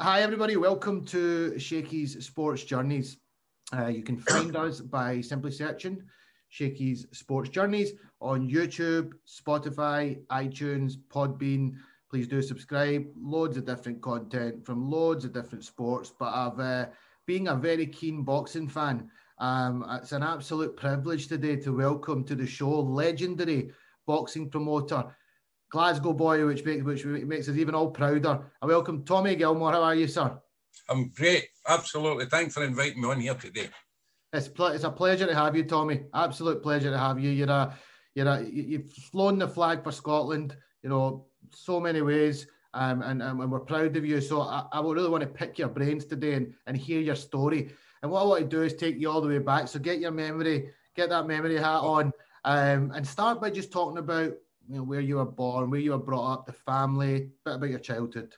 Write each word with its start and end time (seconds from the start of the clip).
Hi, 0.00 0.20
everybody. 0.20 0.56
Welcome 0.56 1.04
to 1.06 1.58
Shakey's 1.58 2.24
Sports 2.24 2.62
Journeys. 2.62 3.16
Uh, 3.76 3.88
you 3.88 4.04
can 4.04 4.16
find 4.18 4.54
us 4.54 4.80
by 4.80 5.20
simply 5.20 5.50
searching 5.50 6.00
Shakey's 6.50 7.08
Sports 7.12 7.48
Journeys 7.48 7.94
on 8.20 8.48
YouTube, 8.48 9.14
Spotify, 9.26 10.24
iTunes, 10.28 10.98
Podbean. 11.12 11.74
Please 12.10 12.28
do 12.28 12.40
subscribe. 12.40 13.06
Loads 13.20 13.56
of 13.56 13.66
different 13.66 14.00
content 14.00 14.64
from 14.64 14.88
loads 14.88 15.24
of 15.24 15.32
different 15.32 15.64
sports. 15.64 16.12
But 16.16 16.32
I've, 16.32 16.60
uh, 16.60 16.86
being 17.26 17.48
a 17.48 17.56
very 17.56 17.88
keen 17.88 18.22
boxing 18.22 18.68
fan, 18.68 19.10
um, 19.38 19.84
it's 20.00 20.12
an 20.12 20.22
absolute 20.22 20.76
privilege 20.76 21.26
today 21.26 21.56
to 21.56 21.76
welcome 21.76 22.22
to 22.26 22.36
the 22.36 22.46
show 22.46 22.70
legendary 22.70 23.72
boxing 24.06 24.48
promoter 24.48 25.12
Glasgow 25.70 26.12
boy, 26.12 26.46
which 26.46 26.64
makes 26.64 26.82
which 26.84 27.04
makes 27.04 27.48
us 27.48 27.56
even 27.56 27.74
all 27.74 27.90
prouder. 27.90 28.40
I 28.62 28.66
welcome 28.66 29.04
Tommy 29.04 29.36
Gilmour. 29.36 29.72
How 29.72 29.82
are 29.82 29.94
you, 29.94 30.06
sir? 30.06 30.38
I'm 30.88 31.10
great. 31.10 31.48
Absolutely. 31.68 32.26
Thanks 32.26 32.54
for 32.54 32.64
inviting 32.64 33.02
me 33.02 33.08
on 33.08 33.20
here 33.20 33.34
today. 33.34 33.68
It's 34.32 34.48
pl- 34.48 34.68
it's 34.68 34.84
a 34.84 34.90
pleasure 34.90 35.26
to 35.26 35.34
have 35.34 35.56
you, 35.56 35.64
Tommy. 35.64 36.04
Absolute 36.14 36.62
pleasure 36.62 36.90
to 36.90 36.98
have 36.98 37.18
you. 37.18 37.30
You're 37.30 37.50
a 37.50 37.74
you're 38.14 38.26
a 38.26 38.42
you've 38.42 38.90
flown 38.90 39.38
the 39.38 39.48
flag 39.48 39.84
for 39.84 39.92
Scotland. 39.92 40.56
You 40.82 40.88
know, 40.88 41.26
so 41.50 41.80
many 41.80 42.02
ways. 42.02 42.46
Um, 42.74 43.02
and, 43.02 43.22
and 43.22 43.50
we're 43.50 43.60
proud 43.60 43.96
of 43.96 44.04
you. 44.04 44.20
So 44.20 44.42
I, 44.42 44.64
I 44.72 44.80
really 44.80 45.08
want 45.08 45.22
to 45.22 45.28
pick 45.28 45.58
your 45.58 45.68
brains 45.68 46.04
today 46.04 46.34
and, 46.34 46.52
and 46.66 46.76
hear 46.76 47.00
your 47.00 47.16
story. 47.16 47.70
And 48.02 48.12
what 48.12 48.20
I 48.20 48.26
want 48.26 48.42
to 48.42 48.46
do 48.48 48.62
is 48.62 48.74
take 48.74 48.98
you 48.98 49.10
all 49.10 49.22
the 49.22 49.28
way 49.28 49.38
back. 49.38 49.68
So 49.68 49.78
get 49.78 50.00
your 50.00 50.10
memory, 50.10 50.70
get 50.94 51.08
that 51.08 51.26
memory 51.26 51.56
hat 51.56 51.80
on, 51.80 52.12
um, 52.44 52.92
and 52.94 53.06
start 53.06 53.40
by 53.40 53.50
just 53.50 53.72
talking 53.72 53.98
about 53.98 54.34
you 54.68 54.76
know, 54.76 54.82
where 54.82 55.00
you 55.00 55.16
were 55.16 55.24
born, 55.24 55.70
where 55.70 55.80
you 55.80 55.92
were 55.92 55.98
brought 55.98 56.32
up, 56.32 56.46
the 56.46 56.52
family, 56.52 57.14
a 57.14 57.20
bit 57.44 57.54
about 57.56 57.70
your 57.70 57.78
childhood. 57.78 58.34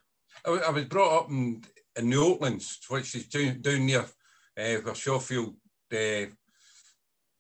I, 0.46 0.50
I 0.50 0.70
was 0.70 0.84
brought 0.84 1.22
up 1.22 1.30
in, 1.30 1.62
in 1.96 2.10
the 2.10 2.16
Oaklands, 2.16 2.78
which 2.88 3.14
is 3.14 3.26
down, 3.26 3.60
down 3.60 3.86
near 3.86 4.00
uh, 4.02 4.80
where 4.82 4.94
Shawfield 4.94 5.56
uh, 5.92 6.26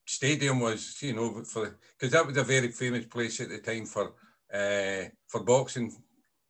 Stadium 0.06 0.60
was, 0.60 0.96
you 1.02 1.14
know, 1.14 1.44
for 1.44 1.78
because 1.96 2.12
that 2.12 2.26
was 2.26 2.36
a 2.36 2.42
very 2.42 2.68
famous 2.72 3.06
place 3.06 3.40
at 3.40 3.48
the 3.48 3.58
time 3.58 3.86
for 3.86 4.14
uh, 4.52 5.08
for 5.28 5.44
boxing 5.44 5.92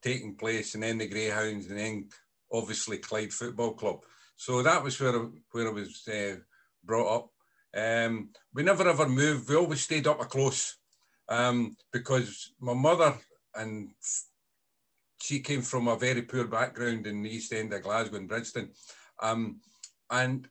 taking 0.03 0.35
place, 0.35 0.75
and 0.75 0.83
then 0.83 0.97
the 0.97 1.07
Greyhounds, 1.07 1.67
and 1.67 1.79
then 1.79 2.09
obviously 2.51 2.97
Clyde 2.97 3.35
Football 3.35 3.75
Club. 3.75 4.01
So 4.37 4.63
that 4.63 4.83
was 4.83 4.99
where 4.99 5.29
where 5.53 5.69
I 5.69 5.73
was 5.73 6.09
uh, 6.09 6.37
brought 6.83 7.15
up. 7.15 7.31
Um, 7.77 8.31
we 8.55 8.63
never 8.63 8.89
ever 8.89 9.07
moved. 9.07 9.51
We 9.51 9.57
always 9.57 9.83
stayed 9.83 10.07
up 10.07 10.21
close 10.31 10.79
um, 11.31 11.77
because 11.93 12.53
my 12.61 12.75
mother 12.75 13.15
and 13.55 13.91
she 15.23 15.41
came 15.41 15.63
from 15.63 15.89
a 15.89 15.97
very 15.97 16.23
poor 16.23 16.45
background 16.45 17.07
in 17.07 17.23
the 17.23 17.31
East 17.31 17.53
End 17.53 17.73
of 17.73 17.83
Glasgow 17.83 18.17
and 18.17 18.29
Bridgeton, 18.29 18.71
Um, 19.23 19.61
and 20.11 20.49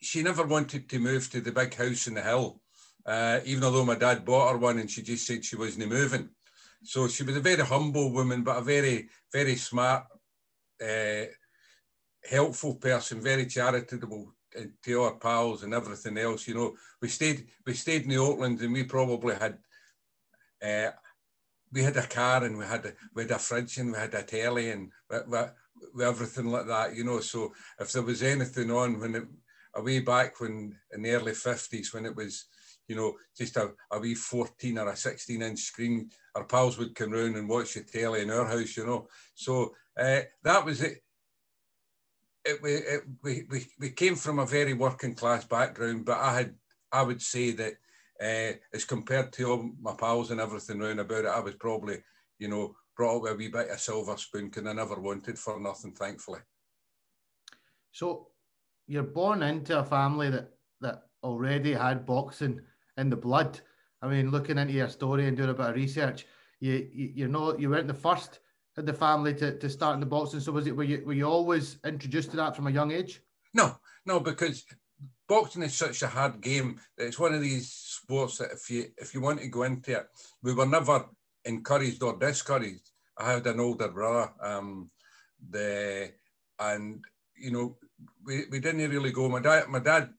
she 0.00 0.22
never 0.22 0.46
wanted 0.46 0.88
to 0.88 0.98
move 0.98 1.30
to 1.30 1.40
the 1.40 1.52
big 1.52 1.74
house 1.74 2.06
in 2.06 2.14
the 2.14 2.22
hill, 2.22 2.60
uh, 3.06 3.40
even 3.44 3.64
although 3.64 3.84
my 3.84 3.96
dad 3.96 4.24
bought 4.24 4.52
her 4.52 4.58
one 4.58 4.78
and 4.78 4.90
she 4.90 5.02
just 5.02 5.26
said 5.26 5.44
she 5.44 5.56
wasn't 5.56 5.88
moving. 5.88 6.30
So 6.84 7.08
she 7.08 7.22
was 7.22 7.36
a 7.36 7.40
very 7.40 7.62
humble 7.62 8.12
woman, 8.12 8.44
but 8.44 8.58
a 8.58 8.60
very, 8.62 9.08
very 9.32 9.56
smart, 9.56 10.04
uh, 10.82 11.24
helpful 12.24 12.74
person, 12.76 13.20
very 13.20 13.46
charitable 13.46 14.34
to 14.84 15.02
our 15.02 15.14
pals 15.16 15.62
and 15.62 15.74
everything 15.74 16.18
else. 16.18 16.46
You 16.46 16.54
know, 16.54 16.76
we 17.02 17.08
stayed 17.08 17.48
we 17.66 17.74
stayed 17.74 18.02
in 18.02 18.10
the 18.10 18.18
Oaklands 18.18 18.62
and 18.62 18.72
we 18.72 18.84
probably 18.84 19.34
had 19.34 19.58
uh, 20.64 20.90
we 21.72 21.82
had 21.82 21.96
a 21.96 22.06
car 22.06 22.44
and 22.44 22.56
we 22.56 22.64
had 22.64 22.86
a, 22.86 22.92
we 23.14 23.22
had 23.22 23.32
a 23.32 23.38
fridge 23.38 23.78
and 23.78 23.92
we 23.92 23.98
had 23.98 24.14
a 24.14 24.22
telly 24.22 24.70
and 24.70 24.90
we, 25.10 25.18
we, 25.26 25.38
we 25.94 26.04
everything 26.04 26.46
like 26.46 26.66
that, 26.66 26.94
you 26.94 27.04
know. 27.04 27.20
So 27.20 27.52
if 27.78 27.92
there 27.92 28.02
was 28.02 28.22
anything 28.22 28.70
on 28.70 29.00
when 29.00 29.14
it, 29.16 29.24
way 29.82 30.00
back 30.00 30.40
when 30.40 30.76
in 30.92 31.02
the 31.02 31.10
early 31.10 31.32
50s 31.32 31.92
when 31.92 32.06
it 32.06 32.14
was, 32.14 32.46
you 32.86 32.94
know, 32.96 33.14
just 33.36 33.56
a, 33.56 33.72
a 33.90 33.98
wee 33.98 34.14
14 34.14 34.78
or 34.78 34.88
a 34.88 34.96
16 34.96 35.42
inch 35.42 35.58
screen, 35.58 36.10
our 36.34 36.44
pals 36.44 36.78
would 36.78 36.94
come 36.94 37.10
round 37.10 37.36
and 37.36 37.48
watch 37.48 37.74
the 37.74 37.82
telly 37.82 38.22
in 38.22 38.30
our 38.30 38.46
house, 38.46 38.76
you 38.76 38.86
know. 38.86 39.08
So 39.34 39.74
uh, 39.98 40.20
that 40.42 40.64
was 40.64 40.82
it. 40.82 40.98
It, 42.44 42.60
it, 42.62 43.02
we, 43.22 43.44
we, 43.50 43.66
we 43.80 43.90
came 43.90 44.16
from 44.16 44.38
a 44.38 44.46
very 44.46 44.74
working 44.74 45.14
class 45.14 45.44
background, 45.46 46.04
but 46.04 46.18
I 46.18 46.34
had, 46.34 46.54
I 46.92 47.02
would 47.02 47.22
say 47.22 47.52
that 47.52 47.74
uh, 48.22 48.52
as 48.72 48.84
compared 48.84 49.32
to 49.34 49.44
all 49.44 49.70
my 49.80 49.94
pals 49.94 50.30
and 50.30 50.40
everything 50.40 50.78
round 50.78 51.00
about 51.00 51.24
it, 51.24 51.28
I 51.28 51.40
was 51.40 51.54
probably, 51.54 52.02
you 52.38 52.48
know, 52.48 52.74
brought 52.96 53.16
up 53.16 53.22
with 53.22 53.32
a 53.32 53.36
wee 53.36 53.48
bit 53.48 53.70
of 53.70 53.80
silver 53.80 54.16
spoon 54.16 54.46
because 54.46 54.66
I 54.66 54.72
never 54.72 55.00
wanted 55.00 55.38
for 55.38 55.58
nothing, 55.60 55.92
thankfully. 55.92 56.40
So 57.92 58.28
you're 58.86 59.02
born 59.02 59.42
into 59.42 59.78
a 59.78 59.84
family 59.84 60.30
that 60.30 60.50
that 60.80 61.04
already 61.22 61.72
had 61.72 62.06
boxing 62.06 62.60
in 62.98 63.10
the 63.10 63.16
blood. 63.16 63.60
I 64.02 64.08
mean, 64.08 64.30
looking 64.30 64.58
into 64.58 64.74
your 64.74 64.88
story 64.88 65.26
and 65.26 65.36
doing 65.36 65.50
a 65.50 65.54
bit 65.54 65.70
of 65.70 65.74
research, 65.74 66.26
you, 66.60 66.88
you 66.92 67.12
you're 67.14 67.28
not 67.28 67.58
you 67.60 67.70
weren't 67.70 67.88
the 67.88 67.94
first 67.94 68.40
in 68.76 68.84
the 68.84 68.92
family 68.92 69.32
to, 69.34 69.56
to 69.58 69.70
start 69.70 69.94
in 69.94 70.00
the 70.00 70.06
boxing. 70.06 70.40
So 70.40 70.52
was 70.52 70.66
it 70.66 70.76
were 70.76 70.84
you 70.84 71.02
were 71.04 71.12
you 71.12 71.26
always 71.26 71.78
introduced 71.84 72.30
to 72.32 72.36
that 72.38 72.54
from 72.54 72.66
a 72.66 72.72
young 72.72 72.92
age? 72.92 73.22
No, 73.54 73.76
no, 74.04 74.20
because 74.20 74.64
boxing 75.28 75.62
is 75.62 75.74
such 75.74 76.02
a 76.02 76.08
hard 76.08 76.40
game. 76.40 76.80
It's 76.98 77.18
one 77.18 77.34
of 77.34 77.40
these 77.40 77.93
sports 78.04 78.38
that 78.38 78.52
if 78.52 78.70
you 78.70 78.86
if 78.98 79.14
you 79.14 79.20
want 79.20 79.40
to 79.40 79.48
go 79.48 79.62
into 79.62 79.92
it, 79.92 80.06
we 80.42 80.54
were 80.54 80.66
never 80.66 81.06
encouraged 81.44 82.02
or 82.02 82.18
discouraged. 82.18 82.90
I 83.18 83.32
had 83.32 83.46
an 83.46 83.60
older 83.60 83.88
brother, 83.88 84.32
um, 84.40 84.90
the 85.50 86.12
and 86.58 87.04
you 87.36 87.50
know 87.50 87.76
we, 88.24 88.44
we 88.50 88.60
didn't 88.60 88.90
really 88.90 89.12
go. 89.12 89.28
My 89.28 89.40
dad 89.40 89.68
my 89.68 89.78
dad 89.78 90.10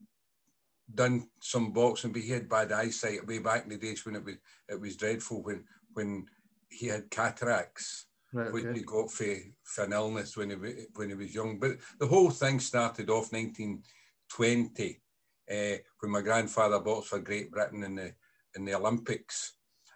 done 0.94 1.28
some 1.40 1.72
boxing, 1.72 2.12
but 2.12 2.22
he 2.22 2.32
had 2.32 2.50
bad 2.50 2.72
eyesight 2.72 3.28
way 3.28 3.40
back 3.40 3.64
in 3.64 3.70
the 3.70 3.78
days 3.78 4.06
when 4.06 4.16
it 4.16 4.24
was 4.24 4.36
it 4.70 4.80
was 4.80 4.98
dreadful 4.98 5.44
when 5.44 5.64
when 5.94 6.26
he 6.70 6.88
had 6.88 7.10
cataracts. 7.10 8.06
Right, 8.34 8.48
okay. 8.48 8.52
Which 8.52 8.78
he 8.78 8.84
got 8.84 9.12
for, 9.12 9.34
for 9.64 9.86
an 9.86 9.94
illness 9.94 10.36
when 10.36 10.50
he 10.50 10.56
when 10.96 11.10
he 11.10 11.16
was 11.16 11.34
young, 11.34 11.60
but 11.60 11.78
the 12.00 12.08
whole 12.08 12.32
thing 12.32 12.60
started 12.60 13.10
off 13.10 13.32
1920 13.32 15.02
uh, 15.52 15.78
when 16.00 16.12
my 16.12 16.22
grandfather 16.22 16.80
boxed 16.80 17.10
for 17.10 17.20
Great 17.20 17.52
Britain 17.52 17.84
in 17.84 17.96
the 17.96 18.14
in 18.56 18.66
the 18.66 18.74
Olympics, 18.74 19.54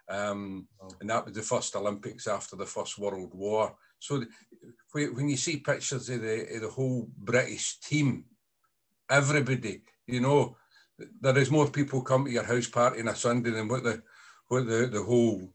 um, 0.08 0.66
oh. 0.82 0.90
and 1.00 1.08
that 1.10 1.24
was 1.24 1.34
the 1.34 1.42
first 1.42 1.74
Olympics 1.76 2.26
after 2.26 2.56
the 2.56 2.66
First 2.66 2.98
World 2.98 3.30
War. 3.32 3.74
So 3.98 4.18
the, 4.18 4.28
when 5.12 5.28
you 5.28 5.36
see 5.36 5.58
pictures 5.58 6.08
of 6.08 6.22
the 6.22 6.56
of 6.56 6.62
the 6.62 6.68
whole 6.68 7.08
British 7.16 7.80
team, 7.80 8.24
everybody, 9.08 9.82
you 10.06 10.20
know, 10.20 10.56
there 11.20 11.38
is 11.38 11.50
more 11.50 11.68
people 11.68 12.02
come 12.02 12.24
to 12.24 12.30
your 12.30 12.44
house 12.44 12.68
party 12.68 13.00
on 13.00 13.08
a 13.08 13.16
Sunday 13.16 13.50
than 13.50 13.68
what 13.68 13.82
the 13.82 14.02
what 14.48 14.66
the, 14.66 14.86
the 14.86 15.02
whole 15.02 15.52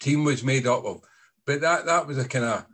team 0.00 0.24
was 0.24 0.44
made 0.44 0.66
up 0.66 0.84
of. 0.84 1.00
But 1.46 1.60
that 1.60 1.86
that 1.86 2.06
was 2.06 2.18
a 2.18 2.28
kind 2.28 2.44
of 2.44 2.66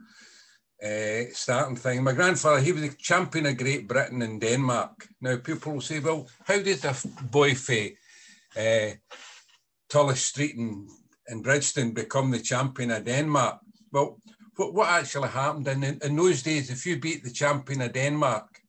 uh, 0.83 1.25
starting 1.33 1.75
thing. 1.75 2.03
My 2.03 2.13
grandfather, 2.13 2.59
he 2.59 2.71
was 2.71 2.83
a 2.83 2.95
champion 2.95 3.45
of 3.45 3.57
Great 3.57 3.87
Britain 3.87 4.21
and 4.21 4.41
Denmark. 4.41 5.07
Now, 5.21 5.37
people 5.37 5.73
will 5.73 5.81
say, 5.81 5.99
well, 5.99 6.27
how 6.45 6.59
did 6.59 6.83
a 6.83 6.95
boy 7.23 7.55
from 7.55 7.89
uh, 8.57 8.91
Tulloch 9.89 10.17
Street 10.17 10.55
in, 10.55 10.87
in 11.27 11.41
Bridgeton 11.41 11.91
become 11.91 12.31
the 12.31 12.39
champion 12.39 12.91
of 12.91 13.05
Denmark? 13.05 13.59
Well, 13.91 14.17
what, 14.55 14.73
what 14.73 14.89
actually 14.89 15.29
happened 15.29 15.67
in, 15.67 15.83
in 15.83 16.15
those 16.15 16.41
days, 16.41 16.69
if 16.69 16.85
you 16.85 16.99
beat 16.99 17.23
the 17.23 17.31
champion 17.31 17.81
of 17.81 17.93
Denmark, 17.93 18.61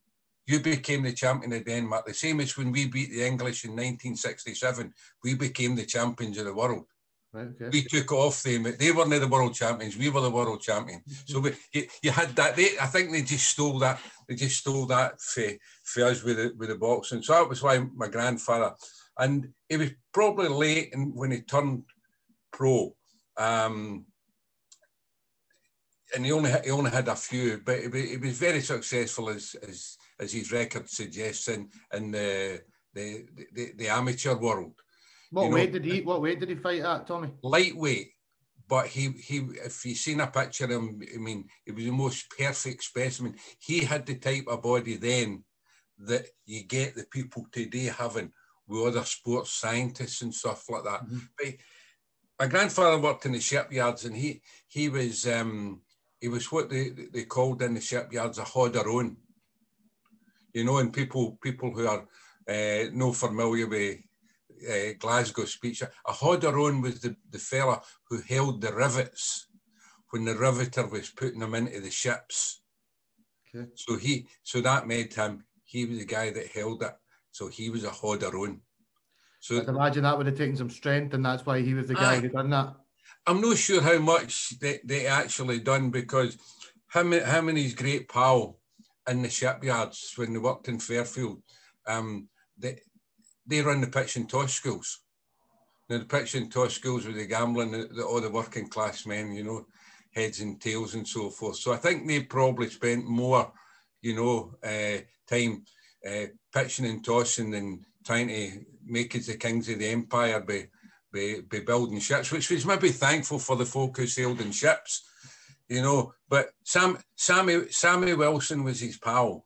you 0.47 0.61
became 0.61 1.03
the 1.03 1.13
champion 1.13 1.53
of 1.53 1.65
Denmark. 1.65 2.07
The 2.07 2.15
same 2.15 2.41
as 2.41 2.57
when 2.57 2.73
we 2.73 2.87
beat 2.87 3.11
the 3.11 3.25
English 3.25 3.65
in 3.65 3.71
1967, 3.71 4.93
we 5.25 5.35
became 5.35 5.77
the 5.77 5.87
champions 5.87 6.37
of 6.39 6.45
the 6.45 6.55
world. 6.55 6.85
Right, 7.33 7.49
okay. 7.49 7.71
We 7.73 7.83
took 7.85 8.13
off 8.13 8.43
them. 8.43 8.67
They 8.79 8.93
weren't 8.93 9.09
the 9.09 9.27
world 9.27 9.55
champions. 9.55 9.97
We 9.97 10.11
were 10.11 10.21
the 10.21 10.31
world 10.31 10.61
champions. 10.61 11.03
Mm-hmm. 11.03 11.33
So 11.33 11.41
we, 11.41 11.53
you, 11.73 11.87
you, 12.03 12.11
had 12.11 12.37
that. 12.37 12.57
They, 12.57 12.79
I 12.79 12.87
think 12.87 13.11
they 13.11 13.23
just 13.23 13.49
stole 13.49 13.79
that. 13.79 14.01
They 14.29 14.35
just 14.35 14.59
stole 14.59 14.85
that 14.87 15.19
for, 15.19 15.45
for 15.83 16.05
us 16.05 16.23
with 16.23 16.37
the, 16.37 16.53
with 16.59 16.69
the 16.69 16.75
boxing. 16.75 17.23
So 17.23 17.33
that 17.33 17.49
was 17.49 17.63
why 17.63 17.79
my 17.97 18.09
grandfather, 18.09 18.75
and 19.19 19.49
he 19.67 19.79
was 19.79 19.93
probably 20.13 20.49
late 20.49 20.91
in, 20.93 21.15
when 21.15 21.31
he 21.31 21.41
turned 21.41 21.85
pro. 22.53 22.95
Um, 23.39 24.05
and 26.15 26.27
he 26.27 26.33
only 26.33 26.53
he 26.63 26.71
only 26.71 26.91
had 26.91 27.09
a 27.09 27.17
few, 27.17 27.63
but 27.65 27.79
he, 27.79 28.09
he 28.09 28.17
was 28.19 28.37
very 28.37 28.61
successful 28.61 29.31
as 29.31 29.57
as 29.67 29.97
as 30.21 30.33
his 30.33 30.53
record 30.53 30.91
suggests 30.91 31.49
in 31.49 31.71
in 31.95 32.11
the 32.11 32.61
the, 32.93 33.25
the, 33.55 33.73
the 33.77 33.89
amateur 33.89 34.37
world. 34.37 34.75
What 35.33 35.45
you 35.47 35.55
weight 35.55 35.73
know, 35.73 35.79
did 35.79 35.91
he? 35.91 36.03
What 36.03 36.21
weight 36.21 36.41
did 36.41 36.51
he 36.51 36.55
fight 36.57 36.83
at, 36.83 37.07
Tommy? 37.07 37.31
Lightweight, 37.43 38.11
but 38.69 38.87
he 38.87 39.09
he. 39.13 39.39
If 39.65 39.83
you've 39.87 39.97
seen 39.97 40.21
a 40.21 40.27
picture 40.27 40.67
of 40.67 40.71
him, 40.73 41.01
I 41.15 41.17
mean, 41.17 41.49
he 41.65 41.73
was 41.73 41.85
the 41.85 41.91
most 41.91 42.27
perfect 42.39 42.85
specimen. 42.85 43.37
He 43.59 43.81
had 43.81 44.05
the 44.05 44.17
type 44.17 44.45
of 44.47 44.63
body 44.63 44.97
then 44.97 45.45
that 46.01 46.27
you 46.45 46.65
get 46.65 46.95
the 46.95 47.07
people 47.11 47.47
today 47.51 47.87
having 47.87 48.31
with 48.69 48.89
other 48.89 49.05
sports 49.05 49.53
scientists 49.53 50.21
and 50.21 50.35
stuff 50.35 50.69
like 50.69 50.85
that. 50.85 51.05
Mm-hmm. 51.07 51.19
But 51.39 51.55
my 52.39 52.47
grandfather 52.47 53.01
worked 53.01 53.25
in 53.25 53.33
the 53.33 53.41
shipyards, 53.41 54.05
and 54.05 54.15
he 54.15 54.43
he 54.69 54.91
was 54.91 55.27
um, 55.27 55.81
he 56.21 56.29
was 56.29 56.53
what 56.53 56.69
they, 56.69 56.91
they 56.91 57.25
called 57.25 57.63
in 57.63 57.73
the 57.73 57.81
shipyards 57.81 58.37
a 58.37 58.45
hodder 58.45 58.85
You 60.53 60.65
know, 60.65 60.77
and 60.77 60.93
people 60.93 61.39
people 61.43 61.73
who 61.73 61.87
are 61.87 62.07
uh, 62.47 62.91
no 62.93 63.15
familiar 63.15 63.67
with 63.67 63.99
uh, 64.69 64.95
Glasgow 64.99 65.45
speech, 65.45 65.83
a 65.83 66.13
hodder 66.13 66.57
was 66.57 67.01
the, 67.01 67.17
the 67.31 67.39
fella 67.39 67.83
who 68.09 68.21
held 68.29 68.61
the 68.61 68.73
rivets 68.73 69.47
when 70.11 70.25
the 70.25 70.37
riveter 70.37 70.87
was 70.87 71.11
putting 71.11 71.41
them 71.41 71.55
into 71.55 71.81
the 71.81 71.91
ships. 71.91 72.63
Okay. 73.55 73.69
So 73.75 73.97
he, 73.97 74.27
so 74.43 74.61
that 74.61 74.87
made 74.87 75.13
him. 75.15 75.45
He 75.65 75.87
was 75.87 75.99
the 75.99 76.05
guy 76.05 76.31
that 76.31 76.49
held 76.49 76.83
it. 76.83 76.95
So 77.31 77.49
he 77.49 77.71
was 77.71 77.85
a 77.85 77.91
hodder 77.91 78.31
So 79.41 79.61
I'd 79.61 79.69
imagine 79.69 80.03
that 80.03 80.17
would 80.17 80.27
have 80.27 80.37
taken 80.37 80.57
some 80.57 80.71
strength, 80.71 81.15
and 81.15 81.25
that's 81.25 81.47
why 81.47 81.63
he 81.63 81.75
was 81.75 81.89
the 81.89 81.95
guy 81.95 82.21
who 82.21 82.29
done 82.29 82.51
that. 82.51 82.75
I'm 83.27 83.41
not 83.41 83.57
sure 83.57 83.81
how 83.81 83.99
much 83.99 84.59
they, 84.59 84.81
they 84.85 85.07
actually 85.07 85.61
done 85.61 85.91
because 85.91 86.37
him, 86.93 87.13
him 87.13 87.49
and 87.49 87.59
his 87.59 87.75
great 87.75 88.09
pal 88.09 88.59
in 89.09 89.23
the 89.23 89.31
shipyards 89.31 90.13
when 90.17 90.33
they 90.33 90.39
worked 90.39 90.69
in 90.69 90.79
Fairfield, 90.79 91.43
um, 91.87 92.29
they 92.59 92.81
they 93.47 93.61
run 93.61 93.81
the 93.81 93.87
pitch 93.87 94.17
and 94.17 94.29
toss 94.29 94.53
schools. 94.53 95.01
Now 95.89 95.99
the 95.99 96.05
pitch 96.05 96.35
and 96.35 96.51
toss 96.51 96.75
schools 96.75 97.07
with 97.07 97.17
the 97.17 97.27
gambling, 97.27 97.73
the, 97.73 97.89
the, 97.89 98.05
all 98.05 98.21
the 98.21 98.31
working 98.31 98.69
class 98.69 99.07
men, 99.07 99.33
you 99.33 99.45
know, 99.45 99.67
heads 100.13 100.41
and 100.41 100.61
tails 100.61 100.95
and 100.95 101.07
so 101.07 101.31
forth. 101.31 101.57
So 101.57 101.73
I 101.73 101.77
think 101.77 102.07
they 102.07 102.21
probably 102.21 102.69
spent 102.71 103.05
more, 103.05 103.53
you 104.01 104.15
know, 104.15 104.55
uh, 104.63 105.03
time 105.29 105.65
uh, 106.07 106.27
pitching 106.55 106.87
and 106.87 107.05
tossing 107.05 107.51
than 107.51 107.85
trying 108.05 108.29
to 108.29 108.65
make 108.85 109.15
us 109.17 109.27
the 109.27 109.37
kings 109.37 109.69
of 109.69 109.79
the 109.79 109.89
empire 109.89 110.41
by, 110.41 110.69
by 111.51 111.61
building 111.61 112.01
ships, 112.01 112.31
which 112.31 112.51
was 112.51 112.67
maybe 112.67 112.91
thankful 112.91 113.39
for 113.39 113.57
the 113.57 113.67
folk 113.67 113.97
who 113.97 114.07
sailed 114.07 114.41
in 114.41 114.51
ships, 114.51 115.05
you 115.69 115.83
know. 115.83 116.13
But 116.29 116.51
Sam, 116.65 116.99
Sammy, 117.17 117.71
Sammy 117.71 118.15
Wilson 118.15 118.65
was 118.65 118.81
his 118.81 118.99
pal. 118.99 119.45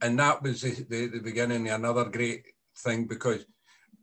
And 0.00 0.18
that 0.20 0.42
was 0.42 0.62
the, 0.62 0.86
the, 0.88 1.06
the 1.06 1.20
beginning 1.20 1.68
of 1.68 1.74
another 1.74 2.04
great 2.04 2.46
thing 2.78 3.06
because 3.06 3.44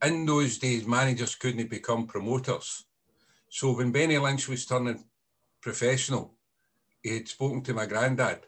in 0.03 0.25
those 0.25 0.57
days, 0.57 0.85
managers 0.85 1.35
couldn't 1.35 1.69
become 1.69 2.07
promoters. 2.07 2.85
So 3.49 3.71
when 3.73 3.91
Benny 3.91 4.17
Lynch 4.17 4.47
was 4.47 4.65
turning 4.65 5.05
professional, 5.61 6.33
he 7.01 7.15
had 7.15 7.27
spoken 7.27 7.61
to 7.63 7.73
my 7.73 7.85
granddad. 7.85 8.45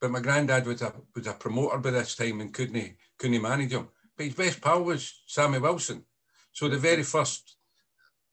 But 0.00 0.10
my 0.10 0.20
granddad 0.20 0.66
was 0.66 0.82
a 0.82 0.92
was 1.14 1.26
a 1.26 1.34
promoter 1.34 1.78
by 1.78 1.90
this 1.92 2.16
time 2.16 2.40
and 2.40 2.52
couldn't 2.52 2.96
couldn't 3.18 3.40
manage 3.40 3.72
him. 3.72 3.88
But 4.16 4.26
his 4.26 4.34
best 4.34 4.60
pal 4.60 4.82
was 4.82 5.22
Sammy 5.26 5.58
Wilson. 5.58 6.04
So 6.52 6.68
the 6.68 6.78
very 6.78 7.04
first 7.04 7.56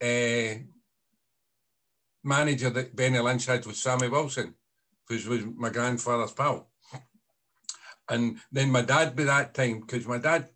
uh, 0.02 0.56
manager 2.24 2.70
that 2.72 2.96
Benny 2.96 3.20
Lynch 3.20 3.46
had 3.46 3.66
was 3.66 3.80
Sammy 3.80 4.10
Wilson, 4.10 4.56
who 5.08 5.16
was 5.16 5.46
my 5.56 5.70
grandfather's 5.70 6.34
pal. 6.34 6.70
And 8.10 8.40
then 8.52 8.72
my 8.72 8.82
dad 8.82 9.16
by 9.16 9.24
that 9.26 9.54
time, 9.54 9.82
because 9.82 10.08
my 10.08 10.18
dad 10.18 10.50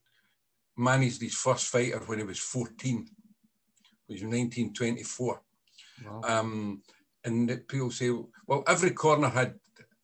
managed 0.78 1.22
his 1.22 1.36
first 1.36 1.68
fighter 1.68 2.00
when 2.06 2.20
he 2.20 2.26
was 2.26 2.40
14, 2.40 3.08
which 4.08 4.22
was 4.22 4.24
1924. 4.24 5.42
Wow. 6.06 6.22
Um, 6.24 6.82
and 7.24 7.68
people 7.68 7.92
say, 7.92 8.12
well, 8.48 8.64
every 8.68 8.92
corner 8.92 9.30
had 9.30 9.56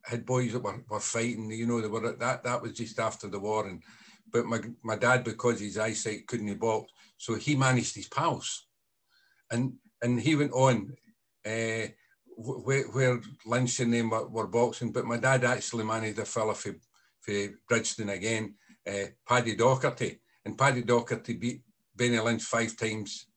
had 0.06 0.25
boys 0.25 0.54
that 0.54 0.63
were, 0.63 0.83
were 0.89 1.00
fighting, 1.00 1.51
you 1.51 1.68
know, 1.68 1.81
they 1.81 1.88
were 1.88 2.16
that 2.16 2.44
that 2.44 2.62
was 2.62 2.74
just 2.74 3.00
after 3.00 3.27
the 3.27 3.39
war. 3.39 3.68
And 3.68 3.83
but 4.31 4.45
my 4.45 4.60
my 4.83 4.95
dad, 4.95 5.24
because 5.24 5.60
his 5.60 5.77
eyesight 5.77 6.27
couldn't 6.27 6.60
box, 6.60 6.92
so 7.18 7.36
he 7.36 7.56
managed 7.56 7.95
his 7.95 8.07
pals. 8.07 8.68
And 9.51 9.74
and 10.01 10.19
he 10.19 10.36
went 10.36 10.54
on 10.54 10.94
uh, 11.45 11.88
where, 12.38 12.83
where 12.83 13.19
Lynch 13.45 13.80
and 13.81 13.94
them 13.94 14.10
were, 14.10 14.27
were, 14.27 14.48
boxing, 14.48 14.92
but 14.92 15.06
my 15.06 15.18
dad 15.18 15.44
actually 15.44 15.83
managed 15.83 16.19
a 16.19 16.25
fella 16.25 16.54
for, 16.54 16.74
for 17.19 17.33
Bridgeton 17.68 18.10
again, 18.10 18.56
uh, 18.88 19.07
Paddy 19.27 19.57
Docherty 19.57 20.19
and 20.49 20.57
Paddy 20.57 20.83
Docherty 20.83 21.39
beat 21.39 21.61
Benny 21.95 22.19
Lynch 22.19 22.43
five 22.43 22.75
times, 22.75 23.27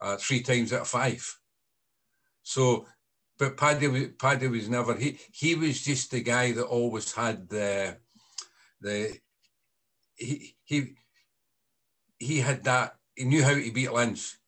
uh, 0.00 0.16
three 0.16 0.40
times 0.40 0.72
out 0.72 0.82
of 0.82 0.88
five. 0.88 1.24
So, 2.42 2.86
but 3.38 3.56
Paddy, 3.56 4.08
Paddy 4.08 4.46
was 4.46 4.68
never 4.68 4.94
he. 4.94 5.18
He 5.32 5.54
was 5.56 5.82
just 5.82 6.10
the 6.10 6.22
guy 6.22 6.52
that 6.52 6.64
always 6.64 7.12
had 7.12 7.48
the, 7.48 7.98
the, 8.80 9.18
he 10.14 10.54
he 10.64 10.94
he 12.18 12.38
had 12.38 12.64
that. 12.64 12.96
He 13.14 13.24
knew 13.24 13.42
how 13.42 13.54
to 13.54 13.72
beat 13.72 13.92
Lynch. 13.92 14.38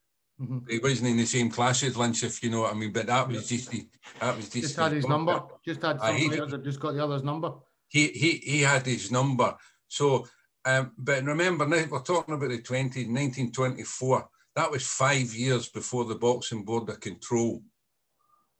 Mm-hmm. 0.40 0.70
He 0.70 0.78
wasn't 0.78 1.10
in 1.10 1.16
the 1.16 1.26
same 1.26 1.50
class 1.50 1.82
as 1.82 1.96
Lynch, 1.96 2.22
if 2.22 2.42
you 2.42 2.50
know 2.50 2.60
what 2.60 2.74
I 2.74 2.78
mean. 2.78 2.92
But 2.92 3.06
that 3.06 3.26
was 3.26 3.48
just 3.48 3.70
the, 3.70 3.88
that 4.20 4.36
was 4.36 4.48
just, 4.48 4.68
just 4.68 4.76
had 4.76 4.92
his 4.92 5.08
number. 5.08 5.42
Just 5.64 5.82
had 5.82 6.00
some 6.00 6.14
uh, 6.14 6.18
he, 6.18 6.28
just 6.62 6.80
got 6.80 6.92
the 6.92 7.02
other's 7.02 7.24
number. 7.24 7.54
He 7.88 8.08
he 8.08 8.30
he 8.36 8.62
had 8.62 8.86
his 8.86 9.10
number. 9.10 9.56
So 9.88 10.26
um, 10.68 10.92
but 10.98 11.24
remember, 11.24 11.66
now 11.66 11.82
we're 11.90 12.02
talking 12.02 12.34
about 12.34 12.50
the 12.50 12.60
20, 12.60 13.06
1924. 13.06 14.28
That 14.54 14.70
was 14.70 14.86
five 14.86 15.32
years 15.34 15.70
before 15.70 16.04
the 16.04 16.16
Boxing 16.16 16.62
Board 16.62 16.90
of 16.90 17.00
Control 17.00 17.62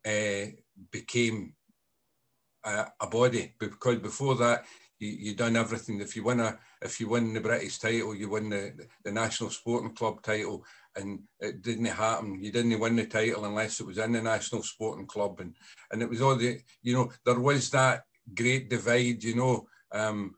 uh, 0.06 0.46
became 0.90 1.52
a, 2.64 2.86
a, 2.98 3.06
body. 3.08 3.52
Because 3.58 3.96
before 3.96 4.36
that, 4.36 4.64
you, 4.98 5.08
you 5.08 5.34
done 5.34 5.56
everything. 5.56 6.00
If 6.00 6.16
you 6.16 6.24
win 6.24 6.40
a, 6.40 6.58
if 6.80 6.98
you 6.98 7.10
win 7.10 7.34
the 7.34 7.42
British 7.42 7.78
title, 7.78 8.14
you 8.14 8.30
win 8.30 8.48
the, 8.48 8.72
the 9.04 9.12
National 9.12 9.50
Sporting 9.50 9.94
Club 9.94 10.22
title, 10.22 10.64
and 10.96 11.20
it 11.40 11.60
didn't 11.60 11.84
happen. 11.84 12.42
You 12.42 12.50
didn't 12.50 12.80
win 12.80 12.96
the 12.96 13.04
title 13.04 13.44
unless 13.44 13.80
it 13.80 13.86
was 13.86 13.98
in 13.98 14.12
the 14.12 14.22
National 14.22 14.62
Sporting 14.62 15.06
Club, 15.06 15.40
and 15.40 15.54
and 15.92 16.00
it 16.00 16.08
was 16.08 16.22
all 16.22 16.36
the, 16.36 16.58
you 16.82 16.94
know, 16.94 17.10
there 17.26 17.38
was 17.38 17.68
that 17.70 18.04
great 18.34 18.70
divide, 18.70 19.22
you 19.22 19.36
know. 19.36 19.66
Um, 19.92 20.34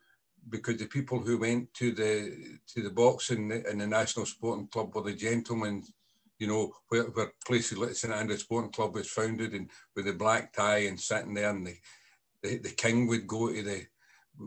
because 0.51 0.77
the 0.79 0.87
people 0.87 1.21
who 1.21 1.39
went 1.39 1.73
to 1.75 1.93
the 1.93 2.59
to 2.75 2.83
the 2.83 2.91
boxing 2.91 3.51
and 3.53 3.81
the 3.81 3.87
National 3.87 4.27
Sporting 4.27 4.67
Club 4.69 4.95
were 4.95 5.03
the 5.03 5.15
gentlemen, 5.15 5.83
you 6.39 6.47
know, 6.47 6.73
where, 6.89 7.05
where 7.05 7.33
places 7.47 7.79
like 7.79 7.95
St 7.95 8.13
Andrews 8.13 8.41
Sporting 8.41 8.73
Club 8.73 8.95
was 8.95 9.09
founded 9.09 9.53
and 9.53 9.71
with 9.95 10.07
the 10.07 10.13
black 10.13 10.53
tie 10.53 10.79
and 10.79 10.99
sitting 10.99 11.35
there 11.35 11.51
and 11.51 11.67
the, 11.67 11.77
the, 12.43 12.59
the 12.59 12.71
king 12.71 13.07
would 13.07 13.27
go 13.27 13.53
to 13.53 13.63
the 13.63 13.87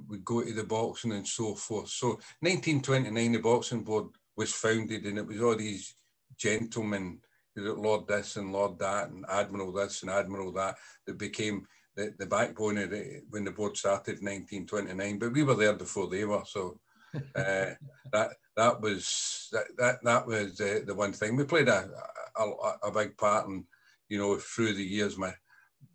would 0.09 0.25
go 0.25 0.41
to 0.41 0.53
the 0.53 0.63
boxing 0.63 1.11
and 1.13 1.27
so 1.27 1.55
forth. 1.55 1.89
So 1.89 2.07
1929 2.41 3.31
the 3.31 3.39
boxing 3.39 3.83
board 3.83 4.07
was 4.35 4.51
founded 4.51 5.05
and 5.05 5.17
it 5.17 5.27
was 5.27 5.41
all 5.41 5.55
these 5.55 5.95
gentlemen, 6.38 7.19
Lord 7.55 8.07
this 8.07 8.35
and 8.35 8.51
Lord 8.51 8.79
that 8.79 9.09
and 9.09 9.25
Admiral 9.29 9.71
this 9.71 10.01
and 10.01 10.11
Admiral 10.11 10.51
that 10.53 10.75
that 11.05 11.17
became 11.17 11.67
the, 11.95 12.13
the 12.18 12.25
backbone 12.25 12.78
of 12.78 12.94
it 12.94 13.24
when 13.30 13.44
the 13.44 13.51
board 13.51 13.78
started 13.78 14.19
in 14.19 14.25
1929, 14.25 15.20
but 15.20 15.34
we 15.34 15.44
were 15.44 15.56
there 15.56 15.74
before 15.74 16.08
they 16.08 16.25
were. 16.25 16.44
So 16.46 16.79
uh, 17.36 17.72
that 18.12 18.29
that 18.56 18.82
was 18.82 19.50
that 19.51 19.65
that, 19.77 20.03
that 20.03 20.27
was 20.27 20.60
uh, 20.60 20.79
the 20.86 20.96
one 20.96 21.13
thing. 21.13 21.36
We 21.36 21.44
played 21.44 21.67
a, 21.67 21.89
a, 22.38 22.51
a 22.84 22.91
big 22.91 23.17
part 23.17 23.48
in, 23.48 23.65
you 24.10 24.17
know, 24.17 24.38
through 24.38 24.74
the 24.74 24.84
years, 24.84 25.17
my 25.17 25.34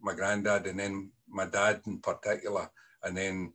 my 0.01 0.15
granddad 0.15 0.67
and 0.67 0.79
then 0.79 1.11
my 1.29 1.47
dad 1.47 1.81
in 1.87 1.99
particular, 1.99 2.71
and 3.03 3.17
then 3.17 3.53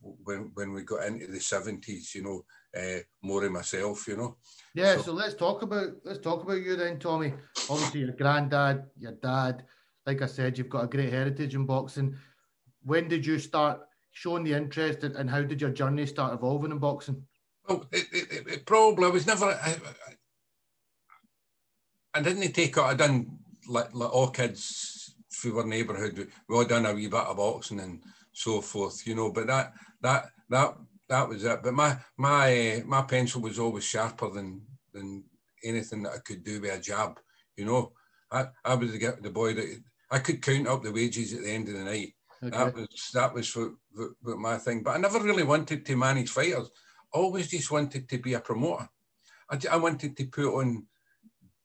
when 0.00 0.52
when 0.54 0.72
we 0.72 0.82
got 0.82 1.06
into 1.06 1.26
the 1.26 1.38
70s, 1.38 2.14
you 2.14 2.22
know, 2.22 2.44
uh, 2.76 3.00
more 3.22 3.44
of 3.44 3.52
myself, 3.52 4.06
you 4.06 4.16
know. 4.16 4.36
Yeah, 4.74 4.96
so, 4.96 5.02
so 5.02 5.12
let's 5.12 5.34
talk 5.34 5.62
about 5.62 5.90
let's 6.04 6.20
talk 6.20 6.44
about 6.44 6.62
you 6.62 6.76
then, 6.76 7.00
Tommy. 7.00 7.34
Obviously, 7.68 8.00
your 8.00 8.12
granddad, 8.12 8.84
your 8.96 9.12
dad 9.12 9.64
like 10.06 10.22
I 10.22 10.26
said, 10.26 10.58
you've 10.58 10.68
got 10.68 10.84
a 10.84 10.88
great 10.88 11.12
heritage 11.12 11.54
in 11.54 11.66
boxing. 11.66 12.16
When 12.82 13.08
did 13.08 13.24
you 13.24 13.38
start 13.38 13.80
showing 14.12 14.44
the 14.44 14.54
interest, 14.54 15.04
and 15.04 15.30
how 15.30 15.42
did 15.42 15.60
your 15.60 15.70
journey 15.70 16.06
start 16.06 16.34
evolving 16.34 16.72
in 16.72 16.78
boxing? 16.78 17.22
Well, 17.68 17.86
it, 17.92 18.06
it, 18.12 18.46
it 18.48 18.66
probably 18.66 19.06
I 19.06 19.10
was 19.10 19.26
never. 19.26 19.46
I, 19.46 19.76
I 22.14 22.20
didn't 22.20 22.52
take 22.52 22.76
it. 22.76 22.82
I 22.82 22.94
done 22.94 23.38
like, 23.68 23.94
like 23.94 24.12
all 24.12 24.28
kids 24.28 25.14
through 25.32 25.58
our 25.58 25.66
neighbourhood. 25.66 26.28
We 26.48 26.56
all 26.56 26.64
done 26.64 26.86
a 26.86 26.92
wee 26.92 27.06
bit 27.06 27.20
of 27.20 27.36
boxing 27.36 27.80
and 27.80 28.02
so 28.32 28.60
forth, 28.60 29.06
you 29.06 29.14
know. 29.14 29.30
But 29.30 29.46
that 29.46 29.72
that 30.02 30.26
that 30.50 30.76
that 31.08 31.28
was 31.28 31.44
it. 31.44 31.62
But 31.62 31.74
my 31.74 31.96
my 32.16 32.82
my 32.84 33.02
pencil 33.02 33.40
was 33.40 33.58
always 33.58 33.84
sharper 33.84 34.30
than 34.30 34.62
than 34.92 35.24
anything 35.64 36.02
that 36.02 36.14
I 36.14 36.18
could 36.18 36.42
do 36.42 36.60
with 36.60 36.74
a 36.74 36.80
jab, 36.80 37.20
you 37.56 37.64
know. 37.64 37.92
I, 38.30 38.46
I 38.64 38.74
was 38.74 38.92
the, 38.92 39.16
the 39.20 39.30
boy 39.30 39.54
that 39.54 39.82
I 40.12 40.18
could 40.18 40.42
count 40.42 40.68
up 40.68 40.82
the 40.82 40.92
wages 40.92 41.32
at 41.32 41.42
the 41.42 41.50
end 41.50 41.68
of 41.68 41.74
the 41.74 41.84
night. 41.84 42.12
Okay. 42.44 42.56
That 42.56 42.74
was 42.74 43.10
that 43.14 43.34
was 43.34 43.56
what, 43.56 43.70
what, 43.94 44.10
what 44.20 44.38
my 44.38 44.58
thing. 44.58 44.82
But 44.82 44.96
I 44.96 44.98
never 44.98 45.18
really 45.20 45.42
wanted 45.42 45.86
to 45.86 45.96
manage 45.96 46.28
fighters. 46.28 46.68
Always 47.12 47.48
just 47.48 47.70
wanted 47.70 48.08
to 48.08 48.18
be 48.18 48.34
a 48.34 48.40
promoter. 48.40 48.88
I, 49.50 49.58
I 49.70 49.76
wanted 49.76 50.16
to 50.16 50.26
put 50.26 50.54
on 50.54 50.86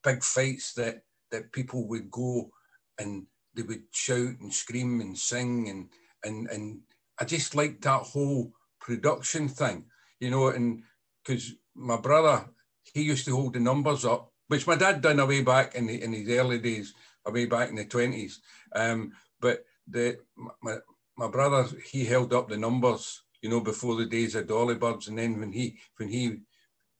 big 0.01 0.23
fights 0.23 0.73
that 0.75 1.03
that 1.31 1.51
people 1.51 1.87
would 1.89 2.09
go 2.09 2.49
and 2.97 3.27
they 3.53 3.63
would 3.63 3.83
shout 3.91 4.39
and 4.39 4.53
scream 4.53 5.01
and 5.01 5.17
sing 5.17 5.67
and 5.69 5.89
and 6.23 6.47
and 6.49 6.79
I 7.19 7.25
just 7.25 7.53
liked 7.53 7.81
that 7.81 8.03
whole 8.03 8.53
production 8.79 9.49
thing, 9.49 9.85
you 10.21 10.29
know. 10.29 10.47
And 10.47 10.83
because 11.25 11.53
my 11.75 11.97
brother, 11.97 12.45
he 12.93 13.01
used 13.01 13.25
to 13.25 13.35
hold 13.35 13.53
the 13.53 13.59
numbers 13.59 14.05
up, 14.05 14.31
which 14.47 14.67
my 14.67 14.75
dad 14.75 15.01
done 15.01 15.19
away 15.19 15.41
back 15.41 15.75
in 15.75 15.87
the 15.87 16.01
in 16.01 16.13
his 16.13 16.29
early 16.29 16.59
days 16.59 16.93
way 17.31 17.45
back 17.45 17.69
in 17.69 17.75
the 17.75 17.85
20s. 17.85 18.35
Um, 18.75 19.11
but 19.39 19.65
the 19.87 20.17
my, 20.61 20.77
my 21.17 21.27
brother 21.27 21.67
he 21.91 22.05
held 22.05 22.33
up 22.33 22.49
the 22.49 22.57
numbers, 22.57 23.23
you 23.41 23.49
know, 23.49 23.61
before 23.61 23.95
the 23.95 24.05
days 24.05 24.35
of 24.35 24.47
Dolly 24.47 24.75
Birds, 24.75 25.07
and 25.07 25.17
then 25.17 25.39
when 25.39 25.51
he 25.51 25.77
when 25.97 26.09
he 26.09 26.39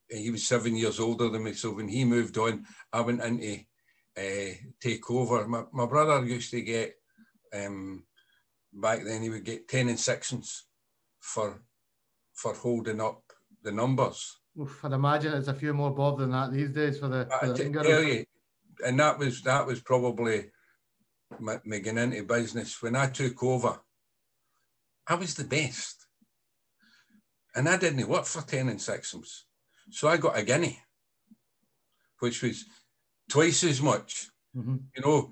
he 0.10 0.32
was 0.32 0.46
seven 0.46 0.76
years 0.76 1.00
older 1.00 1.30
than 1.30 1.44
me, 1.44 1.54
so 1.54 1.72
when 1.72 1.90
he 1.90 2.06
moved 2.06 2.38
on, 2.38 2.66
I 2.94 3.02
went 3.02 3.22
into 3.22 3.60
uh, 4.18 4.54
take 4.80 5.10
over. 5.12 5.48
My, 5.48 5.64
my 5.72 5.86
brother 5.86 6.26
used 6.26 6.52
to 6.52 6.62
get 6.62 6.96
um, 7.54 8.04
back 8.74 9.04
then 9.04 9.22
he 9.22 9.30
would 9.30 9.44
get 9.44 9.68
ten 9.68 9.90
and 9.90 10.00
sixpence 10.00 10.66
for 11.20 11.62
for 12.34 12.54
holding 12.54 13.02
up 13.02 13.24
the 13.64 13.72
numbers. 13.72 14.38
Oof, 14.60 14.84
I'd 14.84 14.94
imagine 14.94 15.34
it's 15.34 15.50
a 15.50 15.54
few 15.54 15.74
more 15.74 15.92
bob 15.92 16.20
than 16.20 16.32
that 16.32 16.52
these 16.52 16.72
days 16.72 17.00
for 17.00 17.08
the. 17.08 17.28
For 17.40 17.48
the 17.48 17.84
tell 17.84 18.04
you, 18.04 18.26
and 18.86 19.00
that 19.00 19.18
was 19.18 19.42
that 19.44 19.66
was 19.66 19.82
probably 19.82 20.52
my 21.40 21.60
getting 21.66 21.98
into 21.98 22.24
business 22.24 22.82
when 22.82 22.96
I 22.96 23.08
took 23.08 23.44
over. 23.44 23.80
I 25.08 25.16
was 25.16 25.36
the 25.36 25.44
best, 25.44 26.08
and 27.56 27.68
I 27.68 27.78
didn't 27.78 28.08
work 28.08 28.26
for 28.26 28.42
ten 28.42 28.70
and 28.70 28.82
sixpence, 28.82 29.46
so 29.90 30.08
I 30.08 30.18
got 30.18 30.38
a 30.38 30.44
guinea, 30.44 30.80
which 32.20 32.42
was 32.44 32.66
twice 33.30 33.64
as 33.64 33.82
much. 33.82 34.30
Mm-hmm. 34.56 34.78
You 34.96 35.02
know, 35.02 35.32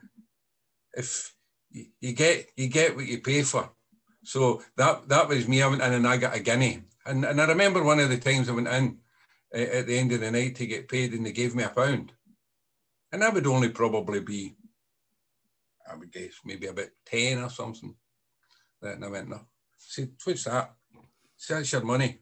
if 0.94 1.34
you, 1.72 1.86
you 2.00 2.14
get 2.14 2.48
you 2.56 2.68
get 2.68 2.96
what 2.96 3.06
you 3.06 3.20
pay 3.20 3.44
for. 3.44 3.72
So 4.24 4.64
that 4.78 5.08
that 5.10 5.28
was 5.28 5.48
me. 5.48 5.62
I 5.62 5.68
went 5.68 5.82
in 5.82 5.94
and 5.94 6.08
I 6.08 6.18
got 6.18 6.36
a 6.36 6.40
guinea. 6.40 6.84
And, 7.06 7.24
and 7.24 7.40
I 7.40 7.46
remember 7.46 7.84
one 7.84 8.00
of 8.00 8.10
the 8.10 8.18
times 8.18 8.50
I 8.50 8.54
went 8.54 8.68
in 8.68 8.98
uh, 9.54 9.60
at 9.60 9.88
the 9.88 9.98
end 9.98 10.12
of 10.12 10.22
the 10.22 10.32
night 10.32 10.56
to 10.56 10.66
get 10.66 10.88
paid 10.88 11.14
and 11.14 11.26
they 11.26 11.32
gave 11.32 11.54
me 11.54 11.64
a 11.64 11.70
pound. 11.70 12.12
And 13.16 13.22
that 13.22 13.34
would 13.34 13.48
only 13.48 13.70
probably 13.70 14.20
be, 14.20 14.58
I 15.90 15.96
would 15.96 16.12
guess, 16.12 16.34
maybe 16.44 16.68
about 16.68 16.90
10 17.06 17.42
or 17.42 17.50
something. 17.50 17.96
And 18.82 19.06
I 19.06 19.08
went, 19.08 19.30
no. 19.30 19.38
I 19.38 19.40
said, 19.78 20.12
what's 20.22 20.44
that? 20.44 20.74
I 20.94 21.00
said, 21.38 21.58
that's 21.60 21.72
your 21.72 21.86
money. 21.86 22.20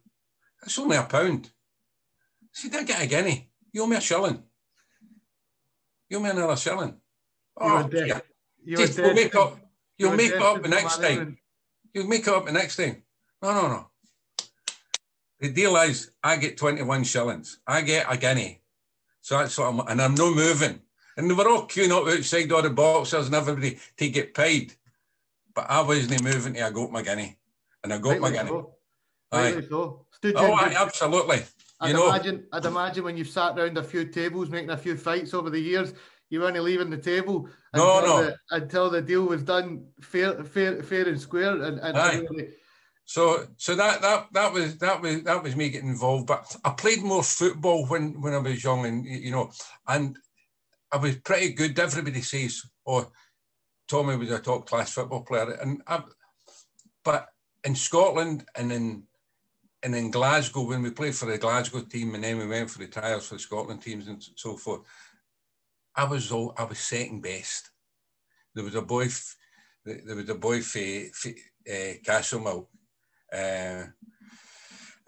It's 0.61 0.77
only 0.77 0.95
a 0.95 1.01
pound. 1.01 1.49
I 2.43 2.47
said, 2.51 2.75
I 2.75 2.83
get 2.83 3.01
a 3.01 3.07
guinea. 3.07 3.49
You 3.71 3.81
owe 3.81 3.87
me 3.87 3.95
a 3.95 4.01
shilling. 4.01 4.43
You 6.09 6.19
owe 6.19 6.21
me 6.21 6.29
another 6.29 6.55
shilling. 6.55 6.95
Oh, 7.57 7.89
yeah. 7.91 8.19
You'll 8.63 9.15
make 9.15 9.33
up. 9.33 9.57
You'll 9.97 10.15
make 10.15 10.35
up 10.35 10.61
the 10.61 10.69
next 10.69 11.01
time. 11.01 11.39
You'll 11.91 12.05
make 12.05 12.27
up 12.27 12.45
the 12.45 12.51
next 12.51 12.75
time. 12.75 13.01
No, 13.41 13.51
no, 13.51 13.67
no. 13.67 13.87
The 15.39 15.51
deal 15.51 15.75
is 15.77 16.11
I 16.23 16.37
get 16.37 16.55
21 16.55 17.03
shillings. 17.05 17.57
I 17.65 17.81
get 17.81 18.05
a 18.07 18.15
guinea. 18.15 18.59
So 19.21 19.39
that's 19.39 19.57
what 19.57 19.69
I'm, 19.69 19.79
and 19.87 19.99
I'm 19.99 20.13
not 20.13 20.35
moving. 20.35 20.81
And 21.17 21.29
they 21.29 21.33
were 21.33 21.47
all 21.47 21.67
queuing 21.67 21.91
up 21.91 22.07
outside 22.07 22.51
all 22.51 22.61
the 22.61 22.69
boxers 22.69 23.27
and 23.27 23.35
everybody 23.35 23.79
to 23.97 24.09
get 24.09 24.33
paid. 24.33 24.73
But 25.53 25.69
I 25.69 25.81
wasn't 25.81 26.23
moving 26.23 26.53
till 26.55 26.65
I 26.65 26.71
got 26.71 26.91
my 26.91 27.01
guinea. 27.01 27.37
And 27.83 27.93
I 27.93 27.97
got 27.99 28.19
my 28.19 28.31
guinea. 28.31 28.49
So. 28.49 28.75
Aye. 29.31 29.61
So. 29.69 30.05
oh, 30.35 30.53
aye, 30.53 30.75
absolutely. 30.77 31.43
I'd 31.79 31.89
you 31.89 31.93
know, 31.93 32.09
imagine, 32.09 32.45
I'd 32.51 32.65
imagine 32.65 33.03
when 33.03 33.17
you've 33.17 33.27
sat 33.27 33.59
around 33.59 33.77
a 33.77 33.83
few 33.83 34.05
tables 34.05 34.49
making 34.49 34.69
a 34.69 34.77
few 34.77 34.95
fights 34.95 35.33
over 35.33 35.49
the 35.49 35.59
years, 35.59 35.93
you 36.29 36.39
weren't 36.39 36.59
leaving 36.61 36.89
the 36.89 36.97
table 36.97 37.47
no, 37.75 37.99
until, 37.99 38.17
no. 38.17 38.25
The, 38.25 38.35
until 38.51 38.89
the 38.89 39.01
deal 39.01 39.25
was 39.25 39.43
done 39.43 39.85
fair, 40.01 40.43
fair, 40.43 40.81
fair 40.81 41.07
and 41.07 41.19
square. 41.19 41.61
And, 41.61 41.79
and 41.79 42.47
so, 43.05 43.47
so 43.57 43.75
that 43.75 44.01
that 44.01 44.27
that 44.31 44.53
was 44.53 44.77
that 44.77 45.01
was 45.01 45.23
that 45.23 45.43
was 45.43 45.55
me 45.55 45.69
getting 45.69 45.89
involved. 45.89 46.27
But 46.27 46.55
I 46.63 46.69
played 46.71 47.03
more 47.03 47.23
football 47.23 47.85
when 47.85 48.21
when 48.21 48.33
I 48.33 48.37
was 48.37 48.63
young, 48.63 48.85
and 48.85 49.05
you 49.05 49.31
know, 49.31 49.51
and 49.87 50.17
I 50.93 50.97
was 50.97 51.15
pretty 51.17 51.53
good. 51.53 51.77
Everybody 51.77 52.21
says, 52.21 52.61
"Oh, 52.85 53.11
Tommy 53.87 54.15
was 54.15 54.29
a 54.29 54.39
top 54.39 54.67
class 54.67 54.93
football 54.93 55.23
player," 55.23 55.49
and 55.53 55.81
I, 55.87 56.03
but 57.03 57.29
in 57.63 57.75
Scotland 57.75 58.45
and 58.55 58.71
in 58.71 59.07
and 59.81 59.95
in 59.95 60.11
Glasgow 60.11 60.61
when 60.67 60.83
we 60.83 60.91
played 60.91 61.15
for 61.15 61.25
the 61.25 61.39
Glasgow 61.39 61.81
team, 61.81 62.13
and 62.13 62.23
then 62.23 62.37
we 62.37 62.47
went 62.47 62.69
for 62.69 62.77
the 62.77 62.87
trials 62.87 63.27
for 63.27 63.35
the 63.35 63.39
Scotland 63.39 63.81
teams 63.81 64.07
and 64.07 64.23
so 64.35 64.55
forth. 64.55 64.81
I 65.95 66.05
was 66.05 66.31
all, 66.31 66.53
I 66.57 66.63
was 66.63 66.79
second 66.79 67.21
best. 67.21 67.71
There 68.53 68.63
was 68.63 68.75
a 68.75 68.81
boy, 68.81 69.09
there 69.83 70.15
was 70.15 70.29
a 70.29 70.35
boy 70.35 70.61
for, 70.61 70.79
for 71.13 71.29
uh, 71.69 71.93
Castlemilk, 72.05 72.67
uh, 73.33 73.85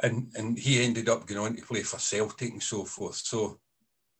and 0.02 0.32
and 0.36 0.58
he 0.58 0.84
ended 0.84 1.10
up 1.10 1.28
going 1.28 1.40
on 1.40 1.56
to 1.56 1.62
play 1.62 1.84
for 1.84 2.00
Celtic 2.00 2.52
and 2.52 2.64
so 2.64 2.86
forth. 2.86 3.18
So 3.18 3.60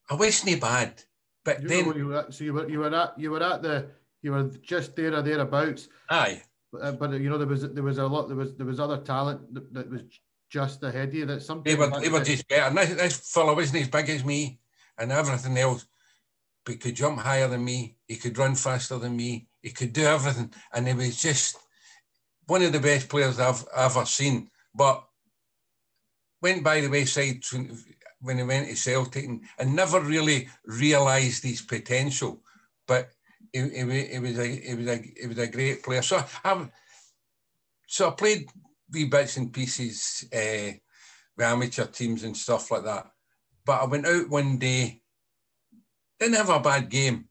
I 0.08 0.14
wasn't 0.14 0.60
bad, 0.60 1.02
but 1.46 1.62
you 1.62 1.68
then 1.68 1.96
you 1.96 2.06
were, 2.08 2.26
so 2.28 2.44
you 2.44 2.52
were 2.52 2.68
you 2.68 2.80
were 2.80 2.94
at 2.94 3.18
you 3.18 3.30
were 3.30 3.42
at 3.42 3.62
the 3.62 3.88
you 4.20 4.32
were 4.32 4.50
just 4.62 4.94
there 4.96 5.14
or 5.14 5.22
thereabouts. 5.22 5.88
Aye, 6.10 6.42
but, 6.70 6.82
uh, 6.82 6.92
but 6.92 7.12
you 7.12 7.30
know 7.30 7.38
there 7.38 7.46
was 7.46 7.62
there 7.72 7.82
was 7.82 7.96
a 7.96 8.06
lot 8.06 8.28
there 8.28 8.36
was 8.36 8.54
there 8.56 8.66
was 8.66 8.78
other 8.78 8.98
talent 8.98 9.54
that, 9.54 9.72
that 9.72 9.90
was 9.90 10.02
just 10.50 10.82
ahead 10.82 11.08
of 11.08 11.14
you 11.14 11.26
that 11.26 11.42
some 11.42 11.62
they 11.64 11.74
were 11.74 11.90
they 12.00 12.10
were 12.10 12.22
just 12.22 12.46
better. 12.48 12.68
And 12.68 12.76
this, 12.76 12.94
this 12.94 13.32
fellow 13.32 13.54
wasn't 13.54 13.82
as 13.82 13.88
big 13.88 14.10
as 14.10 14.24
me, 14.24 14.60
and 14.98 15.10
everything 15.10 15.56
else 15.56 15.86
but 16.66 16.72
he 16.72 16.78
could 16.78 16.96
jump 16.96 17.20
higher 17.20 17.46
than 17.48 17.64
me. 17.64 17.96
He 18.08 18.16
could 18.16 18.36
run 18.36 18.56
faster 18.56 18.98
than 18.98 19.16
me. 19.16 19.46
He 19.62 19.70
could 19.70 19.92
do 19.92 20.02
everything. 20.02 20.52
And 20.74 20.88
he 20.88 20.94
was 20.94 21.22
just 21.22 21.56
one 22.46 22.62
of 22.62 22.72
the 22.72 22.80
best 22.80 23.08
players 23.08 23.38
I've 23.38 23.64
ever 23.74 24.04
seen. 24.04 24.50
But 24.74 25.06
went 26.42 26.64
by 26.64 26.80
the 26.80 26.88
wayside 26.88 27.44
when 28.20 28.38
he 28.38 28.44
went 28.44 28.68
to 28.68 28.76
Celtic 28.76 29.24
and, 29.24 29.42
and 29.58 29.74
never 29.74 30.00
really 30.00 30.48
realised 30.64 31.44
his 31.44 31.62
potential. 31.62 32.42
But 32.86 33.10
he, 33.52 33.60
he, 33.60 34.06
he, 34.06 34.18
was 34.18 34.38
a 34.38 34.46
he 34.46 34.74
was 34.74 34.86
a 34.86 34.96
he 35.20 35.26
was 35.26 35.38
a 35.38 35.46
great 35.46 35.82
player. 35.82 36.02
So 36.02 36.24
I 36.44 36.68
so 37.86 38.08
I 38.08 38.10
played 38.12 38.48
wee 38.92 39.04
bits 39.04 39.36
and 39.36 39.52
pieces 39.52 40.24
uh, 40.32 40.72
with 41.36 41.46
amateur 41.46 41.86
teams 41.86 42.24
and 42.24 42.36
stuff 42.36 42.70
like 42.70 42.84
that. 42.84 43.06
But 43.64 43.82
I 43.82 43.84
went 43.86 44.06
out 44.06 44.28
one 44.28 44.58
day 44.58 45.02
didn't 46.18 46.36
have 46.36 46.50
a 46.50 46.60
bad 46.60 46.88
game, 46.88 47.28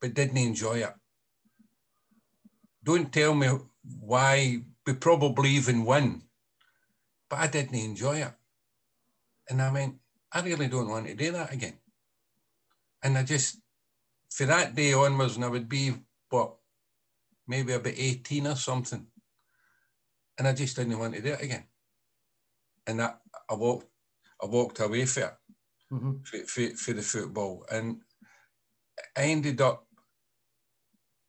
but 0.00 0.14
didn't 0.14 0.36
enjoy 0.36 0.78
it. 0.78 0.94
Don't 2.84 3.12
tell 3.12 3.34
me 3.34 3.48
why 4.00 4.62
we 4.86 4.94
probably 4.94 5.50
even 5.50 5.84
win, 5.84 6.22
but 7.30 7.38
I 7.38 7.46
didn't 7.46 7.78
enjoy 7.78 8.16
it. 8.16 8.32
And 9.48 9.60
I 9.60 9.70
mean, 9.70 9.98
I 10.32 10.40
really 10.40 10.68
don't 10.68 10.88
want 10.88 11.06
to 11.06 11.14
do 11.14 11.32
that 11.32 11.52
again. 11.52 11.78
And 13.02 13.18
I 13.18 13.22
just, 13.22 13.60
for 14.30 14.46
that 14.46 14.74
day 14.74 14.92
onwards, 14.92 15.36
and 15.36 15.44
I 15.44 15.48
would 15.48 15.68
be, 15.68 15.92
what, 16.30 16.54
maybe 17.46 17.72
about 17.72 17.92
18 17.94 18.46
or 18.46 18.56
something. 18.56 19.06
And 20.38 20.48
I 20.48 20.52
just 20.52 20.76
didn't 20.76 20.98
want 20.98 21.14
to 21.14 21.20
do 21.20 21.32
it 21.32 21.42
again. 21.42 21.64
And 22.86 23.02
I, 23.02 23.14
I 23.50 23.54
walked, 23.54 23.86
I 24.42 24.46
walked 24.46 24.80
away 24.80 25.04
from 25.06 25.22
it 25.24 25.34
mm-hmm. 25.92 26.12
for, 26.24 26.38
for, 26.46 26.76
for 26.76 26.92
the 26.92 27.02
football. 27.02 27.66
And 27.70 28.00
I 29.16 29.22
ended 29.24 29.60
up, 29.60 29.86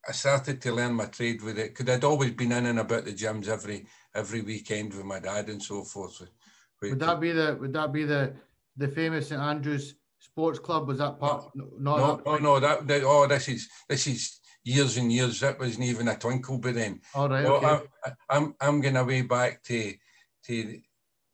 I 0.08 0.12
started 0.12 0.60
to 0.62 0.72
learn 0.72 0.94
my 0.94 1.06
trade 1.06 1.42
with 1.42 1.58
it 1.58 1.74
because 1.74 1.92
I'd 1.92 2.04
always 2.04 2.32
been 2.32 2.52
in 2.52 2.66
and 2.66 2.78
about 2.78 3.04
the 3.04 3.12
gyms 3.12 3.48
every 3.48 3.86
every 4.14 4.42
weekend 4.42 4.94
with 4.94 5.04
my 5.04 5.18
dad 5.18 5.48
and 5.48 5.62
so 5.62 5.82
forth. 5.82 6.22
Would 6.90 7.00
that 7.00 7.20
be 7.20 7.32
the 7.32 7.56
would 7.60 7.72
that 7.72 7.92
be 7.92 8.04
the 8.04 8.34
the 8.76 8.88
famous 8.88 9.28
St 9.28 9.40
Andrews 9.40 9.94
Sports 10.18 10.58
Club? 10.58 10.88
Was 10.88 10.98
that 10.98 11.18
part? 11.18 11.50
No, 11.54 11.68
no, 11.78 12.22
no, 12.24 12.36
no 12.38 12.60
that, 12.60 12.86
that, 12.86 13.02
oh, 13.04 13.26
this 13.26 13.48
is 13.48 13.68
this 13.88 14.06
is 14.06 14.40
years 14.64 14.96
and 14.96 15.12
years. 15.12 15.40
That 15.40 15.58
wasn't 15.58 15.84
even 15.84 16.08
a 16.08 16.16
twinkle 16.16 16.58
by 16.58 16.72
then. 16.72 17.00
All 17.14 17.28
right, 17.28 17.44
well, 17.44 17.64
okay. 17.64 17.84
I, 18.04 18.12
I'm 18.30 18.54
I'm 18.60 18.80
going 18.80 19.06
way 19.06 19.22
back 19.22 19.62
to 19.64 19.94
to 20.46 20.80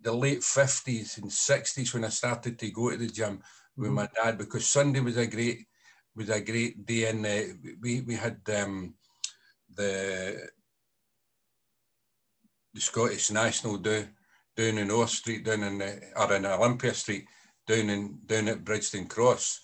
the 0.03 0.13
late 0.13 0.41
50s 0.41 1.19
and 1.19 1.31
60s 1.31 1.93
when 1.93 2.05
I 2.05 2.09
started 2.09 2.59
to 2.59 2.71
go 2.71 2.91
to 2.91 2.97
the 2.97 3.07
gym 3.07 3.37
mm-hmm. 3.37 3.83
with 3.83 3.91
my 3.93 4.09
dad 4.15 4.39
because 4.39 4.67
Sunday 4.67 5.01
was 5.01 5.17
a 5.17 5.27
great 5.27 5.67
was 6.17 6.31
a 6.31 6.41
great 6.41 6.87
day 6.87 7.09
and 7.09 7.25
uh, 7.27 7.71
we 7.81 8.01
we 8.03 8.15
had 8.15 8.41
um, 8.57 8.95
the 9.75 10.49
the 12.73 12.81
Scottish 12.81 13.31
National 13.31 13.77
do 13.77 14.07
down 14.57 14.79
in 14.79 14.89
North 14.89 15.11
Street 15.11 15.45
down 15.45 15.63
in 15.63 15.79
the, 15.79 16.01
or 16.17 16.35
in 16.35 16.47
Olympia 16.47 16.95
Street 16.95 17.27
down 17.67 17.91
in 17.91 18.19
down 18.27 18.49
at 18.49 18.65
Bridgeton 18.65 19.07
Cross 19.07 19.61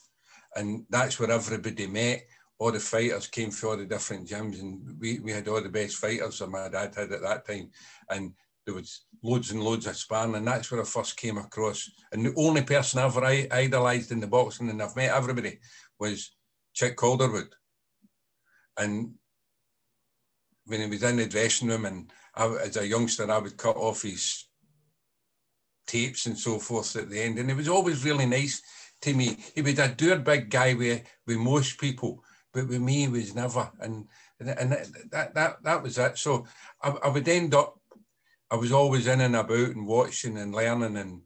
and 0.54 0.84
that's 0.90 1.18
where 1.18 1.30
everybody 1.30 1.86
met 1.86 2.22
all 2.58 2.72
the 2.72 2.80
fighters 2.80 3.26
came 3.26 3.50
from 3.50 3.70
all 3.70 3.76
the 3.76 3.84
different 3.84 4.26
gyms 4.26 4.60
and 4.60 4.98
we, 4.98 5.18
we 5.18 5.32
had 5.32 5.48
all 5.48 5.62
the 5.62 5.68
best 5.68 5.96
fighters 5.96 6.38
that 6.38 6.48
my 6.48 6.68
dad 6.68 6.94
had 6.94 7.12
at 7.12 7.22
that 7.22 7.46
time 7.46 7.70
and 8.10 8.32
there 8.66 8.74
was 8.74 9.06
loads 9.22 9.52
and 9.52 9.62
loads 9.62 9.86
of 9.86 9.96
sparring, 9.96 10.34
and 10.34 10.46
that's 10.46 10.70
where 10.70 10.82
I 10.82 10.84
first 10.84 11.16
came 11.16 11.38
across. 11.38 11.88
And 12.12 12.26
the 12.26 12.34
only 12.36 12.62
person 12.62 12.98
I 12.98 13.04
ever 13.06 13.24
idolised 13.24 14.10
in 14.10 14.20
the 14.20 14.26
boxing, 14.26 14.68
and 14.68 14.82
I've 14.82 14.96
met 14.96 15.14
everybody, 15.14 15.60
was 16.00 16.32
Chick 16.74 16.96
Calderwood. 16.96 17.52
And 18.76 19.14
when 20.64 20.80
he 20.80 20.86
was 20.88 21.04
in 21.04 21.16
the 21.16 21.26
dressing 21.26 21.68
room, 21.68 21.86
and 21.86 22.12
I, 22.34 22.46
as 22.56 22.76
a 22.76 22.86
youngster, 22.86 23.30
I 23.30 23.38
would 23.38 23.56
cut 23.56 23.76
off 23.76 24.02
his 24.02 24.45
tapes 25.86 26.26
and 26.26 26.38
so 26.38 26.58
forth 26.58 26.96
at 26.96 27.10
the 27.10 27.20
end, 27.20 27.38
and 27.38 27.50
it 27.50 27.56
was 27.56 27.68
always 27.68 28.04
really 28.04 28.26
nice 28.26 28.62
to 29.02 29.14
me. 29.14 29.36
He 29.54 29.62
was 29.62 29.78
a 29.78 29.88
dour 29.88 30.18
big 30.18 30.50
guy 30.50 30.74
with 30.74 31.02
with 31.26 31.38
most 31.38 31.78
people, 31.78 32.22
but 32.52 32.68
with 32.68 32.80
me, 32.80 33.02
he 33.02 33.08
was 33.08 33.34
never. 33.34 33.70
And 33.80 34.06
and, 34.40 34.72
that, 35.10 35.34
that 35.34 35.62
that 35.62 35.82
was 35.82 35.98
it. 35.98 36.18
So 36.18 36.46
I, 36.82 36.90
I 36.90 37.08
would 37.08 37.28
end 37.28 37.54
up. 37.54 37.78
I 38.50 38.56
was 38.56 38.70
always 38.70 39.06
in 39.06 39.20
and 39.20 39.34
about 39.34 39.70
and 39.70 39.86
watching 39.86 40.38
and 40.38 40.54
learning 40.54 40.96
and 40.96 41.22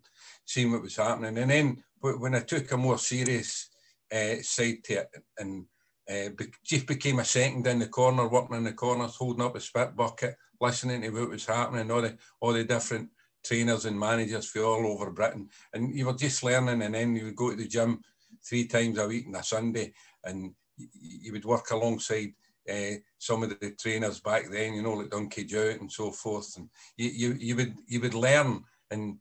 seeing 0.47 0.73
what 0.73 0.83
was 0.83 0.97
happening. 0.97 1.37
And 1.37 1.51
then 1.51 1.85
when 2.01 2.35
I 2.35 2.41
took 2.41 2.73
a 2.73 2.77
more 2.77 2.99
serious 2.99 3.69
uh, 4.13 4.37
side 4.41 4.83
to 4.85 4.95
it 4.95 5.09
and 5.39 5.67
uh, 6.11 6.31
just 6.65 6.87
became 6.87 7.19
a 7.19 7.25
second 7.25 7.67
in 7.67 7.79
the 7.79 7.89
corner, 7.89 8.27
working 8.27 8.57
in 8.57 8.65
the 8.65 8.73
corners, 8.73 9.17
holding 9.17 9.45
up 9.45 9.55
a 9.55 9.61
spit 9.61 9.95
bucket, 9.95 10.35
listening 10.61 11.03
to 11.03 11.11
what 11.11 11.31
was 11.31 11.47
happening, 11.47 11.91
all 11.91 12.03
the 12.03 12.17
all 12.41 12.53
the 12.53 12.65
different 12.65 13.11
trainers 13.45 13.85
and 13.85 13.99
managers 13.99 14.47
for 14.47 14.63
all 14.63 14.87
over 14.87 15.11
Britain. 15.11 15.49
And 15.73 15.95
you 15.97 16.07
were 16.07 16.15
just 16.15 16.43
learning, 16.43 16.83
and 16.83 16.95
then 16.95 17.17
you 17.17 17.27
would 17.27 17.37
go 17.37 17.51
to 17.51 17.57
the 17.57 17.69
gym 17.69 18.03
three 18.45 18.67
times 18.67 18.99
a 18.99 19.07
week 19.07 19.27
on 19.29 19.35
a 19.35 19.43
Sunday, 19.43 19.93
and 20.25 20.55
you 20.77 21.33
would 21.33 21.45
work 21.45 21.71
alongside 21.71 22.33
uh, 22.71 22.95
some 23.19 23.43
of 23.43 23.51
the 23.51 23.71
trainers 23.73 24.21
back 24.21 24.51
then, 24.51 24.75
you 24.75 24.83
know, 24.83 24.95
like 24.95 25.11
Donkey 25.11 25.45
Jowett 25.45 25.81
and 25.81 25.91
so 25.91 26.11
forth. 26.11 26.57
And 26.57 26.69
you, 26.97 27.11
you, 27.11 27.37
you 27.39 27.57
would 27.57 27.75
you 27.87 28.01
would 28.01 28.15
learn. 28.15 28.65
And 28.91 29.19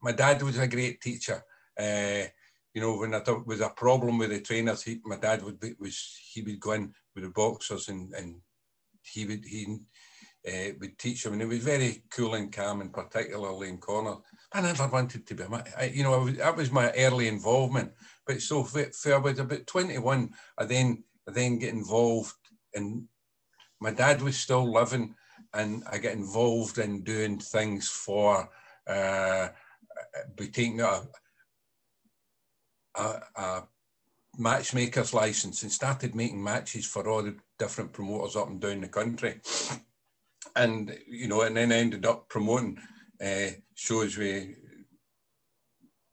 my 0.00 0.12
dad 0.12 0.42
was 0.42 0.58
a 0.58 0.66
great 0.66 1.00
teacher. 1.00 1.42
Uh, 1.78 2.24
you 2.74 2.80
know, 2.80 2.96
when 2.96 3.14
I 3.14 3.20
there 3.20 3.38
was 3.38 3.60
a 3.60 3.68
problem 3.68 4.18
with 4.18 4.30
the 4.30 4.40
trainers, 4.40 4.82
he, 4.82 5.00
my 5.04 5.16
dad 5.16 5.42
would 5.42 5.60
be, 5.60 5.74
was 5.78 6.18
he 6.32 6.42
would 6.42 6.60
go 6.60 6.72
in 6.72 6.94
with 7.14 7.24
the 7.24 7.30
boxers 7.30 7.88
and 7.88 8.12
and 8.14 8.40
he 9.02 9.26
would 9.26 9.44
he 9.44 9.78
uh, 10.46 10.72
would 10.80 10.98
teach 10.98 11.22
them, 11.22 11.34
and 11.34 11.42
it 11.42 11.48
was 11.48 11.58
very 11.58 12.02
cool 12.10 12.34
and 12.34 12.52
calm, 12.52 12.80
and 12.80 12.92
particularly 12.92 13.68
in 13.68 13.78
corners. 13.78 14.18
I 14.52 14.60
never 14.60 14.88
wanted 14.88 15.26
to 15.26 15.34
be, 15.34 15.44
I, 15.78 15.84
you 15.94 16.02
know, 16.02 16.20
was, 16.20 16.36
that 16.36 16.56
was 16.56 16.70
my 16.70 16.90
early 16.92 17.28
involvement. 17.28 17.92
But 18.26 18.42
so 18.42 18.64
for 18.64 18.90
was 19.20 19.38
about 19.38 19.66
21, 19.66 20.30
I 20.58 20.64
then 20.64 21.04
I 21.28 21.32
then 21.32 21.58
get 21.58 21.72
involved, 21.72 22.34
and 22.74 23.04
my 23.80 23.92
dad 23.92 24.20
was 24.22 24.36
still 24.36 24.70
living, 24.70 25.14
and 25.54 25.84
I 25.90 25.98
get 25.98 26.14
involved 26.14 26.78
in 26.78 27.02
doing 27.02 27.38
things 27.38 27.88
for, 27.88 28.48
uh, 28.86 29.48
be 30.36 30.48
taking 30.48 30.80
a, 30.80 31.02
a, 32.96 33.20
a 33.36 33.62
matchmaker's 34.38 35.14
license 35.14 35.62
and 35.62 35.70
started 35.70 36.14
making 36.14 36.42
matches 36.42 36.86
for 36.86 37.08
all 37.08 37.22
the 37.22 37.36
different 37.58 37.92
promoters 37.92 38.34
up 38.34 38.48
and 38.48 38.60
down 38.60 38.80
the 38.80 38.88
country 38.88 39.40
and 40.56 40.96
you 41.06 41.28
know, 41.28 41.42
and 41.42 41.56
then 41.56 41.72
I 41.72 41.76
ended 41.76 42.06
up 42.06 42.28
promoting 42.28 42.78
uh, 43.24 43.48
shows 43.74 44.16
with 44.16 44.48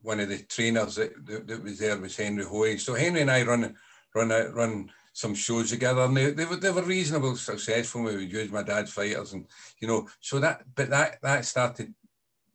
one 0.01 0.19
of 0.19 0.29
the 0.29 0.39
trainers 0.43 0.95
that, 0.95 1.25
that, 1.25 1.47
that, 1.47 1.63
was 1.63 1.79
there 1.79 1.97
was 1.97 2.15
Henry 2.15 2.45
Hoy. 2.45 2.77
So 2.77 2.93
Henry 2.93 3.21
and 3.21 3.31
I 3.31 3.43
run 3.43 3.75
run 4.15 4.29
run 4.29 4.91
some 5.13 5.35
shows 5.35 5.69
together, 5.69 6.01
and 6.01 6.15
they, 6.15 6.31
they 6.31 6.45
were 6.45 6.55
they 6.55 6.71
were 6.71 6.83
reasonable 6.83 7.35
successful. 7.35 8.03
We 8.03 8.15
would 8.15 8.31
use 8.31 8.51
my 8.51 8.63
dad's 8.63 8.93
fighters, 8.93 9.33
and 9.33 9.45
you 9.81 9.87
know, 9.87 10.07
so 10.19 10.39
that 10.39 10.63
but 10.75 10.89
that 10.89 11.19
that 11.21 11.45
started 11.45 11.93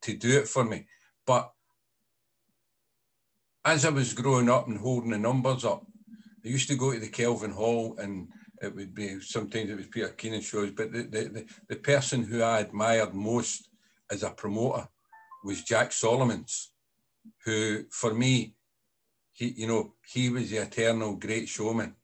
to 0.03 0.15
do 0.15 0.39
it 0.39 0.49
for 0.49 0.65
me. 0.65 0.87
But 1.27 1.51
as 3.65 3.85
I 3.85 3.91
was 3.91 4.13
growing 4.13 4.51
up 4.51 4.69
and 4.69 4.79
holding 4.79 5.11
the 5.11 5.19
numbers 5.19 5.65
up, 5.65 5.87
I 6.45 6.49
used 6.49 6.69
to 6.69 6.77
go 6.77 6.93
to 6.93 6.99
the 6.99 7.09
Kelvin 7.09 7.53
Hall 7.53 7.97
and 7.99 8.29
it 8.65 8.75
would 8.75 8.95
be 8.95 9.21
sometimes 9.21 9.71
it 9.71 9.77
was 9.77 9.87
Peter 9.87 10.09
Keenan 10.09 10.41
shows, 10.41 10.71
but 10.73 10.93
the, 10.93 11.03
the, 11.03 11.29
the, 11.29 11.47
the 11.69 11.77
person 11.77 12.23
who 12.23 12.43
I 12.43 12.61
admired 12.61 13.15
most 13.15 13.69
as 14.11 14.23
a 14.23 14.31
promoter 14.31 14.89
was 15.45 15.63
Jack 15.63 15.93
Solomons, 15.93 16.73
who 17.45 17.85
for 17.91 18.15
me, 18.15 18.55
he 19.33 19.55
you 19.57 19.67
know, 19.67 19.95
he 20.07 20.31
was 20.31 20.51
the 20.51 20.59
eternal 20.59 21.17
great 21.17 21.49
showman. 21.49 21.95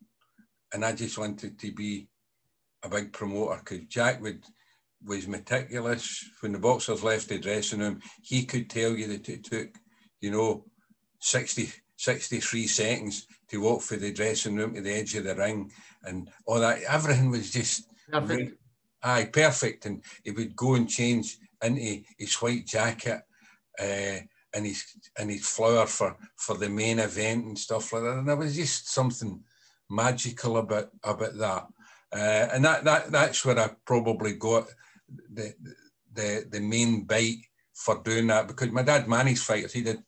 And 0.73 0.85
I 0.85 0.93
just 0.93 1.19
wanted 1.19 1.59
to 1.59 1.73
be 1.73 2.09
a 2.83 2.89
big 2.89 3.13
promoter 3.13 3.61
because 3.65 3.87
Jack 3.87 4.23
would 4.23 4.45
was 5.05 5.27
meticulous. 5.27 6.25
When 6.41 6.53
the 6.53 6.59
boxers 6.59 7.03
left 7.03 7.29
the 7.29 7.39
dressing 7.39 7.81
room, 7.81 8.01
he 8.23 8.45
could 8.45 8.69
tell 8.69 8.93
you 8.93 9.07
that 9.09 9.29
it 9.29 9.45
took, 9.45 9.69
you 10.21 10.31
know, 10.31 10.65
60, 11.21 11.73
63 12.01 12.67
seconds 12.67 13.27
to 13.49 13.61
walk 13.61 13.83
through 13.83 13.99
the 13.99 14.13
dressing 14.13 14.57
room 14.57 14.75
to 14.75 14.81
the 14.81 14.93
edge 14.93 15.15
of 15.17 15.25
the 15.25 15.35
ring 15.35 15.71
and 16.05 16.31
all 16.47 16.59
that. 16.59 16.83
Everything 16.89 17.31
was 17.31 17.51
just 17.51 17.85
perfect. 18.11 18.57
Aye, 19.03 19.29
perfect. 19.31 19.85
And 19.85 20.03
he 20.25 20.31
would 20.31 20.57
go 20.57 20.77
and 20.77 20.89
change 20.89 21.37
into 21.63 22.03
his 22.19 22.35
white 22.37 22.67
jacket 22.67 23.21
uh, 23.79 24.19
and 24.55 24.67
his 24.67 24.83
and 25.19 25.31
his 25.31 25.47
flower 25.47 25.87
for 25.87 26.17
for 26.37 26.57
the 26.57 26.71
main 26.71 27.01
event 27.01 27.45
and 27.45 27.59
stuff 27.59 27.93
like 27.93 28.03
that. 28.03 28.19
And 28.19 28.29
there 28.29 28.37
was 28.37 28.57
just 28.57 28.91
something 28.91 29.43
magical 29.91 30.57
about 30.57 30.89
about 31.05 31.37
that. 31.37 31.67
Uh, 32.13 32.49
and 32.55 32.65
that 32.65 32.85
that 32.85 33.13
that's 33.13 33.45
where 33.45 33.59
I 33.59 33.71
probably 33.85 34.35
got 34.37 34.69
the 35.31 35.53
the 36.15 36.47
the 36.51 36.61
main 36.61 37.05
bite 37.05 37.45
for 37.75 38.03
doing 38.03 38.29
that 38.29 38.49
because 38.49 38.71
my 38.71 38.83
dad 38.83 39.07
managed 39.07 39.45
fighters. 39.45 39.75
He 39.75 39.83
did 39.83 40.03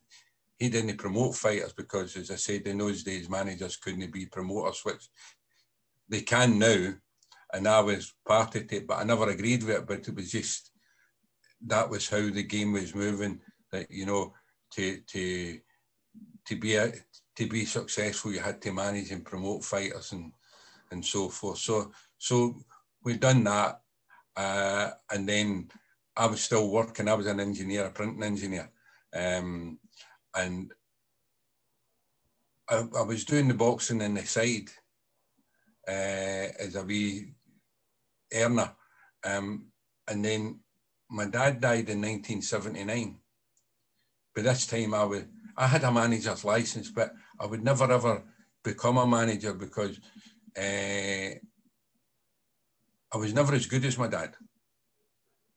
he 0.63 0.69
didn't 0.69 0.97
promote 0.97 1.35
fighters 1.35 1.73
because, 1.73 2.17
as 2.17 2.31
I 2.31 2.37
said, 2.37 2.63
in 2.69 2.79
those 2.79 3.03
days 3.03 3.29
managers 3.29 3.77
couldn't 3.77 4.13
be 4.13 4.27
promoters, 4.27 4.81
which 4.85 5.09
they 6.09 6.21
can 6.21 6.57
now, 6.57 6.95
and 7.53 7.67
I 7.67 7.81
was 7.81 8.15
part 8.25 8.55
of 8.55 8.73
it, 8.73 8.87
but 8.87 8.99
I 8.99 9.03
never 9.03 9.29
agreed 9.29 9.65
with 9.65 9.77
it. 9.77 9.87
But 9.89 10.07
it 10.07 10.15
was 10.15 10.31
just 10.31 10.71
that 11.67 11.91
was 11.91 12.09
how 12.09 12.31
the 12.31 12.45
game 12.45 12.73
was 12.73 12.95
moving. 12.95 13.41
That 13.73 13.91
you 13.91 14.07
know, 14.07 14.35
to 14.75 15.01
to 15.01 15.59
to 16.47 16.57
be 16.57 16.77
a, 16.77 16.93
to 17.37 17.49
be 17.49 17.65
successful, 17.65 18.31
you 18.33 18.39
had 18.39 18.63
to 18.63 18.73
manage 18.73 19.11
and 19.11 19.25
promote 19.25 19.65
fighters 19.65 20.13
and 20.13 20.33
and 20.93 21.05
so 21.05 21.29
forth. 21.29 21.59
So 21.59 21.91
so 22.19 22.55
we've 23.03 23.19
done 23.19 23.43
that, 23.45 23.81
uh, 24.37 24.91
and 25.11 25.29
then 25.29 25.71
I 26.17 26.27
was 26.27 26.41
still 26.41 26.71
working. 26.71 27.09
I 27.09 27.15
was 27.15 27.27
an 27.27 27.41
engineer, 27.41 27.87
a 27.87 27.91
printing 27.91 28.23
engineer, 28.23 28.71
um, 29.13 29.81
and 30.35 30.73
I, 32.69 32.87
I 32.97 33.03
was 33.03 33.25
doing 33.25 33.49
the 33.49 33.55
boxing 33.55 34.01
in 34.01 34.15
the 34.15 34.25
side 34.25 34.71
uh, 35.87 36.49
as 36.59 36.75
a 36.75 36.83
wee 36.85 37.35
earner. 38.33 38.73
Um, 39.25 39.67
and 40.09 40.25
then 40.25 40.61
my 41.11 41.27
dad 41.27 41.61
died 41.61 41.89
in 41.91 42.01
1979. 42.01 43.19
By 44.35 44.43
this 44.43 44.67
time, 44.67 44.95
I 44.95 45.05
would 45.05 45.29
I 45.57 45.67
had 45.67 45.85
a 45.85 45.93
manager's 45.93 46.45
license, 46.45 46.91
but 46.91 47.13
I 47.39 47.45
would 47.45 47.63
never 47.63 47.91
ever 47.93 48.23
become 48.65 48.97
a 48.97 49.07
manager 49.07 49.53
because 49.53 50.01
uh, 50.57 51.35
I 53.13 53.17
was 53.19 53.35
never 53.35 53.55
as 53.55 53.67
good 53.67 53.85
as 53.85 53.99
my 53.99 54.09
dad. 54.09 54.35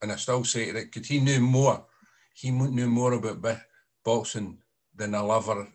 And 0.02 0.12
I 0.12 0.18
still 0.18 0.44
say 0.44 0.72
that 0.72 0.92
because 0.92 1.08
he 1.08 1.22
knew 1.22 1.40
more, 1.40 1.86
he 2.34 2.52
knew 2.52 2.90
more 2.90 3.14
about 3.14 3.60
boxing 4.04 4.58
than 4.96 5.16
I'll 5.16 5.34
ever 5.34 5.68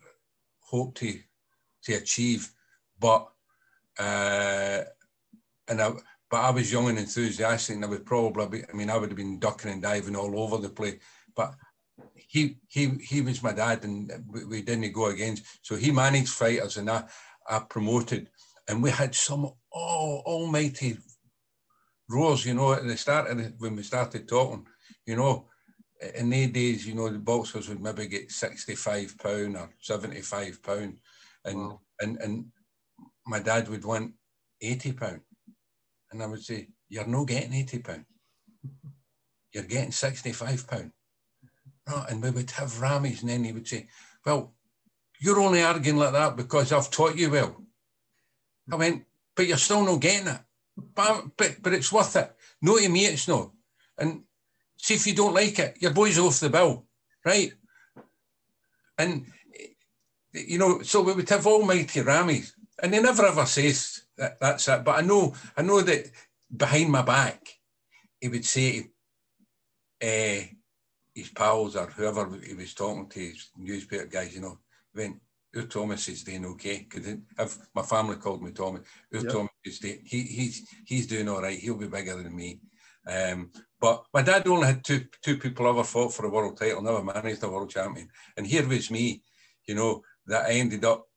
hope 0.59 0.95
to 0.95 1.19
to 1.83 1.93
achieve. 1.93 2.51
But 2.99 3.27
uh, 3.99 4.81
and 5.67 5.81
I, 5.81 5.91
but 6.29 6.37
I 6.37 6.49
was 6.51 6.71
young 6.71 6.89
and 6.89 6.97
enthusiastic, 6.97 7.75
and 7.75 7.85
I 7.85 7.89
would 7.89 8.05
probably, 8.05 8.59
be, 8.59 8.65
I 8.71 8.73
mean, 8.73 8.89
I 8.89 8.97
would 8.97 9.09
have 9.09 9.17
been 9.17 9.39
ducking 9.39 9.71
and 9.71 9.81
diving 9.81 10.15
all 10.15 10.39
over 10.39 10.57
the 10.57 10.69
place. 10.69 10.99
But 11.35 11.55
he 12.15 12.57
he 12.67 12.89
he 13.01 13.21
was 13.21 13.43
my 13.43 13.53
dad, 13.53 13.83
and 13.83 14.11
we, 14.27 14.45
we 14.45 14.61
didn't 14.61 14.91
go 14.93 15.07
against. 15.07 15.43
So 15.61 15.75
he 15.75 15.91
managed 15.91 16.29
fighters, 16.29 16.77
and 16.77 16.89
I 16.89 17.03
I 17.47 17.59
promoted, 17.59 18.29
and 18.67 18.81
we 18.81 18.91
had 18.91 19.13
some 19.15 19.51
oh 19.73 20.21
almighty 20.25 20.97
roars, 22.09 22.45
you 22.45 22.53
know, 22.53 22.73
at 22.73 22.85
the 22.85 22.97
start 22.97 23.29
when 23.57 23.75
we 23.75 23.83
started 23.83 24.27
talking, 24.27 24.65
you 25.05 25.15
know. 25.15 25.47
In 26.15 26.29
these 26.29 26.49
days, 26.49 26.87
you 26.87 26.95
know, 26.95 27.09
the 27.09 27.19
boxers 27.19 27.69
would 27.69 27.81
maybe 27.81 28.07
get 28.07 28.31
sixty-five 28.31 29.17
pound 29.19 29.55
or 29.55 29.69
seventy-five 29.79 30.61
pound, 30.63 30.97
and 31.45 31.57
wow. 31.57 31.79
and 32.01 32.17
and 32.21 32.45
my 33.25 33.39
dad 33.39 33.67
would 33.69 33.85
want 33.85 34.13
80 34.61 34.93
pound. 34.93 35.21
And 36.11 36.21
I 36.21 36.27
would 36.27 36.43
say, 36.43 36.67
you're 36.89 37.07
not 37.07 37.27
getting 37.27 37.53
80 37.53 37.79
pound. 37.79 38.05
You're 39.53 39.63
getting 39.63 39.91
65 39.91 40.67
pound. 40.67 40.91
No, 41.87 42.05
and 42.09 42.21
we 42.21 42.29
would 42.29 42.51
have 42.51 42.69
rammies 42.73 43.21
and 43.21 43.29
then 43.29 43.43
he 43.43 43.51
would 43.51 43.67
say, 43.67 43.87
well, 44.25 44.53
you're 45.19 45.39
only 45.39 45.61
arguing 45.63 45.97
like 45.97 46.13
that 46.13 46.35
because 46.35 46.71
I've 46.71 46.91
taught 46.91 47.17
you 47.17 47.29
well. 47.31 47.63
I 48.71 48.75
went, 48.75 49.03
but 49.35 49.47
you're 49.47 49.57
still 49.57 49.83
not 49.85 49.99
getting 49.99 50.27
it. 50.27 50.39
But, 50.95 51.25
but, 51.37 51.57
but 51.61 51.73
it's 51.73 51.91
worth 51.91 52.15
it. 52.15 52.33
No, 52.61 52.77
to 52.77 52.89
me, 52.89 53.05
it's 53.05 53.27
not. 53.27 53.51
And 53.97 54.23
see 54.81 54.95
if 54.95 55.05
you 55.05 55.13
don't 55.13 55.35
like 55.35 55.59
it, 55.59 55.77
your 55.79 55.93
boy's 55.93 56.17
off 56.17 56.39
the 56.39 56.49
bill, 56.49 56.85
right? 57.23 57.53
And, 58.97 59.25
you 60.33 60.57
know, 60.57 60.81
so 60.81 61.01
we 61.01 61.13
would 61.13 61.29
have 61.29 61.45
almighty 61.45 62.01
rammies 62.01 62.53
and 62.81 62.93
he 62.93 62.99
never 62.99 63.25
ever 63.25 63.45
says 63.45 64.01
that, 64.17 64.39
that's 64.39 64.67
it. 64.67 64.83
But 64.83 64.97
I 64.97 65.01
know, 65.01 65.35
I 65.55 65.61
know 65.61 65.81
that 65.81 66.09
behind 66.55 66.91
my 66.91 67.03
back, 67.03 67.47
he 68.19 68.27
would 68.27 68.45
say 68.45 68.89
to 70.01 70.07
uh, 70.07 70.43
his 71.13 71.29
pals 71.29 71.75
or 71.75 71.85
whoever 71.87 72.27
he 72.43 72.55
was 72.55 72.73
talking 72.73 73.07
to, 73.07 73.19
his 73.19 73.51
newspaper 73.55 74.05
guys, 74.05 74.33
you 74.33 74.41
know, 74.41 74.57
when 74.93 75.21
your 75.53 75.65
Thomas 75.65 76.07
is 76.07 76.23
doing 76.23 76.45
okay, 76.45 76.87
because 76.89 77.17
if 77.37 77.57
my 77.75 77.83
family 77.83 78.15
called 78.15 78.41
me 78.41 78.51
Tommy, 78.51 78.79
your 79.11 79.23
yep. 79.23 79.31
Thomas 79.31 79.49
He, 80.05 80.21
he's 80.21 80.67
he's 80.85 81.07
doing 81.07 81.27
all 81.29 81.41
right. 81.41 81.59
He'll 81.59 81.75
be 81.75 81.87
bigger 81.87 82.15
than 82.21 82.35
me. 82.35 82.61
Um, 83.05 83.51
but 83.81 84.05
my 84.13 84.21
dad 84.21 84.47
only 84.47 84.67
had 84.67 84.83
two 84.83 85.05
two 85.23 85.37
people 85.37 85.67
ever 85.67 85.83
fought 85.83 86.13
for 86.13 86.27
a 86.27 86.29
world 86.29 86.57
title, 86.57 86.83
never 86.83 87.03
managed 87.03 87.43
a 87.43 87.49
world 87.49 87.71
champion. 87.71 88.07
And 88.37 88.45
here 88.45 88.67
was 88.67 88.91
me, 88.91 89.23
you 89.65 89.73
know, 89.73 90.03
that 90.27 90.45
I 90.45 90.51
ended 90.51 90.85
up 90.85 91.07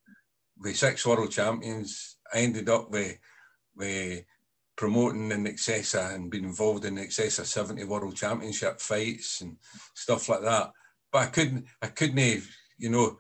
with 0.59 0.77
six 0.77 1.07
world 1.07 1.31
champions. 1.31 2.17
I 2.33 2.39
ended 2.39 2.71
up 2.71 2.91
with 2.91 3.19
with 3.77 4.25
promoting 4.77 5.31
in 5.31 5.47
excess 5.47 5.95
of 5.95 6.11
and 6.13 6.31
being 6.31 6.45
involved 6.45 6.87
in 6.87 6.99
excess 6.99 7.39
of 7.39 7.47
70 7.47 7.85
world 7.85 8.17
championship 8.17 8.81
fights 8.81 9.43
and 9.43 9.57
stuff 9.95 10.29
like 10.29 10.43
that. 10.43 10.73
But 11.13 11.19
I 11.19 11.27
couldn't, 11.27 11.67
I 11.81 11.89
couldn't, 11.89 12.43
you 12.79 12.91
know, 12.91 13.19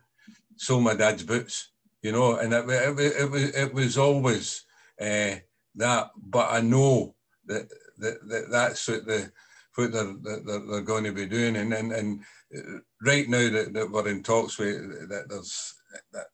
sew 0.57 0.81
my 0.81 0.95
dad's 0.95 1.23
boots, 1.23 1.71
you 2.03 2.13
know, 2.13 2.37
and 2.37 2.53
it, 2.53 2.69
it, 2.69 3.21
it, 3.21 3.31
was, 3.31 3.43
it 3.55 3.75
was 3.75 3.99
always 3.99 4.65
uh, 5.01 5.37
that. 5.77 6.11
But 6.17 6.51
I 6.51 6.61
know 6.61 7.15
that, 7.47 7.69
that, 7.99 8.29
that 8.29 8.51
that's 8.51 8.89
what 8.89 9.07
the 9.07 9.31
what 9.77 9.93
they're, 9.93 10.15
they're, 10.23 10.67
they're 10.71 10.81
going 10.83 11.05
to 11.05 11.13
be 11.13 11.27
doing. 11.27 11.57
And 11.57 11.73
and, 11.73 11.93
and 11.93 12.21
uh, 12.57 12.79
right 13.03 13.29
now 13.29 13.51
that, 13.51 13.73
that 13.73 13.91
we're 13.91 14.09
in 14.09 14.23
talks 14.23 14.59
with, 14.59 15.09
that 15.09 15.27
there's 15.29 15.75
that, 16.13 16.27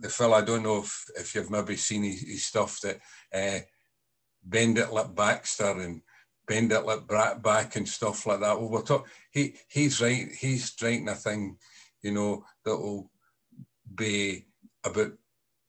the 0.00 0.08
fella, 0.08 0.38
I 0.38 0.44
don't 0.44 0.62
know 0.62 0.78
if, 0.78 1.04
if 1.18 1.34
you've 1.34 1.50
maybe 1.50 1.76
seen 1.76 2.04
his, 2.04 2.22
his 2.22 2.44
stuff 2.44 2.80
that 2.80 3.00
uh, 3.34 3.60
bend 4.42 4.78
it 4.78 4.92
like 4.92 5.14
Baxter 5.14 5.78
and 5.78 6.00
bend 6.46 6.72
it 6.72 6.86
like 6.86 7.06
Brat 7.06 7.42
back 7.42 7.76
and 7.76 7.86
stuff 7.86 8.26
like 8.26 8.40
that. 8.40 8.58
Well, 8.58 8.70
we're 8.70 8.82
talk, 8.82 9.06
he 9.30 9.56
he's 9.68 10.00
right. 10.00 10.28
He's 10.38 10.74
writing 10.82 11.08
a 11.08 11.14
thing, 11.14 11.58
you 12.02 12.12
know, 12.12 12.44
that 12.64 12.76
will 12.76 13.10
be 13.94 14.46
about 14.84 15.12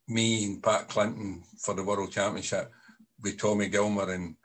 me 0.08 0.46
and 0.46 0.62
Pat 0.62 0.88
Clinton 0.88 1.42
for 1.58 1.74
the 1.74 1.84
World 1.84 2.10
Championship 2.10 2.70
with 3.20 3.38
Tommy 3.38 3.68
Gilmour 3.68 4.10
and 4.14 4.36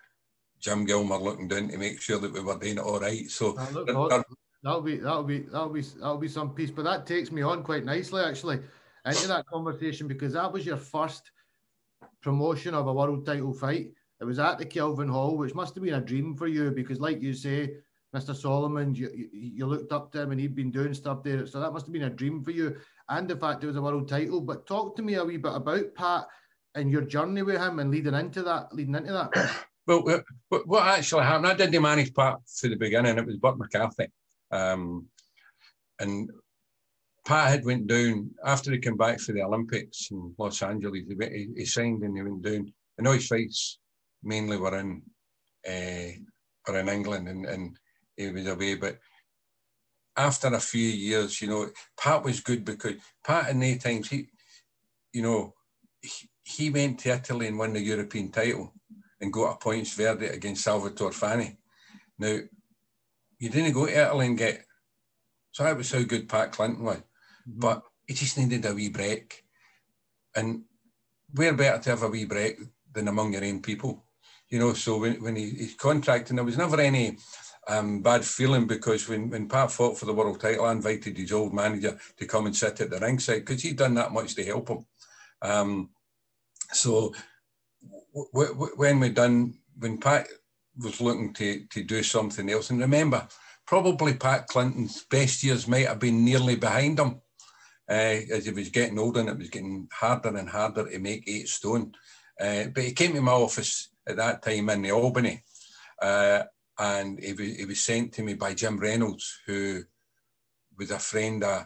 Jim 0.59 0.85
Gilmour 0.85 1.21
looking 1.21 1.47
down 1.47 1.69
to 1.69 1.77
make 1.77 2.01
sure 2.01 2.19
that 2.19 2.33
we 2.33 2.41
were 2.41 2.57
doing 2.57 2.77
it 2.77 2.83
all 2.83 2.99
right. 2.99 3.29
So 3.29 3.55
ah, 3.57 3.69
that'll 4.63 4.81
be 4.81 4.97
that'll 4.97 5.23
be 5.23 5.41
that'll 5.41 5.69
be 5.69 5.81
that'll 5.81 6.17
be 6.17 6.27
some 6.27 6.53
piece. 6.53 6.71
But 6.71 6.83
that 6.85 7.05
takes 7.05 7.31
me 7.31 7.41
on 7.41 7.63
quite 7.63 7.85
nicely 7.85 8.23
actually 8.23 8.59
into 9.05 9.27
that 9.27 9.45
conversation 9.47 10.07
because 10.07 10.33
that 10.33 10.51
was 10.51 10.65
your 10.65 10.77
first 10.77 11.31
promotion 12.21 12.73
of 12.73 12.87
a 12.87 12.93
world 12.93 13.25
title 13.25 13.53
fight. 13.53 13.91
It 14.19 14.25
was 14.25 14.39
at 14.39 14.57
the 14.57 14.65
Kelvin 14.65 15.07
Hall, 15.07 15.37
which 15.37 15.53
must 15.53 15.75
have 15.75 15.83
been 15.83 15.93
a 15.93 16.01
dream 16.01 16.35
for 16.35 16.47
you 16.47 16.71
because, 16.71 16.99
like 16.99 17.21
you 17.21 17.33
say, 17.33 17.75
Mr. 18.15 18.35
Solomon, 18.35 18.95
you, 18.95 19.11
you, 19.13 19.29
you 19.31 19.65
looked 19.65 19.91
up 19.91 20.11
to 20.11 20.21
him 20.21 20.31
and 20.31 20.39
he'd 20.39 20.55
been 20.55 20.71
doing 20.71 20.93
stuff 20.93 21.23
there. 21.23 21.45
So 21.45 21.59
that 21.59 21.71
must 21.71 21.85
have 21.85 21.93
been 21.93 22.03
a 22.03 22.09
dream 22.09 22.43
for 22.43 22.51
you. 22.51 22.77
And 23.09 23.27
the 23.27 23.35
fact 23.35 23.63
it 23.63 23.67
was 23.67 23.75
a 23.75 23.81
world 23.81 24.07
title. 24.07 24.41
But 24.41 24.65
talk 24.65 24.95
to 24.95 25.03
me 25.03 25.15
a 25.15 25.25
wee 25.25 25.37
bit 25.37 25.53
about 25.53 25.93
Pat 25.93 26.25
and 26.73 26.91
your 26.91 27.01
journey 27.01 27.43
with 27.43 27.61
him 27.61 27.79
and 27.79 27.91
leading 27.91 28.15
into 28.15 28.41
that, 28.43 28.73
leading 28.73 28.95
into 28.95 29.13
that. 29.13 29.55
Well, 29.87 30.21
what 30.65 30.85
actually 30.85 31.23
happened, 31.23 31.47
I 31.47 31.53
didn't 31.53 31.81
manage 31.81 32.13
Pat 32.13 32.39
for 32.45 32.67
the 32.67 32.75
beginning. 32.75 33.17
It 33.17 33.25
was 33.25 33.37
Burt 33.37 33.57
McCarthy. 33.57 34.07
Um, 34.51 35.07
and 35.99 36.29
Pat 37.25 37.49
had 37.49 37.65
went 37.65 37.87
down 37.87 38.31
after 38.45 38.71
he 38.71 38.79
came 38.79 38.97
back 38.97 39.19
for 39.19 39.31
the 39.31 39.43
Olympics 39.43 40.09
in 40.11 40.35
Los 40.37 40.61
Angeles. 40.61 41.03
He, 41.07 41.47
he 41.55 41.65
signed 41.65 42.03
and 42.03 42.17
he 42.17 42.21
went 42.21 42.41
down. 42.41 42.73
And 42.97 43.07
all 43.07 43.13
his 43.13 43.27
fights 43.27 43.79
mainly 44.21 44.57
were 44.57 44.77
in 44.77 45.01
uh, 45.67 46.11
were 46.67 46.79
in 46.79 46.89
England, 46.89 47.27
and, 47.27 47.45
and 47.45 47.77
he 48.15 48.29
was 48.31 48.47
away. 48.47 48.75
But 48.75 48.97
after 50.15 50.47
a 50.47 50.59
few 50.59 50.87
years, 50.87 51.41
you 51.41 51.47
know, 51.47 51.69
Pat 51.97 52.23
was 52.23 52.41
good 52.41 52.65
because 52.65 52.95
Pat 53.25 53.49
in 53.49 53.59
the 53.59 53.77
times 53.77 54.09
he, 54.09 54.27
you 55.13 55.21
know, 55.21 55.53
he, 56.01 56.27
he 56.43 56.69
went 56.69 56.99
to 56.99 57.13
Italy 57.13 57.47
and 57.47 57.57
won 57.57 57.73
the 57.73 57.81
European 57.81 58.31
title 58.31 58.73
and 59.21 59.33
got 59.33 59.53
a 59.53 59.57
points 59.57 59.93
verdict 59.93 60.35
against 60.35 60.63
Salvatore 60.63 61.11
Fanni. 61.11 61.57
Now, 62.19 62.39
you 63.39 63.49
didn't 63.49 63.73
go 63.73 63.85
to 63.85 64.01
Italy 64.01 64.27
and 64.27 64.37
get. 64.37 64.63
So 65.51 65.63
that 65.63 65.77
was 65.77 65.91
how 65.91 66.03
good 66.03 66.29
Pat 66.29 66.51
Clinton 66.51 66.83
was. 66.83 66.97
Mm-hmm. 66.97 67.59
But 67.59 67.83
he 68.05 68.13
just 68.13 68.37
needed 68.37 68.65
a 68.65 68.73
wee 68.73 68.89
break. 68.89 69.43
And 70.35 70.63
we're 71.33 71.53
better 71.53 71.81
to 71.81 71.89
have 71.91 72.03
a 72.03 72.09
wee 72.09 72.25
break 72.25 72.59
than 72.93 73.07
among 73.07 73.33
your 73.33 73.43
own 73.43 73.61
people. 73.61 74.03
You 74.49 74.59
know, 74.59 74.73
so 74.73 74.99
when, 74.99 75.21
when 75.21 75.35
he, 75.35 75.49
he's 75.49 75.75
contracting, 75.75 76.35
there 76.35 76.45
was 76.45 76.57
never 76.57 76.79
any 76.79 77.17
um, 77.67 78.01
bad 78.01 78.23
feeling 78.23 78.65
because 78.65 79.09
when, 79.09 79.29
when 79.29 79.49
Pat 79.49 79.71
fought 79.71 79.97
for 79.97 80.05
the 80.05 80.13
world 80.13 80.39
title, 80.39 80.65
I 80.65 80.71
invited 80.71 81.17
his 81.17 81.31
old 81.31 81.53
manager 81.53 81.97
to 82.17 82.25
come 82.25 82.45
and 82.45 82.55
sit 82.55 82.79
at 82.79 82.89
the 82.89 82.99
ringside 82.99 83.45
because 83.45 83.61
he'd 83.61 83.77
done 83.77 83.95
that 83.95 84.13
much 84.13 84.35
to 84.35 84.45
help 84.45 84.69
him. 84.69 84.85
Um, 85.41 85.89
so 86.71 87.13
when 88.33 88.99
we 88.99 89.09
done, 89.09 89.53
when 89.77 89.97
Pat 89.97 90.27
was 90.77 91.01
looking 91.01 91.33
to, 91.33 91.65
to 91.67 91.83
do 91.83 92.03
something 92.03 92.49
else, 92.49 92.69
and 92.69 92.79
remember, 92.79 93.27
probably 93.65 94.13
Pat 94.13 94.47
Clinton's 94.47 95.05
best 95.09 95.43
years 95.43 95.67
might 95.67 95.87
have 95.87 95.99
been 95.99 96.23
nearly 96.23 96.55
behind 96.55 96.99
him 96.99 97.21
uh, 97.89 98.19
as 98.31 98.45
he 98.45 98.51
was 98.51 98.69
getting 98.69 98.97
older 98.97 99.19
and 99.19 99.29
it 99.29 99.37
was 99.37 99.49
getting 99.49 99.87
harder 99.91 100.35
and 100.35 100.49
harder 100.49 100.89
to 100.89 100.99
make 100.99 101.27
eight 101.27 101.47
stone. 101.47 101.91
Uh, 102.39 102.65
but 102.73 102.83
he 102.83 102.93
came 102.93 103.13
to 103.13 103.21
my 103.21 103.31
office 103.31 103.89
at 104.07 104.15
that 104.15 104.41
time 104.41 104.69
in 104.69 104.81
the 104.81 104.91
Albany 104.91 105.43
uh, 106.01 106.43
and 106.79 107.19
he 107.19 107.33
was, 107.33 107.55
he 107.57 107.65
was 107.65 107.79
sent 107.79 108.13
to 108.13 108.23
me 108.23 108.35
by 108.35 108.53
Jim 108.53 108.77
Reynolds, 108.77 109.41
who 109.45 109.83
was 110.77 110.91
a 110.91 110.99
friend 110.99 111.43
of 111.43 111.65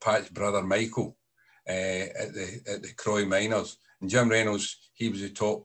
Pat's 0.00 0.30
brother 0.30 0.62
Michael 0.62 1.16
at 1.66 2.32
the 2.34 2.60
at 2.66 2.82
the 2.82 2.92
Croy 2.96 3.26
Miners. 3.26 3.76
And 4.02 4.10
Jim 4.10 4.28
Reynolds, 4.28 4.90
he 4.92 5.08
was 5.08 5.20
the 5.20 5.30
top 5.30 5.64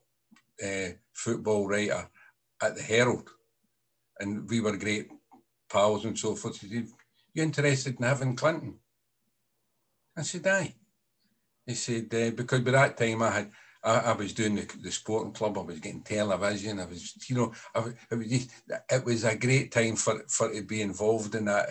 uh, 0.64 0.90
football 1.12 1.68
writer 1.68 2.08
at 2.62 2.76
the 2.76 2.84
Herald, 2.84 3.30
and 4.20 4.48
we 4.48 4.62
were 4.62 4.78
great 4.78 5.10
pals 5.70 6.06
and 6.06 6.18
so 6.18 6.36
forth. 6.36 6.62
He 6.62 6.68
said, 6.68 6.88
"You 7.34 7.44
interested 7.44 8.00
in 8.00 8.06
having 8.06 8.36
Clinton?" 8.36 8.80
I 10.16 10.22
said, 10.22 10.48
aye. 10.48 10.76
He 11.66 11.76
said, 11.76 12.14
uh, 12.14 12.32
because 12.32 12.62
by 12.62 12.72
that 12.72 12.98
time 12.98 13.22
I 13.22 13.30
had, 13.30 13.52
I, 13.84 14.00
I, 14.00 14.12
was 14.14 14.34
doing 14.34 14.56
the, 14.56 14.68
the 14.82 14.92
sporting 14.92 15.34
club, 15.34 15.58
I 15.58 15.62
was 15.62 15.80
getting 15.80 16.02
television, 16.02 16.80
I 16.80 16.86
was, 16.86 17.14
you 17.30 17.36
know, 17.36 17.54
I, 17.76 17.92
it, 18.10 18.16
was 18.16 18.28
just, 18.28 18.50
it 18.90 19.06
was 19.06 19.24
a 19.24 19.36
great 19.36 19.72
time 19.72 19.96
for, 19.96 20.24
for 20.28 20.52
to 20.52 20.64
be 20.64 20.82
involved 20.82 21.36
in 21.36 21.46
that 21.46 21.70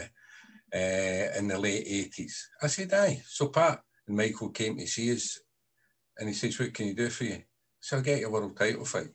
uh, 0.73 1.39
in 1.39 1.49
the 1.49 1.59
late 1.59 1.87
80s. 1.87 2.35
I 2.63 2.69
said, 2.69 2.93
aye. 2.93 3.23
So 3.27 3.49
Pat 3.49 3.83
and 4.07 4.17
Michael 4.17 4.51
came 4.51 4.77
to 4.79 4.87
see 4.87 5.13
us 5.13 5.41
and 6.19 6.29
he 6.29 6.35
says, 6.35 6.59
what 6.59 6.75
can 6.75 6.87
you 6.87 6.95
do 6.95 7.09
for 7.09 7.25
you? 7.25 7.43
So 7.81 7.97
I'll 7.97 8.03
get 8.03 8.21
you 8.21 8.27
a 8.27 8.31
world 8.31 8.57
title 8.57 8.85
fight. 8.85 9.09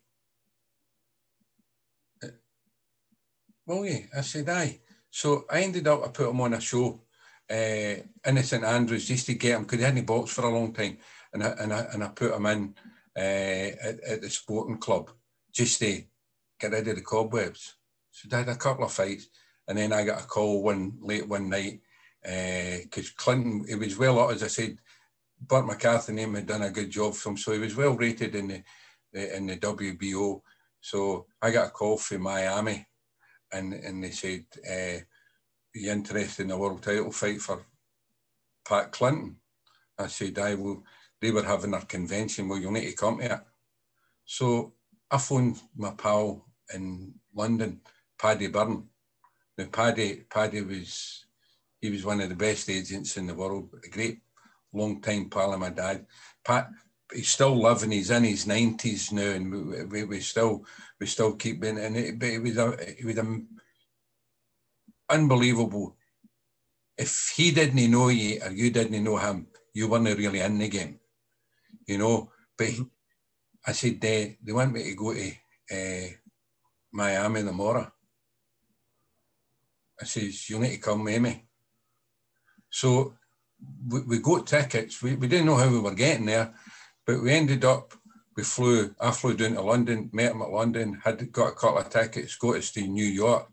Well, 3.66 3.86
yeah, 3.86 4.00
I 4.18 4.22
said, 4.22 4.50
aye. 4.50 4.80
So 5.10 5.46
I 5.50 5.62
ended 5.62 5.88
up, 5.88 6.04
I 6.04 6.10
put 6.10 6.30
him 6.30 6.42
on 6.42 6.54
a 6.54 6.62
show 6.62 7.02
uh, 7.50 7.96
in 8.26 8.44
St 8.44 8.64
Andrews 8.64 9.08
just 9.08 9.26
to 9.28 9.34
get 9.34 9.56
him 9.56 9.64
because 9.64 9.80
he 9.80 9.86
hadn't 9.86 10.06
boxed 10.06 10.34
for 10.34 10.46
a 10.46 10.50
long 10.50 10.74
time, 10.74 10.98
and 11.34 11.44
I, 11.44 11.50
and 11.60 11.74
I, 11.74 11.80
and 11.94 12.04
I 12.04 12.08
put 12.10 12.34
him 12.34 12.46
in 12.46 12.76
uh, 13.16 13.20
at, 13.20 14.00
at, 14.04 14.22
the 14.22 14.30
sporting 14.30 14.78
club 14.78 15.12
just 15.54 15.80
to 15.80 16.02
get 16.60 16.72
rid 16.72 16.88
of 16.88 16.96
the 16.96 17.02
cobwebs. 17.02 17.76
So 18.12 18.30
I 18.32 18.40
had 18.40 18.50
a 18.50 18.56
couple 18.56 18.86
of 18.86 18.94
fights, 18.94 19.28
and 19.68 19.78
then 19.78 19.92
I 19.92 20.06
got 20.06 20.22
a 20.22 20.28
call 20.28 20.64
one 20.64 20.98
late 21.02 21.28
one 21.28 21.50
night 21.50 21.82
because 22.24 23.08
uh, 23.10 23.14
Clinton, 23.18 23.66
it 23.68 23.76
was 23.76 23.98
well 23.98 24.30
as 24.30 24.44
I 24.44 24.48
said, 24.48 24.78
Burt 25.42 25.66
McCarthy 25.66 26.14
name 26.14 26.36
had 26.36 26.48
done 26.48 26.62
a 26.62 26.70
good 26.70 26.90
job 26.90 27.14
for 27.16 27.30
him, 27.30 27.38
so 27.38 27.52
he 27.52 27.60
was 27.60 27.76
well 27.76 27.94
rated 27.94 28.36
in 28.36 28.48
the, 29.14 29.38
in 29.38 29.48
the 29.48 29.58
WBO. 29.58 30.42
So 30.80 31.26
I 31.42 31.52
got 31.52 31.68
a 31.68 31.72
call 31.72 31.98
from 31.98 32.22
Miami, 32.22 32.86
and 33.52 33.74
and 33.74 34.04
they 34.04 34.12
said. 34.12 34.46
Uh, 34.70 35.02
be 35.74 35.90
interested 35.90 36.44
in 36.44 36.52
a 36.52 36.58
world 36.58 36.84
title 36.84 37.12
fight 37.12 37.42
for 37.42 37.66
Pat 38.68 38.92
Clinton? 38.92 39.38
I 39.98 40.08
said, 40.08 40.38
I 40.40 40.56
will. 40.56 40.84
They 41.20 41.32
were 41.32 41.44
having 41.44 41.72
their 41.72 41.82
convention. 41.82 42.48
Well, 42.48 42.60
you'll 42.60 42.72
need 42.72 42.90
to 42.90 42.96
come 42.96 43.20
to 43.20 43.26
it. 43.26 43.40
So 44.26 44.74
I 45.10 45.18
phoned 45.18 45.62
my 45.76 45.92
pal 45.92 46.46
in 46.74 47.14
London, 47.34 47.82
Paddy 48.18 48.48
Byrne. 48.48 48.88
Now, 49.58 49.66
Paddy, 49.66 50.24
Paddy 50.30 50.62
was, 50.62 51.26
he 51.80 51.92
was 51.92 52.06
one 52.06 52.22
of 52.22 52.30
the 52.30 52.36
best 52.36 52.70
agents 52.70 53.18
in 53.18 53.28
the 53.28 53.36
world, 53.36 53.70
a 53.86 53.90
great 53.90 54.20
long 54.74 55.02
time 55.02 55.30
pal 55.30 55.54
of 55.54 55.60
my 55.60 55.70
dad. 55.70 56.06
Pat, 56.44 56.70
he's 57.14 57.30
still 57.30 57.56
living. 57.62 57.92
He's 57.92 58.12
in 58.12 58.24
his 58.24 58.48
nineties 58.48 59.12
now, 59.12 59.32
and 59.32 59.92
we, 59.92 60.04
we, 60.04 60.20
still 60.20 60.66
we 61.00 61.06
still 61.08 61.34
keep 61.36 61.64
in. 61.64 61.78
And 61.78 61.98
it, 61.98 62.20
but 62.20 62.30
it 62.30 62.42
was 62.42 62.58
a 62.58 63.00
it 63.00 63.06
was 63.06 63.18
a 63.18 63.42
unbelievable. 65.10 65.96
If 66.98 67.34
he 67.36 67.52
didn't 67.52 67.92
know 67.92 68.10
you 68.10 68.42
or 68.44 68.52
you 68.52 68.70
didn't 68.70 69.04
know 69.04 69.18
him, 69.18 69.48
you 69.74 69.88
weren't 69.88 70.18
really 70.18 70.40
in 70.40 70.58
the 70.58 70.68
game, 70.68 71.00
you 71.88 71.98
know. 71.98 72.32
But 72.58 72.68
mm-hmm. 72.68 72.84
I 73.66 73.72
said 73.74 74.00
they 74.00 74.38
they 74.44 74.52
want 74.52 74.74
me 74.74 74.84
to 74.84 74.96
go 74.96 75.14
to 75.14 75.32
uh, 75.72 76.08
Miami 76.92 77.44
tomorrow. 77.44 77.92
I 80.00 80.06
says 80.06 80.50
you 80.50 80.60
need 80.60 80.76
to 80.76 80.78
come 80.78 81.04
with 81.04 81.22
me. 81.22 81.46
So 82.70 83.14
we, 83.88 84.02
we 84.02 84.20
got 84.20 84.48
tickets. 84.48 85.02
We, 85.02 85.16
we 85.16 85.28
didn't 85.28 85.46
know 85.46 85.58
how 85.58 85.70
we 85.70 85.80
were 85.80 85.96
getting 85.96 86.26
there, 86.26 86.54
but 87.06 87.22
we 87.22 87.32
ended 87.32 87.66
up 87.66 87.94
we 88.36 88.44
flew, 88.44 88.96
I 89.00 89.12
flew 89.12 89.36
down 89.36 89.54
to 89.54 89.62
London, 89.62 90.10
met 90.14 90.32
him 90.32 90.42
at 90.42 90.50
London, 90.50 91.02
had 91.04 91.32
got 91.32 91.50
a 91.50 91.56
couple 91.56 91.80
of 91.80 91.90
tickets, 91.90 92.36
got 92.38 92.58
us 92.58 92.72
to 92.72 92.88
New 92.88 93.06
York, 93.06 93.48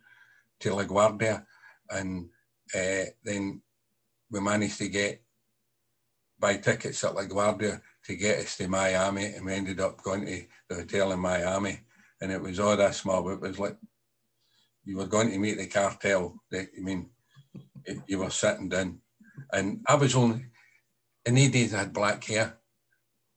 to 0.61 0.71
LaGuardia, 0.71 1.45
and 1.91 2.29
uh, 2.75 3.05
then 3.25 3.61
we 4.31 4.41
managed 4.41 4.79
to 4.79 4.89
get 4.89 5.23
buy 6.39 6.57
tickets 6.57 7.03
at 7.03 7.15
LaGuardia 7.15 7.81
to 8.05 8.17
get 8.17 8.39
us 8.39 8.57
to 8.57 8.69
Miami, 8.69 9.27
and 9.27 9.45
we 9.45 9.55
ended 9.55 9.81
up 9.81 10.01
going 10.03 10.25
to 10.25 10.45
the 10.69 10.77
hotel 10.77 11.13
in 11.13 11.19
Miami, 11.19 11.81
and 12.21 12.31
it 12.31 12.41
was 12.41 12.61
all 12.61 12.77
that 12.77 12.95
small. 12.95 13.29
It 13.31 13.41
was 13.41 13.59
like 13.59 13.77
you 14.85 14.97
were 14.97 15.07
going 15.07 15.31
to 15.31 15.39
meet 15.39 15.59
the 15.59 15.67
cartel. 15.67 16.41
I 16.53 16.67
mean, 16.79 17.11
you 18.07 18.21
were 18.21 18.31
sitting 18.31 18.69
down, 18.69 19.01
and 19.53 19.81
I 19.89 19.95
was 19.95 20.15
only 20.15 20.47
in 21.25 21.35
the 21.35 21.49
days 21.49 21.75
I 21.75 21.81
had 21.81 21.93
black 21.93 22.25
hair, 22.25 22.59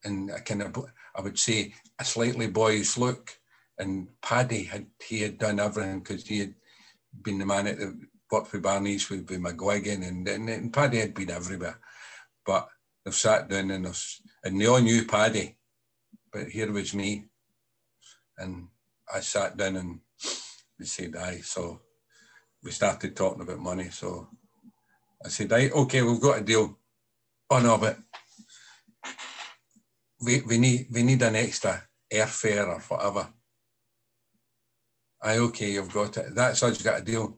and 0.03 0.31
I 0.31 0.39
kind 0.39 0.61
of 0.61 0.75
I 1.15 1.21
would 1.21 1.37
say 1.37 1.73
a 1.99 2.05
slightly 2.05 2.47
boyish 2.47 2.97
look. 2.97 3.37
And 3.77 4.09
Paddy 4.21 4.63
had 4.63 4.87
he 5.03 5.21
had 5.21 5.39
done 5.39 5.59
everything 5.59 5.99
because 5.99 6.27
he 6.27 6.39
had 6.39 6.53
been 7.23 7.39
the 7.39 7.45
man 7.45 7.67
at 7.67 7.79
the 7.79 7.99
worked 8.31 8.53
with 8.53 8.63
Barney's 8.63 9.09
with, 9.09 9.29
with 9.29 9.41
McGuigan 9.41 10.07
and, 10.07 10.27
and, 10.27 10.49
and 10.49 10.73
Paddy 10.73 10.99
had 10.99 11.13
been 11.13 11.29
everywhere. 11.29 11.79
But 12.45 12.69
they've 13.03 13.13
sat 13.13 13.49
down 13.49 13.71
and, 13.71 13.93
and 14.43 14.59
they 14.61 14.65
all 14.65 14.79
knew 14.79 15.05
Paddy, 15.05 15.57
but 16.31 16.47
here 16.47 16.71
was 16.71 16.95
me. 16.95 17.25
And 18.37 18.69
I 19.13 19.19
sat 19.19 19.57
down 19.57 19.75
and 19.75 19.99
we 20.79 20.85
said, 20.85 21.15
aye. 21.17 21.41
So 21.43 21.81
we 22.63 22.71
started 22.71 23.15
talking 23.15 23.41
about 23.41 23.59
money. 23.59 23.89
So 23.89 24.29
I 25.23 25.29
said, 25.29 25.53
aye, 25.53 25.69
okay, 25.69 26.01
we've 26.01 26.19
got 26.19 26.39
a 26.39 26.41
deal. 26.41 26.77
Oh 27.49 27.59
no, 27.59 27.77
but 27.77 27.97
we, 30.21 30.41
we 30.41 30.57
need 30.57 30.87
we 30.91 31.03
need 31.03 31.21
an 31.21 31.35
extra 31.35 31.83
airfare 32.11 32.67
or 32.67 32.79
whatever. 32.79 33.27
I 35.21 35.37
okay, 35.37 35.71
you've 35.71 35.93
got 35.93 36.17
it. 36.17 36.33
That's 36.33 36.63
us 36.63 36.81
got 36.81 37.01
a 37.01 37.03
deal. 37.03 37.37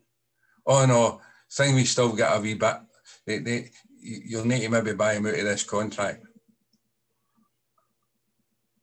Oh 0.66 0.86
no, 0.86 1.22
thing 1.52 1.76
we 1.76 1.86
still 1.86 2.14
got 2.14 2.38
a 2.38 2.42
wee 2.42 2.54
bit. 2.54 2.78
They, 3.26 3.40
they, 3.40 3.72
you'll 4.00 4.46
need 4.46 4.62
to 4.62 4.70
maybe 4.70 4.94
buy 4.94 5.16
him 5.16 5.26
out 5.26 5.34
of 5.34 5.44
this 5.44 5.64
contract. 5.64 6.24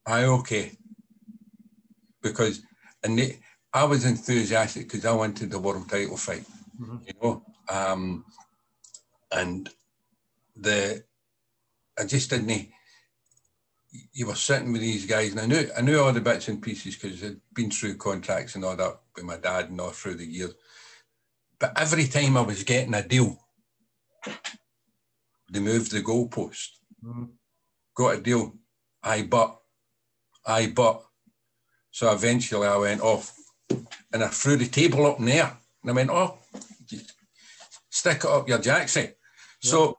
I 0.07 0.25
okay. 0.25 0.73
Because 2.23 2.63
and 3.03 3.19
they, 3.19 3.39
I 3.73 3.85
was 3.85 4.05
enthusiastic 4.05 4.85
because 4.85 5.07
I 5.07 5.13
wanted 5.13 5.51
the 5.51 5.59
world 5.59 5.89
title 5.89 6.17
fight, 6.17 6.45
mm-hmm. 6.81 6.97
you 7.07 7.15
know. 7.23 7.43
Um, 7.69 8.25
and 9.33 9.69
the 10.57 11.05
I 11.99 12.05
just 12.05 12.31
didn't. 12.31 12.69
You 14.13 14.27
were 14.27 14.37
sitting 14.37 14.73
with 14.73 14.83
these 14.83 15.05
guys, 15.05 15.33
and 15.33 15.41
I 15.41 15.47
knew 15.47 15.69
I 15.77 15.81
knew 15.81 16.01
all 16.01 16.13
the 16.13 16.21
bits 16.21 16.49
and 16.49 16.63
pieces 16.63 16.97
because 16.97 17.23
I'd 17.25 17.41
been 17.55 17.71
through 17.71 17.97
contracts 17.97 18.55
and 18.55 18.65
all 18.65 18.77
that 18.77 19.01
with 19.17 19.25
my 19.25 19.37
dad 19.37 19.71
and 19.71 19.81
all 19.81 19.91
through 19.91 20.15
the 20.15 20.27
years. 20.27 20.55
But 21.59 21.73
every 21.77 22.07
time 22.07 22.37
I 22.37 22.43
was 22.43 22.63
getting 22.63 22.95
a 22.95 23.07
deal, 23.07 23.39
they 25.51 25.61
moved 25.61 25.93
the 25.93 26.01
goalpost. 26.01 26.69
Mm-hmm. 27.05 27.25
Got 27.95 28.17
a 28.17 28.21
deal. 28.21 28.55
I 29.03 29.23
but, 29.23 29.59
I 30.47 30.69
but. 30.69 31.03
So 31.91 32.13
eventually 32.13 32.67
I 32.67 32.77
went 32.77 33.01
off 33.01 33.35
and 34.13 34.23
I 34.25 34.29
threw 34.29 34.57
the 34.57 34.67
table 34.67 35.07
up 35.07 35.19
in 35.19 35.27
the 35.27 35.33
air. 35.33 35.57
And 35.83 35.91
I 35.91 35.95
went, 35.95 36.11
oh, 36.11 36.39
stick 37.91 38.19
it 38.19 38.25
up 38.25 38.49
your 38.49 38.59
jacksie. 38.59 39.15
Yeah. 39.63 39.71
So 39.71 39.99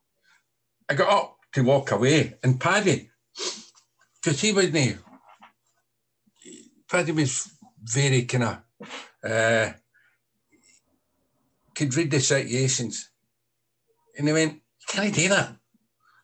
I 0.89 0.93
got 0.93 1.09
up 1.09 1.37
to 1.53 1.63
walk 1.63 1.91
away 1.91 2.35
and 2.43 2.59
Paddy, 2.59 3.09
because 4.21 4.41
he 4.41 4.53
wasn't, 4.53 4.97
Paddy 6.89 7.11
was 7.11 7.51
very 7.83 8.23
kind 8.23 8.43
of, 8.43 9.29
uh, 9.29 9.71
could 11.75 11.95
read 11.95 12.11
the 12.11 12.19
situations. 12.19 13.09
And 14.17 14.27
he 14.27 14.33
went, 14.33 14.61
Can 14.87 15.03
I 15.03 15.09
do 15.09 15.29
that? 15.29 15.55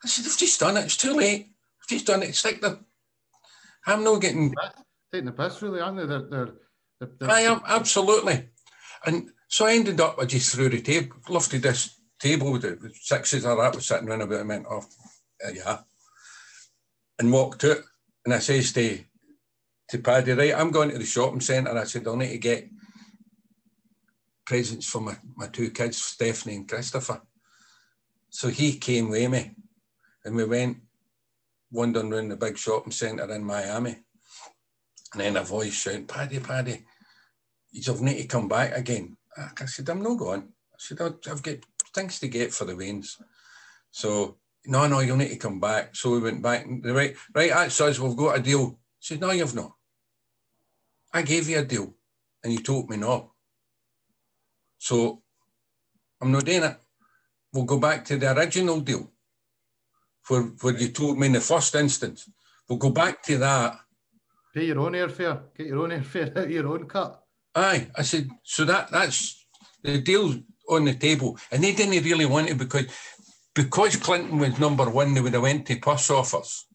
I 0.03 0.07
said, 0.07 0.25
I've 0.25 0.37
just 0.37 0.59
done 0.59 0.77
it. 0.77 0.85
It's 0.85 0.97
too 0.97 1.13
late. 1.13 1.47
I've 1.81 1.87
just 1.87 2.05
done 2.05 2.23
it. 2.23 2.29
It's 2.29 2.45
like 2.45 2.61
the, 2.61 2.79
I'm 3.85 4.03
not 4.03 4.21
getting. 4.21 4.53
Taking 5.11 5.25
the 5.25 5.31
piss, 5.31 5.61
really, 5.61 5.79
aren't 5.79 5.97
they? 5.97 6.05
They're, 6.05 6.27
they're, 6.29 7.09
they're. 7.19 7.31
I 7.31 7.41
am, 7.41 7.61
absolutely. 7.65 8.49
And 9.05 9.29
so 9.47 9.65
I 9.65 9.73
ended 9.73 10.01
up, 10.01 10.17
I 10.19 10.25
just 10.25 10.53
threw 10.53 10.69
the 10.69 10.81
table, 10.81 11.15
lifted 11.29 11.61
this 11.63 11.96
table 12.19 12.51
with 12.51 12.63
the 12.63 12.91
sixes 12.93 13.45
or 13.45 13.55
that 13.57 13.75
was 13.75 13.85
sitting 13.85 14.07
around 14.07 14.21
about, 14.21 14.39
I 14.39 14.43
went, 14.43 14.65
oh, 14.69 14.83
uh, 15.45 15.51
yeah. 15.53 15.79
And 17.19 17.31
walked 17.31 17.63
out. 17.63 17.77
And 18.25 18.33
I 18.33 18.39
says 18.39 18.73
to, 18.73 18.99
to 19.89 19.97
Paddy, 19.99 20.33
right, 20.33 20.53
I'm 20.53 20.71
going 20.71 20.89
to 20.89 20.97
the 20.97 21.05
shopping 21.05 21.41
centre. 21.41 21.77
I 21.77 21.83
said, 21.85 22.07
I'll 22.07 22.15
need 22.15 22.31
to 22.31 22.37
get 22.37 22.69
presents 24.45 24.87
for 24.87 25.01
my, 25.01 25.17
my 25.35 25.47
two 25.47 25.71
kids, 25.71 25.97
Stephanie 25.97 26.55
and 26.55 26.67
Christopher. 26.67 27.21
So 28.29 28.49
he 28.49 28.77
came 28.77 29.09
with 29.09 29.29
me 29.31 29.55
and 30.25 30.35
we 30.35 30.45
went 30.45 30.77
wandering 31.71 32.13
around 32.13 32.29
the 32.29 32.35
big 32.35 32.57
shopping 32.57 32.91
centre 32.91 33.31
in 33.33 33.43
Miami. 33.43 33.97
And 35.13 35.21
then 35.21 35.37
a 35.37 35.43
voice 35.43 35.73
shouting, 35.73 36.05
Paddy, 36.05 36.39
Paddy, 36.39 36.85
you've 37.71 38.01
need 38.01 38.21
to 38.21 38.27
come 38.27 38.47
back 38.47 38.75
again. 38.75 39.17
I 39.37 39.65
said, 39.65 39.89
I'm 39.89 40.01
not 40.01 40.17
going. 40.17 40.41
I 40.41 40.75
said, 40.77 41.01
I've 41.01 41.43
got 41.43 41.57
things 41.93 42.19
to 42.19 42.27
get 42.27 42.53
for 42.53 42.65
the 42.65 42.75
weans. 42.75 43.17
So, 43.91 44.37
no, 44.65 44.87
no, 44.87 44.99
you'll 44.99 45.17
need 45.17 45.29
to 45.29 45.37
come 45.37 45.59
back. 45.59 45.95
So 45.95 46.11
we 46.11 46.19
went 46.19 46.41
back. 46.41 46.65
And 46.65 46.85
right, 46.85 47.15
right, 47.33 47.51
that's 47.51 47.79
us. 47.81 47.99
We've 47.99 48.15
got 48.15 48.37
a 48.37 48.41
deal. 48.41 48.71
I 48.71 48.75
said, 48.99 49.21
no, 49.21 49.31
you've 49.31 49.55
not. 49.55 49.73
I 51.13 51.21
gave 51.21 51.49
you 51.49 51.59
a 51.59 51.63
deal 51.63 51.93
and 52.43 52.53
you 52.53 52.59
told 52.59 52.89
me 52.89 52.97
no. 52.97 53.31
So 54.77 55.23
I'm 56.21 56.31
not 56.31 56.45
doing 56.45 56.63
it. 56.63 56.77
We'll 57.53 57.63
go 57.63 57.79
back 57.79 58.05
to 58.05 58.17
the 58.17 58.37
original 58.37 58.81
deal 58.81 59.09
for 60.21 60.43
what 60.61 60.79
you 60.79 60.89
told 60.89 61.17
me 61.17 61.27
in 61.27 61.33
the 61.33 61.41
first 61.41 61.73
instance. 61.75 62.29
We'll 62.67 62.77
go 62.77 62.89
back 62.89 63.23
to 63.23 63.37
that. 63.37 63.79
Pay 64.53 64.65
your 64.65 64.79
own 64.79 64.93
airfare. 64.93 65.41
Get 65.57 65.67
your 65.67 65.79
own 65.79 65.91
airfare 65.91 66.35
out 66.37 66.49
your 66.49 66.67
own 66.67 66.85
cut. 66.85 67.23
Aye, 67.55 67.87
I 67.95 68.01
said 68.01 68.29
so. 68.43 68.65
That 68.65 68.91
that's 68.91 69.45
the 69.81 69.99
deal 69.99 70.35
on 70.69 70.85
the 70.85 70.93
table, 70.93 71.37
and 71.51 71.63
they 71.63 71.73
didn't 71.73 72.03
really 72.03 72.25
want 72.25 72.49
it 72.49 72.57
because 72.57 72.87
because 73.53 73.95
Clinton 73.95 74.37
was 74.37 74.59
number 74.59 74.89
one. 74.89 75.13
They 75.13 75.21
would 75.21 75.33
have 75.33 75.41
went 75.41 75.65
to 75.67 75.77
purse 75.77 76.09
offers. 76.09 76.65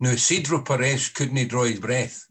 Now 0.00 0.10
Isidro 0.10 0.62
Perez 0.62 1.08
couldn't 1.10 1.48
draw 1.48 1.64
his 1.64 1.80
breath 1.80 2.26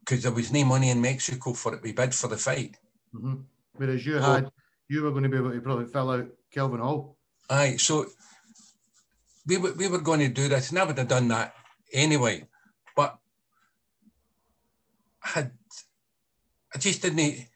because 0.00 0.22
there 0.22 0.32
was 0.32 0.52
no 0.52 0.64
money 0.64 0.90
in 0.90 1.00
Mexico 1.00 1.54
for 1.54 1.74
it. 1.74 1.82
We 1.82 1.92
bid 1.92 2.14
for 2.14 2.28
the 2.28 2.36
fight. 2.36 2.76
Mm-hmm. 3.14 3.34
Whereas 3.76 4.04
you 4.06 4.18
had, 4.18 4.50
you 4.88 5.02
were 5.02 5.10
going 5.10 5.24
to 5.24 5.28
be 5.28 5.38
able 5.38 5.52
to 5.52 5.60
probably 5.60 5.86
fill 5.86 6.10
out 6.10 6.26
Kelvin 6.52 6.80
Hall. 6.80 7.16
Aye, 7.48 7.76
so 7.78 8.06
we 9.46 9.56
were, 9.56 9.72
we 9.72 9.88
were 9.88 10.00
going 10.00 10.20
to 10.20 10.28
do 10.28 10.48
this, 10.48 10.70
and 10.70 10.78
I 10.78 10.84
would 10.84 10.98
have 10.98 11.08
done 11.08 11.28
that 11.28 11.54
anyway. 11.92 12.46
But 12.94 13.18
I 15.22 15.28
had, 15.28 15.52
I 16.74 16.78
just 16.78 17.02
didn't, 17.02 17.46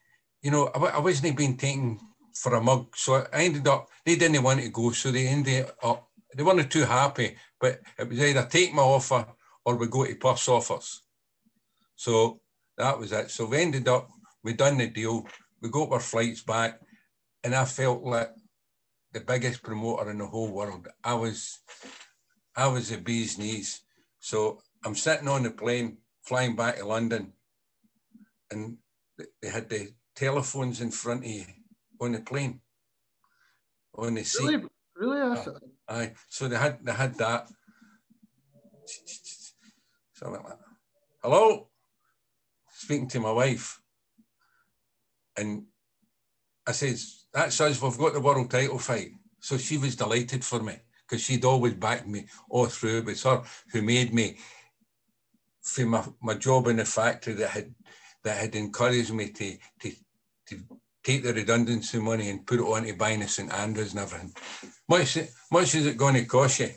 you 0.42 0.50
know, 0.50 0.70
I, 0.74 0.78
I 0.78 0.98
wasn't 0.98 1.36
being 1.36 1.56
taken 1.56 1.98
for 2.34 2.54
a 2.54 2.60
mug. 2.60 2.96
So 2.96 3.26
I 3.32 3.44
ended 3.44 3.66
up, 3.66 3.88
they 4.04 4.16
didn't 4.16 4.42
want 4.42 4.60
to 4.60 4.68
go, 4.68 4.90
so 4.92 5.10
they 5.10 5.26
ended 5.26 5.66
up, 5.82 6.08
they 6.34 6.42
weren't 6.42 6.70
too 6.70 6.84
happy, 6.84 7.36
but 7.60 7.80
it 7.98 8.08
was 8.08 8.20
either 8.20 8.44
take 8.44 8.72
my 8.72 8.82
offer 8.82 9.26
or 9.64 9.76
we 9.76 9.86
go 9.88 10.04
to 10.04 10.14
purse 10.14 10.48
offers. 10.48 11.02
So 11.96 12.40
that 12.76 12.98
was 12.98 13.12
it. 13.12 13.30
So 13.30 13.46
we 13.46 13.58
ended 13.58 13.88
up, 13.88 14.08
we 14.44 14.52
done 14.52 14.78
the 14.78 14.88
deal, 14.88 15.26
we 15.60 15.68
got 15.68 15.90
our 15.90 16.00
flights 16.00 16.42
back, 16.42 16.80
and 17.42 17.54
I 17.54 17.64
felt 17.64 18.04
like 18.04 18.30
the 19.12 19.20
biggest 19.20 19.62
promoter 19.62 20.10
in 20.10 20.18
the 20.18 20.26
whole 20.26 20.52
world. 20.52 20.86
I 21.02 21.14
was, 21.14 21.58
I 22.54 22.68
was 22.68 22.92
a 22.92 22.98
bee's 22.98 23.38
knees. 23.38 23.80
So 24.20 24.60
I'm 24.84 24.94
sitting 24.94 25.28
on 25.28 25.42
the 25.42 25.50
plane, 25.50 25.98
flying 26.22 26.54
back 26.54 26.76
to 26.76 26.86
London, 26.86 27.32
and 28.50 28.76
they 29.42 29.48
had 29.48 29.68
the 29.68 29.92
telephones 30.18 30.80
in 30.80 30.90
front 30.90 31.24
of 31.24 31.30
you 31.30 31.44
on 32.00 32.12
the 32.12 32.20
plane, 32.20 32.60
on 33.94 34.14
the 34.14 34.24
seat. 34.24 34.44
Really, 34.44 34.64
really? 34.96 35.20
Uh, 35.20 35.44
aye. 35.88 36.12
So 36.28 36.48
they 36.48 36.56
had 36.56 36.84
they 36.84 36.92
had 36.92 37.14
that. 37.18 37.48
Something 40.14 40.42
like 40.42 40.48
that. 40.48 40.58
Hello 41.22 41.68
speaking 42.78 43.08
to 43.08 43.20
my 43.20 43.32
wife, 43.32 43.80
and 45.36 45.64
I 46.66 46.72
says, 46.72 47.26
"That's 47.32 47.60
us. 47.60 47.82
We've 47.82 47.98
got 47.98 48.14
the 48.14 48.20
world 48.20 48.50
title 48.50 48.78
fight." 48.78 49.10
So 49.40 49.58
she 49.58 49.78
was 49.78 49.96
delighted 49.96 50.44
for 50.44 50.60
me 50.62 50.76
because 51.02 51.22
she'd 51.22 51.44
always 51.44 51.74
backed 51.74 52.06
me 52.06 52.26
all 52.48 52.66
through. 52.66 52.98
It 52.98 53.04
was 53.04 53.22
her 53.24 53.42
who 53.72 53.82
made 53.82 54.14
me 54.14 54.38
for 55.62 55.86
my, 55.86 56.04
my 56.22 56.34
job 56.34 56.68
in 56.68 56.76
the 56.76 56.84
factory 56.84 57.34
that 57.34 57.50
had 57.50 57.74
that 58.24 58.38
had 58.38 58.54
encouraged 58.54 59.12
me 59.12 59.30
to 59.32 59.58
to 59.80 59.92
to 60.48 60.58
take 61.04 61.22
the 61.22 61.32
redundancy 61.32 61.98
money 61.98 62.28
and 62.30 62.46
put 62.46 62.60
it 62.60 62.62
on 62.62 62.84
to 62.84 62.92
buying 62.94 63.22
a 63.22 63.28
St 63.28 63.52
Andrews 63.52 63.92
and 63.92 64.00
everything. 64.00 64.32
Much 64.88 65.18
much 65.50 65.74
is 65.74 65.86
it 65.86 65.96
going 65.96 66.14
to 66.14 66.24
cost 66.24 66.60
you? 66.60 66.70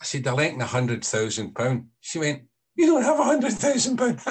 I 0.00 0.04
said, 0.04 0.26
I 0.26 0.34
reckon 0.34 0.60
a 0.60 0.66
hundred 0.66 1.04
thousand 1.04 1.54
pound. 1.54 1.86
She 2.00 2.18
went, 2.18 2.42
You 2.74 2.86
don't 2.86 3.02
have 3.02 3.18
a 3.18 3.24
hundred 3.24 3.52
thousand 3.52 3.96
pound. 3.96 4.20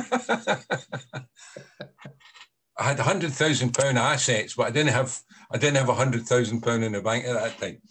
I 2.78 2.84
had 2.84 3.00
a 3.00 3.04
hundred 3.04 3.32
thousand 3.32 3.74
pound 3.74 3.98
assets, 3.98 4.56
but 4.56 4.68
I 4.68 4.72
didn't 4.72 4.94
have 4.94 5.18
I 5.52 5.58
didn't 5.58 5.78
have 5.78 5.90
a 5.90 5.96
hundred 5.96 6.24
thousand 6.24 6.62
pound 6.62 6.84
in 6.84 6.92
the 6.92 7.02
bank 7.02 7.26
at 7.26 7.34
that 7.34 7.60
time. 7.60 7.82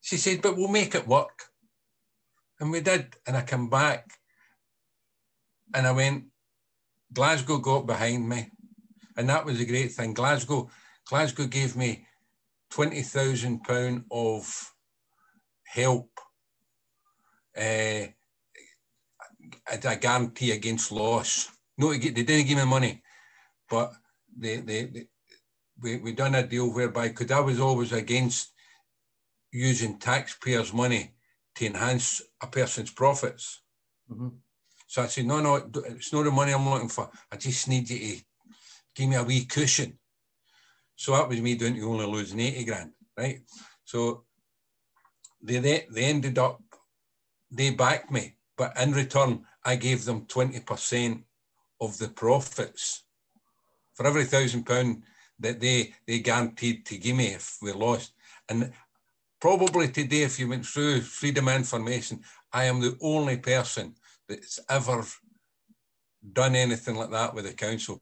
She 0.00 0.16
said, 0.16 0.42
but 0.42 0.56
we'll 0.56 0.68
make 0.68 0.94
it 0.94 1.06
work. 1.06 1.44
And 2.58 2.70
we 2.70 2.80
did. 2.80 3.14
And 3.26 3.36
I 3.36 3.42
come 3.42 3.70
back 3.70 4.10
and 5.72 5.86
I 5.86 5.92
went, 5.92 6.24
Glasgow 7.12 7.58
got 7.58 7.86
behind 7.86 8.28
me. 8.28 8.50
And 9.16 9.28
that 9.28 9.44
was 9.44 9.60
a 9.60 9.64
great 9.64 9.92
thing. 9.92 10.14
Glasgow, 10.14 10.70
Glasgow 11.08 11.46
gave 11.46 11.76
me 11.76 12.06
twenty 12.70 13.02
thousand 13.02 13.64
pound 13.64 14.04
of 14.10 14.72
help. 15.64 16.10
Uh, 17.56 18.06
a 19.66 19.96
guarantee 19.96 20.52
against 20.52 20.92
loss. 20.92 21.50
No, 21.76 21.90
they 21.90 21.98
didn't 21.98 22.46
give 22.46 22.58
me 22.58 22.64
money, 22.64 23.02
but 23.68 23.92
they, 24.36 24.56
they, 24.58 24.84
they 24.84 25.08
we, 25.80 25.96
we 25.96 26.12
done 26.12 26.34
a 26.34 26.46
deal 26.46 26.72
whereby, 26.72 27.08
because 27.08 27.30
I 27.30 27.40
was 27.40 27.58
always 27.58 27.92
against 27.92 28.52
using 29.50 29.98
taxpayers' 29.98 30.72
money 30.72 31.14
to 31.56 31.66
enhance 31.66 32.22
a 32.40 32.46
person's 32.46 32.90
profits. 32.90 33.62
Mm-hmm. 34.10 34.28
So 34.90 35.02
I 35.02 35.06
said, 35.06 35.26
no, 35.26 35.38
no, 35.38 35.54
it's 35.54 36.12
not 36.12 36.24
the 36.24 36.32
money 36.32 36.52
I'm 36.52 36.68
looking 36.68 36.88
for. 36.88 37.08
I 37.30 37.36
just 37.36 37.68
need 37.68 37.88
you 37.88 38.16
to 38.16 38.22
give 38.96 39.08
me 39.08 39.14
a 39.14 39.22
wee 39.22 39.44
cushion. 39.44 39.96
So 40.96 41.12
that 41.12 41.28
was 41.28 41.40
me 41.40 41.54
doing 41.54 41.76
to 41.76 41.88
only 41.88 42.06
losing 42.06 42.40
80 42.40 42.64
grand, 42.64 42.90
right? 43.16 43.40
So 43.84 44.24
they, 45.40 45.58
they, 45.60 45.86
they 45.92 46.06
ended 46.06 46.38
up, 46.38 46.60
they 47.52 47.70
backed 47.70 48.10
me, 48.10 48.34
but 48.56 48.76
in 48.80 48.90
return, 48.90 49.44
I 49.64 49.76
gave 49.76 50.04
them 50.04 50.22
20% 50.22 51.22
of 51.80 51.96
the 51.98 52.08
profits. 52.08 53.04
For 53.94 54.08
every 54.08 54.24
thousand 54.24 54.64
pound 54.64 55.04
that 55.38 55.60
they, 55.60 55.94
they 56.04 56.18
guaranteed 56.18 56.84
to 56.86 56.98
give 56.98 57.14
me 57.14 57.28
if 57.28 57.58
we 57.62 57.70
lost. 57.70 58.12
And 58.48 58.72
probably 59.40 59.86
today, 59.86 60.22
if 60.22 60.40
you 60.40 60.48
went 60.48 60.66
through 60.66 61.02
freedom 61.02 61.48
information, 61.48 62.24
I 62.52 62.64
am 62.64 62.80
the 62.80 62.98
only 63.00 63.36
person 63.36 63.94
that's 64.30 64.58
ever 64.68 65.04
done 66.32 66.54
anything 66.54 66.96
like 66.96 67.10
that 67.10 67.34
with 67.34 67.44
the 67.44 67.52
council 67.52 68.00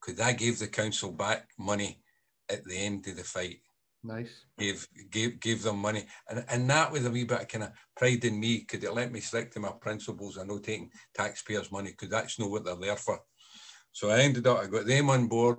because 0.00 0.20
I 0.20 0.32
gave 0.32 0.58
the 0.58 0.68
council 0.68 1.12
back 1.12 1.48
money 1.58 2.00
at 2.48 2.64
the 2.64 2.76
end 2.76 3.06
of 3.06 3.16
the 3.16 3.24
fight. 3.24 3.60
Nice. 4.04 4.44
Gave 4.56 4.86
gave 5.10 5.40
gave 5.40 5.62
them 5.62 5.78
money, 5.78 6.06
and 6.28 6.44
and 6.48 6.70
that 6.70 6.92
was 6.92 7.04
a 7.04 7.10
wee 7.10 7.24
bit 7.24 7.42
of 7.42 7.48
kind 7.48 7.64
of 7.64 7.70
pride 7.96 8.24
in 8.24 8.38
me. 8.38 8.60
Could 8.60 8.84
it 8.84 8.94
let 8.94 9.10
me 9.10 9.20
stick 9.20 9.50
to 9.52 9.60
my 9.60 9.72
principles? 9.80 10.38
I 10.38 10.44
know 10.44 10.58
taking 10.58 10.90
taxpayers' 11.14 11.72
money 11.72 11.90
because 11.90 12.08
that's 12.08 12.38
not 12.38 12.50
what 12.50 12.64
they're 12.64 12.76
there 12.76 12.96
for. 12.96 13.20
So 13.90 14.10
I 14.10 14.20
ended 14.20 14.46
up. 14.46 14.60
I 14.60 14.66
got 14.66 14.86
them 14.86 15.10
on 15.10 15.26
board. 15.26 15.58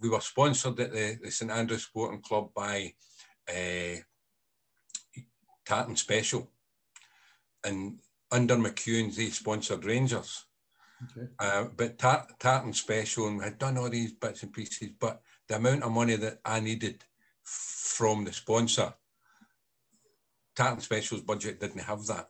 We 0.00 0.08
were 0.08 0.20
sponsored 0.20 0.80
at 0.80 0.92
the, 0.92 1.18
the 1.22 1.30
St 1.30 1.50
Andrews 1.50 1.84
Sporting 1.84 2.22
Club 2.22 2.54
by 2.54 2.94
uh, 3.46 3.96
Tartan 5.66 5.96
Special, 5.96 6.50
and 7.62 8.00
under 8.32 8.56
McEwan's 8.56 9.16
they 9.16 9.30
sponsored 9.30 9.84
Rangers. 9.84 10.44
Okay. 11.16 11.28
Uh, 11.38 11.64
but 11.76 11.98
Tartan 11.98 12.72
Special, 12.72 13.28
and 13.28 13.38
we 13.38 13.44
had 13.44 13.58
done 13.58 13.78
all 13.78 13.88
these 13.88 14.12
bits 14.12 14.42
and 14.42 14.52
pieces, 14.52 14.90
but 14.98 15.22
the 15.48 15.56
amount 15.56 15.82
of 15.82 15.92
money 15.92 16.16
that 16.16 16.40
I 16.44 16.60
needed 16.60 17.02
from 17.42 18.24
the 18.24 18.32
sponsor, 18.32 18.92
Tartan 20.54 20.80
Special's 20.80 21.22
budget 21.22 21.58
didn't 21.58 21.80
have 21.80 22.06
that. 22.06 22.28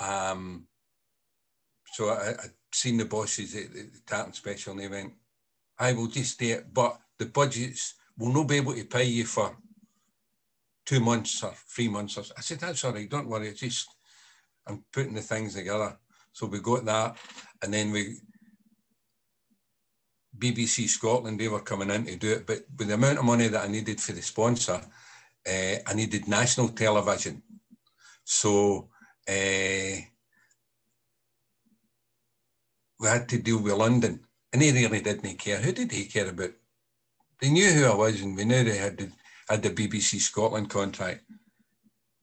Um, 0.00 0.66
so 1.92 2.08
I, 2.08 2.30
I'd 2.30 2.50
seen 2.72 2.96
the 2.96 3.04
bosses 3.04 3.54
at 3.54 3.72
the 3.72 3.90
Tartan 4.06 4.32
Special 4.32 4.72
and 4.72 4.80
they 4.80 4.88
went, 4.88 5.12
I 5.78 5.92
will 5.92 6.08
just 6.08 6.34
stay 6.34 6.50
it, 6.50 6.74
but 6.74 6.98
the 7.18 7.26
budgets 7.26 7.94
will 8.18 8.32
not 8.32 8.48
be 8.48 8.56
able 8.56 8.74
to 8.74 8.84
pay 8.84 9.04
you 9.04 9.24
for 9.24 9.56
two 10.84 10.98
months 11.00 11.42
or 11.44 11.54
three 11.68 11.88
months. 11.88 12.18
Or, 12.18 12.24
I 12.36 12.40
said, 12.40 12.58
that's 12.58 12.84
all 12.84 12.92
right, 12.92 13.08
don't 13.08 13.28
worry, 13.28 13.48
it's 13.48 13.60
just, 13.60 13.88
I'm 14.68 14.84
putting 14.92 15.14
the 15.14 15.22
things 15.22 15.54
together. 15.54 15.96
So 16.32 16.46
we 16.46 16.60
got 16.60 16.84
that, 16.84 17.16
and 17.62 17.72
then 17.72 17.90
we 17.90 18.18
BBC 20.38 20.88
Scotland, 20.88 21.40
they 21.40 21.48
were 21.48 21.60
coming 21.60 21.90
in 21.90 22.06
to 22.06 22.16
do 22.16 22.32
it. 22.32 22.46
But 22.46 22.60
with 22.76 22.88
the 22.88 22.94
amount 22.94 23.18
of 23.18 23.24
money 23.24 23.48
that 23.48 23.64
I 23.64 23.68
needed 23.68 24.00
for 24.00 24.12
the 24.12 24.22
sponsor, 24.22 24.80
uh, 25.46 25.74
I 25.86 25.94
needed 25.94 26.28
national 26.28 26.68
television. 26.68 27.42
So 28.24 28.88
uh, 29.28 29.98
we 33.00 33.06
had 33.06 33.28
to 33.28 33.38
deal 33.38 33.62
with 33.62 33.72
London. 33.72 34.20
And 34.52 34.62
they 34.62 34.72
really 34.72 35.00
didn't 35.00 35.38
care. 35.38 35.58
Who 35.58 35.72
did 35.72 35.92
he 35.92 36.04
care 36.06 36.28
about? 36.28 36.52
They 37.40 37.50
knew 37.50 37.70
who 37.70 37.86
I 37.86 37.94
was 37.94 38.20
and 38.22 38.36
we 38.36 38.44
knew 38.44 38.64
they 38.64 38.78
had 38.78 38.96
the, 38.96 39.10
had 39.48 39.62
the 39.62 39.70
BBC 39.70 40.20
Scotland 40.20 40.70
contract. 40.70 41.22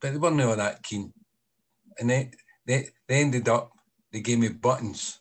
But 0.01 0.11
they 0.11 0.17
weren't 0.17 0.41
all 0.41 0.55
that 0.55 0.83
keen. 0.83 1.13
And 1.99 2.09
they, 2.09 2.31
they, 2.65 2.89
they 3.07 3.21
ended 3.21 3.47
up, 3.49 3.71
they 4.11 4.21
gave 4.21 4.39
me 4.39 4.49
buttons 4.49 5.19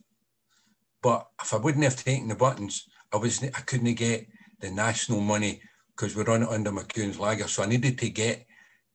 but 1.04 1.28
if 1.42 1.52
I 1.52 1.58
wouldn't 1.58 1.84
have 1.84 2.02
taken 2.02 2.28
the 2.28 2.34
buttons, 2.34 2.88
I 3.12 3.18
was 3.18 3.44
I 3.44 3.60
couldn't 3.60 3.92
get 3.92 4.26
the 4.58 4.70
national 4.70 5.20
money 5.20 5.60
because 5.94 6.16
we 6.16 6.24
run 6.24 6.42
it 6.42 6.48
under 6.48 6.72
McEwan's 6.72 7.20
lager. 7.20 7.46
So 7.46 7.62
I 7.62 7.66
needed 7.66 7.98
to 7.98 8.08
get 8.08 8.46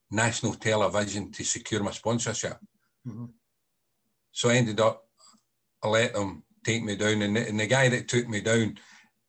national 0.09 0.55
television 0.55 1.31
to 1.31 1.43
secure 1.43 1.83
my 1.83 1.91
sponsorship. 1.91 2.57
Mm-hmm. 3.07 3.25
So 4.31 4.49
I 4.49 4.55
ended 4.55 4.79
up, 4.79 5.05
I 5.83 5.87
let 5.87 6.15
them 6.15 6.41
take 6.65 6.83
me 6.83 6.95
down. 6.95 7.21
And 7.21 7.35
the, 7.35 7.47
and 7.47 7.59
the 7.59 7.67
guy 7.67 7.89
that 7.89 8.07
took 8.07 8.27
me 8.27 8.41
down 8.41 8.79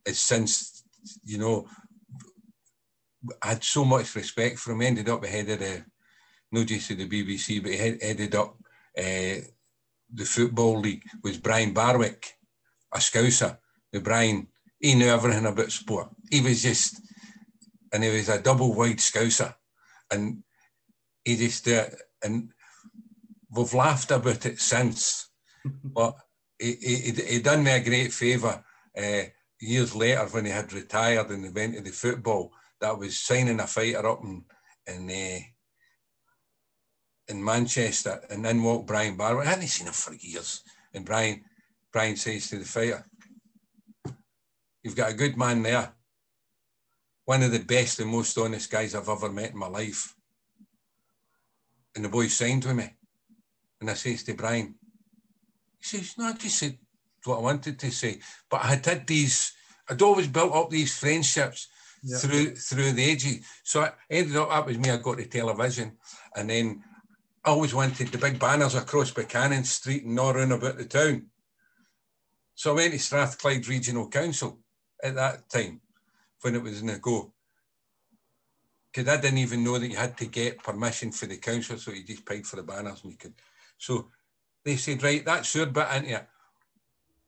is 0.07 0.19
since, 0.19 0.83
you 1.23 1.37
know, 1.37 1.67
I 3.43 3.49
had 3.49 3.63
so 3.63 3.85
much 3.85 4.15
respect 4.15 4.59
for 4.59 4.73
him. 4.73 4.81
Ended 4.81 5.11
up 5.11 5.23
ahead 5.23 5.51
of 5.51 5.59
the, 5.59 5.85
no 6.53 6.65
just 6.65 6.89
to 6.89 6.95
the 6.95 7.09
BBC, 7.09 7.63
but 7.63 7.73
he 7.73 7.79
headed 7.79 8.35
up 8.35 8.57
uh, 8.99 9.41
the 10.13 10.25
Football 10.25 10.81
League, 10.81 11.05
was 11.23 11.39
Brian 11.39 11.73
Barwick 11.73 12.37
a 12.93 12.99
Scouser, 12.99 13.59
the 13.93 14.01
Brian, 14.01 14.49
he 14.79 14.95
knew 14.95 15.09
everything 15.09 15.47
about 15.47 15.71
sport. 15.71 16.09
He 16.31 16.41
was 16.41 16.63
just, 16.63 17.01
and 17.93 18.03
he 18.03 18.11
was 18.11 18.29
a 18.29 18.41
double 18.41 18.75
wide 18.75 18.99
Scouser. 18.99 19.55
And 20.11 20.43
he 21.25 21.37
just, 21.37 21.69
uh, 21.69 21.87
and 22.23 22.51
we've 23.51 23.75
laughed 23.75 24.11
about 24.11 24.47
it 24.47 24.61
since, 24.61 25.29
but 25.85 26.17
he, 26.59 26.75
he, 26.75 27.23
he 27.23 27.41
done 27.41 27.63
me 27.63 27.73
a 27.73 27.85
great 27.85 28.13
favour 28.13 28.65
uh, 28.97 29.23
years 29.61 29.95
later 29.95 30.27
when 30.27 30.47
he 30.47 30.51
had 30.51 30.73
retired 30.73 31.31
and 31.31 31.45
he 31.45 31.51
went 31.51 31.75
to 31.75 31.81
the 31.81 31.91
football. 31.91 32.53
That 32.81 32.99
was 32.99 33.21
signing 33.21 33.61
a 33.61 33.67
fighter 33.67 34.07
up 34.07 34.23
in, 34.25 34.45
in, 34.87 35.11
uh, 35.11 35.41
in 37.31 37.43
Manchester, 37.43 38.21
and 38.31 38.45
then 38.45 38.63
walked 38.63 38.87
Brian 38.87 39.17
Barwick. 39.17 39.47
I 39.47 39.51
hadn't 39.51 39.69
seen 39.69 39.87
him 39.87 39.93
for 39.93 40.15
years. 40.15 40.63
And 40.93 41.05
Brian, 41.05 41.45
Brian 41.93 42.17
says 42.17 42.49
to 42.49 42.59
the 42.59 42.65
fighter, 42.65 43.07
You've 44.83 44.97
got 44.97 45.11
a 45.11 45.15
good 45.15 45.37
man 45.37 45.63
there. 45.63 45.93
One 47.27 47.43
of 47.43 47.53
the 47.53 47.59
best 47.59 48.01
and 48.01 48.11
most 48.11 48.37
honest 48.39 48.71
guys 48.71 48.95
I've 48.95 49.09
ever 49.09 49.31
met 49.31 49.53
in 49.53 49.59
my 49.59 49.69
life. 49.69 50.15
And 51.95 52.05
the 52.05 52.09
boy 52.09 52.29
signed 52.29 52.65
with 52.65 52.77
me. 52.77 52.89
And 53.81 53.91
I 53.91 53.95
says 53.95 54.23
to 54.25 54.35
Brian, 54.35 54.75
he 55.79 55.85
says, 55.85 56.15
No, 56.17 56.27
I 56.27 56.33
just 56.33 56.59
said 56.59 56.79
what 57.25 57.39
I 57.39 57.41
wanted 57.41 57.79
to 57.79 57.91
say. 57.91 58.21
But 58.51 58.65
I 58.65 58.69
had 58.69 58.87
had 58.87 59.07
these, 59.07 59.53
I'd 59.89 60.03
always 60.03 60.29
built 60.29 60.55
up 60.55 60.71
these 60.71 60.99
friendships 60.99 61.69
yeah. 62.03 62.19
through 62.19 62.55
through 62.55 62.93
the 62.93 63.05
ages. 63.05 63.45
So 63.65 63.83
I 63.83 63.93
ended 64.11 64.37
up, 64.37 64.49
that 64.51 64.67
was 64.67 64.79
me, 64.79 64.91
I 64.91 64.97
got 64.97 65.19
to 65.19 65.27
television. 65.27 65.99
And 66.35 66.49
then 66.49 66.83
I 67.45 67.51
always 67.51 67.75
wanted 67.75 68.09
the 68.09 68.19
big 68.19 68.39
banners 68.39 68.75
across 68.75 69.11
Buchanan 69.11 69.65
Street 69.65 70.05
and 70.05 70.19
all 70.19 70.31
around 70.31 70.53
about 70.53 70.77
the 70.77 70.85
town. 70.85 71.27
So 72.55 72.73
I 72.73 72.75
went 72.75 72.93
to 72.93 72.99
Strathclyde 72.99 73.67
Regional 73.67 74.09
Council 74.09 74.59
at 75.03 75.15
that 75.15 75.49
time 75.49 75.81
when 76.43 76.55
it 76.55 76.63
was 76.63 76.81
in 76.81 76.89
the 76.89 76.99
go. 76.99 77.33
Because 78.93 79.09
I 79.09 79.21
didn't 79.21 79.39
even 79.39 79.65
know 79.65 79.79
that 79.79 79.89
you 79.89 79.97
had 79.97 80.19
to 80.19 80.27
get 80.27 80.63
permission 80.63 81.13
for 81.13 81.27
the 81.27 81.39
council, 81.39 81.79
so 81.79 81.93
you 81.93 82.05
just 82.05 82.27
paid 82.27 82.47
for 82.47 82.57
the 82.57 82.63
banners 82.63 83.01
and 83.03 83.13
you 83.13 83.19
could. 83.19 83.35
So 83.79 84.09
they 84.65 84.77
said, 84.77 85.03
right, 85.03 85.25
that's 85.25 85.55
your 85.55 85.67
bit 85.67 85.87
into 85.95 86.17
it. 86.17 86.29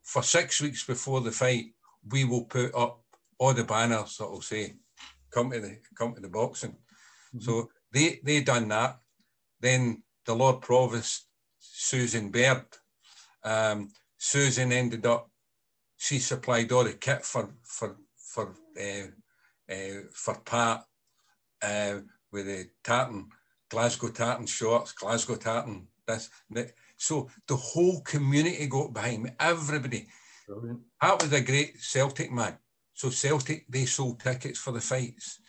For 0.02 0.22
six 0.22 0.60
weeks 0.60 0.84
before 0.84 1.20
the 1.20 1.30
fight, 1.30 1.66
we 2.10 2.24
will 2.24 2.44
put 2.44 2.74
up 2.74 3.02
all 3.38 3.54
the 3.54 3.64
banners 3.64 4.16
that 4.18 4.30
will 4.30 4.42
say, 4.42 4.74
come 5.30 5.50
to 5.50 5.60
the 5.60 5.78
come 5.96 6.14
to 6.14 6.20
the 6.20 6.28
boxing. 6.28 6.72
Mm-hmm. 6.72 7.40
So 7.40 7.70
they 7.92 8.20
they 8.22 8.42
done 8.42 8.68
that. 8.68 8.98
Then 9.62 10.02
the 10.26 10.34
Lord 10.34 10.60
Provost, 10.60 11.28
Susan 11.58 12.30
Baird, 12.30 12.66
um, 13.44 13.88
Susan 14.18 14.72
ended 14.72 15.06
up, 15.06 15.30
she 15.96 16.18
supplied 16.18 16.70
all 16.72 16.84
the 16.84 16.92
kit 16.92 17.24
for 17.24 17.48
for 17.62 17.96
for 18.16 18.54
uh, 18.78 19.06
uh, 19.72 20.00
for 20.12 20.34
Pat 20.44 20.84
uh, 21.62 21.98
with 22.32 22.46
the 22.46 22.68
tartan 22.82 23.28
Glasgow 23.70 24.08
tartan 24.08 24.46
shorts, 24.46 24.92
Glasgow 24.92 25.36
tartan 25.36 25.86
this. 26.06 26.28
That. 26.50 26.72
So 26.96 27.28
the 27.46 27.56
whole 27.56 28.00
community 28.02 28.66
got 28.66 28.92
behind 28.92 29.22
me, 29.22 29.30
everybody. 29.38 30.08
Brilliant. 30.46 30.80
That 31.00 31.22
was 31.22 31.32
a 31.32 31.40
great 31.40 31.80
Celtic 31.80 32.30
man. 32.30 32.58
So 32.94 33.10
Celtic, 33.10 33.66
they 33.68 33.86
sold 33.86 34.20
tickets 34.20 34.58
for 34.58 34.72
the 34.72 34.80
fights. 34.80 35.40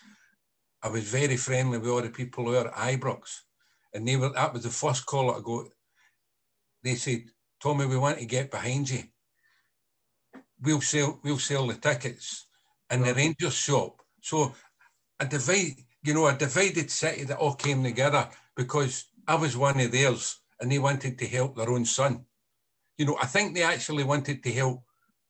I 0.82 0.90
was 0.90 1.04
very 1.04 1.38
friendly 1.38 1.78
with 1.78 1.90
all 1.90 2.02
the 2.02 2.10
people 2.10 2.46
who 2.46 2.52
were 2.52 2.68
at 2.68 2.74
Ibrox. 2.74 3.42
And 3.94 4.08
they 4.08 4.16
were, 4.16 4.30
that 4.30 4.54
was 4.54 4.64
the 4.64 4.70
first 4.70 5.06
call 5.06 5.32
I 5.32 5.40
got. 5.42 5.68
They 6.84 6.96
said, 6.96 7.24
Tommy, 7.62 7.86
we 7.86 7.98
want 7.98 8.20
to 8.20 8.26
get 8.26 8.52
behind 8.52 8.90
you. 8.90 9.04
We'll 10.62 10.82
sell, 10.82 11.20
we'll 11.24 11.40
sell 11.40 11.68
the 11.68 11.76
tickets 11.76 12.48
in 12.90 13.02
the 13.04 13.14
Rangers 13.14 13.54
shop. 13.54 14.02
So 14.22 14.54
a 15.20 15.26
divide, 15.26 15.76
you 16.04 16.14
know, 16.14 16.28
a 16.28 16.34
divided 16.34 16.90
city 16.90 17.24
that 17.26 17.38
all 17.38 17.54
came 17.54 17.84
together 17.84 18.28
because 18.56 19.06
I 19.28 19.36
was 19.36 19.56
one 19.56 19.80
of 19.80 19.92
theirs 19.92 20.40
and 20.60 20.72
they 20.72 20.80
wanted 20.80 21.18
to 21.20 21.28
help 21.28 21.56
their 21.56 21.70
own 21.70 21.86
son. 21.86 22.26
You 22.98 23.06
know, 23.06 23.18
I 23.22 23.26
think 23.26 23.56
they 23.56 23.64
actually 23.64 24.04
wanted 24.04 24.44
to 24.44 24.52
help 24.52 24.84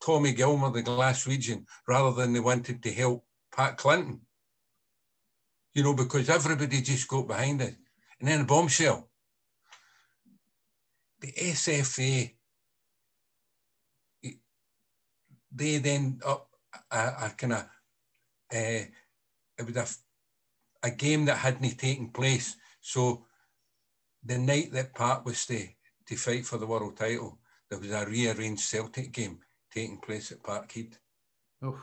Tommy 0.04 0.32
Gilmour, 0.32 0.70
the 0.70 0.82
Glaswegian, 0.82 1.64
rather 1.88 2.12
than 2.12 2.32
they 2.32 2.40
wanted 2.40 2.82
to 2.82 2.92
help 2.92 3.24
Pat 3.54 3.76
Clinton. 3.76 4.20
You 5.72 5.82
know, 5.82 5.94
because 5.94 6.28
everybody 6.28 6.80
just 6.82 7.08
got 7.08 7.26
behind 7.26 7.62
it. 7.62 7.74
And 8.24 8.32
then 8.32 8.40
a 8.40 8.44
bombshell. 8.44 9.06
The 11.20 11.30
SFA, 11.30 12.32
they 15.52 15.76
then 15.76 16.22
up 16.24 16.48
a, 16.90 16.96
a 16.96 17.32
kind 17.36 17.52
of, 17.52 17.58
uh, 18.50 18.84
it 19.58 19.66
was 19.66 19.76
a, 19.76 20.86
a 20.88 20.90
game 20.90 21.26
that 21.26 21.36
hadn't 21.36 21.76
taken 21.76 22.08
place. 22.08 22.56
So 22.80 23.26
the 24.24 24.38
night 24.38 24.72
that 24.72 24.94
Pat 24.94 25.26
was 25.26 25.44
to, 25.44 25.68
to 26.06 26.16
fight 26.16 26.46
for 26.46 26.56
the 26.56 26.66
world 26.66 26.96
title, 26.96 27.38
there 27.68 27.78
was 27.78 27.90
a 27.90 28.06
rearranged 28.06 28.62
Celtic 28.62 29.12
game 29.12 29.40
taking 29.70 29.98
place 29.98 30.32
at 30.32 30.42
Parkhead. 30.42 30.94
Oh. 31.62 31.78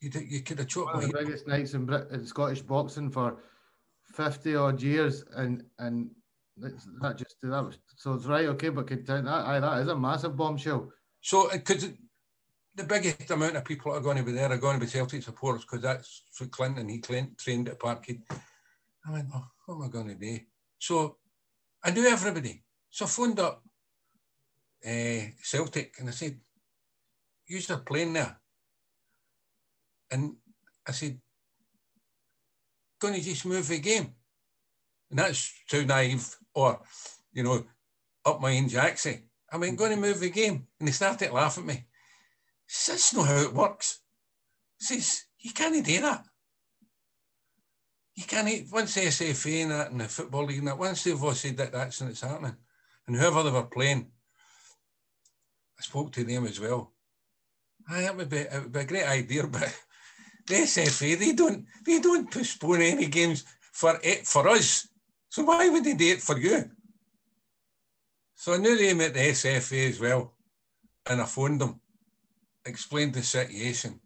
You, 0.00 0.10
you 0.20 0.42
could 0.42 0.60
have 0.60 0.68
choked 0.68 0.94
One 0.94 1.02
of 1.02 1.10
the 1.10 1.18
biggest 1.18 1.48
nights 1.48 1.74
in, 1.74 1.84
Brit- 1.84 2.12
in 2.12 2.24
Scottish 2.24 2.60
boxing 2.60 3.10
for 3.10 3.38
50 4.18 4.56
odd 4.56 4.82
years, 4.82 5.24
and 5.36 5.62
and 5.78 6.10
that 6.56 7.16
just 7.16 7.36
that 7.42 7.64
was 7.64 7.78
so 7.96 8.14
it's 8.14 8.26
right, 8.26 8.46
okay, 8.46 8.68
but 8.68 8.88
could, 8.88 9.06
that, 9.06 9.24
aye, 9.24 9.60
that 9.60 9.78
is 9.82 9.88
a 9.88 9.96
massive 9.96 10.36
bombshell. 10.36 10.90
So, 11.20 11.48
because 11.50 11.84
uh, 11.84 11.88
the 12.74 12.82
biggest 12.82 13.30
amount 13.30 13.56
of 13.56 13.64
people 13.64 13.92
are 13.92 14.00
going 14.00 14.16
to 14.16 14.24
be 14.24 14.32
there 14.32 14.50
are 14.50 14.58
going 14.58 14.78
to 14.78 14.84
be 14.84 14.90
Celtic 14.90 15.22
supporters 15.22 15.62
because 15.62 15.82
that's 15.82 16.22
what 16.36 16.50
Clinton 16.50 16.88
he 16.88 17.00
trained 17.00 17.68
at 17.68 17.78
Parkhead. 17.78 18.22
I 19.06 19.12
went, 19.12 19.28
oh, 19.34 19.46
what 19.66 19.74
am 19.76 19.82
I 19.82 19.88
going 19.88 20.08
to 20.08 20.14
do? 20.14 20.38
So 20.78 21.16
I 21.82 21.92
knew 21.92 22.06
everybody. 22.06 22.64
So 22.90 23.04
I 23.04 23.08
phoned 23.08 23.38
up 23.38 23.62
uh, 24.84 25.30
Celtic 25.42 25.94
and 25.98 26.08
I 26.08 26.12
said, 26.12 26.38
use 27.46 27.70
are 27.70 27.78
playing 27.78 28.14
there. 28.14 28.36
And 30.10 30.34
I 30.86 30.92
said, 30.92 31.20
going 33.00 33.14
to 33.14 33.20
just 33.20 33.46
move 33.46 33.68
the 33.68 33.78
game. 33.78 34.14
And 35.10 35.18
that's 35.18 35.52
too 35.68 35.84
naive 35.86 36.36
or, 36.54 36.80
you 37.32 37.42
know, 37.42 37.64
up 38.24 38.40
my 38.40 38.56
own 38.56 38.68
jacksy. 38.68 39.24
I 39.50 39.56
mean, 39.56 39.76
going 39.76 39.92
to 39.92 39.96
move 39.96 40.20
the 40.20 40.30
game. 40.30 40.66
And 40.78 40.88
they 40.88 40.92
started 40.92 41.32
laughing 41.32 41.64
at 41.64 41.68
me. 41.68 41.86
Says, 42.66 42.94
that's 42.94 43.14
not 43.14 43.26
how 43.26 43.36
it 43.36 43.54
works. 43.54 44.00
Says, 44.78 45.24
you 45.38 45.52
can't 45.52 45.84
do 45.84 46.00
that. 46.02 46.24
You 48.14 48.24
can't, 48.24 48.70
once 48.70 48.94
the 48.94 49.02
SFA 49.02 49.62
and 49.62 49.70
that 49.70 49.90
and 49.90 50.00
the 50.00 50.08
Football 50.08 50.46
League 50.46 50.58
and 50.58 50.68
that, 50.68 50.78
once 50.78 51.04
they've 51.04 51.22
all 51.22 51.32
said 51.32 51.56
that 51.56 51.72
that's 51.72 52.02
it's 52.02 52.20
happening. 52.20 52.56
And 53.06 53.16
whoever 53.16 53.42
they 53.42 53.50
were 53.50 53.62
playing, 53.62 54.10
I 55.78 55.82
spoke 55.82 56.12
to 56.12 56.24
them 56.24 56.44
as 56.44 56.60
well. 56.60 56.92
Aye, 57.88 58.02
that 58.02 58.16
would 58.16 58.28
be, 58.28 58.44
would 58.52 58.72
be 58.72 58.80
a 58.80 58.84
great 58.84 59.06
idea, 59.06 59.46
but 59.46 59.74
the 60.48 60.54
SFA, 60.54 61.18
they 61.18 61.32
don't, 61.32 61.64
they 61.84 62.00
don't 62.00 62.30
postpone 62.30 62.82
any 62.82 63.06
games 63.06 63.44
for 63.72 63.98
it, 64.02 64.26
for 64.26 64.48
us. 64.48 64.88
So 65.28 65.44
why 65.44 65.68
would 65.68 65.84
they 65.84 65.94
do 65.94 66.12
it 66.12 66.22
for 66.22 66.38
you? 66.38 66.70
So 68.34 68.54
I 68.54 68.56
knew 68.56 68.76
they 68.76 68.94
met 68.94 69.14
the 69.14 69.20
SFA 69.20 69.88
as 69.88 70.00
well. 70.00 70.34
And 71.08 71.20
I 71.20 71.24
phoned 71.24 71.60
them, 71.60 71.80
explained 72.64 73.14
the 73.14 73.22
situation. 73.22 74.00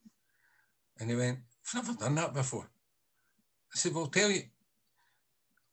And 0.99 1.11
he 1.11 1.17
went, 1.17 1.39
I've 1.75 1.87
never 1.87 1.99
done 1.99 2.15
that 2.17 2.35
before. 2.35 2.69
I 3.75 3.79
said, 3.79 3.95
Well, 3.95 4.07
tell 4.07 4.31
you, 4.31 4.43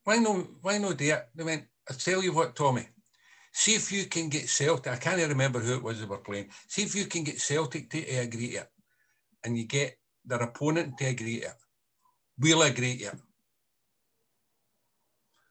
why 0.03 0.17
no, 0.17 0.47
why 0.61 0.77
no 0.77 0.93
do 0.93 1.05
it? 1.05 1.29
They 1.35 1.43
went, 1.43 1.65
I 1.89 1.93
tell 1.93 2.23
you 2.23 2.33
what, 2.33 2.55
Tommy, 2.55 2.87
See 3.51 3.75
if 3.75 3.91
you 3.91 4.05
can 4.05 4.29
get 4.29 4.47
Celtic. 4.47 4.93
I 4.93 4.95
can't 4.95 5.27
remember 5.27 5.59
who 5.59 5.75
it 5.75 5.83
was 5.83 5.99
they 5.99 6.05
were 6.05 6.17
playing. 6.17 6.49
See 6.67 6.83
if 6.83 6.95
you 6.95 7.05
can 7.05 7.23
get 7.23 7.41
Celtic 7.41 7.89
to 7.89 7.99
agree 8.17 8.51
to 8.51 8.57
it, 8.59 8.71
and 9.43 9.57
you 9.57 9.65
get 9.65 9.97
their 10.29 10.43
opponent 10.43 10.97
to 10.97 11.05
agree 11.05 11.39
to 11.39 11.47
it. 11.47 11.53
We'll 12.37 12.61
agree 12.61 12.97
to 12.99 13.05
it. 13.05 13.15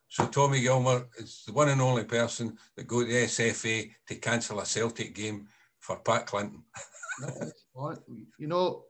So 0.08 0.26
Tommy 0.26 0.62
Gilmour 0.62 1.06
is 1.18 1.42
the 1.46 1.52
one 1.52 1.68
and 1.68 1.82
only 1.82 2.04
person 2.04 2.56
that 2.76 2.86
go 2.86 3.00
to 3.00 3.06
the 3.06 3.24
SFA 3.24 3.90
to 4.06 4.14
cancel 4.14 4.60
a 4.60 4.64
Celtic 4.64 5.14
game 5.14 5.46
for 5.80 5.96
Pat 5.96 6.26
Clinton. 6.26 6.62
you 8.38 8.46
know, 8.46 8.84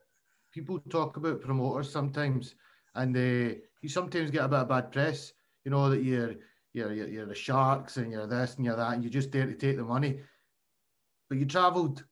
people 0.52 0.78
talk 0.90 1.16
about 1.16 1.40
promoters 1.40 1.90
sometimes, 1.90 2.54
and 2.94 3.16
uh, 3.16 3.54
you 3.82 3.88
sometimes 3.88 4.30
get 4.30 4.44
a 4.44 4.48
bit 4.48 4.60
of 4.60 4.68
bad 4.68 4.92
press. 4.92 5.32
You 5.64 5.72
know 5.72 5.90
that 5.90 6.04
you're 6.04 6.34
you're, 6.72 6.92
you're, 6.92 7.08
you're 7.08 7.26
the 7.26 7.34
Sharks 7.34 7.96
and 7.96 8.12
you're 8.12 8.26
this 8.26 8.54
and 8.54 8.64
you're 8.64 8.76
that, 8.76 8.92
and 8.92 9.02
you 9.02 9.10
just 9.10 9.32
dare 9.32 9.46
to 9.46 9.54
take 9.54 9.76
the 9.76 9.82
money. 9.82 10.20
But 11.28 11.38
you 11.38 11.46
travelled 11.46 12.04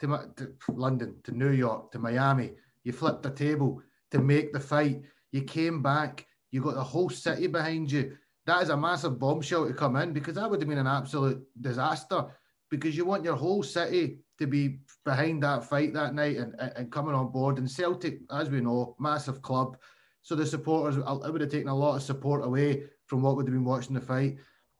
to, 0.00 0.06
to 0.36 0.72
London, 0.72 1.16
to 1.24 1.32
New 1.32 1.52
York, 1.52 1.92
to 1.92 1.98
Miami. 1.98 2.52
You 2.88 2.94
flipped 2.94 3.22
the 3.22 3.30
table 3.30 3.82
to 4.12 4.18
make 4.18 4.50
the 4.50 4.58
fight. 4.58 5.02
You 5.30 5.42
came 5.42 5.82
back. 5.82 6.26
You 6.50 6.62
got 6.62 6.74
the 6.74 6.82
whole 6.82 7.10
city 7.10 7.46
behind 7.46 7.92
you. 7.92 8.16
That 8.46 8.62
is 8.62 8.70
a 8.70 8.76
massive 8.78 9.18
bombshell 9.18 9.68
to 9.68 9.74
come 9.74 9.96
in 9.96 10.14
because 10.14 10.36
that 10.36 10.50
would 10.50 10.62
have 10.62 10.68
been 10.70 10.78
an 10.78 10.86
absolute 10.86 11.38
disaster. 11.60 12.24
Because 12.70 12.96
you 12.96 13.04
want 13.04 13.24
your 13.24 13.36
whole 13.36 13.62
city 13.62 14.20
to 14.38 14.46
be 14.46 14.78
behind 15.04 15.42
that 15.42 15.64
fight 15.64 15.92
that 15.92 16.14
night 16.14 16.38
and, 16.38 16.54
and, 16.58 16.90
coming 16.90 17.14
on 17.14 17.30
board. 17.30 17.58
And 17.58 17.70
Celtic, 17.70 18.20
as 18.32 18.48
we 18.48 18.62
know, 18.62 18.96
massive 18.98 19.42
club. 19.42 19.76
So 20.22 20.34
the 20.34 20.46
supporters, 20.46 20.96
it 20.96 21.04
would 21.06 21.42
have 21.42 21.50
taken 21.50 21.68
a 21.68 21.76
lot 21.76 21.96
of 21.96 22.02
support 22.02 22.42
away 22.42 22.84
from 23.04 23.20
what 23.20 23.36
would 23.36 23.48
have 23.48 23.54
been 23.54 23.64
watching 23.66 23.96
the 23.96 24.00
fight. 24.00 24.38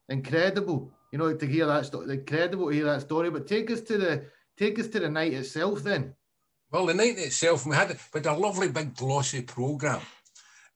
Incredible, 0.09 0.95
you 1.13 1.19
know, 1.19 1.37
to 1.37 1.47
hear 1.47 1.67
that 1.67 1.85
story. 1.85 2.11
Incredible 2.11 2.69
to 2.69 2.75
hear 2.75 2.87
that 2.87 3.03
story. 3.03 3.29
But 3.29 3.47
take 3.47 3.71
us 3.71 3.83
to 3.83 3.99
the 3.99 4.25
take 4.57 4.79
us 4.79 4.89
to 4.89 5.01
the 5.01 5.11
night 5.11 5.35
itself, 5.35 5.83
then. 5.83 6.15
Well, 6.71 6.87
the 6.87 6.95
night 6.95 7.19
itself, 7.19 7.65
we 7.65 7.75
had 7.75 7.99
but 8.13 8.27
a 8.27 8.35
lovely 8.35 8.69
big 8.69 8.95
glossy 8.95 9.43
program, 9.43 10.01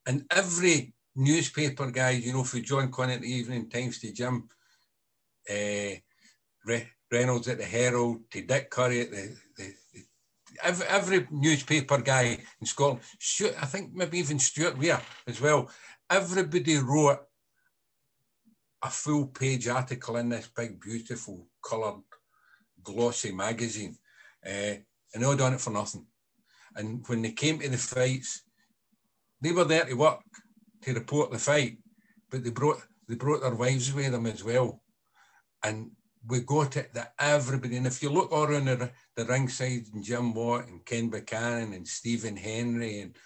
and 0.07 0.25
every 0.31 0.95
newspaper 1.15 1.91
guy, 1.91 2.11
you 2.11 2.33
know, 2.33 2.45
from 2.45 2.63
John 2.63 2.91
Quinn 2.91 3.11
at 3.11 3.21
the 3.21 3.31
Evening 3.31 3.69
Times 3.69 3.99
to 3.99 4.13
Jim 4.13 4.49
uh, 5.51 5.95
Re- 6.65 6.89
Reynolds 7.11 7.49
at 7.49 7.59
the 7.59 7.65
Herald 7.65 8.31
to 8.31 8.43
Dick 8.43 8.71
Currie 8.71 9.03
at 9.03 9.11
the, 9.11 9.37
the, 9.59 9.75
the 9.93 10.03
every, 10.63 10.87
every, 10.87 11.27
newspaper 11.31 11.99
guy 11.99 12.39
in 12.61 12.67
Scotland, 12.67 13.01
Stuart, 13.19 13.57
I 13.61 13.67
think 13.67 13.93
maybe 13.93 14.19
even 14.19 14.39
Stuart 14.39 14.79
Weir 14.79 15.01
as 15.27 15.43
well. 15.43 15.71
Everybody 16.09 16.79
wrote 16.79 17.21
a 18.83 18.89
full 18.89 19.27
page 19.27 19.69
article 19.69 20.17
in 20.17 20.31
this 20.31 20.49
big, 20.49 20.81
beautiful, 20.81 21.49
coloured, 21.63 22.03
glossy 22.83 23.33
magazine. 23.33 23.99
Uh, 24.45 24.77
and 25.13 25.23
they 25.23 25.27
all 25.27 25.37
done 25.37 25.55
it 25.55 25.61
for 25.61 25.71
nothing. 25.71 26.07
And 26.77 27.05
when 27.07 27.23
they 27.23 27.33
came 27.33 27.59
to 27.59 27.69
the 27.69 27.77
fights, 27.77 28.43
they 29.41 29.53
were 29.53 29.65
there 29.65 29.85
to 29.85 29.95
work 29.95 30.21
to 30.83 30.95
report 30.95 31.31
the 31.31 31.39
fight, 31.39 31.79
but 32.31 32.45
they 32.45 32.51
brought 32.51 32.83
they 33.09 33.15
brought 33.15 33.43
their 33.43 33.55
wives 33.55 33.93
with 33.93 34.13
them 34.13 34.27
as 34.27 34.43
well. 34.43 34.83
And 35.63 35.91
we 36.27 36.41
got 36.41 36.77
it 36.77 36.95
that 36.95 37.15
everybody, 37.19 37.77
and 37.77 37.87
if 37.87 38.03
you 38.03 38.11
look 38.11 38.33
all 38.33 38.45
around 38.45 38.67
the, 38.67 38.91
the 39.17 39.25
ringside, 39.25 39.87
and 39.93 40.05
Jim 40.05 40.35
Watt 40.35 40.69
and 40.69 40.85
Ken 40.85 41.11
Buchanan 41.11 41.73
and 41.73 41.87
Stephen 41.87 42.37
Henry 42.37 43.01
and 43.01 43.17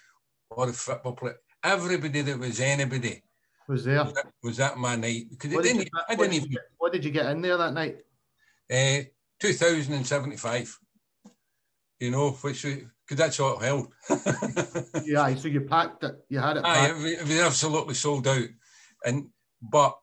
all 0.49 0.65
the 0.65 0.73
football 0.73 1.13
players, 1.13 1.37
everybody 1.63 2.21
that 2.21 2.39
was 2.39 2.59
anybody 2.59 3.23
was 3.67 3.85
there. 3.85 4.03
Was 4.03 4.13
that, 4.13 4.25
was 4.43 4.57
that 4.57 4.77
my 4.77 4.95
night? 4.95 5.25
Because 5.29 5.53
what, 5.53 5.63
did 5.63 5.75
you, 5.77 5.85
I 6.09 6.15
didn't 6.15 6.33
even. 6.33 6.49
Get, 6.49 6.61
what 6.77 6.93
did 6.93 7.05
you 7.05 7.11
get 7.11 7.27
in 7.27 7.41
there 7.41 7.57
that 7.57 7.73
night? 7.73 7.97
Uh, 8.71 9.03
2075. 9.39 10.79
You 11.99 12.11
know, 12.11 12.31
which 12.31 12.63
because 12.63 13.17
that's 13.17 13.39
all 13.39 13.59
it 13.59 13.65
held. 13.65 13.93
yeah, 15.05 15.33
so 15.35 15.47
you 15.47 15.61
packed 15.61 16.03
it. 16.03 16.15
You 16.29 16.39
had 16.39 16.57
it. 16.57 16.65
Aye, 16.65 16.93
it 16.95 17.21
was 17.21 17.39
absolutely 17.39 17.95
sold 17.95 18.27
out, 18.27 18.47
and 19.05 19.29
but 19.61 19.97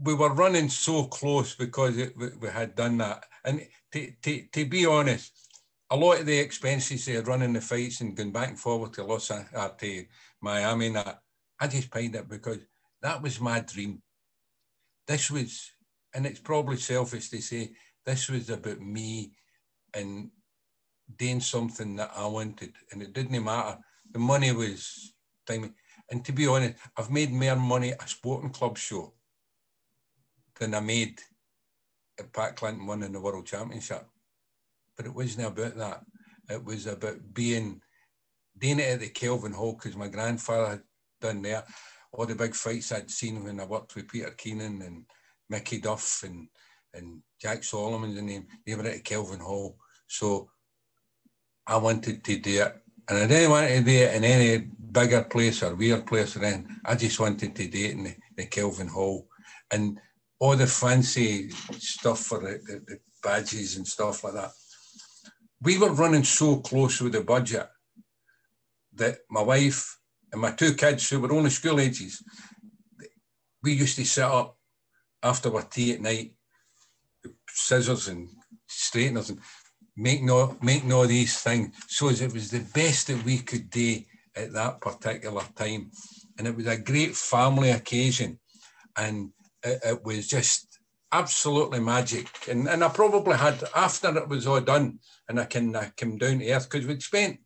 we 0.00 0.14
were 0.14 0.32
running 0.32 0.68
so 0.68 1.04
close 1.04 1.54
because 1.54 1.96
it, 1.96 2.16
we, 2.16 2.28
we, 2.40 2.48
had 2.48 2.74
done 2.74 2.98
that. 2.98 3.24
And 3.44 3.66
to, 3.92 4.12
to, 4.22 4.42
to 4.52 4.66
be 4.66 4.84
honest, 4.84 5.32
a 5.90 5.96
lot 5.96 6.20
of 6.20 6.26
the 6.26 6.38
expenses 6.38 7.06
they 7.06 7.12
had 7.12 7.28
running 7.28 7.52
the 7.52 7.60
fights 7.60 8.00
and 8.00 8.16
going 8.16 8.32
back 8.32 8.48
and 8.48 8.58
forward 8.58 8.92
to 8.94 9.04
Los 9.04 9.30
Angeles, 9.30 9.54
uh, 9.54 9.68
to 9.68 10.04
Miami, 10.42 10.90
that 10.90 11.20
I 11.60 11.68
just 11.68 11.90
paid 11.90 12.14
it 12.14 12.28
because 12.28 12.58
that 13.02 13.22
was 13.22 13.40
my 13.40 13.60
dream. 13.60 14.02
This 15.06 15.30
was, 15.30 15.70
and 16.14 16.26
it's 16.26 16.40
probably 16.40 16.76
selfish 16.76 17.30
to 17.30 17.40
say, 17.40 17.70
this 18.04 18.28
was 18.28 18.50
about 18.50 18.80
me 18.80 19.32
and 19.94 20.30
doing 21.14 21.40
something 21.40 21.96
that 21.96 22.10
I 22.16 22.26
wanted. 22.26 22.72
And 22.92 23.02
it 23.02 23.12
didn't 23.12 23.44
matter. 23.44 23.78
The 24.10 24.18
money 24.18 24.52
was 24.52 25.14
time. 25.46 25.74
And 26.10 26.24
to 26.24 26.32
be 26.32 26.46
honest, 26.46 26.74
I've 26.96 27.10
made 27.10 27.32
more 27.32 27.56
money 27.56 27.92
at 27.92 28.04
a 28.04 28.08
sporting 28.08 28.50
club 28.50 28.78
show 28.78 29.14
than 30.58 30.74
I 30.74 30.80
made 30.80 31.20
at 32.18 32.32
Pat 32.32 32.56
Clinton 32.56 32.86
winning 32.86 33.12
the 33.12 33.20
World 33.20 33.46
Championship. 33.46 34.06
But 34.96 35.06
it 35.06 35.14
wasn't 35.14 35.46
about 35.46 35.76
that. 35.76 36.04
It 36.48 36.64
was 36.64 36.86
about 36.86 37.34
being 37.34 37.80
doing 38.58 38.78
it 38.78 38.94
at 38.94 39.00
the 39.00 39.08
Kelvin 39.08 39.52
Hall 39.52 39.72
because 39.74 39.96
my 39.96 40.08
grandfather 40.08 40.70
had 40.70 40.82
done 41.20 41.42
there. 41.42 41.64
All 42.12 42.24
the 42.24 42.34
big 42.34 42.54
fights 42.54 42.92
I'd 42.92 43.10
seen 43.10 43.44
when 43.44 43.60
I 43.60 43.64
worked 43.64 43.94
with 43.94 44.08
Peter 44.08 44.30
Keenan 44.30 44.80
and 44.82 45.04
Mickey 45.50 45.78
Duff 45.78 46.22
and 46.24 46.48
and 46.94 47.20
Jack 47.40 47.62
Solomons 47.62 48.20
name, 48.20 48.46
they 48.64 48.74
were 48.74 48.86
at 48.86 49.04
Kelvin 49.04 49.40
Hall. 49.40 49.76
So 50.06 50.48
I 51.66 51.76
wanted 51.76 52.22
to 52.24 52.38
do 52.38 52.62
it. 52.62 52.76
And 53.08 53.18
I 53.18 53.26
didn't 53.26 53.50
want 53.50 53.68
to 53.68 53.82
do 53.82 53.90
it 53.90 54.14
in 54.14 54.24
any 54.24 54.66
bigger 54.92 55.22
place 55.24 55.62
or 55.62 55.74
weird 55.74 56.06
place 56.06 56.36
or 56.36 56.44
anything. 56.44 56.76
I 56.84 56.94
just 56.94 57.20
wanted 57.20 57.54
to 57.54 57.68
do 57.68 57.84
it 57.84 57.92
in 57.92 58.04
the, 58.04 58.14
the 58.36 58.46
Kelvin 58.46 58.88
Hall. 58.88 59.28
And 59.70 59.98
all 60.38 60.56
the 60.56 60.66
fancy 60.66 61.50
stuff 61.78 62.20
for 62.20 62.40
the, 62.40 62.60
the, 62.66 62.82
the 62.86 62.98
badges 63.22 63.76
and 63.76 63.86
stuff 63.86 64.22
like 64.24 64.34
that. 64.34 64.50
We 65.62 65.78
were 65.78 65.92
running 65.92 66.24
so 66.24 66.56
close 66.56 67.00
with 67.00 67.12
the 67.12 67.22
budget 67.22 67.68
that 68.94 69.18
my 69.30 69.42
wife 69.42 69.98
and 70.32 70.40
my 70.40 70.52
two 70.52 70.74
kids, 70.74 71.08
who 71.08 71.20
were 71.20 71.32
only 71.32 71.50
school 71.50 71.80
ages, 71.80 72.22
we 73.62 73.72
used 73.72 73.96
to 73.96 74.04
sit 74.04 74.24
up 74.24 74.56
after 75.22 75.54
our 75.54 75.62
tea 75.62 75.94
at 75.94 76.00
night, 76.00 76.34
scissors 77.48 78.08
and 78.08 78.28
straighteners, 78.66 79.30
and 79.30 79.40
making 79.96 80.30
all, 80.30 80.56
making 80.62 80.92
all 80.92 81.06
these 81.06 81.40
things. 81.40 81.74
So 81.88 82.08
as 82.08 82.20
it 82.20 82.32
was 82.32 82.50
the 82.50 82.66
best 82.74 83.06
that 83.08 83.24
we 83.24 83.38
could 83.38 83.70
do 83.70 84.00
at 84.34 84.52
that 84.52 84.80
particular 84.80 85.42
time. 85.54 85.90
And 86.38 86.46
it 86.46 86.54
was 86.54 86.66
a 86.66 86.76
great 86.76 87.16
family 87.16 87.70
occasion. 87.70 88.38
And 88.96 89.30
it, 89.62 89.80
it 89.84 90.04
was 90.04 90.28
just 90.28 90.78
absolutely 91.12 91.80
magic. 91.80 92.28
And, 92.48 92.68
and 92.68 92.84
I 92.84 92.88
probably 92.88 93.36
had, 93.36 93.62
after 93.74 94.16
it 94.16 94.28
was 94.28 94.46
all 94.46 94.60
done, 94.60 94.98
and 95.28 95.40
I 95.40 95.44
can 95.44 95.74
I 95.74 95.90
came 95.96 96.18
down 96.18 96.40
to 96.40 96.52
earth, 96.52 96.68
because 96.70 96.86
we'd 96.86 97.02
spent 97.02 97.38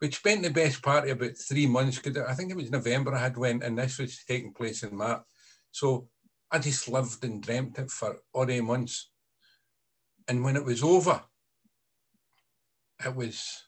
we 0.00 0.10
spent 0.10 0.42
the 0.42 0.50
best 0.50 0.82
part 0.82 1.08
of 1.08 1.10
about 1.10 1.36
three 1.36 1.66
months 1.66 1.98
because 1.98 2.22
I 2.28 2.34
think 2.34 2.50
it 2.50 2.56
was 2.56 2.70
November 2.70 3.14
I 3.14 3.20
had 3.20 3.36
went 3.36 3.62
and 3.62 3.78
this 3.78 3.98
was 3.98 4.24
taking 4.28 4.52
place 4.52 4.82
in 4.82 4.94
March. 4.94 5.22
So 5.70 6.08
I 6.50 6.58
just 6.58 6.88
lived 6.88 7.24
and 7.24 7.42
dreamt 7.42 7.78
it 7.78 7.90
for 7.90 8.18
all 8.32 8.50
eight 8.50 8.62
months. 8.62 9.10
And 10.28 10.44
when 10.44 10.56
it 10.56 10.64
was 10.64 10.82
over, 10.82 11.22
it 13.04 13.14
was 13.14 13.64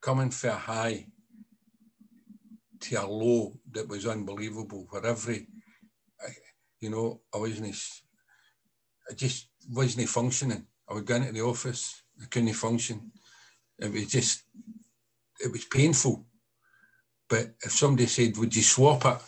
coming 0.00 0.30
for 0.30 0.48
a 0.48 0.54
high 0.54 1.06
to 2.80 2.94
a 2.96 3.06
low 3.06 3.58
that 3.72 3.88
was 3.88 4.06
unbelievable. 4.06 4.86
For 4.90 5.04
every, 5.06 5.46
you 6.80 6.90
know, 6.90 7.20
I 7.34 7.38
wasn't, 7.38 7.74
I 9.10 9.14
just 9.14 9.48
wasn't 9.70 10.08
functioning. 10.08 10.66
I 10.88 10.94
would 10.94 11.06
go 11.06 11.16
into 11.16 11.32
the 11.32 11.40
office, 11.42 12.02
I 12.22 12.26
couldn't 12.26 12.52
function. 12.52 13.10
It 13.78 13.92
was 13.92 14.06
just 14.06 14.44
it 15.40 15.50
was 15.50 15.64
painful. 15.64 16.26
But 17.28 17.54
if 17.62 17.72
somebody 17.72 18.06
said, 18.06 18.36
"Would 18.36 18.54
you 18.54 18.62
swap 18.62 19.04
it?" 19.06 19.18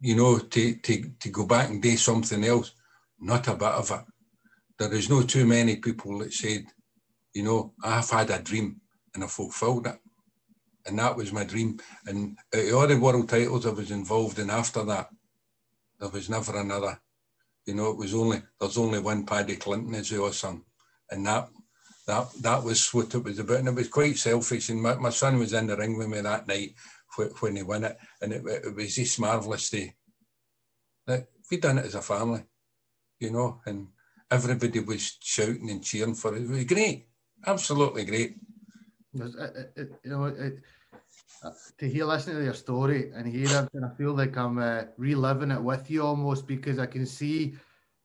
You 0.00 0.16
know, 0.16 0.38
to 0.38 0.74
to 0.74 1.10
to 1.20 1.28
go 1.30 1.46
back 1.46 1.70
and 1.70 1.80
do 1.80 1.96
something 1.96 2.44
else, 2.44 2.74
not 3.18 3.48
a 3.48 3.54
bit 3.54 3.68
of 3.68 3.90
it. 3.90 4.04
There 4.78 4.92
is 4.92 5.08
no 5.08 5.22
too 5.22 5.46
many 5.46 5.76
people 5.76 6.18
that 6.18 6.32
said, 6.32 6.64
you 7.34 7.42
know, 7.42 7.72
I've 7.82 8.10
had 8.10 8.30
a 8.30 8.38
dream 8.38 8.80
and 9.14 9.24
I 9.24 9.26
fulfilled 9.26 9.86
it. 9.86 9.98
And 10.86 10.98
that 10.98 11.16
was 11.16 11.32
my 11.32 11.44
dream. 11.44 11.78
And 12.06 12.36
all 12.74 12.86
the 12.86 12.98
world 12.98 13.28
titles 13.28 13.66
I 13.66 13.70
was 13.70 13.90
involved 13.90 14.38
in 14.38 14.50
after 14.50 14.84
that, 14.84 15.10
there 16.00 16.08
was 16.08 16.28
never 16.28 16.58
another. 16.58 17.00
You 17.66 17.74
know, 17.74 17.90
it 17.90 17.96
was 17.96 18.14
only 18.14 18.42
there's 18.58 18.78
only 18.78 18.98
one 18.98 19.24
Paddy 19.24 19.56
Clinton 19.56 19.94
as 19.94 20.12
awesome. 20.12 20.64
And 21.10 21.24
that 21.26 21.48
that 22.08 22.32
that 22.40 22.64
was 22.64 22.92
what 22.92 23.14
it 23.14 23.22
was 23.22 23.38
about, 23.38 23.60
and 23.60 23.68
it 23.68 23.74
was 23.74 23.88
quite 23.88 24.16
selfish. 24.18 24.68
And 24.70 24.82
my, 24.82 24.96
my 24.96 25.10
son 25.10 25.38
was 25.38 25.52
in 25.52 25.68
the 25.68 25.76
ring 25.76 25.96
with 25.96 26.08
me 26.08 26.20
that 26.20 26.48
night 26.48 26.74
when, 27.40 27.56
he 27.56 27.62
won 27.62 27.84
it, 27.84 27.96
and 28.20 28.32
it, 28.32 28.42
it 28.46 28.74
was 28.74 28.96
just 28.96 29.20
marvelous 29.20 29.70
to 29.70 29.88
that 31.06 31.28
we 31.50 31.58
done 31.58 31.78
it 31.78 31.84
as 31.84 31.94
a 31.94 32.02
family, 32.02 32.42
you 33.18 33.30
know, 33.30 33.60
and 33.66 33.88
everybody 34.30 34.80
was 34.80 35.18
shouting 35.20 35.70
and 35.70 35.84
cheering 35.84 36.14
for 36.14 36.34
it. 36.34 36.42
It 36.42 36.48
was 36.48 36.64
great, 36.64 37.08
absolutely 37.46 38.04
great. 38.04 38.36
It, 39.14 39.72
it, 39.76 39.92
you 40.04 40.10
know, 40.10 40.24
it, 40.24 40.58
to 41.78 41.88
hear 41.88 42.04
listening 42.04 42.36
to 42.36 42.44
your 42.44 42.54
story 42.54 43.10
and 43.14 43.26
hear 43.26 43.68
and 43.74 43.84
I 43.84 43.88
feel 43.96 44.14
like 44.14 44.36
I'm 44.36 44.58
uh, 44.58 44.84
reliving 44.96 45.50
it 45.50 45.62
with 45.62 45.90
you 45.90 46.02
almost 46.02 46.46
because 46.46 46.78
I 46.78 46.86
can 46.86 47.04
see 47.04 47.54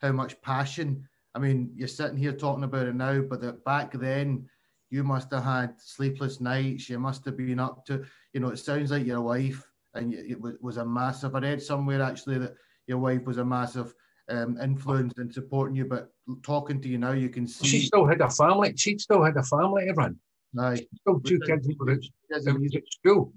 how 0.02 0.12
much 0.12 0.42
passion 0.42 1.08
I 1.38 1.40
mean, 1.40 1.72
you're 1.76 1.88
sitting 1.88 2.18
here 2.18 2.34
talking 2.34 2.64
about 2.64 2.88
it 2.88 2.96
now, 2.96 3.22
but 3.22 3.42
that 3.42 3.64
back 3.64 3.94
then 3.94 4.50
you 4.90 5.04
must 5.04 5.32
have 5.32 5.44
had 5.44 5.80
sleepless 5.80 6.42
nights. 6.42 6.90
You 6.90 6.98
must 6.98 7.24
have 7.26 7.38
been 7.38 7.60
up 7.60 7.86
to, 7.86 8.04
you 8.34 8.40
know, 8.40 8.50
it 8.50 8.58
sounds 8.58 8.90
like 8.90 9.06
your 9.06 9.22
wife 9.22 9.64
and 9.94 10.16
it 10.16 10.40
was 10.64 10.78
a 10.78 10.86
massive. 10.86 11.36
I 11.36 11.40
read 11.40 11.62
somewhere 11.62 12.02
actually 12.02 12.40
that 12.40 12.56
your 12.88 12.98
wife 12.98 13.28
was 13.28 13.38
a 13.38 13.46
massive 13.46 13.94
um, 14.30 14.60
influence 14.62 15.14
in 15.18 15.32
supporting 15.32 15.76
you. 15.76 15.86
But 15.86 16.10
talking 16.44 16.82
to 16.82 16.88
you 16.88 16.98
now, 16.98 17.12
you 17.12 17.30
can 17.30 17.48
see 17.48 17.68
she 17.68 17.80
still 17.82 18.06
had 18.06 18.22
a 18.22 18.30
family. 18.30 18.74
She 18.76 18.98
still 18.98 19.24
had 19.24 19.38
a 19.38 19.44
family 19.44 19.86
to 19.86 19.94
run. 19.94 20.18
Aye. 20.60 20.86
Still 21.02 21.20
two 21.20 21.40
kids 21.40 21.68
were 21.78 21.92
at, 21.92 22.84
school. 22.92 23.34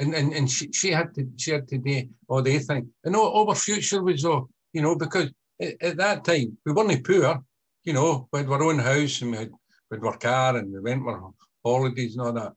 And, 0.00 0.14
and 0.14 0.32
and 0.32 0.50
she, 0.50 0.70
she 0.72 0.92
had 0.92 1.12
to 1.14 1.28
she 1.36 1.50
had 1.50 1.66
to 1.68 1.78
do 1.78 2.08
all 2.28 2.42
the 2.42 2.58
thing. 2.58 2.90
And 3.04 3.16
all, 3.16 3.28
all 3.28 3.48
our 3.48 3.56
future 3.56 4.02
was 4.02 4.24
all, 4.24 4.48
you 4.72 4.80
know, 4.80 4.94
because 4.94 5.30
at, 5.60 5.74
at 5.82 5.96
that 5.96 6.24
time, 6.24 6.56
we 6.64 6.72
weren't 6.72 7.04
poor, 7.04 7.42
you 7.84 7.92
know, 7.92 8.28
we 8.32 8.40
had 8.40 8.48
our 8.48 8.62
own 8.62 8.78
house 8.78 9.22
and 9.22 9.32
we 9.32 9.38
had, 9.38 9.50
we 9.90 9.96
had 9.96 10.04
our 10.04 10.16
car 10.18 10.56
and 10.56 10.72
we 10.72 10.80
went 10.80 11.06
on 11.06 11.34
holidays 11.64 12.16
and 12.16 12.26
all 12.26 12.32
that. 12.32 12.52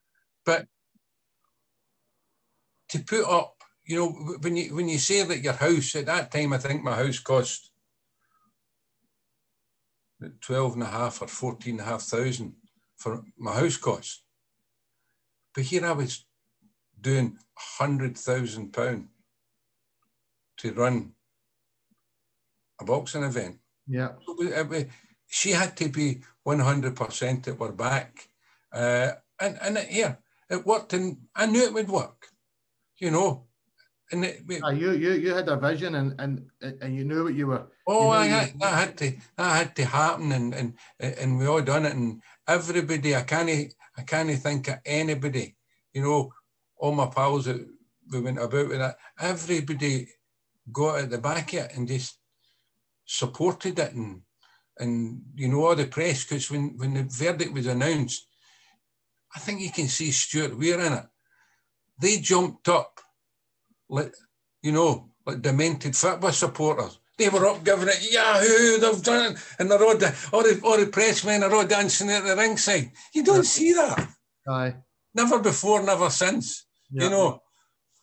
But 0.45 0.67
to 2.89 2.99
put 2.99 3.25
up, 3.27 3.55
you 3.85 3.97
know, 3.97 4.09
when 4.41 4.55
you 4.55 4.75
when 4.75 4.87
you 4.87 4.99
say 4.99 5.23
that 5.23 5.41
your 5.41 5.53
house 5.53 5.95
at 5.95 6.05
that 6.05 6.31
time, 6.31 6.53
I 6.53 6.57
think 6.59 6.83
my 6.83 6.95
house 6.95 7.19
cost 7.19 7.70
12 10.41 10.73
and 10.73 10.83
a 10.83 10.87
half 10.87 11.21
or 11.21 11.27
14 11.27 11.71
and 11.71 11.81
a 11.81 11.83
half 11.83 12.01
thousand 12.01 12.53
for 12.97 13.23
my 13.37 13.53
house 13.53 13.77
costs. 13.77 14.23
But 15.53 15.65
here 15.65 15.85
I 15.85 15.91
was 15.91 16.25
doing 16.99 17.37
hundred 17.55 18.17
thousand 18.17 18.73
pound 18.73 19.07
to 20.57 20.73
run 20.73 21.13
a 22.79 22.85
boxing 22.85 23.23
event. 23.23 23.57
Yeah. 23.87 24.13
She 25.27 25.51
had 25.51 25.77
to 25.77 25.89
be 25.89 26.21
100% 26.47 27.47
at 27.47 27.59
her 27.59 27.71
back. 27.71 28.27
Uh, 28.73 29.11
and, 29.39 29.57
and 29.61 29.77
it, 29.77 29.87
yeah, 29.91 30.15
it 30.49 30.65
worked 30.65 30.93
and 30.93 31.17
I 31.35 31.45
knew 31.45 31.63
it 31.63 31.73
would 31.73 31.89
work, 31.89 32.27
you 32.97 33.11
know. 33.11 33.47
And 34.11 34.25
it, 34.25 34.43
uh, 34.63 34.69
you, 34.69 34.91
you, 34.91 35.13
you 35.13 35.33
had 35.33 35.47
a 35.47 35.55
vision 35.55 35.95
and, 35.95 36.19
and, 36.19 36.45
and 36.81 36.95
you 36.95 37.05
knew 37.05 37.23
what 37.23 37.33
you 37.33 37.47
were. 37.47 37.67
Oh, 37.87 38.05
you 38.05 38.09
I 38.11 38.25
had, 38.25 38.59
that 38.59 38.73
had 38.73 38.97
to, 38.97 39.13
that 39.37 39.55
had 39.57 39.75
to 39.77 39.85
happen 39.85 40.31
and, 40.33 40.53
and, 40.53 40.73
and 40.99 41.39
we 41.39 41.47
all 41.47 41.61
done 41.61 41.85
it. 41.85 41.93
And 41.93 42.21
everybody, 42.47 43.15
I 43.15 43.21
can't, 43.21 43.73
I 43.97 44.01
can't 44.01 44.37
think 44.39 44.67
of 44.67 44.79
anybody, 44.85 45.55
you 45.93 46.01
know, 46.01 46.33
all 46.77 46.93
my 46.93 47.07
pals 47.07 47.45
that 47.45 47.65
we 48.11 48.19
went 48.19 48.37
about 48.37 48.67
with 48.67 48.79
that, 48.79 48.97
everybody 49.19 50.09
got 50.71 50.99
at 50.99 51.09
the 51.09 51.17
back 51.17 51.53
of 51.53 51.59
it 51.59 51.71
and 51.75 51.87
just 51.87 52.17
supported 53.05 53.77
it 53.79 53.93
and 53.93 54.21
and 54.79 55.21
you 55.35 55.47
know 55.47 55.65
all 55.65 55.75
the 55.75 55.85
press 55.85 56.23
because 56.23 56.49
when 56.49 56.77
when 56.77 56.93
the 56.93 57.03
verdict 57.03 57.53
was 57.53 57.67
announced, 57.67 58.27
I 59.35 59.39
think 59.39 59.61
you 59.61 59.71
can 59.71 59.87
see 59.87 60.11
Stuart 60.11 60.57
Weir 60.57 60.79
in 60.79 60.93
it. 60.93 61.05
They 61.99 62.17
jumped 62.17 62.67
up 62.67 62.99
like 63.91 64.13
you 64.63 64.71
know 64.71 65.11
like 65.25 65.41
demented 65.41 65.95
football 65.95 66.31
supporters. 66.31 66.97
They 67.17 67.29
were 67.29 67.45
up 67.45 67.63
giving 67.63 67.89
it 67.89 68.11
Yahoo! 68.11 68.79
They've 68.79 69.03
done 69.03 69.33
it, 69.33 69.37
and 69.59 69.69
they're 69.69 69.83
all 69.83 69.97
the 69.97 70.15
all 70.33 70.41
the 70.41 70.59
all 70.63 70.77
the 70.77 70.87
pressmen 70.87 71.43
are 71.43 71.53
all 71.53 71.67
dancing 71.67 72.09
at 72.09 72.23
the 72.23 72.35
ringside. 72.35 72.91
You 73.13 73.23
don't 73.23 73.45
see 73.45 73.73
that. 73.73 74.09
Aye. 74.47 74.75
Never 75.13 75.37
before, 75.39 75.83
never 75.83 76.09
since. 76.09 76.65
Yeah. 76.89 77.03
You 77.03 77.09
know, 77.11 77.43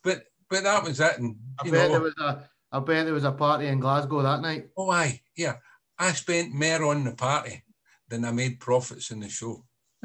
but 0.05 0.24
but 0.49 0.62
that 0.62 0.84
was 0.84 1.01
it. 1.01 1.18
And 1.18 1.36
I 1.59 1.64
bet 1.64 1.72
know, 1.72 1.89
there 1.89 2.01
was 2.01 2.14
a 2.20 2.49
I 2.70 2.78
bet 2.80 3.07
there 3.07 3.14
was 3.14 3.24
a 3.24 3.32
party 3.32 3.66
in 3.66 3.80
Glasgow 3.80 4.22
that 4.22 4.43
night. 4.43 4.68
Oh, 4.76 4.91
aye, 4.91 5.20
yeah. 5.36 5.57
I 5.99 6.12
spent 6.12 6.53
more 6.53 6.84
on 6.84 7.05
the 7.05 7.14
party 7.14 7.64
than 8.09 8.24
I 8.24 8.30
made 8.30 8.61
profits 8.61 9.11
in 9.11 9.20
the 9.20 9.28
show. 9.28 9.64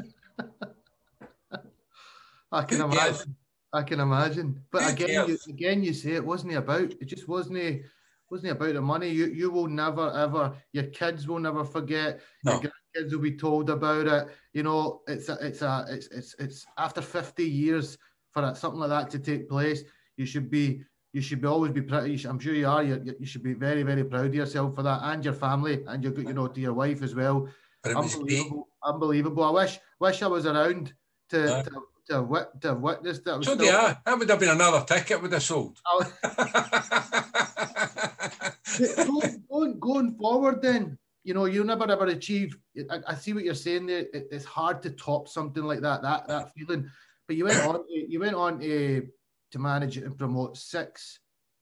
I 2.50 2.62
can 2.62 2.80
imagine. 2.80 3.36
I 3.74 3.82
can 3.82 4.00
imagine. 4.00 4.62
But 4.70 4.92
again, 4.92 5.28
you, 5.28 5.38
again, 5.48 5.82
you 5.82 5.92
say 5.92 6.12
it 6.12 6.24
wasn't 6.24 6.54
about. 6.54 6.92
It 6.92 7.06
just 7.06 7.28
wasn't. 7.28 7.82
Wasn't 8.30 8.52
about 8.52 8.72
the 8.72 8.80
money. 8.80 9.10
You 9.10 9.26
you 9.26 9.50
will 9.50 9.68
never 9.68 10.10
ever. 10.12 10.54
Your 10.72 10.84
kids 10.84 11.28
will 11.28 11.40
never 11.40 11.62
forget. 11.62 12.20
No. 12.44 12.52
Your 12.52 12.72
grandkids 12.72 13.12
will 13.12 13.20
be 13.20 13.36
told 13.36 13.68
about 13.68 14.06
it. 14.06 14.28
You 14.54 14.62
know, 14.62 15.02
it's 15.06 15.28
a, 15.28 15.36
it's 15.40 15.60
a 15.60 15.84
it's 15.90 16.06
it's 16.08 16.34
it's 16.38 16.66
after 16.78 17.02
fifty 17.02 17.44
years 17.44 17.98
for 18.32 18.40
that, 18.42 18.56
something 18.56 18.80
like 18.80 18.88
that 18.90 19.10
to 19.10 19.18
take 19.18 19.48
place. 19.48 19.82
You 20.16 20.24
should 20.24 20.50
be 20.50 20.82
you 21.12 21.20
should 21.20 21.42
be 21.42 21.46
always 21.46 21.72
be 21.72 21.82
proud. 21.82 22.08
I'm 22.24 22.38
sure 22.38 22.54
you 22.54 22.66
are. 22.66 22.82
You, 22.82 23.14
you 23.20 23.26
should 23.26 23.42
be 23.42 23.52
very 23.52 23.82
very 23.82 24.04
proud 24.04 24.26
of 24.26 24.34
yourself 24.34 24.74
for 24.74 24.82
that 24.82 25.00
and 25.02 25.24
your 25.24 25.34
family 25.34 25.84
and 25.86 26.02
your 26.02 26.18
you 26.18 26.32
know 26.32 26.48
to 26.48 26.60
your 26.60 26.72
wife 26.74 27.02
as 27.02 27.14
well. 27.14 27.48
Unbelievable, 27.84 28.68
unbelievable. 28.82 29.44
I 29.44 29.50
wish 29.50 29.78
wish 30.00 30.22
I 30.22 30.28
was 30.28 30.46
around 30.46 30.94
to, 31.28 31.56
uh, 31.56 31.62
to 31.62 31.70
to 32.08 32.14
have, 32.14 32.26
wit- 32.26 32.60
to 32.60 32.68
have 32.68 32.80
witnessed 32.80 33.22
it. 33.22 33.44
So 33.44 33.54
still... 33.54 33.64
yeah, 33.64 33.96
that 34.04 34.18
would 34.18 34.28
have 34.28 34.40
been 34.40 34.50
another 34.50 34.84
ticket 34.84 35.22
would 35.22 35.32
have 35.32 35.42
sold. 35.42 35.80
Oh. 35.86 36.04
going, 38.78 39.44
going, 39.50 39.78
going 39.78 40.14
forward, 40.16 40.62
then 40.62 40.98
you 41.22 41.34
know 41.34 41.46
you'll 41.46 41.66
never 41.66 41.90
ever 41.90 42.06
achieve. 42.06 42.56
I, 42.90 43.00
I 43.08 43.14
see 43.14 43.32
what 43.32 43.44
you're 43.44 43.54
saying 43.54 43.86
there. 43.86 44.06
It, 44.12 44.28
it's 44.30 44.44
hard 44.44 44.82
to 44.82 44.90
top 44.90 45.28
something 45.28 45.62
like 45.62 45.80
that. 45.80 46.02
That 46.02 46.28
that 46.28 46.52
feeling. 46.54 46.90
But 47.26 47.36
you 47.36 47.44
went 47.44 47.66
on. 47.66 47.84
You 47.88 48.20
went 48.20 48.34
on 48.34 48.60
to 48.60 49.06
to 49.52 49.58
manage 49.58 49.96
and 49.96 50.18
promote 50.18 50.56
six 50.56 51.20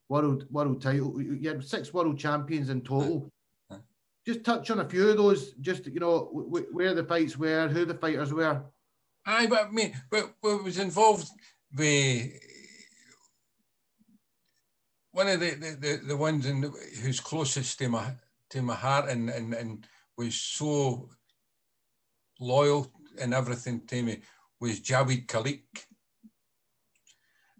world 0.09 0.47
world 0.51 0.83
title. 0.83 1.21
You 1.21 1.49
had 1.49 1.65
six 1.65 1.93
world 1.93 2.19
champions 2.19 2.71
in 2.71 2.83
total. 2.83 3.29
Just 4.25 4.45
touch 4.45 4.71
on 4.71 4.81
a 4.81 4.89
few 4.89 5.11
of 5.11 5.17
those. 5.17 5.53
Just 5.55 5.87
you 5.87 6.01
know 6.01 6.31
where 6.73 6.95
the 6.95 7.05
fights 7.05 7.37
were, 7.37 7.69
who 7.69 7.85
the 7.85 7.95
fighters 7.95 8.33
were. 8.33 8.63
I 9.25 9.47
but 9.47 9.67
I 9.67 9.71
mean, 9.71 9.95
but, 10.11 10.35
but 10.43 10.65
was 10.65 10.79
involved 10.79 11.29
with 11.77 12.31
one 15.13 15.29
of 15.29 15.41
the, 15.41 15.51
the, 15.51 15.77
the, 15.81 16.01
the 16.09 16.17
ones 16.17 16.47
in 16.47 16.61
the, 16.63 16.69
who's 17.03 17.21
closest 17.21 17.79
to 17.79 17.89
my 17.89 18.13
to 18.51 18.63
my 18.63 18.75
heart 18.75 19.09
and, 19.09 19.31
and, 19.31 19.55
and 19.55 19.87
was 20.19 20.35
so 20.35 21.09
loyal 22.39 22.93
and 23.21 23.33
everything 23.33 23.81
to 23.87 24.03
me 24.03 24.21
was 24.61 24.81
Jawaid 24.81 25.27
Khaliq. 25.27 25.63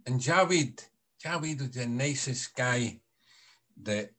And 0.07 0.21
Jawaid, 0.21 0.85
Jawaid 1.25 1.61
was 1.61 1.71
the 1.71 1.87
nicest 1.87 2.55
guy 2.55 3.01
that 3.83 4.11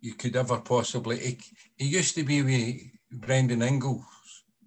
you 0.00 0.14
could 0.14 0.34
ever 0.34 0.58
possibly. 0.58 1.18
He, 1.18 1.38
he 1.76 1.86
used 1.86 2.14
to 2.16 2.24
be 2.24 2.42
with 2.42 2.80
Brendan 3.20 3.62
Ingle's, 3.62 4.04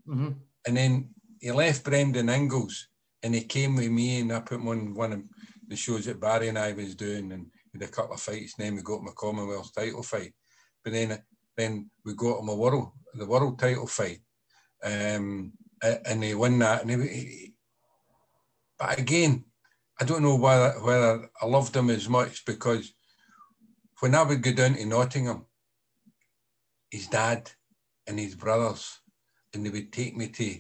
mm-hmm. 0.08 0.32
and 0.66 0.78
then 0.78 1.15
he 1.40 1.52
left 1.52 1.84
Brendan 1.84 2.30
Ingle's 2.30 2.88
and 3.24 3.34
he 3.34 3.42
came 3.42 3.76
with 3.76 3.90
me 3.90 4.20
and 4.20 4.32
I 4.32 4.40
put 4.40 4.60
him 4.60 4.68
on 4.68 4.94
one 4.94 5.14
of 5.14 5.24
the 5.68 5.76
shows 5.76 6.06
that 6.06 6.20
Barry 6.20 6.48
and 6.48 6.60
I 6.60 6.74
was 6.74 6.96
doing 6.96 7.32
and 7.32 7.48
had 7.74 7.82
a 7.82 7.88
couple 7.88 8.14
of 8.14 8.22
fights 8.22 8.56
and 8.58 8.66
then 8.66 8.76
we 8.76 8.82
got 8.82 9.00
him 9.00 9.08
a 9.08 9.14
Commonwealth 9.14 9.74
title 9.74 10.04
fight. 10.04 10.34
But 10.84 10.94
then 10.94 11.20
then 11.58 11.90
we 12.04 12.14
got 12.16 12.40
him 12.40 12.50
a 12.50 12.56
world 12.56 12.92
the 13.14 13.26
world 13.26 13.60
title 13.60 13.88
fight. 13.88 14.20
Um, 14.84 15.54
and 15.82 16.24
he 16.24 16.34
won 16.34 16.60
that. 16.60 16.82
And 16.82 16.92
he, 16.92 17.08
he, 17.08 17.54
but 18.78 19.00
again, 19.00 19.46
I 20.00 20.04
don't 20.04 20.24
know 20.24 20.36
whether 20.36 20.72
whether 20.82 21.30
I 21.42 21.46
loved 21.46 21.76
him 21.76 21.90
as 21.90 22.10
much 22.10 22.46
because 22.46 22.94
when 24.02 24.16
I 24.16 24.24
would 24.24 24.42
go 24.42 24.52
down 24.52 24.76
to 24.76 24.86
Nottingham, 24.86 25.46
his 26.92 27.08
dad 27.08 27.50
and 28.06 28.20
his 28.20 28.36
brothers, 28.36 29.00
and 29.54 29.66
they 29.66 29.70
would 29.70 29.92
take 29.92 30.16
me 30.16 30.28
to 30.28 30.60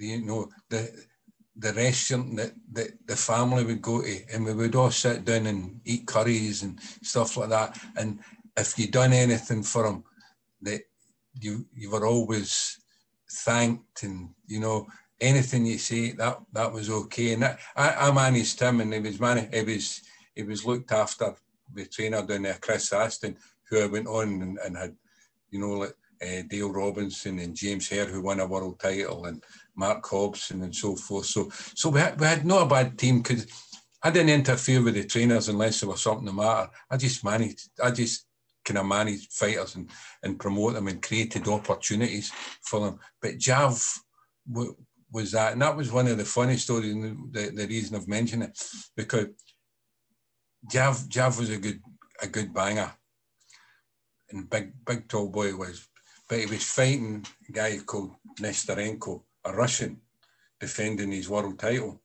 you 0.00 0.24
know, 0.24 0.48
the 0.68 0.90
the 1.56 1.72
restaurant 1.74 2.36
that, 2.36 2.52
that 2.72 2.90
the 3.06 3.16
family 3.16 3.64
would 3.64 3.82
go 3.82 4.00
to, 4.00 4.18
and 4.32 4.44
we 4.44 4.54
would 4.54 4.74
all 4.74 4.90
sit 4.90 5.24
down 5.24 5.46
and 5.46 5.80
eat 5.84 6.06
curries 6.06 6.62
and 6.62 6.80
stuff 7.02 7.36
like 7.36 7.50
that. 7.50 7.78
And 7.96 8.20
if 8.56 8.78
you 8.78 8.88
done 8.88 9.12
anything 9.12 9.62
for 9.62 9.84
them, 9.84 10.04
that 10.62 10.80
you 11.40 11.66
you 11.74 11.90
were 11.90 12.06
always 12.06 12.78
thanked, 13.30 14.02
and 14.02 14.30
you 14.46 14.60
know 14.60 14.86
anything 15.20 15.66
you 15.66 15.78
say 15.78 16.12
that 16.12 16.38
that 16.52 16.72
was 16.72 16.88
okay. 16.88 17.32
And 17.34 17.42
that, 17.42 17.58
I, 17.76 18.08
I 18.08 18.12
managed 18.12 18.58
him, 18.60 18.80
and 18.80 18.92
he 18.92 19.00
was 19.00 19.20
man, 19.20 19.48
he 19.52 19.62
was 19.62 20.02
he 20.34 20.42
was 20.42 20.64
looked 20.64 20.92
after 20.92 21.34
the 21.74 21.86
trainer 21.86 22.22
down 22.22 22.42
there, 22.42 22.58
Chris 22.60 22.92
Aston, 22.92 23.36
who 23.68 23.80
I 23.80 23.86
went 23.86 24.06
on 24.06 24.42
and, 24.42 24.58
and 24.58 24.76
had, 24.76 24.96
you 25.50 25.60
know, 25.60 25.72
like 25.72 25.94
uh, 26.22 26.42
Dale 26.48 26.72
Robinson 26.72 27.38
and 27.38 27.54
James 27.54 27.88
Hare, 27.88 28.06
who 28.06 28.22
won 28.22 28.40
a 28.40 28.46
world 28.46 28.80
title, 28.80 29.26
and 29.26 29.42
Mark 29.76 30.06
Hobson 30.06 30.62
and 30.62 30.74
so 30.74 30.96
forth. 30.96 31.26
So, 31.26 31.50
so 31.74 31.90
we 31.90 32.00
had, 32.00 32.18
we 32.18 32.26
had 32.26 32.44
not 32.44 32.62
a 32.62 32.66
bad 32.66 32.98
team 32.98 33.22
because 33.22 33.46
I 34.02 34.10
didn't 34.10 34.30
interfere 34.30 34.82
with 34.82 34.94
the 34.94 35.04
trainers 35.04 35.48
unless 35.48 35.80
there 35.80 35.88
was 35.88 36.02
something 36.02 36.26
the 36.26 36.32
matter. 36.32 36.70
I 36.90 36.96
just 36.96 37.24
managed, 37.24 37.68
I 37.82 37.90
just 37.90 38.26
kind 38.64 38.78
of 38.78 38.86
managed 38.86 39.32
fighters 39.32 39.74
and, 39.74 39.90
and 40.22 40.38
promote 40.38 40.74
them 40.74 40.88
and 40.88 41.02
created 41.02 41.48
opportunities 41.48 42.32
for 42.62 42.80
them. 42.80 42.98
But 43.20 43.38
Jav 43.38 43.82
w- 44.50 44.76
was 45.12 45.32
that, 45.32 45.52
and 45.52 45.62
that 45.62 45.76
was 45.76 45.90
one 45.90 46.06
of 46.06 46.18
the 46.18 46.24
funny 46.24 46.56
stories, 46.56 46.92
and 46.92 47.32
the, 47.32 47.50
the 47.50 47.66
reason 47.66 47.96
I've 47.96 48.08
mentioned 48.08 48.44
it, 48.44 48.62
because 48.96 49.26
Jav 50.70 51.08
Jav 51.08 51.38
was 51.38 51.50
a 51.50 51.56
good 51.56 51.80
a 52.22 52.26
good 52.26 52.52
banger, 52.52 52.92
and 54.30 54.48
big 54.48 54.72
big 54.84 55.08
tall 55.08 55.28
boy 55.28 55.56
was, 55.56 55.88
but 56.28 56.38
he 56.38 56.46
was 56.46 56.64
fighting 56.64 57.24
a 57.48 57.52
guy 57.52 57.78
called 57.78 58.14
Nesterenko, 58.38 59.22
a 59.44 59.52
Russian 59.52 60.00
defending 60.58 61.12
his 61.12 61.28
world 61.28 61.58
title. 61.58 62.02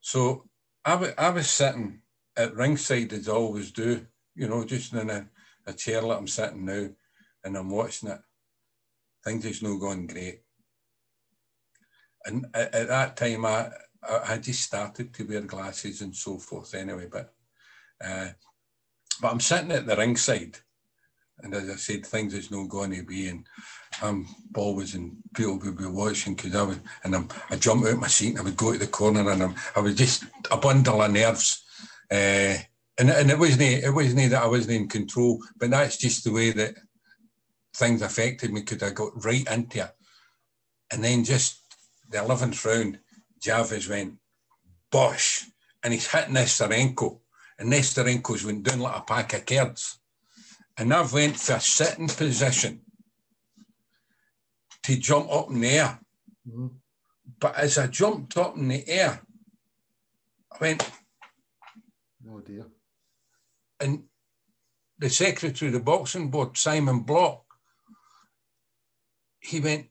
So 0.00 0.48
I, 0.84 0.92
w- 0.92 1.14
I 1.18 1.30
was 1.30 1.48
sitting 1.48 2.00
at 2.36 2.54
ringside 2.54 3.12
as 3.12 3.28
I 3.28 3.32
always 3.32 3.72
do, 3.72 4.06
you 4.34 4.48
know, 4.48 4.64
just 4.64 4.92
in 4.92 5.10
a, 5.10 5.28
a 5.66 5.72
chair 5.72 6.00
like 6.02 6.18
I'm 6.18 6.28
sitting 6.28 6.64
now 6.64 6.88
and 7.44 7.56
I'm 7.56 7.70
watching 7.70 8.08
it. 8.08 8.20
Things 9.24 9.44
is 9.44 9.62
not 9.62 9.80
going 9.80 10.06
great. 10.06 10.40
And 12.24 12.46
at, 12.54 12.74
at 12.74 12.88
that 12.88 13.16
time, 13.16 13.44
I, 13.44 13.70
I 14.02 14.38
just 14.38 14.62
started 14.62 15.12
to 15.14 15.24
wear 15.24 15.40
glasses 15.42 16.00
and 16.00 16.14
so 16.14 16.38
forth 16.38 16.74
anyway, 16.74 17.08
but 17.10 17.34
uh, 18.04 18.28
but 19.20 19.32
I'm 19.32 19.40
sitting 19.40 19.72
at 19.72 19.86
the 19.86 19.96
ringside 19.96 20.58
and 21.42 21.54
as 21.54 21.70
I 21.70 21.76
said, 21.76 22.04
things 22.04 22.34
is 22.34 22.50
not 22.50 22.68
going 22.68 22.92
to 22.94 23.02
be. 23.02 23.28
And 23.28 23.46
I'm 24.02 24.26
always 24.54 24.94
in 24.94 25.16
people 25.34 25.58
would 25.58 25.76
be 25.76 25.86
watching 25.86 26.34
because 26.34 26.54
I 26.54 26.62
was, 26.62 26.78
and 27.04 27.14
I'm, 27.14 27.28
I 27.50 27.56
jump 27.56 27.86
out 27.86 27.98
my 27.98 28.08
seat 28.08 28.30
and 28.30 28.40
I 28.40 28.42
would 28.42 28.56
go 28.56 28.72
to 28.72 28.78
the 28.78 28.86
corner 28.86 29.28
and 29.30 29.42
I'm, 29.42 29.54
I 29.76 29.80
was 29.80 29.94
just 29.94 30.24
a 30.50 30.56
bundle 30.56 31.02
of 31.02 31.12
nerves. 31.12 31.62
Uh, 32.10 32.56
and, 32.98 33.10
and 33.10 33.30
it 33.30 33.38
wasn't 33.38 33.62
it 33.62 33.94
wasn't 33.94 34.30
that 34.30 34.42
I 34.42 34.46
wasn't 34.46 34.72
in 34.72 34.88
control, 34.88 35.40
but 35.56 35.70
that's 35.70 35.96
just 35.96 36.24
the 36.24 36.32
way 36.32 36.50
that 36.50 36.74
things 37.76 38.02
affected 38.02 38.52
me 38.52 38.60
because 38.60 38.82
I 38.82 38.92
got 38.92 39.24
right 39.24 39.46
into 39.48 39.84
it. 39.84 39.94
And 40.90 41.04
then 41.04 41.22
just 41.22 41.60
the 42.10 42.18
11th 42.18 42.64
round, 42.64 42.98
Javis 43.40 43.88
went, 43.88 44.14
bosh, 44.90 45.44
and 45.84 45.92
he's 45.92 46.10
hitting 46.10 46.34
Nesterenko. 46.34 47.20
And 47.58 47.72
Nesterenko's 47.72 48.44
went 48.44 48.64
down 48.64 48.80
like 48.80 48.96
a 48.96 49.02
pack 49.02 49.34
of 49.34 49.46
cards 49.46 49.98
and 50.78 50.94
I've 50.94 51.12
went 51.12 51.36
for 51.36 51.54
a 51.54 51.60
sitting 51.60 52.06
position 52.06 52.80
to 54.84 54.96
jump 54.96 55.30
up 55.30 55.50
in 55.50 55.60
the 55.60 55.68
air. 55.68 56.00
Mm-hmm. 56.48 56.68
But 57.40 57.56
as 57.56 57.78
I 57.78 57.88
jumped 57.88 58.36
up 58.36 58.56
in 58.56 58.68
the 58.68 58.88
air, 58.88 59.20
I 60.52 60.56
went, 60.60 60.90
Oh 62.30 62.40
dear. 62.40 62.66
And 63.80 64.04
the 64.98 65.10
secretary 65.10 65.68
of 65.68 65.74
the 65.74 65.80
boxing 65.80 66.30
board, 66.30 66.56
Simon 66.56 67.00
Block, 67.00 67.44
he 69.40 69.60
went, 69.60 69.86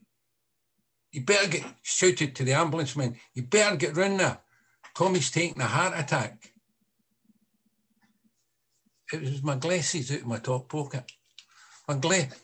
You 1.12 1.22
better 1.22 1.48
get 1.48 1.64
shouted 1.82 2.34
to 2.36 2.44
the 2.44 2.52
ambulance 2.52 2.96
man, 2.96 3.16
you 3.34 3.42
better 3.42 3.76
get 3.76 3.96
round 3.96 4.20
there. 4.20 4.38
Tommy's 4.96 5.30
taking 5.30 5.62
a 5.62 5.66
heart 5.66 5.94
attack 5.96 6.47
it 9.12 9.20
was 9.20 9.42
my 9.42 9.56
glasses 9.56 10.12
out 10.12 10.20
of 10.20 10.26
my 10.26 10.38
top 10.38 10.68
pocket. 10.68 11.04
My 11.86 11.94
glass. 11.94 12.34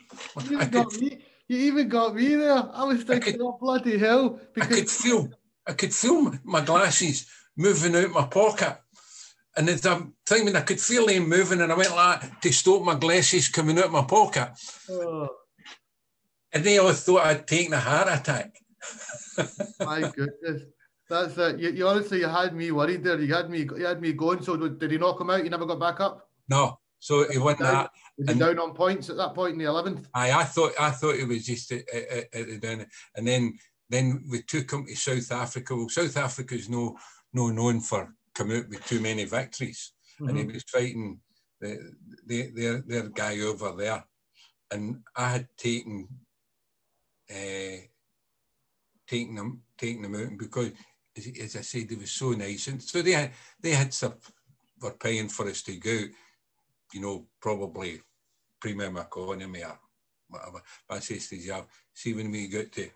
You 0.48 0.56
even, 0.56 0.70
got 0.70 0.92
me, 0.96 1.18
you 1.48 1.58
even 1.58 1.88
got 1.88 2.14
me 2.14 2.34
there. 2.34 2.70
I 2.72 2.84
was 2.84 3.02
thinking, 3.02 3.34
could, 3.34 3.42
oh 3.42 3.58
bloody 3.60 3.98
hell! 3.98 4.40
Because 4.54 4.70
I 4.70 4.80
could 4.80 4.90
feel, 4.90 5.28
I 5.66 5.72
could 5.72 5.94
feel 5.94 6.32
my 6.44 6.64
glasses 6.64 7.26
moving 7.56 7.94
out 7.94 8.10
my 8.10 8.24
pocket, 8.26 8.78
and 9.56 9.68
as 9.68 9.84
I'm 9.84 10.14
thinking, 10.26 10.56
I 10.56 10.62
could 10.62 10.80
feel 10.80 11.06
them 11.06 11.28
moving, 11.28 11.60
and 11.60 11.70
I 11.70 11.76
went 11.76 11.94
like 11.94 12.22
that 12.22 12.42
to 12.42 12.52
stop 12.52 12.82
my 12.82 12.94
glasses 12.94 13.48
coming 13.48 13.78
out 13.78 13.92
my 13.92 14.04
pocket. 14.04 14.50
Oh. 14.90 15.28
And 16.52 16.64
they 16.64 16.78
all 16.78 16.92
thought 16.92 17.26
I'd 17.26 17.46
taken 17.46 17.72
a 17.74 17.80
heart 17.80 18.08
attack. 18.08 18.54
my 19.80 20.10
goodness. 20.14 20.62
That's 21.08 21.36
it. 21.36 21.60
You, 21.60 21.70
you, 21.70 21.86
honestly 21.86 22.20
you 22.20 22.28
had 22.28 22.54
me 22.54 22.70
worried 22.70 23.04
there. 23.04 23.20
You 23.20 23.34
had 23.34 23.50
me 23.50 23.60
you 23.60 23.84
had 23.84 24.00
me 24.00 24.12
going. 24.12 24.42
So 24.42 24.56
did 24.56 24.90
he 24.90 24.98
knock 24.98 25.20
him 25.20 25.30
out? 25.30 25.44
You 25.44 25.50
never 25.50 25.66
got 25.66 25.80
back 25.80 26.00
up? 26.00 26.28
No. 26.48 26.78
So 26.98 27.30
he 27.30 27.38
went 27.38 27.58
that. 27.58 27.90
Was 28.16 28.30
he 28.30 28.38
down 28.38 28.58
on 28.58 28.74
points 28.74 29.10
at 29.10 29.16
that 29.16 29.34
point 29.34 29.52
in 29.52 29.58
the 29.58 29.66
eleventh? 29.66 30.08
I 30.14 30.32
I 30.32 30.44
thought 30.44 30.72
I 30.80 30.90
thought 30.90 31.16
it 31.16 31.28
was 31.28 31.44
just 31.44 31.70
at, 31.72 31.88
at, 31.88 32.34
at 32.34 32.46
the 32.46 32.58
down, 32.58 32.86
and 33.14 33.26
then 33.26 33.58
then 33.90 34.24
we 34.30 34.42
took 34.42 34.72
him 34.72 34.86
to 34.86 34.94
South 34.96 35.30
Africa. 35.32 35.76
Well, 35.76 35.88
South 35.88 36.16
Africa's 36.16 36.68
no 36.68 36.96
no 37.32 37.50
known 37.50 37.80
for 37.80 38.14
coming 38.34 38.58
out 38.58 38.68
with 38.68 38.86
too 38.86 39.00
many 39.00 39.24
victories, 39.24 39.92
mm-hmm. 40.20 40.28
and 40.28 40.38
he 40.38 40.44
was 40.46 40.62
fighting 40.62 41.20
the, 41.60 41.92
the 42.26 42.50
their 42.54 42.82
their 42.86 43.08
guy 43.10 43.40
over 43.40 43.72
there, 43.76 44.04
and 44.70 45.02
I 45.14 45.28
had 45.28 45.48
taken 45.58 46.08
uh, 47.30 47.76
taken 49.06 49.34
them 49.34 49.62
taken 49.76 50.02
them 50.02 50.14
out 50.14 50.38
because 50.38 50.72
as, 51.16 51.26
as 51.42 51.56
I 51.56 51.60
said, 51.60 51.88
they 51.88 51.96
were 51.96 52.06
so 52.06 52.30
nice, 52.30 52.68
and 52.68 52.82
so 52.82 53.02
they 53.02 53.12
had 53.12 53.32
they 53.60 53.72
had 53.72 53.92
some 53.92 54.14
were 54.80 54.92
paying 54.92 55.28
for 55.28 55.48
us 55.48 55.62
to 55.62 55.76
go, 55.76 55.98
you 56.94 57.00
know, 57.00 57.26
probably 57.42 58.00
premium 58.60 58.96
economy 58.96 59.64
or 59.64 59.78
whatever. 60.28 60.62
But 60.88 60.96
I 60.96 61.00
says 61.00 61.28
to 61.28 61.36
you, 61.36 61.66
see 61.92 62.14
when 62.14 62.30
we 62.30 62.46
got 62.46 62.70
to 62.72 62.88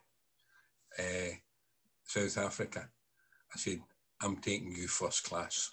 uh, 0.98 1.32
South 2.04 2.38
Africa, 2.38 2.88
I 3.52 3.58
said, 3.58 3.80
I'm 4.22 4.36
taking 4.36 4.74
you 4.74 4.86
first 4.86 5.24
class. 5.24 5.70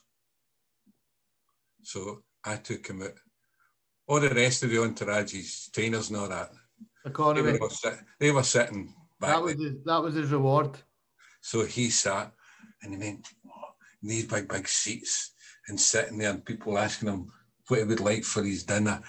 So 1.83 2.23
I 2.43 2.55
took 2.55 2.87
him 2.87 3.03
out. 3.03 3.13
All 4.07 4.19
the 4.19 4.29
rest 4.29 4.63
of 4.63 4.71
the 4.71 4.77
entourages, 4.77 5.71
trainers 5.71 6.09
and 6.09 6.17
all 6.17 6.29
that. 6.29 6.51
Economy. 7.05 7.51
They 7.51 7.59
were, 7.59 7.69
sit, 7.69 7.93
they 8.19 8.31
were 8.31 8.43
sitting 8.43 8.93
back. 9.19 9.35
That 9.35 9.43
was, 9.43 9.53
his, 9.53 9.73
that 9.85 10.01
was 10.01 10.15
his 10.15 10.31
reward. 10.31 10.77
So 11.41 11.63
he 11.63 11.91
sat 11.91 12.31
and 12.81 12.93
he 12.93 12.99
went, 12.99 13.27
oh, 13.47 13.73
these 14.01 14.25
big, 14.25 14.47
big 14.47 14.67
seats 14.67 15.31
and 15.67 15.79
sitting 15.79 16.17
there 16.17 16.31
and 16.31 16.43
people 16.43 16.77
asking 16.77 17.09
him 17.09 17.31
what 17.67 17.79
he 17.79 17.85
would 17.85 17.99
like 17.99 18.23
for 18.23 18.43
his 18.43 18.63
dinner. 18.63 19.01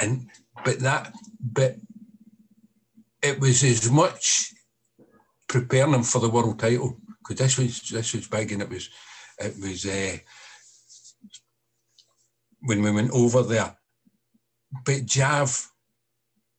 And 0.00 0.28
but 0.64 0.78
that 0.80 1.12
but 1.40 1.76
it 3.22 3.40
was 3.40 3.62
as 3.62 3.90
much 3.90 4.52
preparing 5.48 5.94
him 5.94 6.02
for 6.02 6.18
the 6.20 6.30
world 6.30 6.58
title 6.58 6.98
because 7.18 7.36
this 7.36 7.58
was 7.58 7.80
this 7.88 8.14
was 8.14 8.26
big 8.28 8.52
and 8.52 8.62
it 8.62 8.68
was 8.68 8.90
it 9.38 9.54
was 9.60 9.86
uh, 9.86 10.16
when 12.60 12.82
we 12.82 12.90
went 12.90 13.10
over 13.12 13.42
there. 13.42 13.76
But 14.84 15.06
Jav 15.06 15.70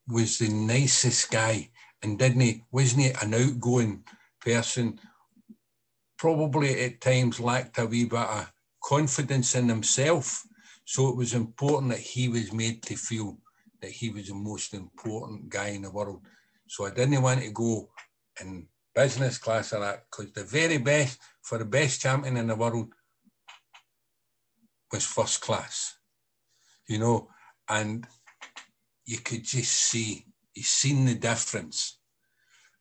was 0.08 0.38
the 0.38 0.50
nicest 0.50 1.32
guy 1.32 1.70
and 2.02 2.20
didn't 2.20 2.42
he 2.42 2.64
wasn't 2.72 3.04
he 3.04 3.12
an 3.22 3.34
outgoing 3.34 4.04
person 4.42 5.00
probably 6.18 6.86
at 6.86 7.02
times 7.02 7.40
lacked 7.40 7.78
a 7.80 7.86
wee 7.86 8.06
bit 8.06 8.20
of 8.20 8.52
confidence 8.84 9.56
in 9.56 9.68
himself. 9.68 10.44
So 10.86 11.10
it 11.10 11.16
was 11.16 11.34
important 11.34 11.92
that 11.92 12.00
he 12.00 12.28
was 12.28 12.52
made 12.52 12.84
to 12.84 12.96
feel 12.96 13.38
that 13.82 13.92
he 13.92 14.10
was 14.10 14.28
the 14.28 14.34
most 14.34 14.74
important 14.74 15.50
guy 15.50 15.70
in 15.70 15.82
the 15.84 15.92
world. 15.92 16.22
So 16.68 16.86
I 16.86 16.92
didn't 16.92 17.22
want 17.22 17.42
to 17.42 17.52
go 17.52 17.90
in 18.42 18.68
business 18.96 19.38
class 19.38 19.74
or 19.74 19.80
that 19.80 20.06
because 20.10 20.32
the 20.34 20.44
very 20.44 20.78
best 20.78 21.20
for 21.42 21.58
the 21.58 21.66
best 21.66 22.02
champion 22.02 22.38
in 22.38 22.48
the 22.48 22.56
world 22.56 22.94
was 24.92 25.06
first 25.06 25.42
class, 25.42 25.96
you 26.88 27.00
know, 27.00 27.28
and 27.68 28.06
you 29.06 29.18
could 29.18 29.44
just 29.44 29.72
see, 29.72 30.26
you 30.54 30.64
seen 30.64 31.06
the 31.06 31.16
difference 31.16 31.98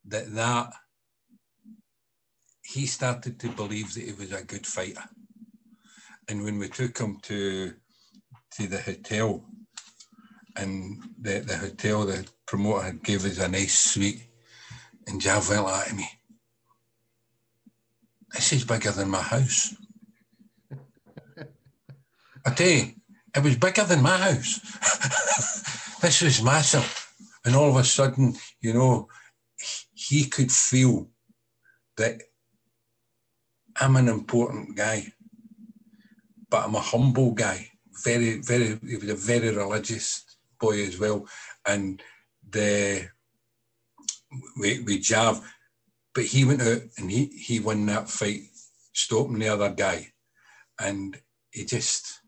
that 0.04 0.32
that 0.34 0.72
he 2.62 2.86
started 2.86 3.38
to 3.40 3.48
believe 3.48 3.92
that 3.94 4.04
he 4.04 4.12
was 4.12 4.32
a 4.32 4.44
good 4.44 4.66
fighter. 4.66 5.04
And 6.28 6.44
when 6.44 6.58
we 6.58 6.68
took 6.68 6.98
him 6.98 7.18
to 7.22 7.74
to 8.56 8.66
the 8.66 8.80
hotel, 8.80 9.44
and 10.56 11.02
the, 11.20 11.40
the 11.40 11.56
hotel, 11.56 12.04
the 12.04 12.26
promoter 12.46 12.84
had 12.84 13.02
gave 13.02 13.24
us 13.24 13.38
a 13.38 13.48
nice 13.48 13.78
suite, 13.78 14.26
and 15.06 15.20
Jav 15.20 15.48
went 15.48 15.66
at 15.66 15.94
me. 15.94 16.08
This 18.32 18.52
is 18.52 18.64
bigger 18.64 18.90
than 18.90 19.10
my 19.10 19.22
house. 19.22 19.74
I 22.44 22.50
tell 22.50 22.68
you, 22.68 22.92
it 23.34 23.42
was 23.42 23.56
bigger 23.56 23.84
than 23.84 24.02
my 24.02 24.16
house. 24.16 24.60
this 26.00 26.22
was 26.22 26.42
massive. 26.42 26.98
And 27.44 27.54
all 27.56 27.70
of 27.70 27.76
a 27.76 27.84
sudden, 27.84 28.34
you 28.60 28.72
know, 28.72 29.08
he 29.94 30.24
could 30.24 30.50
feel 30.50 31.08
that 31.96 32.22
I'm 33.80 33.96
an 33.96 34.08
important 34.08 34.76
guy 34.76 35.12
but 36.52 36.66
I'm 36.66 36.74
a 36.74 36.80
humble 36.80 37.32
guy. 37.32 37.71
Very, 38.04 38.40
very, 38.40 38.78
he 38.86 38.96
was 38.96 39.10
a 39.10 39.14
very 39.14 39.50
religious 39.50 40.24
boy 40.60 40.82
as 40.84 40.98
well. 40.98 41.26
And 41.66 42.02
the 42.48 43.08
we, 44.58 44.80
we 44.80 44.98
Jav, 44.98 45.40
but 46.14 46.24
he 46.24 46.44
went 46.44 46.62
out 46.62 46.82
and 46.98 47.10
he, 47.10 47.26
he 47.26 47.60
won 47.60 47.86
that 47.86 48.08
fight, 48.08 48.42
stopping 48.92 49.38
the 49.38 49.48
other 49.48 49.70
guy. 49.70 50.08
And 50.80 51.18
he 51.50 51.64
just, 51.64 52.20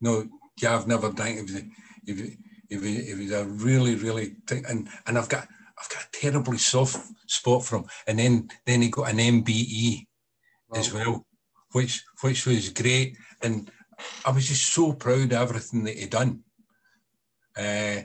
no, 0.00 0.28
Jav 0.58 0.86
never 0.86 1.12
drank. 1.12 1.38
It 1.38 1.42
was, 1.42 1.52
was, 1.52 2.30
it 2.68 2.80
was, 2.80 3.08
it 3.08 3.18
was 3.18 3.32
a 3.32 3.44
really, 3.44 3.94
really. 3.94 4.36
And, 4.50 4.88
and 5.06 5.18
I've 5.18 5.28
got, 5.28 5.46
I've 5.78 5.88
got 5.88 6.04
a 6.04 6.20
terribly 6.20 6.58
soft 6.58 6.98
spot 7.26 7.64
for 7.64 7.76
him. 7.76 7.84
And 8.06 8.18
then, 8.18 8.48
then 8.64 8.82
he 8.82 8.88
got 8.88 9.10
an 9.10 9.18
MBE 9.18 10.06
wow. 10.68 10.78
as 10.78 10.92
well, 10.92 11.26
which, 11.72 12.02
which 12.22 12.46
was 12.46 12.70
great 12.70 13.16
and 13.42 13.70
I 14.24 14.30
was 14.30 14.46
just 14.46 14.72
so 14.72 14.92
proud 14.92 15.32
of 15.32 15.32
everything 15.32 15.84
that 15.84 15.96
he'd 15.96 16.10
done. 16.10 16.42
Uh, 17.56 18.02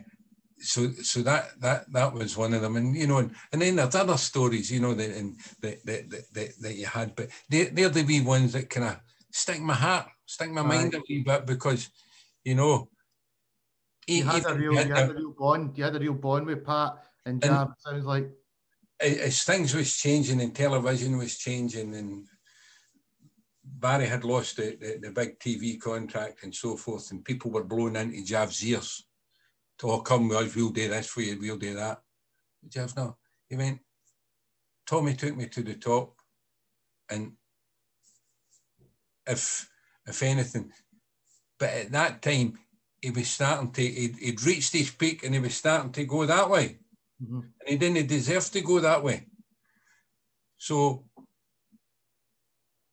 so 0.59 0.91
so 0.91 1.21
that 1.23 1.59
that 1.59 1.91
that 1.91 2.13
was 2.13 2.37
one 2.37 2.53
of 2.53 2.61
them, 2.61 2.75
and 2.75 2.95
you 2.95 3.07
know, 3.07 3.17
and, 3.17 3.35
and 3.51 3.61
then 3.61 3.75
there's 3.75 3.95
other 3.95 4.17
stories, 4.17 4.71
you 4.71 4.79
know, 4.79 4.93
that 4.93 5.09
and 5.09 5.35
that 5.61 5.83
that, 5.85 6.09
that, 6.33 6.53
that 6.61 6.75
you 6.75 6.85
had, 6.85 7.15
but 7.15 7.29
they 7.49 7.65
they're 7.65 7.89
the 7.89 8.03
wee 8.03 8.21
ones 8.21 8.53
that 8.53 8.69
kind 8.69 8.85
of 8.85 8.99
stick 9.31 9.59
my 9.61 9.73
heart, 9.73 10.07
stick 10.25 10.51
my 10.51 10.61
mind 10.61 10.93
a 10.93 11.01
wee 11.09 11.23
bit 11.23 11.45
because, 11.45 11.89
you 12.43 12.55
know, 12.55 12.89
he, 14.05 14.19
you 14.19 14.23
had, 14.25 14.45
a 14.45 14.55
real, 14.55 14.75
had, 14.75 14.87
you 14.87 14.93
had 14.93 15.09
a 15.09 15.13
real 15.13 15.33
bond. 15.37 15.77
You 15.77 15.83
had 15.83 15.95
a 15.95 15.99
real 15.99 16.13
bond 16.13 16.45
with 16.45 16.65
Pat 16.65 16.97
and 17.25 17.41
Jab. 17.41 17.67
And 17.67 17.75
sounds 17.79 18.05
like 18.05 18.29
as 18.99 19.43
things 19.43 19.73
was 19.73 19.95
changing 19.95 20.41
and 20.41 20.55
television 20.55 21.17
was 21.17 21.37
changing 21.37 21.95
and 21.95 22.25
Barry 23.63 24.07
had 24.07 24.23
lost 24.23 24.57
the, 24.57 24.77
the, 24.79 24.99
the, 25.01 25.11
big 25.11 25.39
TV 25.39 25.79
contract 25.79 26.43
and 26.43 26.53
so 26.53 26.75
forth, 26.75 27.11
and 27.11 27.23
people 27.23 27.51
were 27.51 27.63
blowing 27.63 27.95
into 27.95 28.23
Jav's 28.23 28.63
ears 28.65 29.05
to 29.79 29.89
oh, 29.89 29.99
come 30.01 30.27
with 30.27 30.37
us, 30.37 30.55
we'll 30.55 30.69
do 30.69 30.89
this 30.89 31.07
for 31.07 31.21
you, 31.21 31.37
we'll 31.39 31.57
do 31.57 31.75
that. 31.75 32.01
But 32.61 32.71
Jav, 32.71 32.95
no. 32.95 33.17
He 33.49 33.55
went, 33.55 33.79
Tommy 34.87 35.15
took 35.15 35.35
me 35.35 35.47
to 35.47 35.63
the 35.63 35.75
top, 35.75 36.15
and 37.09 37.33
if 39.27 39.69
if 40.07 40.23
anything, 40.23 40.71
but 41.59 41.69
at 41.69 41.91
that 41.91 42.21
time 42.21 42.57
he 43.01 43.11
was 43.11 43.27
starting 43.27 43.71
to 43.71 43.81
he'd, 43.81 44.15
he'd 44.17 44.43
reached 44.43 44.73
his 44.73 44.91
peak 44.91 45.23
and 45.23 45.33
he 45.33 45.39
was 45.39 45.55
starting 45.55 45.91
to 45.91 46.05
go 46.05 46.25
that 46.25 46.49
way. 46.49 46.77
Mm-hmm. 47.21 47.39
And 47.39 47.67
he 47.67 47.77
didn't 47.77 48.07
deserve 48.07 48.49
to 48.51 48.61
go 48.61 48.79
that 48.79 49.03
way. 49.03 49.27
So 50.57 51.05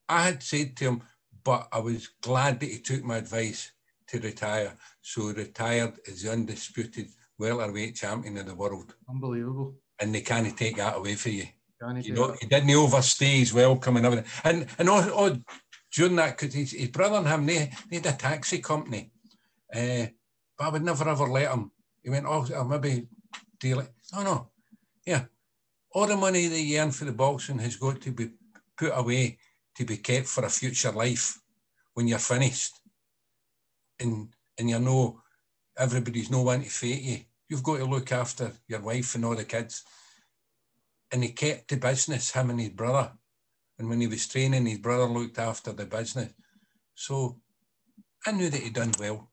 I 0.08 0.24
had 0.24 0.42
said 0.42 0.76
to 0.76 0.84
him, 0.84 1.02
but 1.44 1.68
I 1.72 1.78
was 1.78 2.08
glad 2.20 2.60
that 2.60 2.70
he 2.70 2.78
took 2.78 3.04
my 3.04 3.18
advice 3.18 3.72
to 4.08 4.18
retire. 4.20 4.72
So 5.02 5.32
retired 5.32 5.94
as 6.08 6.22
the 6.22 6.32
undisputed 6.32 7.08
welterweight 7.38 7.96
champion 7.96 8.38
of 8.38 8.46
the 8.46 8.54
world. 8.54 8.94
Unbelievable. 9.08 9.74
And 10.00 10.14
they 10.14 10.20
can't 10.20 10.56
take 10.56 10.76
that 10.76 10.96
away 10.96 11.14
from 11.14 11.32
you. 11.32 11.46
you 12.02 12.12
know, 12.14 12.36
he 12.40 12.46
didn't 12.46 12.70
overstay 12.70 13.38
his 13.38 13.54
welcome 13.54 13.96
and 13.96 14.06
everything. 14.06 14.30
And 14.44 14.66
and 14.78 14.88
all, 14.88 15.10
all 15.10 15.36
during 15.94 16.16
that, 16.16 16.36
because 16.36 16.54
his, 16.54 16.72
his 16.72 16.88
brother 16.88 17.16
and 17.16 17.26
him, 17.26 17.46
they, 17.46 17.70
they 17.90 17.96
had 17.96 18.06
a 18.06 18.12
taxi 18.12 18.58
company. 18.58 19.10
Uh, 19.74 20.06
but 20.56 20.64
I 20.64 20.68
would 20.70 20.82
never 20.84 21.08
ever 21.08 21.26
let 21.26 21.50
him. 21.50 21.70
He 22.02 22.10
went, 22.10 22.26
oh, 22.26 22.46
I'll 22.54 22.64
maybe 22.64 23.08
deal 23.60 23.80
it. 23.80 23.90
No, 24.12 24.22
no. 24.22 24.48
Yeah. 25.06 25.24
All 25.92 26.06
the 26.06 26.16
money 26.16 26.46
they 26.46 26.78
earn 26.78 26.90
for 26.90 27.04
the 27.04 27.12
boxing 27.12 27.58
has 27.58 27.76
got 27.76 28.00
to 28.02 28.12
be 28.12 28.30
put 28.76 28.92
away 28.94 29.38
to 29.78 29.84
be 29.84 29.96
kept 29.96 30.26
for 30.26 30.44
a 30.44 30.50
future 30.50 30.90
life 30.90 31.38
when 31.94 32.08
you're 32.08 32.18
finished. 32.18 32.74
And 34.00 34.28
and 34.58 34.68
you 34.68 34.80
know 34.80 35.20
everybody's 35.76 36.30
no 36.30 36.42
one 36.42 36.64
to 36.64 36.68
fight 36.68 37.00
you. 37.00 37.18
You've 37.48 37.62
got 37.62 37.78
to 37.78 37.84
look 37.84 38.10
after 38.10 38.52
your 38.66 38.80
wife 38.80 39.14
and 39.14 39.24
all 39.24 39.36
the 39.36 39.44
kids. 39.44 39.84
And 41.12 41.22
he 41.22 41.30
kept 41.30 41.68
the 41.68 41.76
business, 41.76 42.32
him 42.32 42.50
and 42.50 42.60
his 42.60 42.70
brother. 42.70 43.12
And 43.78 43.88
when 43.88 44.00
he 44.00 44.08
was 44.08 44.26
training, 44.26 44.66
his 44.66 44.78
brother 44.78 45.04
looked 45.04 45.38
after 45.38 45.72
the 45.72 45.86
business. 45.86 46.32
So 46.94 47.40
I 48.26 48.32
knew 48.32 48.50
that 48.50 48.60
he'd 48.60 48.74
done 48.74 48.92
well. 48.98 49.30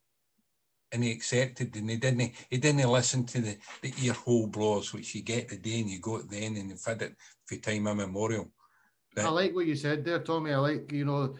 And 0.92 1.04
he 1.04 1.12
accepted 1.12 1.76
and 1.76 1.90
he 1.90 1.98
didn't 1.98 2.34
he 2.50 2.58
didn't 2.58 2.88
listen 2.88 3.26
to 3.26 3.42
the, 3.42 3.58
the 3.82 3.94
ear 4.04 4.14
hole 4.14 4.46
blows 4.48 4.94
which 4.94 5.16
you 5.16 5.24
get 5.24 5.50
today 5.50 5.82
and 5.82 5.90
you 5.90 6.00
got 6.00 6.30
then 6.30 6.56
and 6.56 6.70
you've 6.70 7.02
it 7.02 7.16
for 7.48 7.56
time 7.58 7.88
immemorial. 7.88 8.52
I 9.18 9.30
like 9.30 9.56
what 9.56 9.66
you 9.66 9.76
said 9.76 10.04
there, 10.04 10.20
Tommy. 10.20 10.54
I 10.54 10.58
like 10.58 10.92
you 10.92 11.06
know 11.06 11.36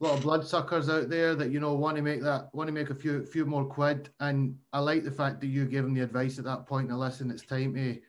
a 0.00 0.04
lot 0.04 0.16
of 0.16 0.22
bloodsuckers 0.22 0.88
out 0.88 1.08
there 1.08 1.34
that 1.34 1.50
you 1.50 1.60
know 1.60 1.74
want 1.74 1.96
to 1.96 2.02
make 2.02 2.22
that 2.22 2.48
want 2.54 2.68
to 2.68 2.72
make 2.72 2.90
a 2.90 2.94
few 2.94 3.24
few 3.24 3.46
more 3.46 3.64
quid, 3.64 4.10
and 4.20 4.56
I 4.72 4.80
like 4.80 5.04
the 5.04 5.10
fact 5.10 5.40
that 5.40 5.48
you 5.48 5.66
gave 5.66 5.84
him 5.84 5.94
the 5.94 6.00
advice 6.00 6.38
at 6.38 6.44
that 6.44 6.66
point. 6.66 6.88
Now 6.88 6.96
listen, 6.96 7.30
it's 7.30 7.44
time 7.44 7.74
to 7.74 8.00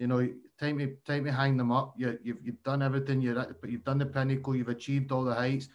You 0.00 0.06
know, 0.06 0.26
time 0.58 0.78
to 0.78 0.96
time 1.04 1.24
to 1.24 1.32
hang 1.32 1.58
them 1.58 1.70
up. 1.70 1.94
You, 1.96 2.18
you've 2.22 2.40
you've 2.42 2.62
done 2.62 2.82
everything. 2.82 3.20
You're 3.20 3.38
at, 3.38 3.60
but 3.60 3.70
you've 3.70 3.84
done 3.84 3.98
the 3.98 4.06
pinnacle. 4.06 4.56
You've 4.56 4.72
achieved 4.72 5.12
all 5.12 5.24
the 5.24 5.34
heights. 5.34 5.68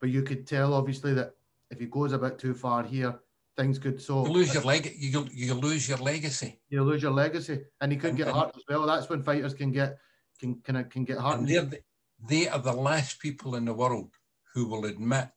But 0.00 0.10
you 0.10 0.22
could 0.22 0.46
tell, 0.46 0.74
obviously, 0.74 1.14
that 1.14 1.34
if 1.70 1.78
he 1.78 1.86
goes 1.86 2.12
a 2.12 2.18
bit 2.18 2.38
too 2.38 2.54
far 2.54 2.82
here, 2.82 3.20
things 3.56 3.78
could 3.78 4.00
so 4.02 4.26
you 4.26 4.32
lose 4.32 4.52
your 4.52 4.64
leg. 4.64 4.94
You 4.96 5.26
you 5.32 5.54
lose 5.54 5.88
your 5.88 5.98
legacy. 5.98 6.60
You 6.70 6.82
lose 6.82 7.02
your 7.02 7.12
legacy, 7.12 7.64
and 7.80 7.92
he 7.92 7.98
could 7.98 8.10
and, 8.10 8.18
get 8.18 8.28
hurt 8.28 8.50
as 8.56 8.62
well. 8.68 8.86
That's 8.86 9.08
when 9.08 9.22
fighters 9.22 9.54
can 9.54 9.70
get 9.70 9.98
can 10.40 10.60
can 10.62 10.84
can 10.84 11.04
get 11.04 11.18
hurt. 11.18 11.38
And 11.38 11.48
they're 11.48 11.62
the, 11.62 11.78
they 12.18 12.48
are 12.48 12.58
the 12.58 12.72
last 12.72 13.20
people 13.20 13.54
in 13.54 13.64
the 13.64 13.74
world 13.74 14.10
who 14.54 14.66
will 14.66 14.84
admit, 14.84 15.28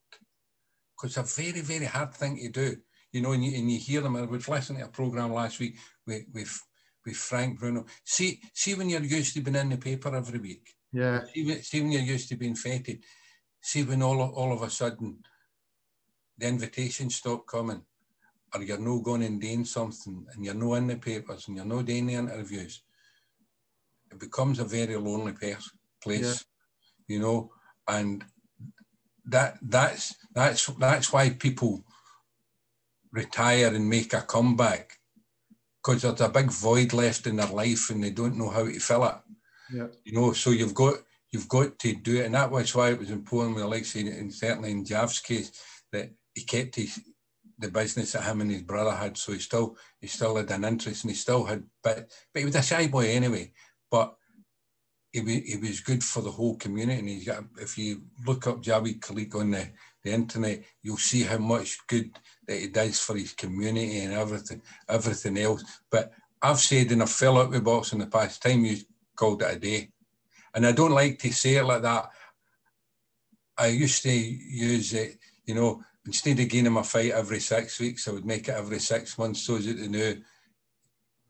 because 0.96 1.18
it's 1.18 1.38
a 1.38 1.42
very 1.42 1.62
very 1.62 1.86
hard 1.86 2.14
thing 2.14 2.38
to 2.38 2.50
do. 2.50 2.78
You 3.12 3.22
know, 3.22 3.34
and 3.34 3.44
you, 3.44 3.58
and 3.58 3.70
you 3.70 3.78
hear 3.78 4.02
them. 4.02 4.16
I 4.16 4.22
was 4.22 4.48
listening 4.48 4.80
to 4.80 4.86
a 4.86 4.90
program 4.90 5.34
last 5.34 5.60
week 5.60 5.76
with 6.08 6.24
with 6.34 6.62
with 7.06 7.16
Frank 7.16 7.60
Bruno. 7.60 7.86
See 8.06 8.42
see 8.54 8.74
when 8.76 8.90
you're 8.90 9.02
used 9.04 9.34
to 9.34 9.42
being 9.42 9.56
in 9.56 9.70
the 9.70 9.78
paper 9.78 10.16
every 10.16 10.40
week. 10.40 10.74
Yeah. 10.94 11.22
See, 11.34 11.62
see 11.62 11.82
when 11.82 11.92
you're 11.92 12.02
used 12.02 12.30
to 12.30 12.36
being 12.36 12.56
feted. 12.56 13.04
See 13.62 13.84
when 13.84 14.02
all 14.02 14.22
all 14.22 14.54
of 14.54 14.62
a 14.62 14.70
sudden 14.70 15.20
the 16.38 16.48
invitations 16.48 17.16
stop 17.16 17.46
coming 17.46 17.84
or 18.54 18.62
you're 18.64 18.78
no 18.78 19.00
going 19.00 19.24
and 19.24 19.40
doing 19.40 19.66
something 19.66 20.26
and 20.34 20.44
you're 20.44 20.54
no 20.54 20.74
in 20.76 20.88
the 20.88 20.98
papers 20.98 21.48
and 21.48 21.56
you're 21.56 21.66
no 21.66 21.82
doing 21.82 22.08
the 22.08 22.16
interviews, 22.16 22.84
it 24.12 24.20
becomes 24.20 24.60
a 24.60 24.66
very 24.66 24.96
lonely 24.96 25.34
place, 25.34 25.72
place 26.04 26.22
yeah. 26.22 26.51
You 27.12 27.20
know, 27.20 27.52
and 27.88 28.24
that 29.26 29.58
that's 29.62 30.16
that's 30.34 30.66
that's 30.80 31.14
why 31.14 31.30
people 31.30 31.84
retire 33.12 33.68
and 33.68 33.90
make 33.90 34.14
a 34.14 34.22
comeback 34.22 34.98
because 35.84 36.02
there's 36.02 36.22
a 36.22 36.30
big 36.30 36.52
void 36.52 36.94
left 36.94 37.28
in 37.28 37.36
their 37.36 37.48
life 37.48 37.90
and 37.90 38.04
they 38.04 38.12
don't 38.12 38.38
know 38.38 38.50
how 38.50 38.66
to 38.66 38.80
fill 38.80 39.06
it. 39.06 39.16
Yeah. 39.74 39.88
You 40.04 40.14
know, 40.14 40.34
so 40.34 40.52
you've 40.52 40.74
got 40.74 40.96
you've 41.32 41.48
got 41.48 41.80
to 41.80 41.94
do 41.94 42.18
it, 42.18 42.26
and 42.26 42.36
that 42.36 42.52
was 42.52 42.76
why 42.76 42.92
it 42.92 43.00
was 43.00 43.10
important 43.10 43.56
with 43.56 43.64
Alexei, 43.64 44.02
and 44.02 44.34
certainly 44.34 44.72
in 44.72 44.86
Jav's 44.86 45.20
case, 45.20 45.52
that 45.92 46.12
he 46.34 46.44
kept 46.44 46.76
his 46.76 47.00
the 47.58 47.70
business 47.70 48.14
that 48.14 48.24
him 48.24 48.42
and 48.42 48.52
his 48.52 48.64
brother 48.64 48.92
had. 48.92 49.18
So 49.18 49.34
he 49.34 49.40
still 49.40 49.78
he 50.00 50.08
still 50.08 50.36
had 50.36 50.52
an 50.52 50.66
interest 50.66 51.04
and 51.04 51.12
he 51.12 51.16
still 51.16 51.46
had 51.46 51.64
but 51.84 52.12
but 52.34 52.40
he 52.40 52.46
was 52.46 52.56
a 52.56 52.62
shy 52.62 52.88
boy 52.88 53.08
anyway. 53.08 53.52
But 53.90 54.16
he 55.12 55.22
was, 55.22 55.34
he 55.34 55.58
was 55.58 55.80
good 55.82 56.04
for 56.04 56.22
the 56.22 56.32
whole 56.32 56.56
community. 56.56 57.00
And 57.00 57.10
he's 57.10 57.26
got 57.26 57.44
if 57.58 57.78
you 57.78 58.04
look 58.26 58.48
up 58.48 58.62
Jawaid 58.62 59.00
Khaliq 59.00 59.36
on 59.36 59.52
the, 59.52 59.68
the 60.04 60.12
internet, 60.12 60.64
you'll 60.82 60.98
see 60.98 61.24
how 61.24 61.38
much 61.38 61.78
good 61.88 62.18
that 62.48 62.60
he 62.60 62.68
does 62.68 63.00
for 63.00 63.16
his 63.16 63.34
community 63.34 64.00
and 64.00 64.14
everything 64.14 64.62
everything 64.88 65.38
else. 65.38 65.64
But 65.90 66.12
I've 66.42 66.60
said 66.60 66.92
and 66.92 67.02
I've 67.02 67.10
fell 67.10 67.38
out 67.38 67.52
with 67.52 67.64
boxing 67.64 68.00
the 68.00 68.08
past 68.08 68.42
time 68.42 68.66
you 68.66 68.78
called 69.16 69.42
it 69.42 69.56
a 69.56 69.60
day. 69.60 69.90
And 70.54 70.66
I 70.66 70.72
don't 70.72 70.92
like 70.92 71.20
to 71.20 71.32
say 71.32 71.56
it 71.56 71.64
like 71.64 71.82
that. 71.82 72.10
I 73.58 73.68
used 73.68 74.02
to 74.04 74.12
use 74.12 74.94
it, 74.94 75.18
you 75.46 75.54
know, 75.54 75.84
instead 76.06 76.40
of 76.40 76.50
gaining 76.50 76.74
my 76.74 76.82
fight 76.82 77.12
every 77.12 77.40
six 77.40 77.80
weeks, 77.80 78.08
I 78.08 78.12
would 78.12 78.26
make 78.26 78.48
it 78.48 78.56
every 78.56 78.80
six 78.80 79.18
months 79.18 79.42
so 79.42 79.58
that 79.58 79.74
they 79.74 79.88
knew 79.88 80.22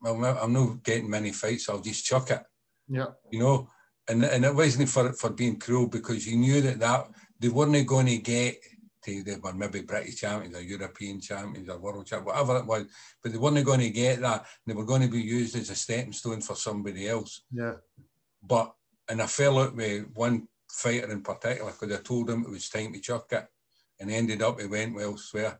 well, 0.01 0.39
I'm 0.41 0.53
not 0.53 0.83
getting 0.83 1.09
many 1.09 1.31
fights, 1.31 1.69
I'll 1.69 1.79
just 1.79 2.05
chuck 2.05 2.31
it. 2.31 2.43
Yeah. 2.91 3.07
You 3.31 3.39
know, 3.39 3.69
and 4.09 4.23
and 4.25 4.43
it 4.43 4.53
wasn't 4.53 4.89
for 4.89 5.13
for 5.13 5.29
being 5.29 5.57
cruel 5.57 5.87
because 5.87 6.27
you 6.27 6.37
knew 6.37 6.61
that 6.61 6.79
that 6.79 7.07
they 7.39 7.49
weren't 7.49 7.87
going 7.87 8.07
to 8.07 8.17
get 8.17 8.57
to 9.05 9.23
they 9.23 9.35
were 9.37 9.53
maybe 9.53 9.81
British 9.81 10.17
champions 10.17 10.55
or 10.55 10.61
European 10.61 11.21
champions 11.21 11.69
or 11.69 11.79
world 11.79 12.05
champions, 12.05 12.27
whatever 12.27 12.57
it 12.57 12.65
was, 12.65 12.85
but 13.23 13.31
they 13.31 13.37
weren't 13.37 13.65
going 13.65 13.79
to 13.79 13.89
get 13.89 14.19
that. 14.19 14.45
They 14.67 14.73
were 14.73 14.85
going 14.85 15.01
to 15.01 15.07
be 15.07 15.21
used 15.21 15.55
as 15.55 15.69
a 15.69 15.75
stepping 15.75 16.13
stone 16.13 16.41
for 16.41 16.55
somebody 16.55 17.07
else. 17.07 17.43
Yeah. 17.51 17.75
But 18.43 18.73
and 19.09 19.21
I 19.21 19.27
fell 19.27 19.59
out 19.59 19.75
with 19.75 20.07
one 20.13 20.47
fighter 20.69 21.11
in 21.11 21.21
particular 21.21 21.71
because 21.71 21.97
I 21.97 22.01
told 22.01 22.29
him 22.29 22.43
it 22.45 22.51
was 22.51 22.69
time 22.69 22.93
to 22.93 22.99
chuck 22.99 23.27
it 23.31 23.47
and 23.99 24.11
ended 24.11 24.41
up 24.41 24.59
he 24.59 24.67
went 24.67 24.99
elsewhere. 24.99 25.59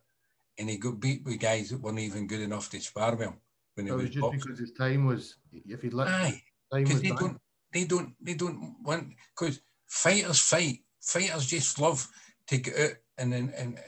And 0.60 0.70
he 0.70 0.78
got 0.78 1.00
beat 1.00 1.24
with 1.24 1.40
guys 1.40 1.70
that 1.70 1.82
weren't 1.82 2.00
even 2.00 2.28
good 2.28 2.42
enough 2.42 2.70
to 2.72 2.80
spar 2.80 3.16
with 3.16 3.22
him 3.28 3.38
when 3.76 3.86
he 3.86 3.92
was, 3.92 4.04
was 4.04 4.10
just 4.12 4.22
boxing. 4.22 4.40
because 4.40 4.60
his 4.60 4.74
time 4.74 5.06
was 5.06 5.38
if 5.52 5.82
he'd 5.82 5.94
let 5.94 6.10
Aye, 6.10 6.44
because 6.72 7.02
they 7.02 7.10
don't 7.10 7.38
they 7.74 7.84
don't 7.86 8.14
they 8.22 8.34
don't 8.34 8.76
want 8.84 9.14
because 9.38 9.62
fighters 9.88 10.40
fight. 10.40 10.80
Fighters 11.02 11.48
just 11.48 11.80
love 11.80 12.08
to 12.48 12.58
get 12.58 12.80
out 12.80 12.96
and 13.18 13.34
and 13.34 13.54
and 13.54 13.80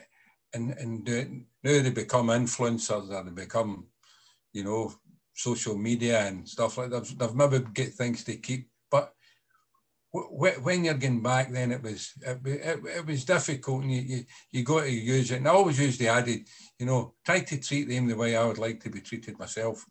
and, 0.54 0.72
and 0.72 1.06
do 1.06 1.16
it. 1.16 1.30
Now 1.64 1.82
they 1.82 1.90
become 1.90 2.28
influencers 2.28 3.10
or 3.10 3.24
they 3.24 3.32
become, 3.32 3.88
you 4.52 4.64
know, 4.64 4.94
social 5.34 5.78
media 5.78 6.28
and 6.28 6.48
stuff 6.48 6.78
like 6.78 6.90
that. 6.92 7.06
They've, 7.06 7.36
maybe 7.36 7.66
get 7.74 7.94
things 7.94 8.24
to 8.26 8.36
keep, 8.38 8.70
but 8.92 9.14
when 10.14 10.86
you're 10.86 10.94
getting 10.94 11.24
back, 11.24 11.52
then 11.52 11.72
it 11.72 11.82
was 11.82 12.14
it, 12.22 12.40
it, 12.46 12.80
it, 12.86 13.06
was 13.08 13.26
difficult, 13.26 13.82
and 13.82 13.92
you, 13.92 14.02
you 14.02 14.26
you 14.52 14.64
got 14.64 14.82
to 14.82 14.92
use 14.92 15.32
it. 15.32 15.38
And 15.38 15.48
I 15.48 15.52
always 15.52 15.80
used 15.80 16.00
the 16.00 16.08
added, 16.08 16.48
you 16.78 16.86
know, 16.86 17.16
try 17.26 17.40
to 17.40 17.60
treat 17.60 17.90
them 17.90 18.08
the 18.08 18.16
way 18.16 18.36
I 18.36 18.46
would 18.46 18.60
like 18.60 18.80
to 18.84 18.92
be 18.92 19.02
treated 19.02 19.40
myself. 19.40 19.84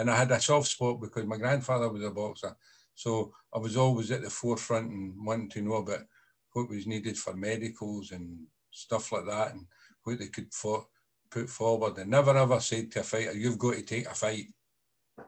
And 0.00 0.10
I 0.10 0.16
had 0.16 0.30
a 0.30 0.40
soft 0.40 0.68
spot 0.68 0.98
because 0.98 1.26
my 1.26 1.36
grandfather 1.36 1.90
was 1.90 2.02
a 2.02 2.10
boxer, 2.10 2.56
so 2.94 3.34
I 3.54 3.58
was 3.58 3.76
always 3.76 4.10
at 4.10 4.22
the 4.22 4.30
forefront 4.30 4.90
and 4.90 5.26
wanting 5.26 5.50
to 5.50 5.60
know 5.60 5.74
about 5.74 6.06
what 6.52 6.70
was 6.70 6.86
needed 6.86 7.18
for 7.18 7.34
medicals 7.34 8.10
and 8.10 8.46
stuff 8.70 9.12
like 9.12 9.26
that, 9.26 9.52
and 9.52 9.66
what 10.04 10.18
they 10.18 10.28
could 10.28 10.54
for, 10.54 10.86
put 11.30 11.50
forward. 11.50 11.98
And 11.98 12.10
never 12.10 12.34
ever 12.34 12.60
said 12.60 12.90
to 12.92 13.00
a 13.00 13.02
fighter, 13.02 13.36
"You've 13.36 13.58
got 13.58 13.74
to 13.74 13.82
take 13.82 14.06
a 14.06 14.14
fight," 14.14 14.46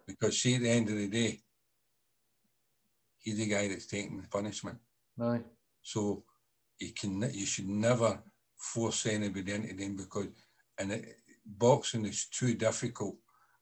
because 0.07 0.41
see, 0.41 0.55
at 0.55 0.63
the 0.63 0.71
end 0.71 0.89
of 0.89 0.97
the 0.97 1.09
day 1.09 1.43
he's 3.19 3.37
the 3.37 3.47
guy 3.47 3.69
that's 3.69 3.87
taking 3.87 4.21
the 4.21 4.29
punishment. 4.29 4.79
Aye. 5.21 5.43
So 5.83 6.25
you 6.79 6.93
can 6.93 7.21
you 7.33 7.47
should 7.47 7.69
never 7.69 8.23
force 8.57 9.05
anybody 9.05 9.53
into 9.53 9.75
them 9.75 9.97
because 9.97 10.29
and 10.79 10.93
it, 10.93 11.17
boxing 11.45 12.07
is 12.07 12.27
too 12.27 12.55
difficult 12.55 13.17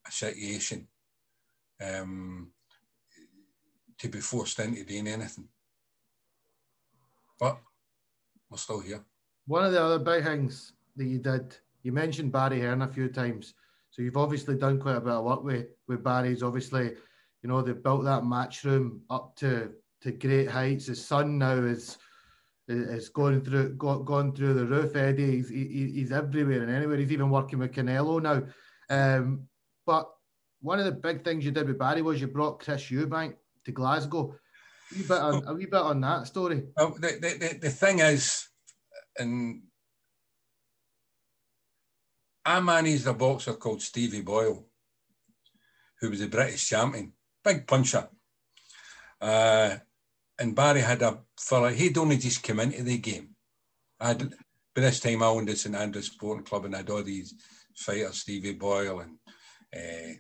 a 0.07 0.13
situation 0.13 0.87
um, 1.81 2.51
to 3.99 4.09
be 4.09 4.21
forced 4.21 4.59
into 4.59 4.85
doing 4.85 5.09
anything. 5.09 5.49
But 7.39 7.59
we're 8.51 8.59
still 8.59 8.81
here. 8.81 9.05
One 9.47 9.65
of 9.65 9.73
the 9.73 9.83
other 9.83 9.99
big 9.99 10.25
things 10.25 10.73
that 10.97 11.07
you 11.07 11.19
did, 11.19 11.57
you 11.83 11.93
mentioned 11.93 12.33
Barry 12.33 12.61
Hearn 12.61 12.83
a 12.83 12.89
few 12.89 13.09
times. 13.09 13.55
So 13.91 14.03
you've 14.03 14.17
obviously 14.17 14.57
done 14.57 14.79
quite 14.79 14.97
a 14.97 15.01
bit 15.01 15.13
of 15.13 15.25
work 15.25 15.43
with, 15.43 15.67
with 15.89 16.05
Barry's 16.05 16.43
obviously 16.43 16.93
you 17.43 17.49
know, 17.49 17.63
they 17.63 17.73
built 17.73 18.05
that 18.05 18.23
Matchroom 18.23 19.01
up 19.09 19.37
to 19.37 19.73
to 20.03 20.13
great 20.13 20.51
heights. 20.51 20.87
His 20.87 21.05
son 21.05 21.39
now 21.39 21.55
is 21.55 21.99
is 22.69 23.09
going 23.09 23.43
through 23.43 23.75
go, 23.75 23.99
going 24.01 24.33
through 24.35 24.55
the 24.55 24.67
roof. 24.67 24.95
Eddie, 24.95 25.37
he's, 25.37 25.49
he, 25.49 25.91
he's 25.95 26.13
everywhere 26.13 26.63
and 26.63 26.71
anywhere. 26.71 26.99
He's 26.99 27.13
even 27.13 27.31
working 27.31 27.59
with 27.59 27.73
Canelo 27.73 28.23
now. 28.23 28.43
Um, 28.89 29.49
but 29.87 30.11
one 30.61 30.79
of 30.79 30.85
the 30.85 30.93
big 30.93 31.25
things 31.25 31.45
you 31.45 31.51
did 31.51 31.69
with 31.69 31.79
Barry 31.79 32.03
was 32.03 32.21
you 32.21 32.27
brought 32.27 32.61
Chris 32.61 32.85
Eubank 32.91 33.35
to 33.65 33.73
Glasgow. 33.73 34.35
A 34.93 34.97
wee 34.97 35.03
bit 35.03 35.19
on, 35.19 35.45
a 35.47 35.55
wee 35.55 35.67
bit 35.67 35.75
on 35.75 36.01
that 36.01 36.27
story. 36.27 36.65
Well, 36.77 36.97
the, 36.99 37.19
the, 37.21 37.59
the 37.61 37.71
thing 37.71 38.01
is, 38.01 38.49
and 39.19 39.63
I 42.45 42.61
managed 42.61 43.07
a 43.07 43.15
boxer 43.15 43.55
called 43.55 43.83
Stevie 43.83 44.23
Boyle, 44.23 44.67
who 46.01 46.11
was 46.11 46.21
a 46.21 46.29
British 46.29 46.69
champion 46.69 47.13
big 47.45 47.67
puncher. 47.67 48.09
Uh, 49.21 49.77
and 50.39 50.57
Barry 50.57 50.81
had 50.81 51.03
a 51.03 51.21
fella, 51.39 51.73
he'd 51.73 51.99
only 51.99 52.17
just 52.17 52.43
come 52.43 52.61
into 52.61 52.83
the 52.83 52.99
game. 52.99 53.31
I 53.99 54.09
had, 54.09 54.31
by 54.75 54.83
this 54.83 55.01
time, 55.01 55.23
I 55.23 55.27
owned 55.27 55.49
the 55.49 55.57
St 55.57 55.75
Andrews 55.75 56.07
Sporting 56.07 56.45
Club 56.45 56.65
and 56.65 56.77
I'd 56.77 56.89
all 56.89 57.03
these 57.03 57.35
fighters, 57.77 58.19
Stevie 58.19 58.55
Boyle 58.55 59.01
and 59.01 59.19
uh, 59.75 60.13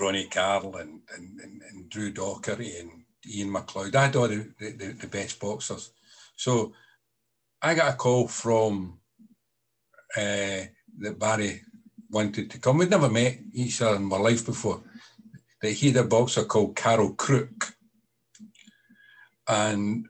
Ronnie 0.00 0.28
Carl 0.28 0.76
and, 0.76 1.00
and, 1.14 1.40
and, 1.40 1.62
and, 1.62 1.90
Drew 1.90 2.12
Docherty 2.12 2.80
and 2.80 2.90
Ian 3.28 3.52
McLeod. 3.52 3.94
I 3.94 4.06
had 4.06 4.16
all 4.16 4.28
the, 4.28 4.48
the, 4.60 4.96
the 5.00 5.06
best 5.08 5.40
boxers. 5.40 5.90
So 6.36 6.72
I 7.60 7.74
got 7.74 7.94
a 7.94 7.96
call 7.96 8.28
from 8.28 9.00
uh, 10.16 10.62
that 11.00 11.18
Barry 11.18 11.62
wanted 12.10 12.50
to 12.50 12.60
come. 12.60 12.78
We'd 12.78 12.90
never 12.90 13.10
met 13.10 13.38
each 13.52 13.82
other 13.82 13.96
in 13.96 14.04
my 14.04 14.18
life 14.18 14.46
before 14.46 14.82
that 15.60 15.72
he 15.72 15.88
had 15.88 16.04
a 16.04 16.04
boxer 16.04 16.44
called 16.44 16.76
Carl 16.76 17.14
Crook. 17.14 17.74
And 19.48 20.06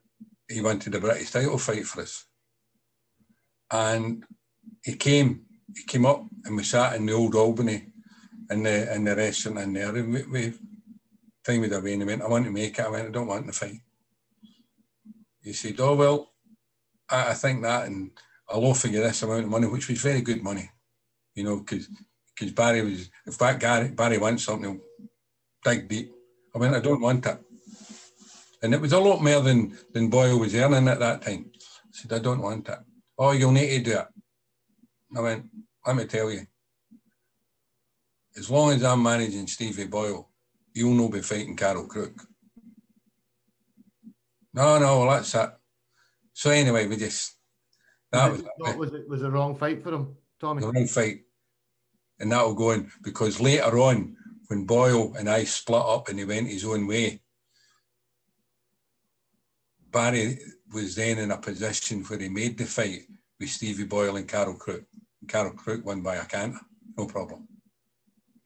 he 0.48 0.60
wanted 0.60 0.94
a 0.94 1.00
British 1.00 1.30
title 1.30 1.58
fight 1.58 1.86
for 1.86 2.02
us. 2.02 2.24
And 3.70 4.24
he 4.82 4.94
came, 4.94 5.44
he 5.76 5.84
came 5.84 6.06
up 6.06 6.24
and 6.44 6.56
we 6.56 6.64
sat 6.64 6.96
in 6.96 7.06
the 7.06 7.12
old 7.12 7.34
Albany 7.34 7.86
in 8.50 8.62
the 8.62 8.94
in 8.94 9.04
the 9.04 9.14
restaurant 9.14 9.58
in 9.58 9.72
there 9.72 9.94
and 9.94 10.12
we, 10.12 10.22
we 10.24 10.54
time 11.44 11.60
with 11.60 11.72
away 11.72 11.92
and 11.92 12.02
he 12.02 12.06
went, 12.06 12.22
I 12.22 12.28
want 12.28 12.44
to 12.44 12.50
make 12.50 12.78
it. 12.78 12.84
I 12.84 12.88
went, 12.88 13.08
I 13.08 13.10
don't 13.10 13.26
want 13.26 13.46
to 13.46 13.52
fight. 13.52 13.80
He 15.42 15.52
said, 15.52 15.80
Oh 15.80 15.94
well, 15.94 16.32
I, 17.08 17.30
I 17.30 17.34
think 17.34 17.62
that 17.62 17.86
and 17.86 18.10
I'll 18.48 18.64
offer 18.64 18.88
you 18.88 19.00
this 19.00 19.22
amount 19.22 19.44
of 19.44 19.50
money, 19.50 19.66
which 19.66 19.88
was 19.88 20.00
very 20.00 20.20
good 20.20 20.42
money, 20.42 20.70
you 21.34 21.44
know, 21.44 21.58
because 21.58 21.88
because 22.34 22.52
Barry 22.52 22.82
was 22.82 23.10
if 23.26 23.38
that 23.38 23.60
Barry, 23.60 23.88
Barry 23.88 24.18
wants 24.18 24.44
something, 24.44 24.80
dig 25.64 25.88
deep. 25.88 26.12
I 26.54 26.58
went, 26.58 26.74
I 26.74 26.80
don't 26.80 27.00
want 27.00 27.26
it. 27.26 27.38
And 28.62 28.74
it 28.74 28.80
was 28.80 28.92
a 28.92 28.98
lot 28.98 29.22
more 29.22 29.40
than, 29.40 29.76
than 29.92 30.10
Boyle 30.10 30.38
was 30.38 30.54
earning 30.54 30.88
at 30.88 30.98
that 30.98 31.22
time. 31.22 31.50
I 31.54 31.58
said, 31.92 32.12
I 32.12 32.18
don't 32.18 32.42
want 32.42 32.68
it. 32.68 32.78
Oh, 33.16 33.32
you'll 33.32 33.52
need 33.52 33.84
to 33.84 33.90
do 33.90 33.98
it. 33.98 34.06
I 35.16 35.20
went, 35.20 35.46
let 35.86 35.96
me 35.96 36.04
tell 36.04 36.30
you, 36.30 36.46
as 38.36 38.50
long 38.50 38.72
as 38.72 38.84
I'm 38.84 39.02
managing 39.02 39.46
Stevie 39.46 39.86
Boyle, 39.86 40.28
you'll 40.74 40.94
not 40.94 41.12
be 41.12 41.22
fighting 41.22 41.56
Carl 41.56 41.86
Crook. 41.86 42.22
No, 44.54 44.78
no, 44.78 45.00
well, 45.00 45.10
that's 45.10 45.34
it. 45.34 45.50
So 46.32 46.50
anyway, 46.50 46.86
we 46.86 46.96
just 46.96 47.34
that 48.12 48.30
was, 48.30 48.42
was, 48.58 48.76
was 48.76 48.94
it 48.94 49.08
was 49.08 49.22
a 49.22 49.30
wrong 49.30 49.56
fight 49.56 49.82
for 49.82 49.92
him, 49.92 50.16
Tommy. 50.40 50.60
The 50.60 50.72
wrong 50.72 50.86
fight, 50.86 51.22
and 52.18 52.30
that'll 52.30 52.54
go 52.54 52.70
in 52.70 52.90
because 53.02 53.40
later 53.40 53.78
on, 53.78 54.16
when 54.46 54.64
Boyle 54.64 55.14
and 55.18 55.28
I 55.28 55.44
split 55.44 55.82
up 55.82 56.08
and 56.08 56.18
he 56.18 56.24
went 56.24 56.48
his 56.48 56.64
own 56.64 56.86
way, 56.86 57.20
Barry 59.90 60.38
was 60.72 60.94
then 60.94 61.18
in 61.18 61.30
a 61.30 61.38
position 61.38 62.04
where 62.04 62.18
he 62.18 62.28
made 62.28 62.56
the 62.56 62.64
fight 62.64 63.02
with 63.38 63.50
Stevie 63.50 63.84
Boyle 63.84 64.16
and 64.16 64.28
Carl 64.28 64.54
Crook. 64.54 64.84
Carl 65.26 65.52
Crook 65.52 65.84
won 65.84 66.02
by 66.02 66.16
a 66.16 66.24
canter, 66.24 66.60
no 66.96 67.06
problem. 67.06 67.48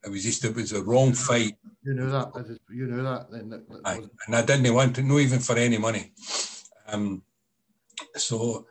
It 0.05 0.11
was 0.11 0.25
just 0.25 0.45
it 0.45 0.55
was 0.55 0.73
a 0.73 0.83
wrong 0.83 1.13
fight. 1.13 1.57
You 1.85 1.95
knew 1.95 2.11
that. 2.11 2.59
You 2.71 2.87
knew 2.87 3.03
that. 3.03 3.31
Then 3.31 3.51
that, 3.51 3.69
that 3.69 3.81
Aye. 3.85 4.01
and 4.27 4.37
I 4.37 4.45
didn't 4.45 4.75
want 4.75 4.97
to, 4.97 5.03
no 5.03 5.19
even 5.19 5.39
for 5.39 5.57
any 5.57 5.79
money. 5.79 6.13
Um, 6.89 7.23
so 8.17 8.67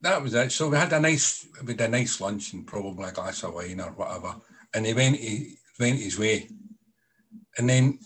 that 0.00 0.22
was 0.22 0.34
it. 0.34 0.52
So 0.52 0.68
we 0.68 0.76
had 0.76 0.92
a 0.92 1.00
nice, 1.00 1.46
we 1.64 1.72
had 1.72 1.80
a 1.80 1.88
nice 1.88 2.20
lunch 2.20 2.52
and 2.52 2.66
probably 2.66 3.08
a 3.08 3.12
glass 3.12 3.42
of 3.42 3.54
wine 3.54 3.80
or 3.80 3.90
whatever. 3.90 4.36
And 4.72 4.86
he 4.86 4.94
went, 4.94 5.16
he 5.16 5.56
went 5.80 5.98
his 5.98 6.18
way. 6.18 6.48
And 7.58 7.68
then 7.68 7.98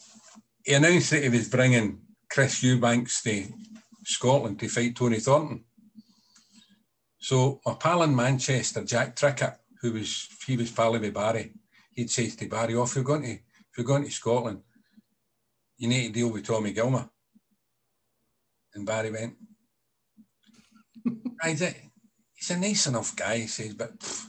he 0.65 0.75
announced 0.75 1.11
that 1.11 1.23
he 1.23 1.29
was 1.29 1.49
bringing 1.49 2.01
Chris 2.31 2.63
Eubanks 2.63 3.23
to 3.23 3.45
Scotland 4.05 4.61
to 4.61 4.69
fight 4.69 4.97
Tony 4.97 5.19
Thornton. 5.19 5.65
So 7.19 7.61
my 7.67 7.75
pal 7.75 8.03
in 8.03 8.15
Manchester, 8.15 8.85
Jack 8.85 9.17
Trickett, 9.17 9.57
who 9.81 9.93
was 9.93 10.29
he 10.47 10.57
was 10.57 10.71
pal 10.71 10.93
with 10.93 11.15
Barry, 11.15 11.53
he'd 11.93 12.11
say 12.11 12.29
to 12.29 12.49
Barry, 12.49 12.75
oh, 12.75 12.85
if 12.85 12.95
you're 12.95 13.05
going 13.05 13.23
to 13.23 13.33
if 13.33 13.77
you're 13.77 13.87
going 13.87 14.05
to 14.05 14.11
Scotland, 14.11 14.63
you 15.77 15.89
need 15.89 16.09
to 16.09 16.13
deal 16.13 16.33
with 16.33 16.47
Tommy 16.47 16.73
Gilmour. 16.73 17.09
And 18.75 18.87
Barry 18.87 19.11
went, 19.11 19.35
he's, 21.43 21.63
a, 21.63 21.75
he's 22.35 22.51
a 22.51 22.59
nice 22.59 22.87
enough 22.87 23.15
guy, 23.17 23.39
he 23.39 23.47
says, 23.47 23.75
but 23.75 23.99
pff, 23.99 24.27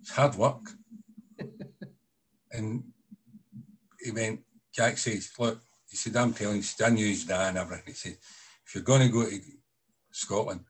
it's 0.00 0.10
hard 0.10 0.34
work. 0.34 0.70
and 2.52 2.84
he 4.00 4.10
went, 4.10 4.40
Jack 4.74 4.98
says, 4.98 5.30
look, 5.38 5.60
he 5.88 5.96
said, 5.96 6.16
I'm 6.16 6.32
telling 6.32 6.56
you, 6.56 6.84
I 6.84 6.90
knew 6.90 7.06
his 7.06 7.24
dad 7.24 7.48
and 7.48 7.58
everything. 7.58 7.84
He 7.86 7.92
said, 7.92 8.16
if 8.66 8.74
you're 8.74 8.84
going 8.84 9.02
to 9.02 9.08
go 9.08 9.24
to 9.24 9.40
Scotland, 10.10 10.60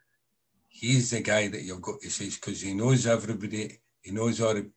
he's 0.78 1.10
the 1.10 1.20
guy 1.20 1.48
that 1.48 1.62
you've 1.62 1.82
got 1.82 2.00
to 2.00 2.10
say, 2.10 2.30
because 2.30 2.60
he 2.60 2.72
knows 2.72 3.06
everybody, 3.06 3.80
he 4.00 4.12
knows 4.12 4.40
all 4.40 4.54
the 4.54 4.70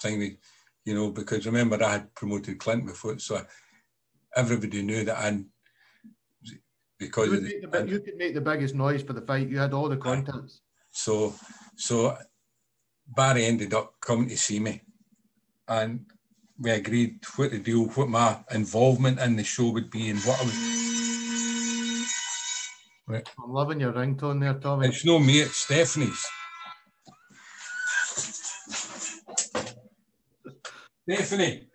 thing, 0.00 0.38
you 0.84 0.94
know, 0.94 1.10
because 1.10 1.46
remember 1.46 1.82
I 1.82 1.92
had 1.92 2.14
promoted 2.14 2.58
Clint 2.58 2.86
before, 2.86 3.18
so 3.18 3.44
everybody 4.36 4.82
knew 4.82 5.04
that 5.04 5.24
and 5.24 5.46
because 6.98 7.28
you, 7.28 7.40
the, 7.40 7.66
the, 7.66 7.88
you 7.88 8.00
could 8.00 8.16
make 8.16 8.34
the 8.34 8.40
biggest 8.40 8.74
noise 8.74 9.02
for 9.02 9.12
the 9.12 9.20
fight. 9.20 9.48
You 9.48 9.58
had 9.58 9.72
all 9.72 9.88
the 9.88 9.96
contacts. 9.96 10.62
So, 10.90 11.34
so 11.76 12.16
Barry 13.06 13.44
ended 13.44 13.74
up 13.74 13.94
coming 14.00 14.28
to 14.28 14.36
see 14.36 14.58
me, 14.60 14.82
and 15.66 16.06
we 16.58 16.70
agreed 16.70 17.20
what 17.36 17.50
the 17.50 17.58
deal, 17.58 17.86
what 17.86 18.08
my 18.08 18.38
involvement 18.50 19.20
in 19.20 19.36
the 19.36 19.44
show 19.44 19.70
would 19.70 19.90
be, 19.90 20.10
and 20.10 20.18
what 20.20 20.40
I 20.40 20.44
was. 20.44 20.87
Right. 23.08 23.26
I'm 23.42 23.52
loving 23.52 23.80
your 23.80 23.94
ringtone 23.94 24.38
there, 24.40 24.54
Tommy. 24.54 24.88
It's 24.88 25.04
no 25.04 25.18
me, 25.18 25.40
it's 25.40 25.56
Stephanie's. 25.56 26.26
Stephanie. 31.08 31.66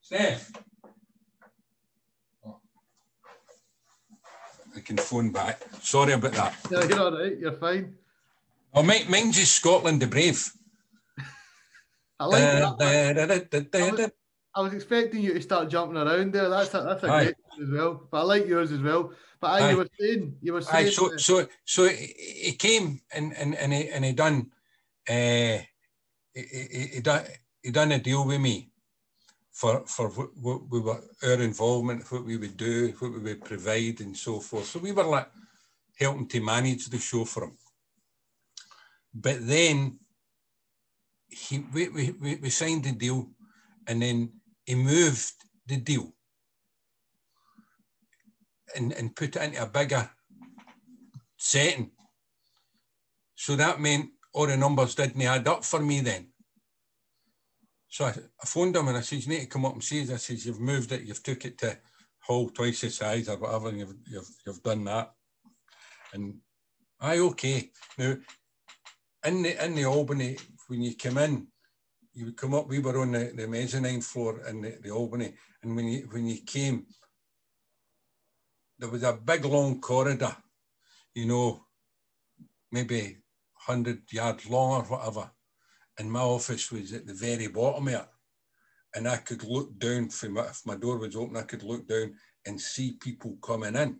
Steph. 0.00 0.50
Oh. 2.44 2.58
I 4.74 4.80
can 4.80 4.96
phone 4.96 5.30
back. 5.30 5.60
Sorry 5.82 6.14
about 6.14 6.32
that. 6.32 6.56
No, 6.68 6.82
you're 6.82 7.00
all 7.00 7.16
right. 7.16 7.38
You're 7.38 7.52
fine. 7.52 7.94
Oh, 8.74 8.82
mine, 8.82 9.08
mine's 9.08 9.36
just 9.36 9.54
Scotland 9.54 10.02
the 10.02 10.08
Brave. 10.08 10.50
I 12.18 12.24
like 12.24 12.42
that. 12.42 13.70
I 13.72 13.90
was, 13.92 14.10
I 14.56 14.60
was, 14.60 14.74
expecting 14.74 15.22
you 15.22 15.34
to 15.34 15.40
start 15.40 15.68
jumping 15.68 15.96
around 15.96 16.32
there. 16.32 16.48
That's 16.48 16.74
a, 16.74 16.80
that's 16.82 17.04
a 17.04 17.06
great 17.06 17.34
as 17.62 17.70
well. 17.70 18.08
But 18.10 18.18
I 18.18 18.22
like 18.22 18.46
yours 18.48 18.72
as 18.72 18.80
well. 18.80 19.12
But 19.40 19.62
I, 19.62 19.70
you 19.70 19.76
were 19.76 19.88
saying, 19.98 20.36
you 20.42 20.52
were 20.52 20.62
saying. 20.62 20.86
Aye, 20.86 20.90
so, 20.90 21.16
so, 21.16 21.46
so 21.64 21.88
he 21.88 22.52
came 22.58 23.00
and 23.12 23.32
and 23.36 23.54
and 23.54 23.72
he 23.72 23.88
and 23.88 24.04
he 24.04 24.12
done, 24.12 24.50
uh, 25.08 25.58
he, 26.34 26.42
he, 26.52 26.90
he 26.94 27.00
done 27.00 27.24
he 27.62 27.70
done 27.70 27.92
a 27.92 27.98
deal 27.98 28.26
with 28.26 28.40
me 28.40 28.70
for 29.52 29.86
for 29.86 30.08
what, 30.10 30.30
what 30.36 30.68
we 30.68 30.80
were 30.80 31.00
our 31.22 31.40
involvement, 31.40 32.10
what 32.10 32.24
we 32.24 32.36
would 32.36 32.56
do, 32.56 32.94
what 32.98 33.12
we 33.12 33.18
would 33.18 33.44
provide, 33.44 34.00
and 34.00 34.16
so 34.16 34.40
forth. 34.40 34.66
So 34.66 34.80
we 34.80 34.92
were 34.92 35.04
like 35.04 35.28
helping 35.98 36.28
to 36.28 36.40
manage 36.40 36.86
the 36.86 36.98
show 36.98 37.24
for 37.24 37.44
him. 37.44 37.56
But 39.14 39.46
then 39.46 39.98
he, 41.28 41.64
we, 41.72 41.88
we, 41.88 42.36
we 42.36 42.50
signed 42.50 42.84
the 42.84 42.92
deal 42.92 43.30
and 43.86 44.00
then 44.00 44.32
he 44.64 44.74
moved 44.74 45.32
the 45.66 45.76
deal 45.76 46.12
and, 48.76 48.92
and 48.92 49.16
put 49.16 49.36
it 49.36 49.42
into 49.42 49.62
a 49.62 49.66
bigger 49.66 50.10
setting. 51.36 51.90
So 53.34 53.56
that 53.56 53.80
meant 53.80 54.10
all 54.34 54.46
the 54.46 54.56
numbers 54.56 54.94
didn't 54.94 55.22
add 55.22 55.48
up 55.48 55.64
for 55.64 55.80
me 55.80 56.00
then. 56.00 56.28
So 57.88 58.04
I, 58.04 58.10
I 58.10 58.46
phoned 58.46 58.76
him 58.76 58.88
and 58.88 58.96
I 58.96 59.00
said, 59.00 59.24
you 59.24 59.28
need 59.28 59.40
to 59.40 59.46
come 59.46 59.64
up 59.64 59.72
and 59.72 59.82
see 59.82 60.02
us. 60.02 60.10
I 60.10 60.16
said, 60.16 60.44
you've 60.44 60.60
moved 60.60 60.92
it, 60.92 61.02
you've 61.02 61.22
took 61.22 61.44
it 61.44 61.58
to 61.58 61.78
Hull 62.20 62.50
twice 62.50 62.82
the 62.82 62.90
size 62.90 63.28
or 63.28 63.38
whatever, 63.38 63.70
and 63.70 63.78
you've, 63.78 63.94
you've, 64.06 64.28
you've 64.46 64.62
done 64.62 64.84
that. 64.84 65.12
And 66.12 66.34
I 67.00 67.18
okay. 67.18 67.70
Now, 67.96 68.16
in 69.24 69.42
the, 69.42 69.64
in 69.64 69.74
the 69.74 69.86
Albany, 69.86 70.36
when 70.66 70.82
you 70.82 70.94
came 70.94 71.16
in, 71.18 71.46
you 72.12 72.26
would 72.26 72.36
come 72.36 72.54
up, 72.54 72.68
we 72.68 72.80
were 72.80 73.00
on 73.00 73.12
the, 73.12 73.32
the 73.34 73.48
mezzanine 73.48 74.02
floor 74.02 74.42
in 74.46 74.60
the, 74.60 74.76
the 74.82 74.90
Albany, 74.90 75.34
and 75.62 75.74
when 75.74 75.86
you, 75.86 76.08
when 76.10 76.26
you 76.26 76.38
came, 76.44 76.86
there 78.78 78.88
was 78.88 79.02
a 79.02 79.12
big 79.12 79.44
long 79.44 79.80
corridor, 79.80 80.36
you 81.14 81.26
know, 81.26 81.64
maybe 82.70 83.18
100 83.66 84.02
yards 84.12 84.48
long 84.48 84.82
or 84.82 84.84
whatever. 84.84 85.30
And 85.98 86.10
my 86.10 86.20
office 86.20 86.70
was 86.70 86.92
at 86.92 87.06
the 87.06 87.14
very 87.14 87.48
bottom 87.48 87.88
of 87.88 87.94
it. 87.94 88.06
And 88.94 89.08
I 89.08 89.16
could 89.16 89.42
look 89.44 89.78
down 89.78 90.08
from 90.08 90.38
if 90.38 90.62
my 90.64 90.76
door 90.76 90.98
was 90.98 91.16
open, 91.16 91.36
I 91.36 91.42
could 91.42 91.62
look 91.62 91.86
down 91.88 92.14
and 92.46 92.60
see 92.60 92.92
people 92.92 93.36
coming 93.42 93.74
in. 93.74 93.98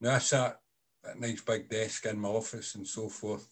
Now 0.00 0.14
I 0.14 0.18
sat 0.18 0.58
at 1.04 1.16
a 1.16 1.20
nice 1.20 1.40
big 1.42 1.68
desk 1.68 2.06
in 2.06 2.18
my 2.18 2.28
office 2.28 2.74
and 2.76 2.86
so 2.86 3.08
forth 3.08 3.48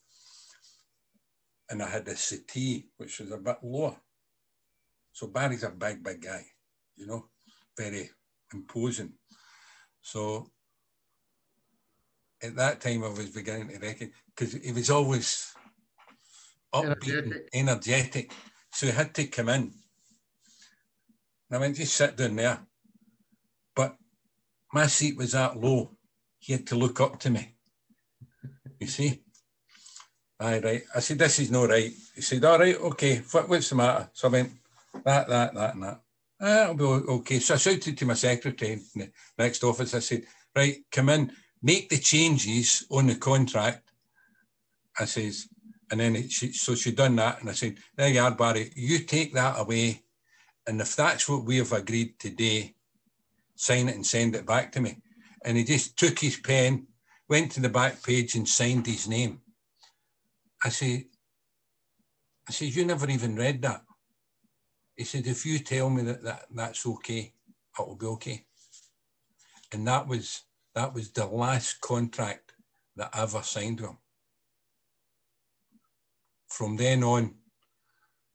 and 1.70 1.82
I 1.82 1.88
had 1.88 2.08
a 2.08 2.16
settee, 2.16 2.88
which 2.96 3.20
was 3.20 3.30
a 3.30 3.38
bit 3.38 3.58
lower. 3.62 3.96
So 5.12 5.28
Barry's 5.28 5.62
a 5.62 5.70
big, 5.70 6.02
big 6.02 6.20
guy, 6.20 6.44
you 6.96 7.06
know, 7.06 7.26
very 7.78 8.10
imposing. 8.52 9.12
So 10.02 10.50
at 12.42 12.56
that 12.56 12.80
time, 12.80 13.04
I 13.04 13.08
was 13.08 13.30
beginning 13.30 13.68
to 13.68 13.78
reckon 13.78 14.12
because 14.34 14.54
he 14.54 14.72
was 14.72 14.90
always 14.90 15.54
upbeat, 16.74 17.08
energetic. 17.08 17.48
energetic. 17.52 18.32
So 18.72 18.86
he 18.86 18.92
had 18.92 19.14
to 19.14 19.26
come 19.26 19.48
in. 19.48 19.72
And 21.50 21.56
I 21.56 21.58
went, 21.58 21.76
just 21.76 21.94
sit 21.94 22.16
down 22.16 22.36
there. 22.36 22.60
But 23.74 23.96
my 24.72 24.86
seat 24.86 25.16
was 25.16 25.32
that 25.32 25.58
low. 25.58 25.90
He 26.38 26.52
had 26.52 26.66
to 26.68 26.76
look 26.76 27.00
up 27.00 27.18
to 27.20 27.30
me. 27.30 27.54
You 28.78 28.86
see? 28.86 29.22
Aye, 30.38 30.60
right. 30.60 30.82
I 30.94 31.00
said, 31.00 31.18
this 31.18 31.38
is 31.38 31.50
not 31.50 31.68
right. 31.68 31.92
He 32.14 32.22
said, 32.22 32.44
all 32.44 32.58
right, 32.58 32.76
okay, 32.76 33.18
what, 33.30 33.48
what's 33.48 33.68
the 33.68 33.74
matter? 33.74 34.08
So 34.14 34.28
I 34.28 34.30
went, 34.30 34.52
that, 35.04 35.28
that, 35.28 35.54
that, 35.54 35.74
and 35.74 35.82
that. 35.82 36.00
Ah, 36.40 36.72
be 36.72 36.84
okay. 36.84 37.38
So 37.38 37.54
I 37.54 37.58
shouted 37.58 37.98
to 37.98 38.06
my 38.06 38.14
secretary 38.14 38.72
in 38.72 38.82
the 38.94 39.10
next 39.38 39.62
office. 39.62 39.94
I 39.94 39.98
said, 39.98 40.24
right, 40.56 40.76
come 40.90 41.10
in, 41.10 41.32
make 41.62 41.88
the 41.90 41.98
changes 41.98 42.86
on 42.90 43.08
the 43.08 43.16
contract. 43.16 43.90
I 44.98 45.04
says, 45.04 45.48
and 45.90 46.00
then 46.00 46.16
it, 46.16 46.32
she, 46.32 46.52
so 46.52 46.74
she 46.74 46.92
done 46.92 47.16
that. 47.16 47.40
And 47.40 47.50
I 47.50 47.52
said, 47.52 47.76
there 47.96 48.08
you 48.08 48.20
are, 48.20 48.30
Barry, 48.34 48.72
you 48.74 49.00
take 49.00 49.34
that 49.34 49.58
away. 49.58 50.02
And 50.66 50.80
if 50.80 50.96
that's 50.96 51.28
what 51.28 51.44
we 51.44 51.58
have 51.58 51.72
agreed 51.72 52.18
today, 52.18 52.74
sign 53.54 53.88
it 53.88 53.96
and 53.96 54.06
send 54.06 54.34
it 54.34 54.46
back 54.46 54.72
to 54.72 54.80
me. 54.80 54.98
And 55.44 55.56
he 55.56 55.64
just 55.64 55.98
took 55.98 56.18
his 56.18 56.36
pen, 56.38 56.86
went 57.28 57.52
to 57.52 57.60
the 57.60 57.68
back 57.68 58.02
page 58.02 58.34
and 58.34 58.48
signed 58.48 58.86
his 58.86 59.08
name. 59.08 59.40
I 60.64 60.70
say, 60.70 61.06
I 62.48 62.52
said, 62.52 62.74
you 62.74 62.84
never 62.86 63.08
even 63.10 63.36
read 63.36 63.60
that. 63.62 63.82
He 65.00 65.06
said, 65.06 65.26
if 65.26 65.46
you 65.46 65.58
tell 65.60 65.88
me 65.88 66.02
that, 66.02 66.22
that 66.24 66.42
that's 66.54 66.84
okay, 66.86 67.32
it 67.78 67.88
will 67.88 67.96
be 67.96 68.04
okay. 68.04 68.44
And 69.72 69.88
that 69.88 70.06
was 70.06 70.42
that 70.74 70.92
was 70.92 71.10
the 71.10 71.24
last 71.24 71.80
contract 71.80 72.52
that 72.96 73.08
I 73.14 73.22
ever 73.22 73.40
signed 73.40 73.80
with 73.80 73.88
him. 73.88 73.98
From 76.48 76.76
then 76.76 77.02
on, 77.02 77.34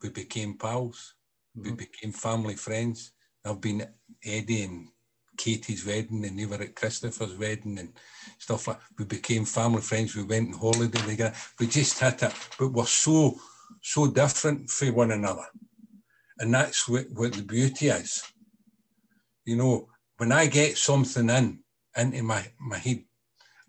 we 0.02 0.08
became 0.08 0.58
pals. 0.58 1.14
Mm-hmm. 1.56 1.70
We 1.70 1.76
became 1.76 2.10
family 2.10 2.56
friends. 2.56 3.12
I've 3.44 3.60
been 3.60 3.86
Eddie 4.24 4.64
and 4.64 4.88
Katie's 5.36 5.86
wedding 5.86 6.24
and 6.24 6.36
they 6.36 6.46
were 6.46 6.56
at 6.56 6.74
Christopher's 6.74 7.36
wedding 7.36 7.78
and 7.78 7.92
stuff 8.40 8.66
like 8.66 8.80
We 8.98 9.04
became 9.04 9.44
family 9.44 9.82
friends. 9.82 10.16
We 10.16 10.24
went 10.24 10.52
on 10.52 10.58
holiday 10.58 10.98
together. 10.98 11.36
We 11.60 11.68
just 11.68 12.00
had 12.00 12.18
to, 12.18 12.32
but 12.58 12.72
we're 12.72 12.86
so, 12.86 13.38
so 13.80 14.08
different 14.08 14.68
for 14.68 14.92
one 14.92 15.12
another. 15.12 15.46
And 16.38 16.52
that's 16.52 16.88
what, 16.88 17.06
what 17.12 17.32
the 17.32 17.42
beauty 17.42 17.88
is. 17.88 18.22
You 19.44 19.56
know, 19.56 19.88
when 20.18 20.32
I 20.32 20.46
get 20.46 20.76
something 20.76 21.30
in 21.30 21.60
into 21.96 22.22
my, 22.22 22.46
my 22.60 22.78
head, 22.78 23.04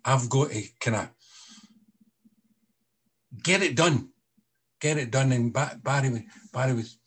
I've 0.03 0.29
got 0.29 0.51
to 0.51 0.63
kind 0.79 0.97
of 0.97 1.09
get 3.43 3.61
it 3.61 3.75
done. 3.75 4.09
Get 4.79 4.97
it 4.97 5.11
done. 5.11 5.31
And 5.31 5.53
Barry, 5.53 6.27
Barry 6.53 6.73
was, 6.73 6.97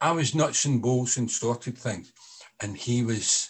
I 0.00 0.12
was 0.12 0.34
nuts 0.34 0.64
and 0.64 0.82
bolts 0.82 1.16
and 1.16 1.30
sorted 1.30 1.78
things. 1.78 2.12
And 2.60 2.76
he 2.76 3.04
was. 3.04 3.48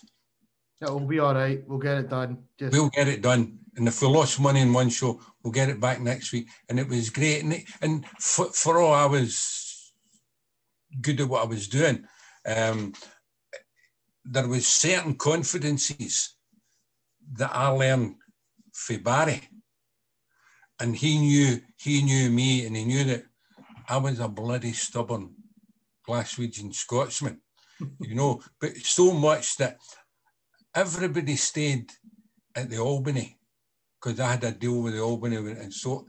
It'll 0.82 1.00
be 1.00 1.20
all 1.20 1.34
right. 1.34 1.62
We'll 1.66 1.78
get 1.78 1.98
it 1.98 2.10
done. 2.10 2.44
Just... 2.58 2.72
We'll 2.72 2.90
get 2.90 3.08
it 3.08 3.22
done. 3.22 3.58
And 3.76 3.88
if 3.88 4.00
we 4.02 4.08
lost 4.08 4.40
money 4.40 4.60
in 4.60 4.72
one 4.72 4.88
show, 4.88 5.20
we'll 5.42 5.52
get 5.52 5.68
it 5.68 5.80
back 5.80 6.00
next 6.00 6.32
week. 6.32 6.48
And 6.68 6.78
it 6.78 6.88
was 6.88 7.10
great. 7.10 7.42
And, 7.42 7.52
it, 7.54 7.64
and 7.82 8.06
for, 8.18 8.46
for 8.46 8.80
all 8.80 8.94
I 8.94 9.06
was 9.06 9.65
good 11.00 11.20
at 11.20 11.28
what 11.28 11.42
I 11.42 11.46
was 11.46 11.68
doing, 11.68 12.04
um, 12.46 12.92
there 14.24 14.48
was 14.48 14.66
certain 14.66 15.14
confidences 15.14 16.36
that 17.34 17.50
I 17.54 17.68
learned 17.68 18.16
for 18.72 18.98
Barry. 18.98 19.42
And 20.80 20.94
he 20.94 21.18
knew 21.18 21.60
he 21.76 22.02
knew 22.02 22.30
me 22.30 22.66
and 22.66 22.76
he 22.76 22.84
knew 22.84 23.04
that 23.04 23.24
I 23.88 23.96
was 23.96 24.20
a 24.20 24.28
bloody 24.28 24.72
stubborn 24.72 25.34
Glaswegian 26.06 26.74
Scotsman, 26.74 27.40
you 28.00 28.14
know, 28.14 28.42
but 28.60 28.76
so 28.76 29.12
much 29.12 29.56
that 29.56 29.78
everybody 30.74 31.36
stayed 31.36 31.90
at 32.54 32.68
the 32.68 32.78
Albany 32.78 33.38
because 34.00 34.20
I 34.20 34.32
had 34.32 34.44
a 34.44 34.52
deal 34.52 34.82
with 34.82 34.94
the 34.94 35.00
Albany 35.00 35.36
and 35.36 35.72
so 35.72 36.06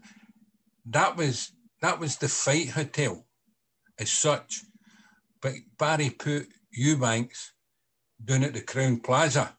that 0.86 1.16
was 1.16 1.52
that 1.82 2.00
was 2.00 2.18
the 2.18 2.28
fight 2.28 2.70
hotel 2.70 3.27
as 4.00 4.10
such. 4.10 4.62
But 5.42 5.54
Barry 5.78 6.10
put 6.10 6.48
Eubanks 6.72 7.54
down 8.24 8.44
at 8.44 8.54
the 8.54 8.62
Crown 8.62 9.00
Plaza 9.00 9.56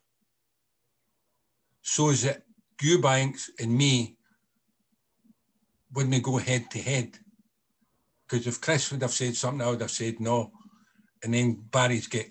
so 1.82 2.12
that 2.12 2.42
Eubanks 2.82 3.50
and 3.58 3.76
me 3.76 4.16
wouldn't 5.92 6.22
go 6.22 6.36
head 6.36 6.70
to 6.70 6.78
head. 6.78 7.18
Because 8.28 8.46
if 8.46 8.60
Chris 8.60 8.90
would 8.92 9.02
have 9.02 9.10
said 9.10 9.34
something, 9.34 9.66
I 9.66 9.70
would 9.70 9.80
have 9.80 9.90
said 9.90 10.20
no. 10.20 10.52
And 11.22 11.32
then 11.32 11.64
Barry's 11.70 12.06
get 12.06 12.30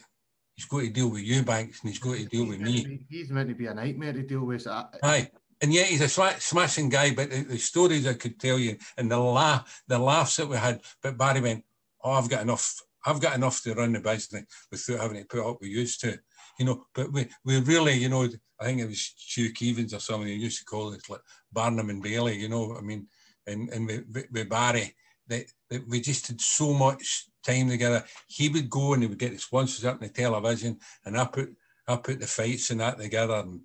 he's 0.57 0.65
got 0.65 0.81
to 0.81 0.89
deal 0.89 1.09
with 1.09 1.21
Eubanks 1.21 1.81
and 1.81 1.89
he's 1.89 1.99
got 1.99 2.17
to 2.17 2.25
deal 2.25 2.45
he's 2.45 2.49
with 2.49 2.61
me. 2.61 2.83
Be, 2.83 3.05
he's 3.09 3.29
meant 3.29 3.49
to 3.49 3.55
be 3.55 3.67
a 3.67 3.73
nightmare 3.73 4.13
to 4.13 4.23
deal 4.23 4.43
with. 4.43 4.67
Aye. 4.67 5.29
And 5.61 5.73
yet 5.73 5.87
he's 5.87 6.01
a 6.01 6.09
smashing 6.39 6.89
guy, 6.89 7.13
but 7.15 7.31
the, 7.31 7.43
the, 7.43 7.57
stories 7.57 8.05
I 8.05 8.13
could 8.13 8.39
tell 8.39 8.59
you 8.59 8.77
and 8.97 9.09
the 9.09 9.19
laugh, 9.19 9.81
the 9.87 9.97
laughs 9.97 10.35
that 10.35 10.47
we 10.47 10.57
had. 10.57 10.81
But 11.01 11.17
Barry 11.17 11.41
went, 11.41 11.63
"Oh, 12.03 12.11
I've 12.11 12.29
got 12.29 12.41
enough. 12.41 12.79
I've 13.05 13.21
got 13.21 13.35
enough 13.35 13.61
to 13.63 13.73
run 13.73 13.93
the 13.93 13.99
business 13.99 14.43
without 14.71 15.01
having 15.01 15.21
to 15.21 15.27
put 15.27 15.47
up 15.47 15.57
with 15.61 15.69
used 15.69 16.01
to." 16.01 16.17
You 16.59 16.65
know, 16.65 16.85
but 16.93 17.11
we, 17.11 17.27
we 17.45 17.59
really, 17.61 17.93
you 17.93 18.09
know, 18.09 18.27
I 18.59 18.65
think 18.65 18.81
it 18.81 18.87
was 18.87 19.13
Hugh 19.35 19.53
Keevins 19.53 19.93
or 19.93 19.99
something. 19.99 20.27
He 20.27 20.35
used 20.35 20.59
to 20.59 20.65
call 20.65 20.93
it 20.93 21.07
like 21.09 21.21
Barnum 21.51 21.89
and 21.89 22.01
Bailey. 22.01 22.37
You 22.37 22.49
know, 22.49 22.75
I 22.77 22.81
mean, 22.81 23.07
and 23.45 23.69
and 23.69 23.87
with, 23.87 24.27
with 24.31 24.49
Barry, 24.49 24.95
that, 25.27 25.45
we 25.87 26.01
just 26.01 26.27
had 26.27 26.41
so 26.41 26.73
much 26.73 27.27
time 27.45 27.69
together. 27.69 28.03
He 28.27 28.49
would 28.49 28.69
go 28.69 28.93
and 28.93 29.03
he 29.03 29.07
would 29.07 29.19
get 29.19 29.31
the 29.31 29.39
sponsors 29.39 29.85
up 29.85 29.95
on 29.95 30.07
the 30.07 30.09
television, 30.09 30.79
and 31.05 31.17
I 31.17 31.25
put 31.25 31.49
I 31.87 31.95
put 31.97 32.19
the 32.19 32.27
fights 32.27 32.69
and 32.71 32.81
that 32.81 32.99
together, 32.99 33.35
and 33.35 33.61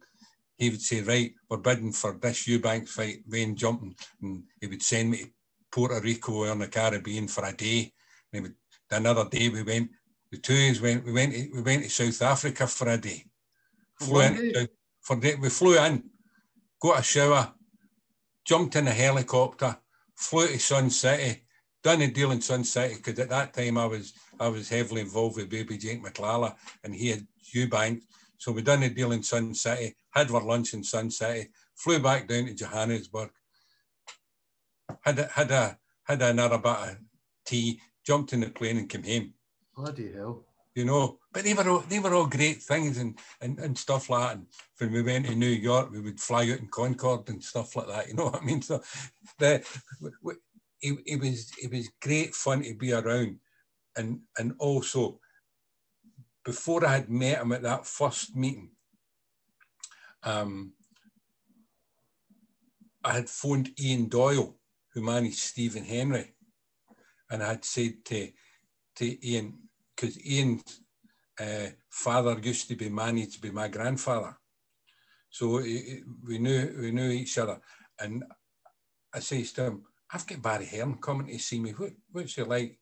he 0.56 0.70
would 0.70 0.82
say, 0.82 1.00
right, 1.00 1.32
we're 1.48 1.56
bidding 1.56 1.92
for 1.92 2.16
this 2.20 2.46
Eubank 2.46 2.88
fight, 2.88 3.24
Wayne 3.28 3.56
jumping, 3.56 3.96
and 4.20 4.44
he 4.60 4.68
would 4.68 4.82
send 4.82 5.10
me 5.10 5.18
to 5.18 5.30
Puerto 5.72 6.00
Rico 6.00 6.44
or 6.44 6.54
the 6.54 6.68
Caribbean 6.68 7.26
for 7.26 7.44
a 7.44 7.52
day. 7.52 7.92
Another 8.90 9.28
day 9.28 9.48
we 9.48 9.62
went. 9.62 9.90
The 10.30 10.38
two 10.38 10.54
of 10.54 10.76
us 10.76 10.80
went. 10.80 11.04
We 11.04 11.12
went. 11.12 11.32
To, 11.32 11.50
we 11.54 11.62
went 11.62 11.84
to 11.84 11.90
South 11.90 12.22
Africa 12.22 12.66
for 12.66 12.88
a 12.88 12.98
day. 12.98 13.24
Flew 14.00 14.20
in, 14.20 14.68
for 15.00 15.16
day, 15.16 15.34
we 15.34 15.48
flew 15.48 15.78
in, 15.78 16.04
got 16.80 17.00
a 17.00 17.02
shower, 17.02 17.52
jumped 18.44 18.76
in 18.76 18.88
a 18.88 18.92
helicopter, 18.92 19.76
flew 20.14 20.46
to 20.46 20.58
Sun 20.58 20.90
City, 20.90 21.44
done 21.82 22.02
a 22.02 22.08
deal 22.08 22.30
in 22.30 22.40
Sun 22.40 22.64
City 22.64 22.94
because 22.96 23.18
at 23.18 23.28
that 23.28 23.52
time 23.52 23.78
I 23.78 23.86
was 23.86 24.12
I 24.40 24.48
was 24.48 24.68
heavily 24.68 25.02
involved 25.02 25.36
with 25.36 25.50
baby 25.50 25.76
Jake 25.76 26.02
Matlala 26.02 26.54
and 26.84 26.94
he 26.94 27.08
had 27.08 27.26
Eubank. 27.54 28.02
So 28.38 28.52
we 28.52 28.62
done 28.62 28.82
a 28.82 28.90
deal 28.90 29.12
in 29.12 29.22
Sun 29.22 29.54
City, 29.54 29.94
had 30.10 30.30
our 30.30 30.42
lunch 30.42 30.74
in 30.74 30.82
Sun 30.82 31.10
City, 31.10 31.50
flew 31.76 32.00
back 32.00 32.26
down 32.26 32.46
to 32.46 32.54
Johannesburg, 32.54 33.30
had 35.02 35.18
a, 35.18 35.26
had 35.26 35.50
a 35.50 35.78
had 36.04 36.22
another 36.22 36.58
bit 36.58 36.72
of 36.72 36.96
tea, 37.46 37.80
jumped 38.06 38.32
in 38.32 38.40
the 38.40 38.50
plane 38.50 38.78
and 38.78 38.88
came 38.88 39.04
home. 39.04 39.34
Bloody 39.76 40.12
hell 40.12 40.44
you 40.74 40.84
know. 40.84 41.18
But 41.32 41.44
they 41.44 41.54
were 41.54 41.68
all, 41.68 41.80
they 41.80 41.98
were 41.98 42.14
all 42.14 42.26
great 42.26 42.62
things 42.62 42.98
and, 42.98 43.18
and, 43.40 43.58
and 43.58 43.76
stuff 43.76 44.10
like 44.10 44.28
that. 44.28 44.36
And 44.36 44.46
when 44.78 44.92
we 44.92 45.02
went 45.02 45.26
to 45.26 45.34
New 45.34 45.46
York, 45.46 45.90
we 45.90 46.00
would 46.00 46.20
fly 46.20 46.42
out 46.50 46.60
in 46.60 46.68
Concorde 46.68 47.28
and 47.28 47.42
stuff 47.42 47.74
like 47.76 47.88
that. 47.88 48.08
You 48.08 48.14
know 48.14 48.24
what 48.24 48.42
I 48.42 48.44
mean? 48.44 48.62
So 48.62 48.82
the 49.38 49.64
it, 50.80 50.98
it 51.06 51.20
was 51.20 51.52
it 51.62 51.70
was 51.70 51.90
great 52.00 52.34
fun 52.34 52.62
to 52.62 52.74
be 52.74 52.92
around, 52.92 53.38
and 53.96 54.20
and 54.36 54.54
also 54.58 55.20
before 56.44 56.84
I 56.84 56.94
had 56.94 57.08
met 57.08 57.40
him 57.40 57.52
at 57.52 57.62
that 57.62 57.86
first 57.86 58.34
meeting, 58.34 58.70
um, 60.24 60.72
I 63.04 63.12
had 63.12 63.30
phoned 63.30 63.70
Ian 63.80 64.08
Doyle, 64.08 64.56
who 64.92 65.02
managed 65.02 65.38
Stephen 65.38 65.84
Hendry, 65.84 66.34
and 67.32 67.42
I 67.42 67.48
had 67.48 67.64
said 67.64 68.04
to 68.04 68.28
to 68.96 69.26
Ian, 69.26 69.54
because 69.96 70.22
Ian's 70.24 70.80
uh, 71.40 71.70
father 71.88 72.38
used 72.42 72.68
to 72.68 72.76
be 72.76 72.90
managed 72.90 73.40
by 73.42 73.48
my 73.48 73.68
grandfather. 73.68 74.36
So 75.30 75.60
it, 75.64 76.02
we 76.24 76.38
knew 76.38 76.76
we 76.78 76.90
knew 76.90 77.10
each 77.10 77.38
other. 77.38 77.58
And 77.98 78.22
I 79.14 79.20
says 79.20 79.52
to 79.52 79.64
him, 79.64 79.84
I've 80.12 80.26
got 80.26 80.42
Barry 80.42 80.66
Hearn 80.66 80.98
coming 80.98 81.28
to 81.28 81.38
see 81.38 81.58
me. 81.58 81.70
What, 81.70 81.92
what's 82.12 82.34
he 82.34 82.42
like? 82.42 82.78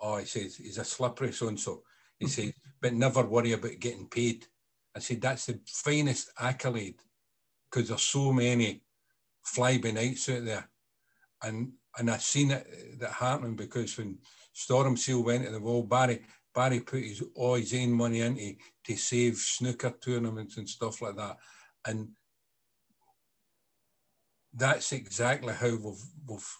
Oh, 0.00 0.18
he 0.18 0.26
says, 0.26 0.56
he's 0.56 0.78
a 0.78 0.84
slippery 0.84 1.32
so 1.32 1.48
and 1.48 1.58
so. 1.58 1.82
He 2.18 2.26
mm-hmm. 2.26 2.32
says, 2.32 2.52
but 2.80 2.92
never 2.92 3.22
worry 3.22 3.52
about 3.52 3.80
getting 3.80 4.08
paid. 4.08 4.46
I 4.94 4.98
said, 4.98 5.20
that's 5.22 5.46
the 5.46 5.60
finest 5.66 6.32
accolade 6.38 7.00
because 7.70 7.88
there's 7.88 8.02
so 8.02 8.32
many 8.32 8.82
fly 9.42 9.78
by 9.78 9.92
nights 9.92 10.28
out 10.28 10.44
there. 10.44 10.68
And 11.42 11.72
and 11.98 12.10
I've 12.10 12.22
seen 12.22 12.50
it 12.50 12.66
uh, 12.66 12.96
that 13.00 13.12
happening 13.12 13.56
because 13.56 13.96
when 13.98 14.18
Stormseal 14.54 15.24
went 15.24 15.44
to 15.44 15.50
the 15.50 15.60
wall, 15.60 15.82
Barry 15.82 16.20
Barry 16.54 16.80
put 16.80 17.02
his 17.02 17.22
all 17.34 17.54
his 17.54 17.74
own 17.74 17.92
money 17.92 18.20
into 18.20 18.56
to 18.84 18.96
save 18.96 19.36
snooker 19.36 19.90
tournaments 19.90 20.56
and 20.56 20.68
stuff 20.68 21.00
like 21.02 21.16
that. 21.16 21.36
And 21.86 22.10
that's 24.52 24.92
exactly 24.92 25.54
how 25.54 25.70
we've, 25.70 26.04
we've 26.26 26.56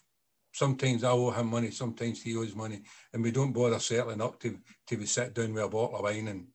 sometimes 0.52 1.02
I 1.04 1.10
owe 1.10 1.30
him 1.30 1.48
money, 1.48 1.70
sometimes 1.70 2.22
he 2.22 2.36
owes 2.36 2.54
money, 2.54 2.82
and 3.12 3.22
we 3.22 3.30
don't 3.30 3.52
bother 3.52 3.78
settling 3.78 4.22
up 4.22 4.38
to 4.40 4.58
to 4.86 4.96
we 4.96 5.06
sit 5.06 5.34
down 5.34 5.54
with 5.54 5.64
a 5.64 5.68
bottle 5.68 5.96
of 5.96 6.02
wine 6.02 6.28
and 6.28 6.46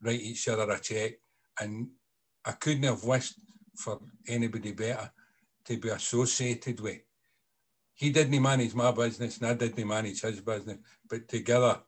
write 0.00 0.20
each 0.20 0.48
other 0.48 0.70
a 0.70 0.80
check. 0.80 1.12
And 1.60 1.88
I 2.44 2.52
couldn't 2.52 2.82
have 2.82 3.04
wished 3.04 3.34
for 3.76 4.00
anybody 4.26 4.72
better 4.72 5.10
to 5.66 5.76
be 5.76 5.88
associated 5.90 6.80
with. 6.80 7.00
He 7.94 8.10
didn't 8.10 8.42
manage 8.42 8.74
my 8.74 8.90
business 8.90 9.38
and 9.38 9.48
I 9.48 9.54
didn't 9.54 9.86
manage 9.86 10.22
his 10.22 10.40
business, 10.40 10.78
but 11.08 11.28
together 11.28 11.80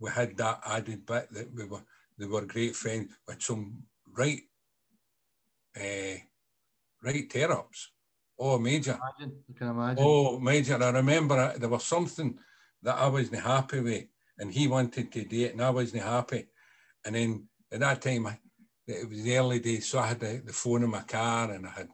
we 0.00 0.10
had 0.10 0.36
that 0.36 0.60
added 0.64 1.04
bit 1.06 1.32
that 1.32 1.52
we 1.54 1.64
were 1.64 1.82
they 2.18 2.26
were 2.26 2.44
great 2.46 2.74
friends 2.74 3.12
with 3.26 3.40
some 3.42 3.84
right 4.16 4.40
uh, 5.76 6.16
right 7.02 7.30
tear 7.30 7.52
ups. 7.52 7.90
Oh, 8.38 8.58
major. 8.58 8.98
Imagine, 9.18 9.38
you 9.48 9.54
can 9.54 9.68
imagine. 9.68 10.04
Oh, 10.06 10.38
major. 10.38 10.82
I 10.82 10.90
remember 10.90 11.58
there 11.58 11.68
was 11.68 11.84
something 11.84 12.38
that 12.82 12.96
I 12.96 13.08
wasn't 13.08 13.42
happy 13.42 13.80
with, 13.80 14.04
and 14.38 14.52
he 14.52 14.68
wanted 14.68 15.10
to 15.12 15.24
do 15.24 15.44
it, 15.44 15.52
and 15.52 15.62
I 15.62 15.70
wasn't 15.70 16.04
happy. 16.04 16.46
And 17.04 17.14
then 17.14 17.48
at 17.72 17.80
that 17.80 18.00
time, 18.02 18.26
I, 18.26 18.38
it 18.86 19.08
was 19.08 19.22
the 19.22 19.36
early 19.36 19.58
days, 19.60 19.88
so 19.88 19.98
I 19.98 20.08
had 20.08 20.20
the, 20.20 20.42
the 20.44 20.52
phone 20.52 20.84
in 20.84 20.90
my 20.90 21.02
car, 21.02 21.50
and 21.50 21.66
I 21.66 21.70
had 21.70 21.88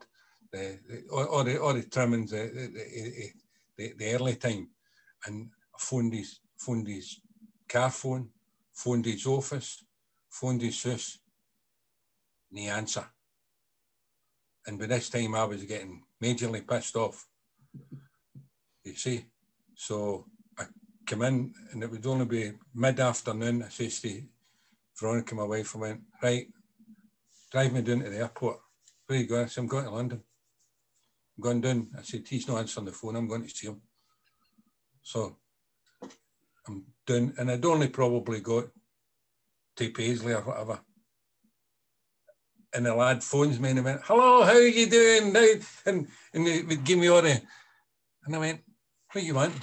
the, 0.55 0.79
the 0.89 1.03
all, 1.11 1.25
all, 1.25 1.41
uh, 1.41 1.45
the 1.45 1.53
the 1.53 2.27
the, 2.27 3.31
the, 3.77 3.93
the, 3.99 4.15
early 4.15 4.37
time, 4.37 4.69
and 5.27 5.51
I 5.75 5.79
phoned 5.79 6.15
his, 6.15 6.41
phoned 6.57 6.87
his 6.87 7.21
car 7.69 7.91
phone, 7.91 8.31
phoned 8.73 9.07
his 9.07 9.27
office, 9.27 9.85
phoned 10.31 10.63
his 10.63 10.79
sis, 10.81 11.19
no 12.53 12.63
answer. 12.63 13.05
And 14.67 14.79
by 14.79 14.87
this 14.87 15.11
time 15.11 15.35
I 15.35 15.45
was 15.45 15.65
getting 15.65 16.03
majorly 16.23 16.67
pissed 16.67 16.97
off. 16.97 17.27
You 18.85 18.95
see? 18.95 19.27
So 19.75 20.27
I 20.59 20.65
come 21.07 21.23
in 21.23 21.53
and 21.73 21.83
it 21.83 21.91
would 21.91 22.07
only 22.07 22.27
be 22.27 22.53
mid-afternoon. 22.75 23.65
I 23.65 23.69
says 23.69 24.01
to 24.01 24.23
Veronica, 24.99 25.35
my 25.35 25.45
wife, 25.45 25.75
I 25.75 25.79
went, 25.79 26.01
right, 26.23 26.47
drive 27.51 27.73
me 27.73 27.83
down 27.83 28.01
to 28.01 28.11
the 28.11 28.19
airport. 28.19 28.61
Where 29.07 29.19
are 29.19 29.23
you 29.23 29.29
going? 29.29 29.45
I 29.45 29.49
said, 29.49 29.63
I'm 29.63 29.67
going 29.67 29.85
to 29.85 29.91
London. 29.91 30.23
I'm 31.37 31.43
going 31.43 31.61
down. 31.61 31.89
I 31.99 32.03
said, 32.03 32.27
he's 32.29 32.47
not 32.49 32.59
answering 32.59 32.87
the 32.87 32.93
phone. 32.93 33.17
I'm 33.17 33.29
going 33.29 33.43
to 33.43 33.49
see 33.49 33.67
him. 33.67 33.81
So 35.03 35.37
I'm 36.67 36.85
doing, 37.07 37.35
and 37.39 37.51
I'd 37.51 37.65
only 37.65 37.89
probably 37.89 38.41
got 38.41 38.69
to 39.77 39.91
Paisley 39.91 40.33
or 40.33 40.43
whatever. 40.43 40.81
And 42.73 42.87
the 42.87 42.95
lad 42.95 43.23
phones 43.23 43.61
me 43.61 43.71
and 43.71 43.79
he 43.79 43.85
went, 43.85 44.01
hello, 44.05 44.43
how 44.43 44.53
are 44.53 44.61
you 44.61 44.87
doing? 44.87 45.35
And, 45.87 46.09
and 46.33 46.47
he 46.47 46.63
would 46.63 46.85
give 46.85 46.99
me 46.99 47.09
all 47.09 47.23
the, 47.23 47.41
and 48.25 48.35
I 48.35 48.39
went, 48.39 48.61
what 49.13 49.25
you 49.25 49.35
want? 49.35 49.55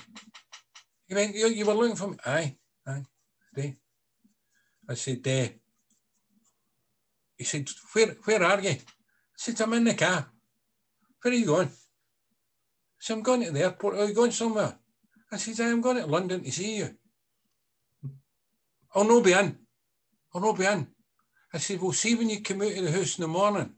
He 1.08 1.16
went, 1.16 1.36
you, 1.36 1.48
you 1.48 1.66
were 1.66 1.74
looking 1.74 1.98
for 1.98 2.08
me? 2.08 2.18
Aye, 2.26 2.56
aye, 2.88 3.04
day. 3.54 3.76
I 4.88 4.94
said, 4.94 5.28
eh. 5.28 5.50
He 7.38 7.44
said, 7.44 7.68
where, 7.94 8.16
where 8.24 8.44
are 8.44 8.62
you? 8.62 8.70
I 8.70 8.78
said, 9.36 9.60
I'm 9.60 9.74
in 9.74 9.84
the 9.84 9.94
car. 9.94 10.32
Where 11.22 11.34
are 11.34 11.38
you 11.38 11.46
going? 11.46 11.68
I 11.68 11.72
said, 13.00 13.14
I'm 13.14 13.24
going 13.24 13.44
to 13.44 13.52
the 13.52 13.62
airport. 13.62 13.96
Are 13.96 14.06
you 14.06 14.14
going 14.14 14.32
somewhere? 14.32 14.78
I 15.32 15.38
said, 15.38 15.60
I'm 15.66 15.82
going 15.82 15.98
to 15.98 16.06
London 16.08 16.44
to 16.44 16.52
see 16.52 16.78
you. 16.78 16.96
I'll 18.94 19.08
no 19.08 19.22
be 19.22 19.34
in. 19.34 19.58
I'll 20.34 20.42
no 20.42 20.54
be 20.54 20.66
in. 20.66 20.88
I 21.54 21.58
said, 21.58 21.82
well, 21.82 21.92
see 21.92 22.16
when 22.16 22.30
you 22.30 22.42
come 22.42 22.62
out 22.62 22.78
of 22.78 22.84
the 22.84 22.92
house 22.92 23.18
in 23.18 23.24
the 23.24 23.28
morning 23.28 23.74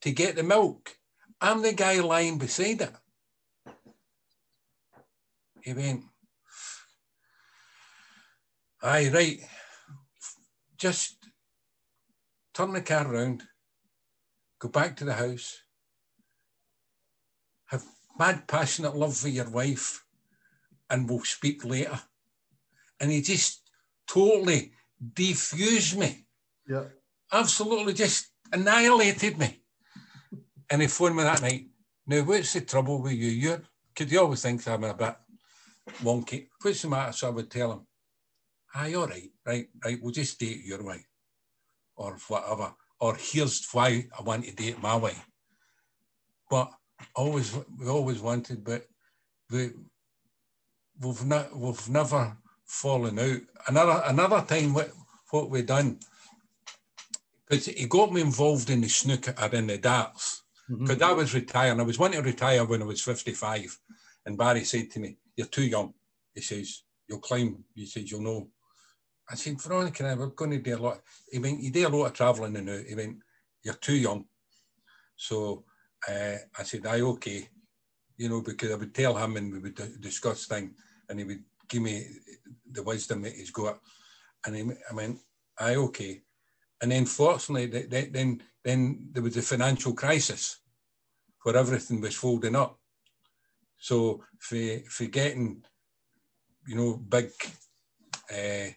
to 0.00 0.12
get 0.12 0.36
the 0.36 0.42
milk, 0.42 0.96
I'm 1.40 1.62
the 1.62 1.72
guy 1.72 2.00
lying 2.00 2.38
beside 2.38 2.80
it. 2.80 2.92
He 5.62 5.72
went, 5.72 6.04
aye, 8.82 9.10
right, 9.12 9.40
just 10.76 11.16
turn 12.52 12.72
the 12.72 12.82
car 12.82 13.10
around, 13.10 13.42
go 14.58 14.68
back 14.68 14.96
to 14.96 15.04
the 15.04 15.14
house, 15.14 15.63
have 17.66 17.84
mad 18.18 18.46
passionate 18.46 18.96
love 18.96 19.16
for 19.16 19.28
your 19.28 19.50
wife, 19.50 20.04
and 20.90 21.08
we'll 21.08 21.24
speak 21.24 21.64
later. 21.64 21.98
And 23.00 23.10
he 23.10 23.22
just 23.22 23.62
totally 24.06 24.72
defused 25.14 25.96
me. 25.96 26.26
Yeah. 26.68 26.84
Absolutely 27.32 27.94
just 27.94 28.28
annihilated 28.52 29.38
me. 29.38 29.62
And 30.70 30.80
he 30.80 30.88
phoned 30.88 31.16
me 31.16 31.24
that 31.24 31.42
night. 31.42 31.66
Now, 32.06 32.22
what's 32.22 32.52
the 32.52 32.60
trouble 32.60 33.02
with 33.02 33.12
you? 33.12 33.28
You're, 33.28 33.62
could 33.94 34.10
you 34.10 34.20
always 34.20 34.42
think 34.42 34.66
I'm 34.68 34.84
a 34.84 34.94
bit 34.94 35.16
wonky. 36.02 36.48
What's 36.62 36.82
the 36.82 36.88
matter? 36.88 37.12
So 37.12 37.28
I 37.28 37.30
would 37.30 37.50
tell 37.50 37.72
him, 37.72 37.86
aye, 38.74 38.94
all 38.94 39.06
right, 39.06 39.30
right, 39.46 39.68
right, 39.84 39.98
we'll 40.00 40.12
just 40.12 40.38
date 40.38 40.64
your 40.64 40.82
way 40.82 41.04
or 41.96 42.16
whatever. 42.28 42.74
Or 43.00 43.16
here's 43.16 43.66
why 43.72 44.06
I 44.18 44.22
want 44.22 44.44
to 44.44 44.54
date 44.54 44.80
my 44.82 44.96
way. 44.96 45.14
But 46.48 46.72
always, 47.14 47.56
we 47.78 47.88
always 47.88 48.20
wanted, 48.20 48.64
but 48.64 48.86
we, 49.50 49.70
we've 51.00 51.24
not, 51.24 51.56
we've 51.56 51.88
never 51.88 52.36
fallen 52.64 53.18
out. 53.18 53.40
Another, 53.66 54.02
another 54.06 54.42
time, 54.42 54.74
what, 54.74 54.90
what 55.30 55.50
we 55.50 55.62
done, 55.62 55.98
because 57.48 57.66
he 57.66 57.86
got 57.86 58.12
me 58.12 58.20
involved 58.20 58.70
in 58.70 58.80
the 58.80 58.88
snooker 58.88 59.34
or 59.40 59.48
in 59.54 59.66
the 59.66 59.78
darts, 59.78 60.42
because 60.68 60.96
mm-hmm. 60.96 61.04
I 61.04 61.12
was 61.12 61.34
retiring. 61.34 61.80
I 61.80 61.84
was 61.84 61.98
wanting 61.98 62.22
to 62.22 62.26
retire 62.26 62.64
when 62.64 62.82
I 62.82 62.86
was 62.86 63.02
55. 63.02 63.78
And 64.26 64.38
Barry 64.38 64.64
said 64.64 64.90
to 64.92 65.00
me, 65.00 65.18
you're 65.36 65.46
too 65.46 65.64
young. 65.64 65.92
He 66.34 66.40
says, 66.40 66.82
you'll 67.08 67.18
climb. 67.18 67.64
He 67.74 67.86
says, 67.86 68.10
you'll 68.10 68.22
know. 68.22 68.48
I 69.28 69.34
said, 69.34 69.60
Veronica, 69.60 70.16
we're 70.18 70.26
going 70.28 70.52
to 70.52 70.58
do 70.58 70.76
a 70.76 70.78
lot. 70.78 71.00
He 71.30 71.38
went, 71.38 71.60
you 71.60 71.70
do 71.70 71.86
a 71.86 71.88
lot 71.88 72.06
of 72.06 72.12
travelling 72.12 72.56
and 72.56 72.66
now. 72.66 72.80
He 72.86 72.94
went, 72.94 73.18
you're 73.62 73.74
too 73.74 73.96
young. 73.96 74.24
So 75.16 75.64
uh, 76.08 76.36
I 76.58 76.62
said, 76.62 76.86
aye, 76.86 77.00
okay. 77.00 77.48
You 78.16 78.28
know, 78.28 78.42
because 78.42 78.70
I 78.70 78.76
would 78.76 78.94
tell 78.94 79.16
him 79.16 79.36
and 79.36 79.52
we 79.52 79.58
would 79.58 80.00
discuss 80.00 80.46
things 80.46 80.72
and 81.08 81.18
he 81.18 81.24
would 81.24 81.44
give 81.68 81.82
me 81.82 82.06
the 82.70 82.82
wisdom 82.82 83.22
that 83.22 83.32
he's 83.32 83.50
got. 83.50 83.78
And 84.46 84.56
he, 84.56 84.62
I 84.90 84.94
went, 84.94 85.18
aye, 85.58 85.76
okay. 85.76 86.22
And 86.80 86.92
then 86.92 87.06
fortunately, 87.06 87.66
then, 87.86 88.42
then 88.62 89.08
there 89.12 89.22
was 89.22 89.36
a 89.36 89.42
financial 89.42 89.94
crisis 89.94 90.60
where 91.42 91.56
everything 91.56 92.00
was 92.00 92.14
folding 92.14 92.56
up. 92.56 92.78
So 93.78 94.22
for, 94.38 94.56
for 94.88 95.04
getting, 95.06 95.62
you 96.66 96.76
know, 96.76 96.96
big, 96.96 97.30
uh, 98.32 98.70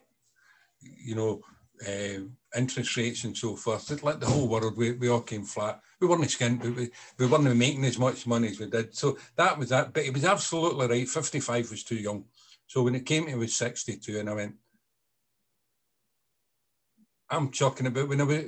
you 0.81 1.15
know, 1.15 1.41
uh, 1.85 2.21
interest 2.57 2.97
rates 2.97 3.23
and 3.23 3.37
so 3.37 3.55
forth, 3.55 4.03
like 4.03 4.19
the 4.19 4.25
whole 4.25 4.47
world, 4.47 4.75
we, 4.75 4.93
we 4.93 5.09
all 5.09 5.21
came 5.21 5.43
flat. 5.43 5.79
We 6.01 6.07
weren't 6.07 6.23
skint, 6.23 6.59
but 6.59 6.75
we, 6.75 6.89
we 7.17 7.25
weren't 7.25 7.55
making 7.55 7.85
as 7.85 7.97
much 7.97 8.27
money 8.27 8.49
as 8.49 8.59
we 8.59 8.67
did. 8.67 8.95
So 8.95 9.17
that 9.35 9.57
was 9.57 9.69
that. 9.69 9.93
But 9.93 10.03
it 10.03 10.13
was 10.13 10.25
absolutely 10.25 10.87
right. 10.87 11.07
55 11.07 11.71
was 11.71 11.83
too 11.83 11.95
young. 11.95 12.25
So 12.65 12.83
when 12.83 12.95
it 12.95 13.05
came 13.05 13.27
it 13.27 13.37
was 13.37 13.55
62 13.55 14.19
and 14.19 14.29
I 14.29 14.33
went, 14.33 14.55
I'm 17.29 17.51
chucking 17.51 17.87
about 17.87 18.09
when 18.09 18.21
I 18.21 18.23
was 18.25 18.45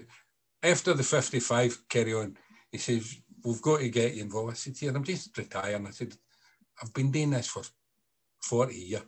after 0.64 0.94
the 0.94 1.04
55 1.04 1.88
carry 1.88 2.14
on, 2.14 2.38
he 2.72 2.78
says, 2.78 3.18
We've 3.44 3.62
got 3.62 3.80
to 3.80 3.90
get 3.90 4.16
you 4.16 4.24
involved. 4.24 4.52
I 4.52 4.56
said, 4.56 4.96
I'm 4.96 5.04
just 5.04 5.38
retiring. 5.38 5.88
I 5.88 5.92
said, 5.92 6.14
I've 6.82 6.94
been 6.94 7.10
doing 7.10 7.30
this 7.30 7.48
for 7.48 7.64
40 8.42 8.76
years. 8.76 9.04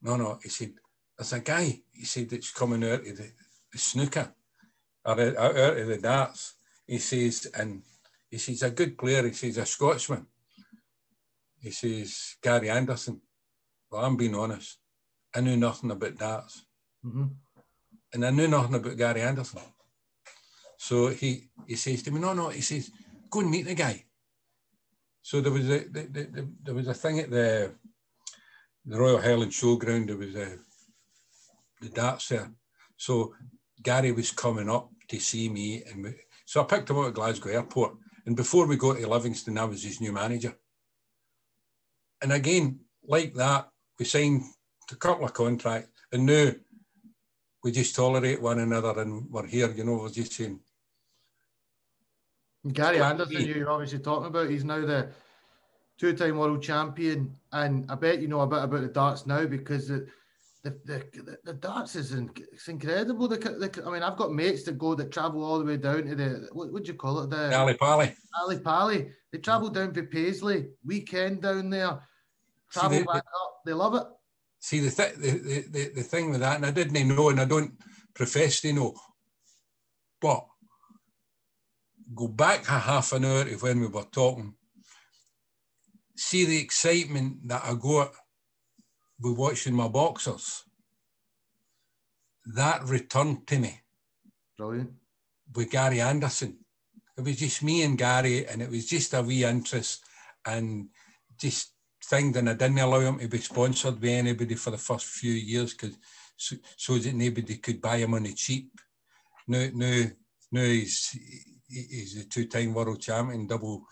No, 0.00 0.16
no, 0.16 0.38
he 0.42 0.48
said, 0.48 0.72
there's 1.16 1.32
a 1.32 1.40
guy, 1.40 1.80
he 1.92 2.04
said, 2.04 2.30
that's 2.30 2.52
coming 2.52 2.84
out 2.84 3.06
of 3.06 3.16
the 3.16 3.30
snooker 3.76 4.32
or 5.04 5.20
out, 5.20 5.36
out 5.36 5.76
of 5.76 5.86
the 5.86 5.98
darts. 5.98 6.54
He 6.86 6.98
says, 6.98 7.50
and 7.54 7.82
he 8.30 8.38
says, 8.38 8.62
a 8.62 8.70
good 8.70 8.96
player, 8.96 9.26
he 9.26 9.32
says, 9.32 9.58
a 9.58 9.66
Scotsman. 9.66 10.26
He 11.60 11.70
says, 11.70 12.36
Gary 12.42 12.70
Anderson. 12.70 13.20
Well, 13.90 14.04
I'm 14.04 14.16
being 14.16 14.34
honest. 14.34 14.78
I 15.34 15.40
knew 15.40 15.56
nothing 15.56 15.90
about 15.90 16.16
darts. 16.16 16.64
Mm-hmm. 17.04 17.26
And 18.14 18.24
I 18.24 18.30
knew 18.30 18.48
nothing 18.48 18.76
about 18.76 18.96
Gary 18.96 19.20
Anderson. 19.20 19.60
So 20.78 21.08
he, 21.08 21.48
he 21.66 21.74
says 21.74 22.02
to 22.04 22.10
me, 22.10 22.20
no, 22.20 22.32
no, 22.32 22.48
he 22.48 22.62
says, 22.62 22.90
go 23.28 23.40
and 23.40 23.50
meet 23.50 23.66
the 23.66 23.74
guy. 23.74 24.04
So 25.22 25.42
there 25.42 25.52
was 25.52 25.68
a 25.68 25.80
the, 25.80 26.08
the, 26.10 26.22
the, 26.24 26.48
there 26.62 26.74
was 26.74 26.88
a 26.88 26.94
thing 26.94 27.18
at 27.18 27.30
the 27.30 27.74
the 28.86 28.98
Royal 28.98 29.20
Highland 29.20 29.52
Showground. 29.52 30.06
There 30.06 30.16
was 30.16 30.34
a 30.34 30.56
the 31.82 31.90
darts 31.90 32.28
there. 32.28 32.50
So 32.96 33.34
Gary 33.82 34.12
was 34.12 34.30
coming 34.30 34.68
up 34.68 34.90
to 35.08 35.18
see 35.18 35.48
me, 35.48 35.82
and 35.84 36.04
we, 36.04 36.14
so 36.44 36.60
I 36.60 36.64
picked 36.64 36.90
him 36.90 36.98
up 36.98 37.08
at 37.08 37.14
Glasgow 37.14 37.50
Airport. 37.50 37.94
And 38.26 38.36
before 38.36 38.66
we 38.66 38.76
got 38.76 38.98
to 38.98 39.08
Livingston, 39.08 39.58
I 39.58 39.64
was 39.64 39.82
his 39.82 40.00
new 40.00 40.12
manager. 40.12 40.54
And 42.20 42.32
again, 42.32 42.80
like 43.06 43.34
that, 43.34 43.70
we 43.98 44.04
signed 44.04 44.42
a 44.90 44.96
couple 44.96 45.24
of 45.24 45.32
contracts, 45.32 45.90
and 46.12 46.26
now 46.26 46.50
we 47.64 47.72
just 47.72 47.94
tolerate 47.94 48.42
one 48.42 48.58
another, 48.58 49.00
and 49.00 49.30
we're 49.30 49.46
here. 49.46 49.70
You 49.70 49.84
know, 49.84 49.94
we're 49.94 50.10
just 50.10 50.32
saying 50.32 50.60
Gary 52.72 53.00
Anderson, 53.00 53.46
you're 53.46 53.70
obviously 53.70 54.00
talking 54.00 54.26
about, 54.26 54.50
he's 54.50 54.64
now 54.64 54.84
the 54.84 55.08
two-time 55.98 56.36
world 56.36 56.62
champion, 56.62 57.34
and 57.52 57.90
I 57.90 57.94
bet 57.94 58.20
you 58.20 58.28
know 58.28 58.40
a 58.40 58.46
bit 58.46 58.62
about 58.62 58.82
the 58.82 58.88
darts 58.88 59.26
now 59.26 59.46
because 59.46 59.88
the 59.88 60.06
the, 60.84 61.04
the, 61.12 61.38
the 61.44 61.52
darts 61.54 61.96
is 61.96 62.12
it's 62.12 62.68
incredible. 62.68 63.28
The, 63.28 63.36
the, 63.36 63.82
I 63.86 63.90
mean, 63.90 64.02
I've 64.02 64.16
got 64.16 64.32
mates 64.32 64.64
that 64.64 64.78
go 64.78 64.94
that 64.94 65.12
travel 65.12 65.44
all 65.44 65.58
the 65.58 65.64
way 65.64 65.76
down 65.76 66.04
to 66.04 66.14
the 66.14 66.48
what 66.52 66.72
would 66.72 66.88
you 66.88 66.94
call 66.94 67.20
it? 67.20 67.30
The 67.30 67.56
Ali 67.56 67.74
Pali. 67.74 68.14
Ali 68.40 68.58
Pali. 68.58 69.10
They 69.32 69.38
travel 69.38 69.68
down 69.68 69.92
to 69.94 70.02
Paisley, 70.04 70.68
weekend 70.84 71.42
down 71.42 71.70
there, 71.70 72.00
travel 72.72 72.98
the, 72.98 73.04
back 73.04 73.16
up. 73.16 73.60
They 73.66 73.72
love 73.72 73.94
it. 73.94 74.04
See 74.60 74.80
the, 74.80 74.90
th- 74.90 75.14
the, 75.14 75.64
the 75.70 75.92
the 75.94 76.02
thing 76.02 76.30
with 76.30 76.40
that, 76.40 76.56
and 76.56 76.66
I 76.66 76.70
didn't 76.70 77.08
know, 77.08 77.28
and 77.28 77.40
I 77.40 77.44
don't 77.44 77.72
profess 78.14 78.60
to 78.62 78.72
know, 78.72 78.94
but 80.20 80.44
go 82.14 82.28
back 82.28 82.68
a 82.68 82.78
half 82.78 83.12
an 83.12 83.24
hour 83.24 83.44
to 83.44 83.54
when 83.56 83.80
we 83.80 83.86
were 83.86 84.06
talking, 84.10 84.54
see 86.16 86.44
the 86.44 86.60
excitement 86.60 87.46
that 87.48 87.62
I 87.64 87.74
got 87.74 88.12
with 89.20 89.36
watching 89.36 89.74
my 89.74 89.88
boxers. 89.88 90.64
That 92.54 92.84
returned 92.88 93.46
to 93.48 93.58
me. 93.58 93.80
Brilliant. 94.56 94.92
With 95.54 95.70
Gary 95.70 96.00
Anderson. 96.00 96.58
It 97.16 97.24
was 97.24 97.36
just 97.36 97.62
me 97.62 97.82
and 97.82 97.98
Gary, 97.98 98.46
and 98.46 98.62
it 98.62 98.70
was 98.70 98.86
just 98.86 99.14
a 99.14 99.22
wee 99.22 99.44
interest 99.44 100.04
and 100.46 100.88
just 101.38 101.72
thing, 102.04 102.36
and 102.36 102.48
I 102.48 102.54
didn't 102.54 102.78
allow 102.78 103.00
him 103.00 103.18
to 103.18 103.28
be 103.28 103.38
sponsored 103.38 104.00
by 104.00 104.08
anybody 104.08 104.54
for 104.54 104.70
the 104.70 104.78
first 104.78 105.06
few 105.06 105.32
years 105.32 105.74
because 105.74 105.96
so, 106.36 106.56
so 106.76 106.98
that 106.98 107.14
nobody 107.14 107.56
could 107.56 107.80
buy 107.80 107.96
him 107.96 108.14
on 108.14 108.22
the 108.22 108.32
cheap. 108.32 108.70
Now, 109.48 109.68
now, 109.74 110.04
now 110.52 110.62
he's 110.62 111.18
he's 111.68 112.16
a 112.16 112.28
two-time 112.28 112.72
world 112.72 113.00
champion, 113.00 113.46
double 113.46 113.84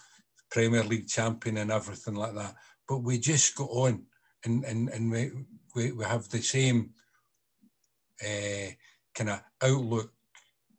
Premier 0.50 0.84
League 0.84 1.08
champion, 1.08 1.58
and 1.58 1.70
everything 1.70 2.14
like 2.14 2.34
that. 2.34 2.54
But 2.88 2.98
we 2.98 3.18
just 3.18 3.54
got 3.56 3.68
on, 3.70 4.04
and 4.46 4.64
and 4.64 4.88
and 4.88 5.10
we 5.10 5.30
we, 5.74 5.92
we 5.92 6.04
have 6.04 6.28
the 6.28 6.40
same 6.40 6.90
uh, 8.24 8.70
kind 9.14 9.30
of 9.30 9.42
outlook, 9.62 10.12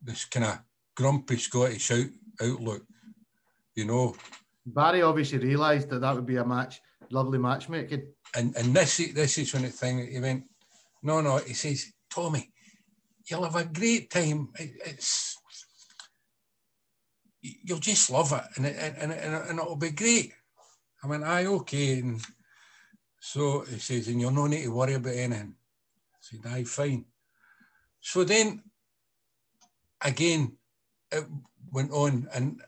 this 0.02 0.24
kind 0.24 0.46
of 0.46 0.58
grumpy 0.96 1.36
Scottish 1.36 1.92
out, 1.92 2.10
outlook, 2.42 2.84
you 3.76 3.84
know. 3.84 4.16
Barry 4.66 5.02
obviously 5.02 5.38
realised 5.38 5.88
that 5.90 6.00
that 6.00 6.14
would 6.14 6.26
be 6.26 6.36
a 6.36 6.44
match, 6.44 6.80
lovely 7.10 7.38
matchmaking. 7.38 8.08
And 8.34 8.56
and 8.56 8.74
this 8.74 8.96
this 9.14 9.38
is 9.38 9.54
when 9.54 9.62
the 9.62 9.68
thing 9.68 10.06
he 10.08 10.20
went, 10.20 10.44
no, 11.02 11.20
no, 11.20 11.38
he 11.38 11.54
says, 11.54 11.92
Tommy, 12.10 12.50
you'll 13.30 13.44
have 13.44 13.56
a 13.56 13.64
great 13.64 14.10
time. 14.10 14.48
It, 14.58 14.70
it's 14.84 15.36
you'll 17.40 17.78
just 17.78 18.10
love 18.10 18.32
it, 18.32 18.44
and 18.56 18.66
it, 18.66 18.76
and, 18.76 19.12
and, 19.12 19.34
and 19.34 19.58
it'll 19.58 19.76
be 19.76 19.90
great. 19.90 20.32
I 21.02 21.06
went, 21.06 21.24
aye, 21.24 21.46
okay. 21.46 22.00
And 22.00 22.20
so 23.20 23.60
he 23.68 23.78
says, 23.78 24.08
and 24.08 24.20
you'll 24.20 24.30
no 24.30 24.46
need 24.46 24.62
to 24.62 24.74
worry 24.74 24.94
about 24.94 25.14
anything. 25.14 25.54
I 26.14 26.18
said, 26.20 26.40
aye, 26.46 26.64
fine. 26.64 27.04
So 28.00 28.24
then, 28.24 28.62
again, 30.04 30.56
it 31.10 31.24
went 31.72 31.90
on, 31.90 32.28
and 32.32 32.62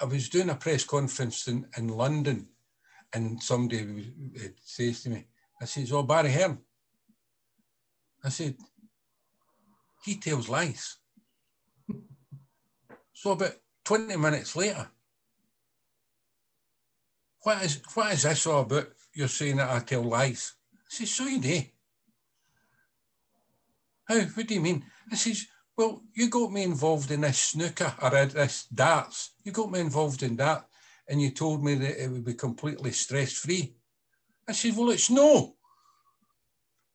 I 0.00 0.04
was 0.04 0.28
doing 0.28 0.50
a 0.50 0.54
press 0.54 0.84
conference 0.84 1.46
in, 1.48 1.66
in 1.76 1.88
London, 1.88 2.48
and 3.12 3.42
somebody 3.42 4.12
says 4.62 5.02
to 5.02 5.10
me, 5.10 5.26
I 5.60 5.66
says, 5.66 5.92
oh, 5.92 6.02
Barry 6.02 6.32
Hearn. 6.32 6.58
I 8.24 8.30
said, 8.30 8.56
he 10.04 10.16
tells 10.16 10.48
lies. 10.48 10.96
so 13.12 13.32
about 13.32 13.52
20 13.84 14.16
minutes 14.16 14.56
later, 14.56 14.88
what 17.42 17.62
is, 17.62 17.80
what 17.94 18.12
is 18.12 18.22
this 18.22 18.46
all 18.46 18.62
about? 18.62 18.88
You're 19.14 19.28
saying 19.28 19.56
that 19.56 19.70
I 19.70 19.78
tell 19.80 20.02
lies. 20.02 20.54
I 20.74 20.78
said, 20.88 21.08
so 21.08 21.24
you 21.24 21.40
do. 21.40 21.62
How? 24.06 24.20
What 24.20 24.46
do 24.46 24.54
you 24.54 24.60
mean? 24.60 24.84
I 25.10 25.14
says, 25.14 25.46
well, 25.76 26.02
you 26.14 26.28
got 26.28 26.52
me 26.52 26.62
involved 26.62 27.10
in 27.10 27.22
this 27.22 27.38
snooker 27.38 27.94
or 28.02 28.10
this 28.10 28.66
darts. 28.66 29.30
You 29.44 29.52
got 29.52 29.70
me 29.70 29.80
involved 29.80 30.22
in 30.22 30.36
that, 30.36 30.66
and 31.08 31.20
you 31.20 31.30
told 31.30 31.64
me 31.64 31.74
that 31.74 32.02
it 32.02 32.10
would 32.10 32.24
be 32.24 32.34
completely 32.34 32.92
stress 32.92 33.32
free. 33.32 33.74
I 34.48 34.52
said, 34.52 34.76
well, 34.76 34.90
it's 34.90 35.10
no. 35.10 35.56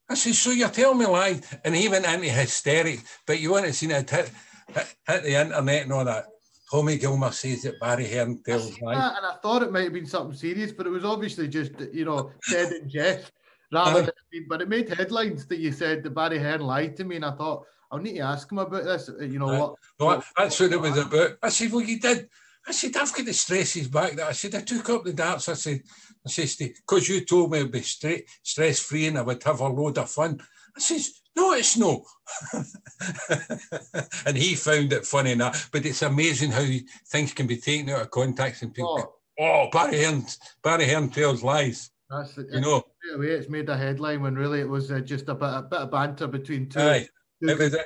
I 0.09 0.15
said, 0.15 0.35
so 0.35 0.51
you're 0.51 0.69
telling 0.69 0.97
me 0.97 1.05
lies? 1.05 1.41
And 1.63 1.75
he 1.75 1.87
went 1.87 2.05
into 2.05 2.29
hysterics, 2.29 3.03
but 3.25 3.39
you 3.39 3.51
want 3.51 3.65
to 3.65 3.73
see 3.73 3.87
it 3.87 4.09
hit, 4.09 4.31
hit, 4.73 4.95
hit 5.07 5.23
the 5.23 5.41
internet 5.41 5.83
and 5.83 5.93
all 5.93 6.05
that. 6.05 6.25
Tommy 6.71 6.97
Gilmour 6.97 7.31
says 7.31 7.63
that 7.63 7.79
Barry 7.79 8.07
Hearn 8.07 8.41
tells 8.43 8.79
lies. 8.81 9.13
And 9.17 9.25
I 9.25 9.35
thought 9.41 9.63
it 9.63 9.71
might 9.71 9.85
have 9.85 9.93
been 9.93 10.05
something 10.05 10.37
serious, 10.37 10.71
but 10.71 10.85
it 10.85 10.91
was 10.91 11.05
obviously 11.05 11.47
just, 11.47 11.71
you 11.91 12.05
know, 12.05 12.31
said 12.43 12.71
in 12.73 12.89
jest 12.89 13.31
rather 13.71 14.03
than, 14.03 14.45
but 14.47 14.61
it 14.61 14.69
made 14.69 14.89
headlines 14.89 15.45
that 15.47 15.59
you 15.59 15.71
said 15.71 16.03
that 16.03 16.15
Barry 16.15 16.39
Hearn 16.39 16.61
lied 16.61 16.95
to 16.97 17.03
me, 17.03 17.15
and 17.15 17.25
I 17.25 17.31
thought 17.31 17.65
I'll 17.91 17.99
need 17.99 18.15
to 18.15 18.19
ask 18.19 18.51
him 18.51 18.59
about 18.59 18.83
this. 18.83 19.09
Uh, 19.09 19.23
you 19.23 19.39
know 19.39 19.47
what? 19.47 19.75
No, 19.99 20.23
that's 20.37 20.59
what 20.59 20.71
it 20.71 20.79
was 20.79 20.97
about. 20.97 21.37
I 21.41 21.49
said, 21.49 21.71
well, 21.71 21.81
you 21.81 21.99
did. 21.99 22.29
I 22.67 22.71
said, 22.71 22.95
I've 22.97 23.13
got 23.13 23.25
the 23.25 23.33
stresses 23.33 23.87
back. 23.87 24.13
That 24.13 24.27
I 24.27 24.31
said, 24.33 24.53
I 24.53 24.61
took 24.61 24.87
up 24.89 25.03
the 25.03 25.13
darts. 25.13 25.49
I 25.49 25.53
said, 25.53 25.81
I 26.25 26.29
said, 26.29 26.71
because 26.75 27.09
you 27.09 27.25
told 27.25 27.51
me 27.51 27.59
it'd 27.59 27.71
be 27.71 27.81
straight, 27.81 28.25
stress 28.43 28.79
free 28.79 29.07
and 29.07 29.17
I 29.17 29.21
would 29.23 29.41
have 29.43 29.59
a 29.59 29.67
load 29.67 29.97
of 29.97 30.09
fun. 30.09 30.39
I 30.75 30.79
says, 30.79 31.21
no, 31.39 31.53
it's 31.53 31.77
no. 31.77 32.05
and 34.25 34.37
he 34.37 34.55
found 34.55 34.91
it 34.93 35.05
funny 35.05 35.31
enough. 35.31 35.69
But 35.71 35.85
it's 35.85 36.01
amazing 36.01 36.51
how 36.51 36.65
things 37.07 37.33
can 37.33 37.47
be 37.47 37.57
taken 37.57 37.89
out 37.89 38.01
of 38.01 38.11
context 38.11 38.61
and 38.61 38.73
people. 38.73 39.15
Oh, 39.39 39.43
oh 39.43 39.69
Barry 39.71 40.03
Hearn, 40.03 40.25
Barry 40.63 40.85
Hearn 40.85 41.09
tells 41.09 41.43
lies. 41.43 41.91
That's 42.09 42.37
it. 42.37 42.47
You 42.51 42.61
know, 42.61 42.83
way 43.17 43.27
it's 43.27 43.49
made 43.49 43.69
a 43.69 43.77
headline 43.77 44.21
when 44.21 44.35
really 44.35 44.59
it 44.59 44.69
was 44.69 44.91
uh, 44.91 44.99
just 44.99 45.29
a 45.29 45.35
bit, 45.35 45.49
a 45.49 45.61
bit 45.61 45.79
of 45.79 45.91
banter 45.91 46.27
between 46.27 46.67
two. 46.67 46.79
Aye. 46.79 47.07
two 47.41 47.49
it 47.49 47.57
was. 47.57 47.73
A, 47.73 47.83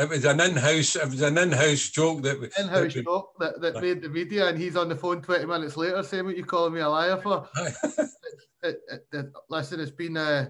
it 0.00 0.08
was 0.08 0.24
an 0.24 0.40
in-house. 0.40 0.94
It 0.94 1.10
was 1.10 1.22
an 1.22 1.36
in-house 1.36 1.88
joke 1.88 2.22
that 2.22 2.36
in-house 2.56 2.94
that 2.94 3.04
joke 3.04 3.32
that, 3.40 3.60
that 3.60 3.82
made 3.82 4.00
the 4.00 4.08
media, 4.08 4.46
and 4.46 4.56
he's 4.56 4.76
on 4.76 4.88
the 4.88 4.94
phone 4.94 5.20
twenty 5.20 5.44
minutes 5.44 5.76
later 5.76 6.04
saying 6.04 6.24
what 6.24 6.36
you 6.36 6.44
calling 6.44 6.72
me 6.72 6.80
a 6.80 6.88
liar 6.88 7.16
for. 7.16 7.48
it, 8.62 8.80
it, 9.12 9.26
listen, 9.50 9.80
it's 9.80 9.90
been 9.90 10.16
uh, 10.16 10.46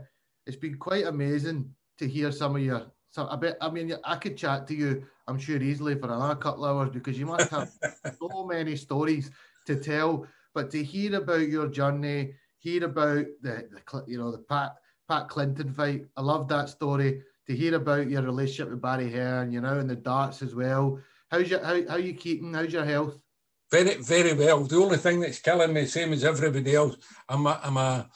it's 0.46 0.58
been 0.58 0.76
quite 0.76 1.06
amazing 1.06 1.74
to 1.98 2.08
hear 2.08 2.32
some 2.32 2.56
of 2.56 2.62
your. 2.62 2.86
So 3.10 3.26
I 3.30 3.36
bet 3.36 3.56
I 3.60 3.70
mean 3.70 3.94
I 4.04 4.16
could 4.16 4.36
chat 4.36 4.66
to 4.68 4.74
you. 4.74 5.04
I'm 5.26 5.38
sure 5.38 5.60
easily 5.62 5.94
for 5.94 6.06
another 6.06 6.34
couple 6.34 6.64
of 6.64 6.76
hours 6.76 6.90
because 6.90 7.18
you 7.18 7.26
must 7.26 7.50
have 7.50 7.70
so 8.18 8.44
many 8.44 8.76
stories 8.76 9.30
to 9.66 9.76
tell. 9.76 10.26
But 10.54 10.70
to 10.70 10.82
hear 10.82 11.16
about 11.16 11.48
your 11.48 11.68
journey, 11.68 12.34
hear 12.58 12.84
about 12.84 13.26
the, 13.42 13.68
the 13.70 14.04
you 14.06 14.18
know 14.18 14.30
the 14.30 14.38
Pat 14.38 14.76
Pat 15.08 15.28
Clinton 15.28 15.72
fight. 15.72 16.06
I 16.16 16.22
love 16.22 16.48
that 16.48 16.68
story. 16.68 17.22
To 17.46 17.56
hear 17.56 17.76
about 17.76 18.10
your 18.10 18.20
relationship 18.22 18.70
with 18.70 18.82
Barry 18.82 19.10
Hearn, 19.10 19.52
you 19.52 19.62
know, 19.62 19.78
and 19.78 19.88
the 19.88 19.96
darts 19.96 20.42
as 20.42 20.54
well. 20.54 21.00
How's 21.30 21.50
your 21.50 21.64
how 21.64 21.80
how 21.88 21.96
you 21.96 22.12
keeping? 22.12 22.52
How's 22.52 22.72
your 22.72 22.84
health? 22.84 23.18
Very 23.70 23.94
very 23.94 24.34
well. 24.34 24.64
The 24.64 24.76
only 24.76 24.98
thing 24.98 25.20
that's 25.20 25.40
killing 25.40 25.72
me, 25.72 25.86
same 25.86 26.12
as 26.12 26.24
everybody 26.24 26.74
else, 26.74 26.96
I'm 27.28 27.46
a, 27.46 27.60
I'm 27.62 27.76
a 27.76 28.10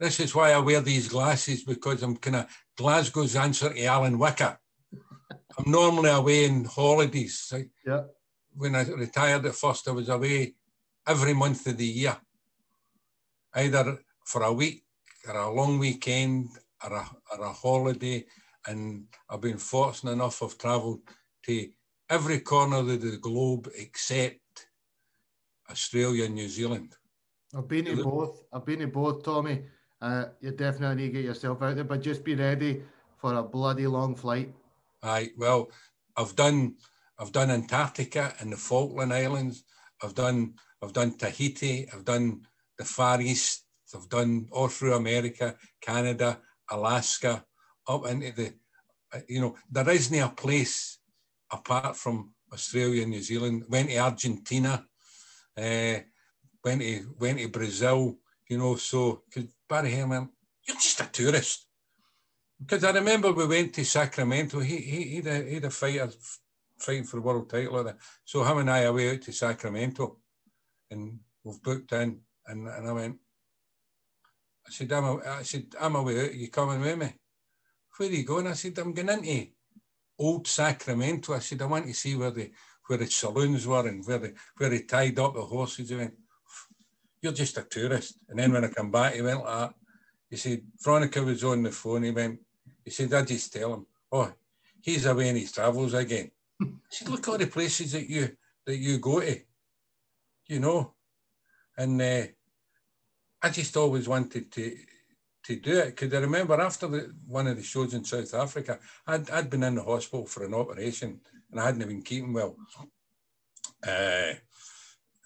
this 0.00 0.18
is 0.18 0.34
why 0.34 0.52
I 0.52 0.58
wear 0.58 0.80
these 0.80 1.08
glasses 1.08 1.62
because 1.62 2.02
I'm 2.02 2.16
kind 2.16 2.36
of 2.36 2.46
Glasgow's 2.76 3.36
answer 3.36 3.72
to 3.72 3.84
Alan 3.84 4.18
Whicker. 4.18 4.58
I'm 5.58 5.70
normally 5.70 6.08
away 6.08 6.46
in 6.46 6.64
holidays. 6.64 7.52
Yeah. 7.86 8.04
When 8.54 8.74
I 8.74 8.84
retired 8.84 9.44
at 9.44 9.54
first, 9.54 9.86
I 9.86 9.92
was 9.92 10.08
away 10.08 10.54
every 11.06 11.34
month 11.34 11.66
of 11.66 11.76
the 11.76 11.86
year 11.86 12.16
either 13.54 13.98
for 14.24 14.42
a 14.42 14.52
week 14.52 14.84
or 15.28 15.36
a 15.36 15.52
long 15.52 15.78
weekend 15.78 16.48
or 16.82 16.96
a, 16.96 17.06
or 17.32 17.44
a 17.44 17.52
holiday. 17.52 18.24
And 18.66 19.04
I've 19.28 19.42
been 19.42 19.58
fortunate 19.58 20.12
enough, 20.12 20.42
I've 20.42 20.56
travelled 20.56 21.00
to 21.44 21.68
every 22.08 22.40
corner 22.40 22.78
of 22.78 22.86
the 22.86 23.18
globe 23.18 23.68
except 23.76 24.66
Australia 25.70 26.24
and 26.24 26.34
New 26.34 26.48
Zealand. 26.48 26.96
I've 27.54 27.68
been 27.68 27.86
in 27.86 28.02
both. 28.02 28.44
I've 28.52 28.64
been 28.64 28.80
in 28.80 28.90
both, 28.90 29.24
Tommy. 29.24 29.64
Uh, 30.00 30.26
you 30.40 30.50
definitely 30.52 30.96
need 30.96 31.08
to 31.08 31.12
get 31.12 31.24
yourself 31.24 31.62
out 31.62 31.74
there, 31.74 31.84
but 31.84 32.00
just 32.00 32.24
be 32.24 32.34
ready 32.34 32.82
for 33.18 33.34
a 33.34 33.42
bloody 33.42 33.86
long 33.86 34.14
flight. 34.14 34.52
Aye, 35.02 35.30
well, 35.36 35.70
I've 36.16 36.34
done 36.36 36.76
I've 37.18 37.32
done 37.32 37.50
Antarctica 37.50 38.34
and 38.40 38.52
the 38.52 38.56
Falkland 38.56 39.12
Islands. 39.12 39.64
I've 40.02 40.14
done 40.14 40.54
I've 40.82 40.94
done 40.94 41.16
Tahiti. 41.16 41.86
I've 41.92 42.04
done 42.04 42.46
the 42.78 42.84
Far 42.84 43.20
East. 43.20 43.64
I've 43.94 44.08
done 44.08 44.48
all 44.52 44.68
through 44.68 44.94
America, 44.94 45.56
Canada, 45.80 46.38
Alaska, 46.70 47.44
up 47.88 48.06
into 48.06 48.32
the, 48.32 48.54
you 49.28 49.40
know, 49.40 49.56
there 49.70 49.90
isn't 49.90 50.16
a 50.16 50.28
place 50.28 50.98
apart 51.50 51.96
from 51.96 52.32
Australia 52.52 53.02
and 53.02 53.10
New 53.10 53.22
Zealand. 53.22 53.64
Went 53.68 53.90
to 53.90 53.96
Argentina, 53.98 54.86
uh, 55.56 55.98
went 56.64 56.80
to 56.80 57.14
went 57.18 57.38
to 57.38 57.48
Brazil. 57.48 58.18
You 58.50 58.58
know, 58.58 58.74
so 58.74 59.22
Barry 59.68 59.92
Herman, 59.92 60.28
you're 60.66 60.76
just 60.76 61.00
a 61.00 61.06
tourist. 61.06 61.68
Because 62.60 62.82
I 62.82 62.90
remember 62.90 63.32
we 63.32 63.46
went 63.46 63.72
to 63.74 63.84
Sacramento. 63.84 64.58
He 64.58 64.78
he 64.78 65.02
he'd 65.04 65.26
a, 65.28 65.42
he 65.42 65.54
had 65.54 65.64
a 65.64 65.70
fighter 65.70 66.10
fighting 66.76 67.04
for 67.04 67.16
the 67.16 67.22
world 67.22 67.48
title. 67.48 67.92
So 68.24 68.42
him 68.42 68.58
and 68.58 68.70
I 68.70 68.84
are 68.84 68.92
way 68.92 69.12
out 69.12 69.22
to 69.22 69.32
Sacramento, 69.32 70.16
and 70.90 71.20
we've 71.44 71.62
booked 71.62 71.92
in 71.92 72.20
and, 72.50 72.66
and 72.66 72.88
I 72.88 72.92
went, 72.92 73.16
I 74.66 74.70
said, 74.70 74.92
I'm, 74.92 75.04
a, 75.04 75.16
I 75.18 75.42
said, 75.42 75.66
I'm 75.80 75.94
away 75.94 76.20
out. 76.20 76.30
Are 76.30 76.32
you 76.32 76.48
coming 76.48 76.80
with 76.80 76.98
me? 76.98 77.14
Where 77.96 78.08
are 78.08 78.12
you 78.12 78.24
going? 78.24 78.48
I 78.48 78.54
said, 78.54 78.78
I'm 78.78 78.92
going 78.92 79.08
into 79.08 79.52
old 80.18 80.48
Sacramento. 80.48 81.34
I 81.34 81.38
said, 81.38 81.62
I 81.62 81.66
want 81.66 81.86
to 81.86 81.94
see 81.94 82.16
where 82.16 82.32
the 82.32 82.50
where 82.88 82.98
the 82.98 83.06
saloons 83.06 83.66
were 83.68 83.86
and 83.86 84.04
where 84.04 84.18
they 84.18 84.32
where 84.56 84.70
they 84.70 84.80
tied 84.80 85.18
up 85.20 85.34
the 85.34 85.42
horses. 85.42 85.88
He 85.88 85.94
went, 85.94 86.14
You're 87.22 87.32
just 87.32 87.58
a 87.58 87.62
tourist. 87.62 88.18
And 88.28 88.38
then 88.38 88.52
when 88.52 88.64
I 88.64 88.68
come 88.68 88.90
back, 88.90 89.14
he 89.14 89.22
went 89.22 89.44
like 89.44 89.46
that. 89.46 89.74
He 90.30 90.36
said, 90.36 90.62
Veronica 90.80 91.22
was 91.22 91.44
on 91.44 91.62
the 91.62 91.70
phone. 91.70 92.04
He 92.04 92.10
went, 92.10 92.40
he 92.84 92.90
said, 92.90 93.12
I 93.12 93.22
just 93.22 93.52
tell 93.52 93.74
him, 93.74 93.86
Oh, 94.12 94.32
he's 94.80 95.06
away 95.06 95.28
and 95.28 95.38
he 95.38 95.46
travels 95.46 95.94
again. 95.94 96.30
I 96.62 96.66
said, 96.88 97.08
Look 97.08 97.20
at 97.20 97.28
all 97.28 97.38
the 97.38 97.46
places 97.46 97.92
that 97.92 98.08
you 98.08 98.36
that 98.66 98.76
you 98.76 98.98
go 98.98 99.20
to. 99.20 99.38
You 100.46 100.60
know. 100.60 100.94
And 101.76 102.00
uh, 102.00 102.26
I 103.42 103.50
just 103.50 103.76
always 103.76 104.08
wanted 104.08 104.50
to 104.52 104.76
to 105.44 105.56
do 105.56 105.78
it 105.78 105.96
because 105.96 106.12
I 106.12 106.20
remember 106.20 106.60
after 106.60 106.86
the, 106.86 107.14
one 107.26 107.46
of 107.46 107.56
the 107.56 107.62
shows 107.62 107.94
in 107.94 108.04
South 108.04 108.34
Africa, 108.34 108.78
I'd, 109.06 109.30
I'd 109.30 109.50
been 109.50 109.62
in 109.62 109.76
the 109.76 109.82
hospital 109.82 110.26
for 110.26 110.44
an 110.44 110.54
operation 110.54 111.20
and 111.50 111.60
I 111.60 111.66
hadn't 111.66 111.88
been 111.88 112.02
keeping 112.02 112.32
well. 112.32 112.56
Uh, 113.86 114.34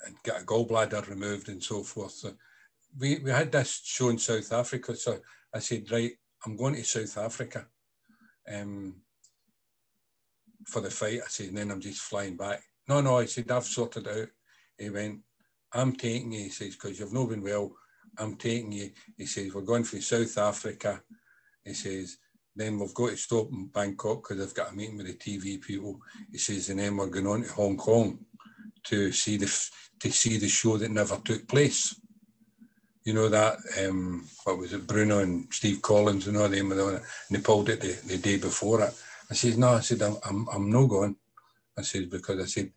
and 0.06 0.14
got 0.22 0.42
a 0.42 0.44
gallbladder 0.44 1.08
removed 1.08 1.48
and 1.48 1.62
so 1.62 1.82
forth. 1.82 2.12
So 2.12 2.32
we, 2.98 3.18
we 3.18 3.30
had 3.30 3.52
this 3.52 3.80
show 3.84 4.08
in 4.08 4.18
South 4.18 4.52
Africa. 4.52 4.94
So 4.94 5.18
I 5.54 5.58
said, 5.58 5.90
right, 5.90 6.12
I'm 6.44 6.56
going 6.56 6.74
to 6.74 6.84
South 6.84 7.18
Africa 7.18 7.66
um, 8.52 8.96
for 10.66 10.80
the 10.80 10.90
fight. 10.90 11.20
I 11.24 11.28
said, 11.28 11.48
and 11.48 11.58
then 11.58 11.70
I'm 11.70 11.80
just 11.80 12.00
flying 12.00 12.36
back. 12.36 12.60
No, 12.88 13.00
no, 13.00 13.18
I 13.18 13.26
said, 13.26 13.50
I've 13.50 13.64
sorted 13.64 14.08
out. 14.08 14.28
He 14.78 14.90
went, 14.90 15.20
I'm 15.72 15.94
taking 15.94 16.32
you, 16.32 16.44
he 16.44 16.48
says, 16.50 16.74
because 16.74 16.98
you've 16.98 17.12
not 17.12 17.30
been 17.30 17.42
well. 17.42 17.72
I'm 18.18 18.36
taking 18.36 18.72
you. 18.72 18.90
He 19.16 19.26
says, 19.26 19.52
we're 19.54 19.62
going 19.62 19.84
for 19.84 20.00
South 20.00 20.38
Africa. 20.38 21.02
He 21.64 21.74
says, 21.74 22.18
then 22.54 22.78
we've 22.78 22.94
got 22.94 23.10
to 23.10 23.16
stop 23.16 23.50
in 23.50 23.66
Bangkok 23.66 24.22
because 24.22 24.44
I've 24.44 24.54
got 24.54 24.72
a 24.72 24.76
meeting 24.76 24.96
with 24.96 25.06
the 25.06 25.14
TV 25.14 25.60
people. 25.60 25.98
He 26.30 26.38
says, 26.38 26.68
and 26.68 26.78
then 26.78 26.96
we're 26.96 27.06
going 27.06 27.26
on 27.26 27.42
to 27.42 27.52
Hong 27.52 27.76
Kong 27.76 28.18
to 28.84 29.10
see 29.10 29.36
the 29.36 29.46
to 30.04 30.12
see 30.12 30.36
the 30.36 30.48
show 30.48 30.76
that 30.76 30.90
never 30.90 31.16
took 31.16 31.48
place. 31.48 31.98
You 33.04 33.14
know 33.14 33.28
that 33.30 33.56
um, 33.80 34.26
what 34.44 34.58
was 34.58 34.72
it, 34.72 34.86
Bruno 34.86 35.20
and 35.20 35.52
Steve 35.52 35.80
Collins 35.80 36.26
and 36.26 36.36
all 36.36 36.48
them 36.48 36.72
and 36.72 37.00
they 37.30 37.40
pulled 37.40 37.70
it 37.70 37.80
the, 37.80 37.92
the 38.06 38.18
day 38.18 38.36
before 38.36 38.82
it. 38.82 38.94
I 39.30 39.34
said, 39.34 39.56
no, 39.56 39.68
I 39.68 39.80
said, 39.80 40.02
I'm, 40.02 40.16
I'm, 40.28 40.48
I'm 40.52 40.70
not 40.70 40.86
going. 40.88 41.16
I 41.78 41.82
said, 41.82 42.10
because 42.10 42.40
I 42.40 42.44
said, 42.44 42.70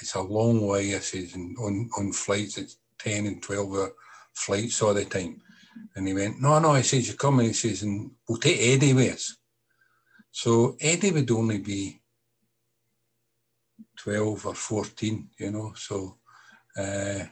it's 0.00 0.14
a 0.14 0.20
long 0.20 0.66
way. 0.66 0.94
I 0.94 0.98
said, 0.98 1.28
and 1.34 1.56
on, 1.58 1.88
on 1.98 2.12
flights, 2.12 2.58
it's 2.58 2.76
10 2.98 3.26
and 3.26 3.42
12 3.42 3.72
hour 3.72 3.90
flights 4.34 4.82
all 4.82 4.94
the 4.94 5.06
time. 5.06 5.40
And 5.96 6.06
he 6.06 6.14
went, 6.14 6.40
no, 6.40 6.58
no, 6.58 6.74
he 6.74 6.82
says, 6.82 7.08
you're 7.08 7.16
coming. 7.16 7.46
He 7.46 7.52
says, 7.54 7.82
and 7.82 8.10
we'll 8.28 8.38
take 8.38 8.60
Eddie 8.60 8.92
with 8.92 9.14
us. 9.14 9.36
So 10.30 10.76
Eddie 10.80 11.12
would 11.12 11.30
only 11.30 11.58
be 11.58 12.00
12 13.98 14.46
or 14.46 14.54
14, 14.54 15.28
you 15.38 15.50
know. 15.50 15.72
So, 15.76 16.17
uh, 16.78 17.24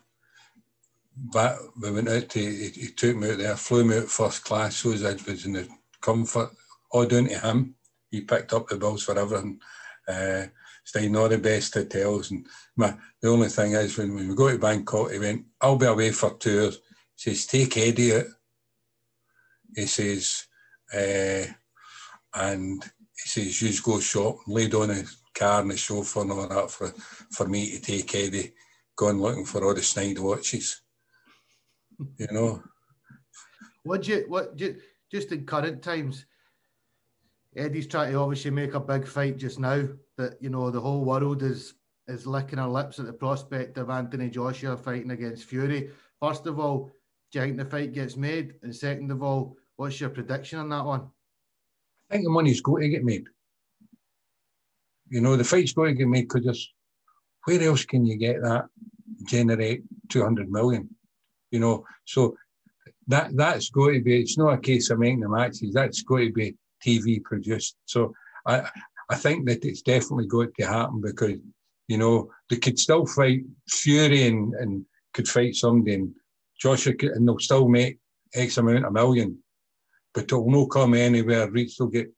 but 1.16 1.58
we 1.80 1.90
went 1.90 2.08
out 2.08 2.28
to, 2.30 2.38
he, 2.38 2.68
he, 2.68 2.88
took 2.88 3.16
me 3.16 3.30
out 3.30 3.38
there, 3.38 3.56
flew 3.56 3.84
me 3.84 3.98
out 3.98 4.08
first 4.08 4.44
class, 4.44 4.76
so 4.76 4.90
I 4.90 4.92
was 4.92 5.46
in 5.46 5.54
the 5.54 5.68
comfort, 6.00 6.50
all 6.90 7.06
down 7.06 7.28
to 7.28 7.38
him. 7.38 7.74
He 8.10 8.20
picked 8.20 8.52
up 8.52 8.68
the 8.68 8.76
bills 8.76 9.04
for 9.04 9.18
everything. 9.18 9.60
Uh, 10.06 10.46
staying 10.86 11.16
all 11.16 11.28
the 11.28 11.36
best 11.36 11.74
hotels. 11.74 12.30
And 12.30 12.46
my, 12.76 12.94
the 13.20 13.28
only 13.28 13.48
thing 13.48 13.72
is, 13.72 13.98
when, 13.98 14.14
when 14.14 14.28
we 14.28 14.34
go 14.34 14.50
to 14.50 14.58
Bangkok, 14.58 15.10
he 15.10 15.18
went, 15.18 15.44
I'll 15.60 15.76
be 15.76 15.86
away 15.86 16.12
for 16.12 16.34
two 16.34 16.62
hours. 16.62 16.78
He 17.16 17.34
says, 17.34 17.46
take 17.46 17.76
Eddie 17.76 18.16
out. 18.16 18.24
He 19.74 19.86
says, 19.86 20.46
uh, 20.94 21.44
and 22.34 22.84
he 22.84 23.28
says, 23.28 23.60
you 23.60 23.68
just 23.68 23.82
go 23.82 23.98
shop, 23.98 24.38
laid 24.46 24.74
on 24.74 24.90
a 24.90 25.02
car 25.34 25.60
and 25.60 25.72
the 25.72 25.76
chauffeur 25.76 26.20
and 26.20 26.30
all 26.30 26.48
that 26.48 26.70
for, 26.70 26.88
for 27.32 27.48
me 27.48 27.72
to 27.72 27.80
take 27.80 28.14
Eddie, 28.14 28.52
going 28.96 29.20
looking 29.20 29.44
for 29.44 29.64
all 29.64 29.74
the 29.74 29.82
snide 29.82 30.18
watches. 30.18 30.82
You 32.18 32.26
know. 32.30 32.62
What 33.84 34.02
do 34.02 34.12
you 34.12 34.24
what 34.28 34.56
do 34.56 34.64
you, 34.64 34.76
just 35.10 35.32
in 35.32 35.46
current 35.46 35.82
times? 35.82 36.26
Eddie's 37.56 37.86
trying 37.86 38.12
to 38.12 38.18
obviously 38.18 38.50
make 38.50 38.74
a 38.74 38.80
big 38.80 39.06
fight 39.06 39.36
just 39.36 39.58
now. 39.58 39.88
That 40.16 40.36
you 40.40 40.50
know 40.50 40.70
the 40.70 40.80
whole 40.80 41.04
world 41.04 41.42
is 41.42 41.74
is 42.08 42.26
licking 42.26 42.58
our 42.58 42.68
lips 42.68 42.98
at 42.98 43.06
the 43.06 43.12
prospect 43.12 43.78
of 43.78 43.90
Anthony 43.90 44.30
Joshua 44.30 44.76
fighting 44.76 45.10
against 45.10 45.44
Fury. 45.44 45.90
First 46.20 46.46
of 46.46 46.58
all, 46.58 46.90
do 47.32 47.38
you 47.38 47.44
think 47.44 47.56
the 47.58 47.64
fight 47.64 47.92
gets 47.92 48.16
made? 48.16 48.54
And 48.62 48.74
second 48.74 49.10
of 49.10 49.22
all, 49.22 49.56
what's 49.76 50.00
your 50.00 50.10
prediction 50.10 50.58
on 50.58 50.68
that 50.70 50.84
one? 50.84 51.08
I 52.10 52.14
think 52.14 52.24
the 52.24 52.30
money's 52.30 52.60
going 52.60 52.82
to 52.82 52.88
get 52.88 53.04
made. 53.04 53.26
You 55.08 55.20
know, 55.20 55.36
the 55.36 55.44
fight's 55.44 55.72
going 55.72 55.94
to 55.94 55.98
get 55.98 56.08
made 56.08 56.28
because 56.28 56.72
where 57.46 57.62
else 57.62 57.84
can 57.84 58.04
you 58.04 58.16
get 58.16 58.42
that 58.42 58.66
generate 59.24 59.82
200 60.08 60.50
million? 60.50 60.90
You 61.50 61.60
know, 61.60 61.84
so 62.04 62.36
that 63.06 63.36
that's 63.36 63.70
going 63.70 63.94
to 63.94 64.00
be, 64.00 64.20
it's 64.20 64.36
not 64.36 64.54
a 64.54 64.58
case 64.58 64.90
of 64.90 64.98
making 64.98 65.20
the 65.20 65.28
matches, 65.28 65.72
that's 65.72 66.02
going 66.02 66.28
to 66.28 66.32
be 66.32 66.56
TV 66.84 67.22
produced. 67.22 67.76
So 67.84 68.12
I, 68.46 68.68
I 69.08 69.14
think 69.14 69.46
that 69.46 69.64
it's 69.64 69.82
definitely 69.82 70.26
going 70.26 70.50
to 70.58 70.66
happen 70.66 71.00
because, 71.00 71.38
you 71.86 71.98
know, 71.98 72.30
they 72.50 72.56
could 72.56 72.78
still 72.78 73.06
fight 73.06 73.42
Fury 73.68 74.26
and, 74.26 74.52
and 74.54 74.84
could 75.14 75.28
fight 75.28 75.54
somebody 75.54 75.94
and 75.94 76.12
Joshua 76.58 76.94
could, 76.94 77.10
and 77.10 77.28
they'll 77.28 77.38
still 77.38 77.68
make 77.68 77.98
X 78.34 78.58
amount 78.58 78.84
of 78.84 78.92
million, 78.92 79.38
but 80.14 80.24
it'll 80.24 80.50
not 80.50 80.70
come 80.70 80.94
anywhere. 80.94 81.48
Reach 81.50 81.76
will 81.78 81.86
get 81.86 82.12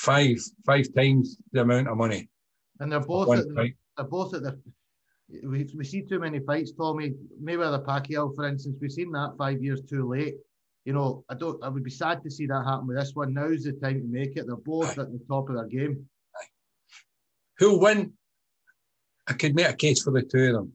five 0.00 0.36
five 0.66 0.86
times 0.96 1.36
the 1.52 1.60
amount 1.60 1.88
of 1.88 1.96
money. 1.96 2.28
And 2.80 2.90
they're 2.90 3.00
both 3.00 3.36
at 3.36 3.44
the, 3.46 3.54
they're 3.54 3.74
both 4.04 4.34
at 4.34 4.42
the 4.42 4.58
we, 5.28 5.68
we 5.76 5.84
see 5.84 6.02
too 6.02 6.18
many 6.18 6.40
fights, 6.40 6.72
Tommy. 6.72 7.14
Mayweather 7.42 7.84
Pacquiao, 7.84 8.34
for 8.34 8.46
instance, 8.48 8.78
we've 8.80 8.92
seen 8.92 9.12
that 9.12 9.34
five 9.36 9.62
years 9.62 9.82
too 9.82 10.08
late. 10.08 10.36
You 10.84 10.94
know, 10.94 11.24
I 11.28 11.34
don't. 11.34 11.62
I 11.62 11.68
would 11.68 11.84
be 11.84 11.90
sad 11.90 12.22
to 12.22 12.30
see 12.30 12.46
that 12.46 12.64
happen 12.64 12.86
with 12.86 12.96
this 12.96 13.14
one. 13.14 13.34
Now's 13.34 13.64
the 13.64 13.72
time 13.72 14.00
to 14.00 14.06
make 14.06 14.36
it. 14.36 14.46
They're 14.46 14.56
both 14.56 14.98
Aye. 14.98 15.02
at 15.02 15.12
the 15.12 15.20
top 15.28 15.50
of 15.50 15.56
their 15.56 15.66
game. 15.66 16.08
Who'll 17.58 17.80
win? 17.80 18.14
I 19.26 19.34
could 19.34 19.54
make 19.54 19.68
a 19.68 19.74
case 19.74 20.02
for 20.02 20.12
the 20.12 20.22
two 20.22 20.46
of 20.46 20.52
them. 20.54 20.72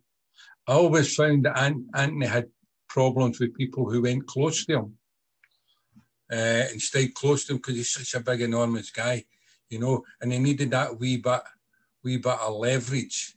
I 0.67 0.73
always 0.73 1.15
found 1.15 1.45
that 1.45 1.57
Anthony 1.57 2.27
had 2.27 2.47
problems 2.87 3.39
with 3.39 3.55
people 3.55 3.89
who 3.89 4.03
went 4.03 4.27
close 4.27 4.65
to 4.65 4.73
him 4.73 4.97
uh, 6.31 6.65
and 6.71 6.81
stayed 6.81 7.15
close 7.15 7.45
to 7.45 7.53
him 7.53 7.57
because 7.57 7.75
he's 7.75 7.91
such 7.91 8.13
a 8.13 8.23
big, 8.23 8.41
enormous 8.41 8.91
guy, 8.91 9.25
you 9.69 9.79
know, 9.79 10.03
and 10.21 10.31
he 10.31 10.39
needed 10.39 10.71
that 10.71 10.99
wee 10.99 11.17
bit, 11.17 11.41
wee 12.03 12.17
bit 12.17 12.39
of 12.39 12.55
leverage. 12.55 13.35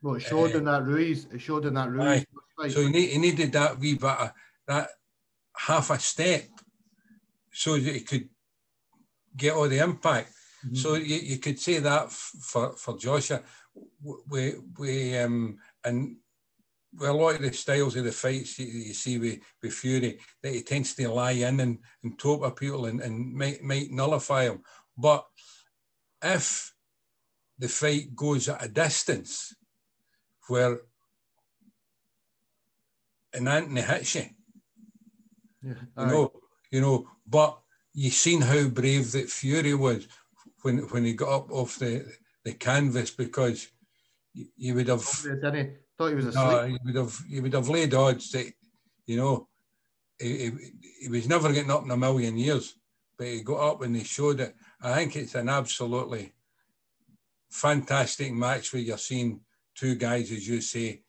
Well, 0.00 0.16
it 0.16 0.20
showed 0.20 0.54
uh, 0.54 0.58
in 0.58 0.64
that 0.64 0.84
Ruiz. 0.84 1.26
It 1.32 1.40
showed 1.40 1.64
in 1.64 1.74
that 1.74 1.90
Ruiz. 1.90 2.26
So 2.70 2.82
he, 2.82 2.88
need, 2.88 3.10
he 3.10 3.18
needed 3.18 3.52
that 3.52 3.78
wee 3.78 3.94
bit 3.94 4.04
of 4.04 4.32
that 4.68 4.88
half 5.56 5.90
a 5.90 5.98
step 5.98 6.44
so 7.52 7.78
that 7.78 7.94
he 7.94 8.00
could 8.00 8.28
get 9.36 9.54
all 9.54 9.68
the 9.68 9.78
impact. 9.78 10.32
Mm-hmm. 10.64 10.76
So 10.76 10.94
you, 10.94 11.16
you 11.16 11.38
could 11.38 11.58
say 11.58 11.78
that 11.78 12.10
for 12.10 12.72
for 12.72 12.96
Joshua. 12.96 13.42
We 14.28 14.54
we 14.78 15.18
um 15.18 15.58
and 15.84 16.16
well, 16.94 17.14
a 17.14 17.16
lot 17.16 17.34
of 17.36 17.42
the 17.42 17.52
styles 17.52 17.96
of 17.96 18.04
the 18.04 18.12
fights 18.12 18.58
you, 18.58 18.66
you 18.66 18.94
see 18.94 19.18
with, 19.18 19.38
with 19.62 19.72
Fury, 19.72 20.18
that 20.42 20.52
he 20.52 20.62
tends 20.62 20.94
to 20.94 21.08
lie 21.08 21.32
in 21.32 21.60
and, 21.60 21.78
and 22.02 22.18
top 22.18 22.44
at 22.44 22.56
people 22.56 22.86
and, 22.86 23.00
and 23.00 23.32
might, 23.32 23.62
might 23.62 23.90
nullify 23.90 24.46
them. 24.46 24.62
But 24.96 25.24
if 26.22 26.71
the 27.58 27.68
fight 27.68 28.14
goes 28.16 28.48
at 28.48 28.64
a 28.64 28.68
distance 28.68 29.54
where 30.48 30.80
an 33.34 33.48
Anthony 33.48 33.80
hits 33.80 34.14
you, 34.14 34.24
yeah, 35.62 35.74
you 35.98 36.06
know, 36.06 36.32
you 36.70 36.80
know, 36.80 37.08
but 37.26 37.58
you 37.94 38.10
seen 38.10 38.40
how 38.40 38.68
brave 38.68 39.12
that 39.12 39.30
Fury 39.30 39.74
was 39.74 40.08
when 40.62 40.78
when 40.88 41.04
he 41.04 41.12
got 41.14 41.32
up 41.32 41.50
off 41.50 41.78
the, 41.78 42.04
the 42.44 42.52
canvas 42.52 43.10
because 43.10 43.68
you 44.34 44.74
would 44.74 44.88
have. 44.88 45.02
Thought 45.98 46.08
he 46.08 46.14
was 46.14 46.26
asleep. 46.26 46.46
No, 46.46 46.66
he 46.66 46.78
would 46.84 46.96
have 46.96 47.18
he 47.28 47.40
would 47.40 47.52
have 47.52 47.68
laid 47.68 47.94
odds 47.94 48.30
that, 48.32 48.50
you 49.06 49.16
know, 49.16 49.48
he, 50.18 50.36
he, 50.38 50.50
he 51.02 51.08
was 51.08 51.28
never 51.28 51.52
getting 51.52 51.70
up 51.70 51.84
in 51.84 51.90
a 51.90 51.96
million 51.96 52.36
years, 52.36 52.74
but 53.18 53.26
he 53.26 53.42
got 53.42 53.72
up 53.72 53.82
and 53.82 53.94
he 53.94 54.04
showed 54.04 54.40
it. 54.40 54.54
I 54.80 54.94
think 54.94 55.16
it's 55.16 55.34
an 55.34 55.48
absolutely 55.48 56.32
fantastic 57.52 58.32
match 58.32 58.72
where 58.72 58.82
you're 58.82 58.98
seeing 58.98 59.40
two 59.74 59.94
guys, 59.94 60.32
as 60.32 60.48
you 60.48 60.60
say, 60.60 61.02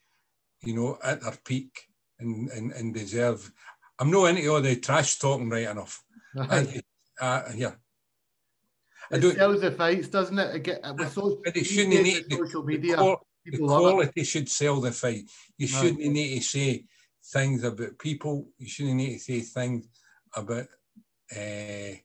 you 0.61 0.76
know, 0.76 0.98
at 1.03 1.22
their 1.22 1.38
peak 1.45 1.88
and, 2.20 2.49
and, 2.49 2.72
and 2.74 2.94
deserve. 2.94 3.52
I'm 3.99 4.11
not 4.11 4.26
into 4.26 4.48
all 4.53 4.61
the 4.61 4.76
trash 4.76 5.20
talking 5.20 5.49
right 5.49 5.70
enough. 5.70 6.03
I, 6.38 6.82
uh, 7.22 7.44
yeah. 7.56 7.72
I 9.11 9.18
it 9.18 9.36
sells 9.36 9.61
the 9.61 9.72
fights, 9.72 10.07
doesn't 10.07 10.38
it? 10.38 10.56
Again, 10.56 10.80
with 10.98 11.14
social, 11.14 11.41
it 11.45 11.65
shouldn't 11.65 12.03
need 12.03 12.26
social 12.32 12.64
media. 12.64 12.98
The, 12.98 13.18
the 13.45 13.57
quality 13.57 14.24
should 14.24 14.49
sell 14.49 14.82
the 14.82 14.91
fight. 14.91 15.24
You 15.57 15.68
shouldn't 15.68 15.99
need 15.99 16.40
to 16.40 16.44
say 16.44 16.86
things 17.26 17.64
about 17.64 17.99
people. 17.99 18.48
You 18.57 18.68
shouldn't 18.68 18.95
need 18.95 19.14
to 19.14 19.20
say 19.20 19.40
things 19.41 19.88
about 20.36 20.68
uh, 21.32 21.95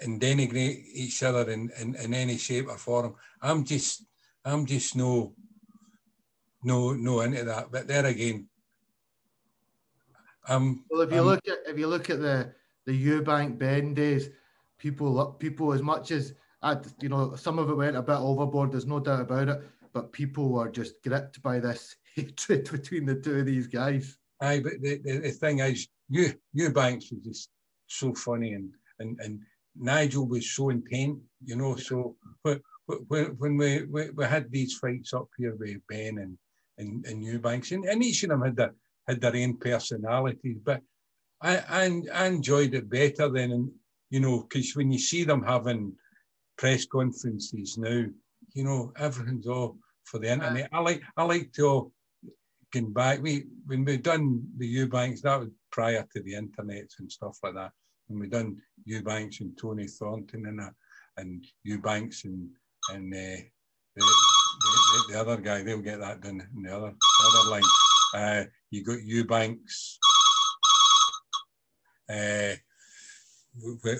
and 0.00 0.20
denigrate 0.20 0.84
each 0.92 1.22
other 1.22 1.50
in, 1.50 1.70
in, 1.80 1.94
in 1.96 2.14
any 2.14 2.36
shape 2.36 2.68
or 2.68 2.78
form. 2.78 3.14
I'm 3.42 3.64
just 3.64 4.04
I'm 4.44 4.66
just 4.66 4.96
no 4.96 5.34
no 6.62 6.92
no 6.92 7.20
into 7.20 7.44
that. 7.44 7.70
But 7.70 7.86
there 7.86 8.06
again, 8.06 8.48
um. 10.48 10.84
Well, 10.90 11.02
if 11.02 11.12
you 11.12 11.22
look 11.22 11.46
at 11.48 11.58
if 11.66 11.78
you 11.78 11.86
look 11.86 12.10
at 12.10 12.20
the 12.20 12.52
the 12.86 13.06
Eubank 13.06 13.58
Benn 13.58 13.94
days, 13.94 14.30
people 14.78 15.32
people 15.38 15.72
as 15.72 15.82
much 15.82 16.10
as 16.10 16.34
I 16.62 16.76
you 17.00 17.08
know 17.08 17.36
some 17.36 17.58
of 17.58 17.70
it 17.70 17.74
went 17.74 17.96
a 17.96 18.02
bit 18.02 18.16
overboard. 18.16 18.72
There's 18.72 18.86
no 18.86 19.00
doubt 19.00 19.20
about 19.20 19.48
it 19.48 19.62
but 19.92 20.12
people 20.12 20.50
were 20.50 20.70
just 20.70 21.02
gripped 21.02 21.42
by 21.42 21.58
this 21.58 21.96
hatred 22.14 22.70
between 22.70 23.06
the 23.06 23.14
two 23.14 23.40
of 23.40 23.46
these 23.46 23.66
guys. 23.66 24.16
Aye, 24.40 24.60
but 24.60 24.80
the, 24.80 25.00
the, 25.04 25.18
the 25.18 25.30
thing 25.30 25.58
is, 25.60 25.88
you 26.08 26.32
Eubanks 26.52 27.10
was 27.10 27.20
just 27.20 27.50
so 27.86 28.14
funny, 28.14 28.54
and 28.54 28.72
and 28.98 29.18
and 29.20 29.40
Nigel 29.80 30.26
was 30.26 30.50
so 30.50 30.70
intent, 30.70 31.18
you 31.44 31.56
know. 31.56 31.76
So 31.76 32.16
when 32.42 33.26
when 33.38 33.56
we, 33.56 33.84
we, 33.84 34.10
we 34.10 34.24
had 34.24 34.50
these 34.50 34.74
fights 34.74 35.12
up 35.14 35.28
here 35.38 35.56
with 35.56 35.78
Benn 35.88 36.18
and 36.18 36.38
and, 36.78 37.04
and 37.06 37.22
Eubanks, 37.22 37.72
and, 37.72 37.84
and 37.84 38.02
each 38.02 38.22
of 38.22 38.30
them 38.30 38.42
had 38.42 38.56
their 38.56 38.74
had 39.08 39.20
their 39.20 39.36
own 39.36 39.56
personalities. 39.56 40.58
But 40.64 40.82
I, 41.42 41.56
I, 41.58 42.02
I 42.12 42.26
enjoyed 42.26 42.74
it 42.74 42.88
better 42.88 43.28
than, 43.28 43.72
you 44.10 44.20
know, 44.20 44.42
because 44.42 44.74
when 44.76 44.92
you 44.92 44.98
see 44.98 45.24
them 45.24 45.42
having 45.42 45.94
press 46.58 46.86
conferences 46.86 47.76
now, 47.78 48.04
you 48.54 48.64
know, 48.64 48.92
everything's 48.96 49.46
all 49.46 49.78
for 50.04 50.18
the 50.18 50.32
internet. 50.32 50.68
I 50.72 50.80
like 50.80 51.02
I 51.16 51.24
like 51.24 51.52
to 51.54 51.92
get 52.72 52.92
back. 52.92 53.22
We 53.22 53.44
when 53.66 53.84
we 53.84 53.96
done 53.96 54.42
the 54.58 54.66
Eubanks, 54.66 55.22
that 55.22 55.40
was 55.40 55.50
prior 55.70 56.06
to 56.14 56.22
the 56.22 56.34
internet 56.34 56.88
and 56.98 57.10
stuff 57.10 57.38
like 57.42 57.54
that. 57.54 57.72
When 58.10 58.18
we 58.18 58.26
done 58.26 58.60
Eubanks 58.84 59.40
and 59.40 59.56
Tony 59.56 59.86
Thornton 59.86 60.46
and 60.46 60.60
uh, 60.60 60.70
and 61.16 61.46
Eubanks 61.62 62.24
and 62.24 62.50
and 62.90 63.14
uh, 63.14 63.42
the, 63.94 64.04
the, 64.04 65.12
the, 65.12 65.20
other 65.20 65.36
guy, 65.36 65.62
they'll 65.62 65.78
get 65.78 66.00
that 66.00 66.20
done 66.20 66.44
in 66.56 66.62
the 66.64 66.76
other 66.76 66.90
the 66.90 67.38
other 67.38 67.50
line. 67.50 67.62
Uh, 68.12 68.44
you 68.72 68.82
got 68.82 69.00
Eubanks. 69.04 69.98
Uh, 72.12 72.54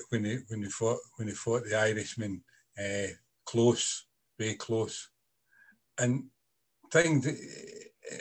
when 0.09 0.25
he 0.25 0.39
when 0.49 0.63
he 0.63 0.69
fought 0.69 0.99
when 1.15 1.29
he 1.29 1.33
fought 1.33 1.63
the 1.63 1.77
Irishman, 1.77 2.43
uh, 2.77 3.13
close, 3.45 4.07
very 4.37 4.55
close, 4.55 5.09
and 5.97 6.25
things. 6.91 7.27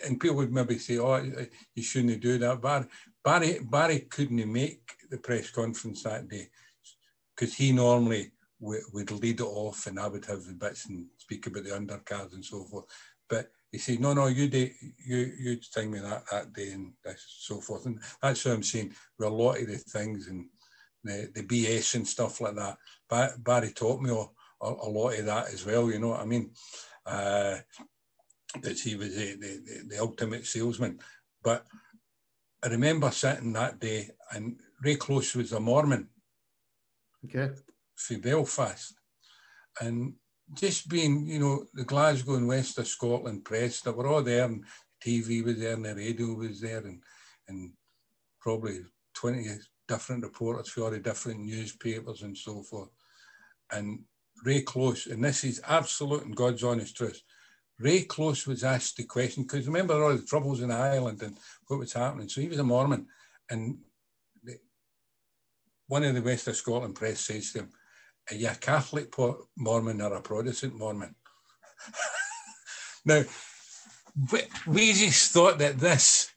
And 0.07 0.21
people 0.21 0.37
would 0.37 0.53
maybe 0.53 0.79
say, 0.79 0.99
"Oh, 0.99 1.17
you 1.75 1.83
shouldn't 1.83 2.21
do 2.21 2.39
that." 2.39 2.63
Barry 2.63 2.87
Barry 3.25 3.59
Barry 3.63 4.01
couldn't 4.01 4.53
make 4.53 4.97
the 5.11 5.19
press 5.19 5.51
conference 5.51 6.03
that 6.03 6.29
day 6.29 6.49
because 7.35 7.55
he 7.55 7.73
normally 7.73 8.33
would 8.61 9.11
lead 9.11 9.41
it 9.41 9.45
off, 9.45 9.87
and 9.87 9.99
I 9.99 10.09
would 10.09 10.25
have 10.27 10.45
the 10.45 10.53
bits 10.53 10.87
and 10.87 11.07
speak 11.17 11.47
about 11.47 11.65
the 11.65 11.71
undercards 11.71 12.35
and 12.35 12.45
so 12.45 12.65
forth. 12.65 12.85
But 13.29 13.51
he 13.71 13.79
said, 13.79 14.01
"No, 14.01 14.13
no, 14.13 14.27
you 14.27 14.49
do, 14.49 14.69
you 15.07 15.33
you 15.39 15.57
tell 15.57 15.87
me 15.87 15.99
that 16.01 16.25
that 16.31 16.53
day 16.53 16.73
and 16.73 16.93
so 17.17 17.61
forth." 17.61 17.87
And 17.87 18.01
that's 18.23 18.45
what 18.45 18.55
I'm 18.55 18.63
saying. 18.63 18.95
With 19.19 19.29
a 19.29 19.33
lot 19.33 19.61
of 19.61 19.67
the 19.69 19.79
things 19.79 20.29
and 20.29 20.47
the, 21.05 21.31
the 21.35 21.43
BS 21.43 21.95
and 21.95 22.07
stuff 22.07 22.41
like 22.41 22.57
that. 22.57 22.77
But 23.09 23.43
Barry 23.43 23.73
taught 23.73 24.01
me 24.01 24.11
a, 24.11 24.25
a, 24.67 24.89
lot 24.89 25.19
of 25.19 25.27
that 25.27 25.53
as 25.53 25.65
well. 25.65 25.91
You 25.91 25.99
know 25.99 26.09
what 26.09 26.21
I 26.21 26.27
mean? 26.27 26.51
Uh, 27.07 27.59
that 28.63 28.79
he 28.79 28.97
was 28.97 29.15
the, 29.15 29.37
the, 29.37 29.85
the 29.89 29.99
ultimate 30.01 30.47
salesman. 30.47 30.99
But 31.43 31.67
I 32.63 32.69
remember 32.69 33.11
sitting 33.11 33.53
that 33.55 33.81
day, 33.81 34.11
and 34.33 34.61
Ray 34.83 34.97
Close 34.97 35.35
was 35.35 35.53
a 35.53 35.61
Mormon. 35.61 36.09
Okay. 37.25 37.55
For 37.95 38.19
Belfast, 38.19 38.95
and 39.81 40.15
just 40.55 40.89
being, 40.89 41.27
you 41.27 41.39
know, 41.39 41.65
the 41.75 41.85
Glasgow 41.85 42.35
and 42.35 42.49
West 42.49 42.79
of 42.79 42.87
Scotland 42.87 43.45
press 43.45 43.81
that 43.83 43.97
were 43.97 44.07
all 44.07 44.23
there, 44.23 44.45
and 44.45 44.65
TV 45.05 45.45
was 45.45 45.59
there, 45.59 45.75
and 45.75 45.85
the 45.85 45.95
radio 45.95 46.35
was 46.35 46.61
there, 46.61 46.79
and 46.79 47.03
and 47.49 47.73
probably 48.41 48.81
twenty 49.15 49.47
different 49.87 50.23
reporters 50.23 50.69
for 50.69 50.85
all 50.85 50.91
the 50.91 50.99
different 50.99 51.41
newspapers 51.41 52.23
and 52.23 52.37
so 52.37 52.63
forth. 52.63 52.89
And 53.73 54.01
Ray 54.45 54.63
Close, 54.63 55.07
and 55.07 55.23
this 55.23 55.45
is 55.45 55.61
absolute 55.67 56.25
and 56.25 56.37
God's 56.37 56.65
honest 56.65 56.97
truth. 56.97 57.21
Ray 57.81 58.03
Close 58.03 58.47
was 58.47 58.63
asked 58.63 58.99
the 58.99 59.05
question 59.05 59.45
because 59.45 59.67
remember 59.67 60.03
all 60.03 60.15
the 60.15 60.23
troubles 60.23 60.61
in 60.61 60.71
Ireland 60.71 61.23
and 61.23 61.37
what 61.67 61.79
was 61.79 61.95
happening. 61.95 62.29
So 62.29 62.43
he 62.43 62.49
was 62.49 62.59
a 62.59 62.65
Mormon, 62.65 63.07
and 63.49 63.79
the, 64.45 64.59
one 65.89 66.05
of 66.05 66.15
the 66.15 66.23
West 66.23 66.47
of 66.47 66.57
Scotland 66.57 66.95
press 66.95 67.21
says 67.21 67.53
to 67.53 67.61
him, 67.61 67.71
"Are 68.31 68.37
you 68.37 68.49
a 68.49 68.55
Catholic 68.55 69.15
Mormon 69.57 70.03
or 70.03 70.15
a 70.15 70.21
Protestant 70.21 70.77
Mormon?" 70.77 71.15
now, 73.07 73.23
we 74.67 74.93
just 74.93 75.33
thought 75.33 75.59
that 75.59 75.79
this 75.79 76.31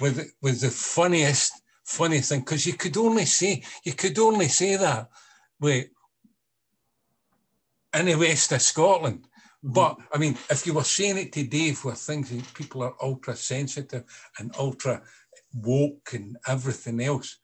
was 0.00 0.32
was 0.40 0.62
the 0.62 0.70
funniest 0.70 1.52
funny 1.84 2.20
thing 2.20 2.40
because 2.40 2.66
you 2.66 2.72
could 2.72 2.96
only 2.96 3.26
say 3.26 3.62
you 3.84 3.92
could 3.92 4.18
only 4.18 4.48
say 4.48 4.76
that 4.76 5.10
wait 5.60 5.90
in 7.92 8.06
the 8.06 8.14
west 8.14 8.50
of 8.52 8.62
Scotland. 8.62 9.26
Mm-hmm. 9.64 9.72
But 9.72 9.98
I 10.12 10.18
mean, 10.18 10.36
if 10.50 10.66
you 10.66 10.74
were 10.74 10.84
saying 10.84 11.18
it 11.18 11.32
today 11.32 11.72
where 11.72 11.94
things 11.94 12.30
people 12.52 12.82
are 12.82 12.94
ultra 13.02 13.34
sensitive 13.36 14.04
and 14.38 14.54
ultra 14.58 15.02
woke 15.54 16.10
and 16.12 16.36
everything 16.46 17.00
else, 17.00 17.38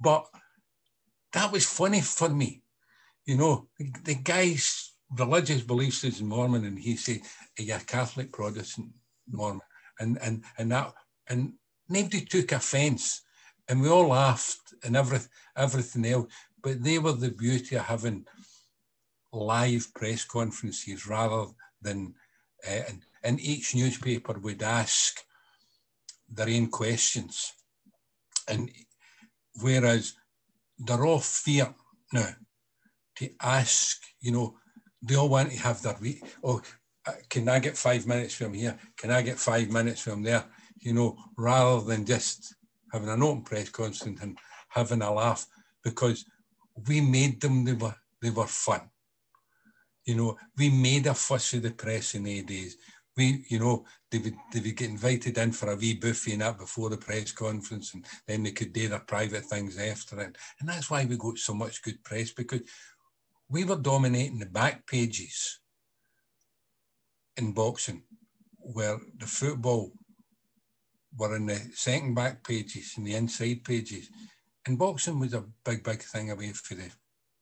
but 0.00 0.26
that 1.32 1.50
was 1.50 1.66
funny 1.66 2.00
for 2.00 2.28
me. 2.28 2.62
You 3.24 3.36
know, 3.36 3.68
the, 4.04 4.16
guy's 4.16 4.92
religious 5.16 5.62
beliefs 5.62 6.04
is 6.04 6.20
Mormon, 6.20 6.64
and 6.64 6.78
he 6.78 6.96
said, 6.96 7.20
"Are 7.58 7.62
you 7.62 7.74
a 7.74 7.78
Catholic 7.78 8.32
Protestant 8.32 8.88
Mormon?" 9.30 9.62
And 10.00 10.18
and 10.20 10.44
and 10.58 10.72
that 10.72 10.92
and 11.28 11.54
nobody 11.88 12.24
took 12.24 12.52
offence 12.52 13.22
and 13.68 13.80
we 13.80 13.88
all 13.88 14.08
laughed 14.08 14.74
and 14.84 14.96
every, 14.96 15.18
everything 15.56 16.04
else. 16.06 16.32
But 16.62 16.82
they 16.82 16.98
were 16.98 17.12
the 17.12 17.30
beauty 17.30 17.76
of 17.76 17.84
having 17.84 18.26
live 19.32 19.92
press 19.94 20.24
conferences 20.24 21.06
rather 21.06 21.46
than, 21.80 22.14
uh, 22.68 22.80
and, 23.24 23.40
each 23.40 23.74
newspaper 23.74 24.38
would 24.38 24.62
ask 24.62 25.20
their 26.28 26.48
own 26.48 26.68
questions. 26.68 27.52
And 28.48 28.70
whereas 29.60 30.14
they're 30.78 31.04
all 31.04 31.20
fear 31.20 31.74
now 32.12 32.28
to 33.16 33.30
ask, 33.40 34.00
you 34.20 34.32
know, 34.32 34.56
they 35.02 35.14
all 35.16 35.28
want 35.28 35.50
to 35.50 35.58
have 35.58 35.82
their 35.82 35.96
week. 36.00 36.22
Oh, 36.44 36.60
uh, 37.06 37.12
can 37.28 37.48
I 37.48 37.58
get 37.58 37.76
five 37.76 38.06
minutes 38.06 38.34
from 38.34 38.54
here? 38.54 38.78
Can 38.96 39.10
I 39.10 39.22
get 39.22 39.38
five 39.38 39.70
minutes 39.70 40.02
from 40.02 40.22
there? 40.22 40.44
You 40.78 40.94
know, 40.94 41.16
rather 41.36 41.84
than 41.84 42.04
just 42.04 42.54
having 42.92 43.08
an 43.08 43.22
open 43.22 43.42
press 43.42 43.68
conference 43.68 44.20
and 44.20 44.38
having 44.68 45.02
a 45.02 45.12
laugh 45.12 45.46
because 45.82 46.24
we 46.86 47.00
made 47.00 47.40
them, 47.40 47.64
they 47.64 47.72
were, 47.72 47.94
they 48.20 48.30
were 48.30 48.46
fun. 48.46 48.82
You 50.04 50.16
know, 50.16 50.38
we 50.56 50.70
made 50.70 51.06
a 51.06 51.14
fuss 51.14 51.52
of 51.54 51.62
the 51.62 51.70
press 51.70 52.14
in 52.14 52.24
the 52.24 52.42
days. 52.42 52.76
We, 53.16 53.44
you 53.48 53.58
know, 53.58 53.84
they 54.10 54.18
would, 54.18 54.34
they 54.52 54.60
would 54.60 54.76
get 54.76 54.90
invited 54.90 55.36
in 55.38 55.52
for 55.52 55.70
a 55.70 55.76
wee 55.76 55.94
buffet 55.94 56.32
and 56.32 56.40
that 56.40 56.58
before 56.58 56.90
the 56.90 56.96
press 56.96 57.30
conference, 57.30 57.94
and 57.94 58.04
then 58.26 58.42
they 58.42 58.52
could 58.52 58.72
do 58.72 58.88
their 58.88 59.00
private 59.00 59.44
things 59.44 59.78
after 59.78 60.20
it. 60.20 60.36
And 60.60 60.68
that's 60.68 60.90
why 60.90 61.04
we 61.04 61.16
got 61.16 61.38
so 61.38 61.54
much 61.54 61.82
good 61.82 62.02
press 62.02 62.32
because 62.32 62.62
we 63.48 63.64
were 63.64 63.76
dominating 63.76 64.38
the 64.38 64.46
back 64.46 64.86
pages 64.86 65.60
in 67.36 67.52
boxing, 67.52 68.02
where 68.58 68.98
the 69.18 69.26
football 69.26 69.92
were 71.16 71.36
in 71.36 71.46
the 71.46 71.60
second 71.74 72.14
back 72.14 72.42
pages 72.42 72.94
and 72.96 73.06
the 73.06 73.14
inside 73.14 73.62
pages. 73.64 74.08
And 74.66 74.78
boxing 74.78 75.18
was 75.18 75.34
a 75.34 75.44
big, 75.64 75.84
big 75.84 76.02
thing 76.02 76.30
away 76.30 76.52
for 76.52 76.74
the 76.74 76.90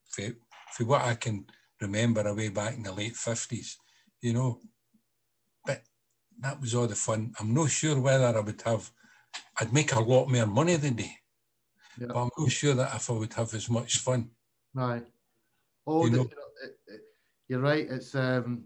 for, 0.08 0.24
for 0.72 0.84
what 0.84 1.02
I 1.02 1.14
can 1.14 1.46
remember 1.80 2.26
away 2.26 2.48
back 2.48 2.74
in 2.76 2.82
the 2.82 2.92
late 2.92 3.16
fifties, 3.16 3.78
you 4.20 4.32
know. 4.32 4.60
But 5.64 5.82
that 6.40 6.60
was 6.60 6.74
all 6.74 6.86
the 6.86 6.94
fun. 6.94 7.32
I'm 7.40 7.54
not 7.54 7.70
sure 7.70 7.98
whether 8.00 8.26
I 8.26 8.40
would 8.40 8.62
have 8.62 8.90
I'd 9.60 9.72
make 9.72 9.92
a 9.94 10.00
lot 10.00 10.30
more 10.30 10.46
money 10.46 10.76
than 10.76 10.94
day. 10.94 11.16
Yeah. 11.98 12.08
But 12.08 12.22
I'm 12.22 12.30
not 12.38 12.50
sure 12.50 12.74
that 12.74 12.94
if 12.94 13.10
I 13.10 13.12
would 13.12 13.32
have 13.34 13.52
as 13.54 13.68
much 13.68 13.98
fun. 13.98 14.30
Right. 14.74 15.04
Oh, 15.86 16.06
you 16.06 16.10
know, 16.12 16.28
you're 17.48 17.60
right. 17.60 17.86
It's 17.90 18.14
um, 18.14 18.64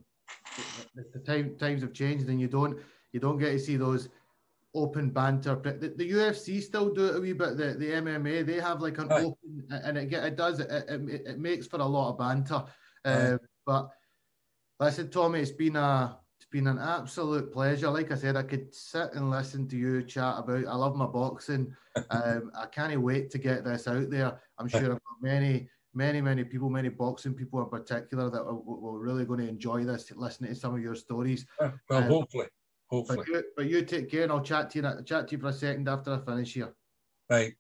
the 0.95 1.21
time 1.21 1.57
times 1.57 1.83
have 1.83 1.93
changed, 1.93 2.29
and 2.29 2.41
you 2.41 2.49
don't 2.49 2.79
you 3.13 3.21
don't 3.21 3.39
get 3.39 3.53
to 3.53 3.59
see 3.59 3.77
those 3.77 4.09
open 4.75 5.11
banter. 5.11 5.55
The, 5.55 5.95
the 5.97 6.11
UFC 6.11 6.61
still 6.61 6.93
do 6.93 7.07
it 7.07 7.17
a 7.17 7.21
wee 7.21 7.33
bit. 7.33 7.57
The, 7.57 7.75
the 7.75 7.91
MMA 7.93 8.45
they 8.45 8.61
have 8.61 8.83
like 8.83 8.99
an 8.99 9.09
right. 9.09 9.25
open, 9.25 9.67
and 9.71 9.97
it 9.97 10.13
it 10.13 10.37
does 10.37 10.61
it, 10.61 10.71
it, 10.71 11.23
it 11.27 11.39
makes 11.39 11.67
for 11.67 11.81
a 11.81 11.85
lot 11.85 12.11
of 12.11 12.19
banter. 12.19 12.65
Right. 13.05 13.15
Uh, 13.15 13.39
but 13.67 13.91
listen, 14.81 15.11
Tommy, 15.11 15.41
it's 15.41 15.51
been 15.51 15.77
a 15.77 16.19
it's 16.39 16.49
been 16.51 16.67
an 16.67 16.79
absolute 16.79 17.53
pleasure. 17.53 17.91
Like 17.91 18.11
I 18.11 18.17
said, 18.17 18.37
I 18.37 18.43
could 18.43 18.75
sit 18.75 19.13
and 19.15 19.31
listen 19.31 19.69
to 19.69 19.77
you 19.77 20.03
chat 20.03 20.39
about. 20.39 20.67
I 20.67 20.75
love 20.75 20.97
my 20.97 21.07
boxing. 21.07 21.75
um, 22.11 22.51
I 22.57 22.67
can't 22.67 23.01
wait 23.01 23.31
to 23.31 23.39
get 23.39 23.65
this 23.65 23.87
out 23.87 24.11
there. 24.11 24.41
I'm 24.59 24.69
sure 24.69 24.81
I've 24.81 24.89
got 24.89 25.23
many. 25.23 25.69
Many, 25.97 26.21
many 26.21 26.43
people, 26.43 26.71
many 26.71 26.89
boxing 26.89 27.35
people 27.35 27.63
in 27.63 27.69
particular, 27.69 28.29
that 28.29 28.41
are, 28.41 28.49
are 28.49 28.99
really 28.99 29.25
going 29.25 29.39
to 29.39 29.49
enjoy 29.49 29.85
this, 29.85 30.11
listening 30.17 30.53
to 30.53 30.59
some 30.59 30.75
of 30.75 30.83
your 30.83 30.97
stories. 30.97 31.47
Well, 31.61 31.73
um, 31.91 32.03
hopefully, 32.09 32.49
Hopefully. 32.91 33.19
But 33.19 33.29
you, 33.29 33.45
but 33.57 33.67
you 33.67 33.85
take 33.85 34.11
care 34.11 34.23
and 34.23 34.33
I'll 34.33 34.43
chat 34.43 34.71
to 34.71 34.79
you 34.79 35.03
chat 35.05 35.29
to 35.29 35.37
you 35.37 35.41
for 35.41 35.49
a 35.49 35.53
second 35.53 35.89
after 35.89 36.15
I 36.15 36.19
finish 36.19 36.55
here. 36.55 36.75
Right. 37.29 37.55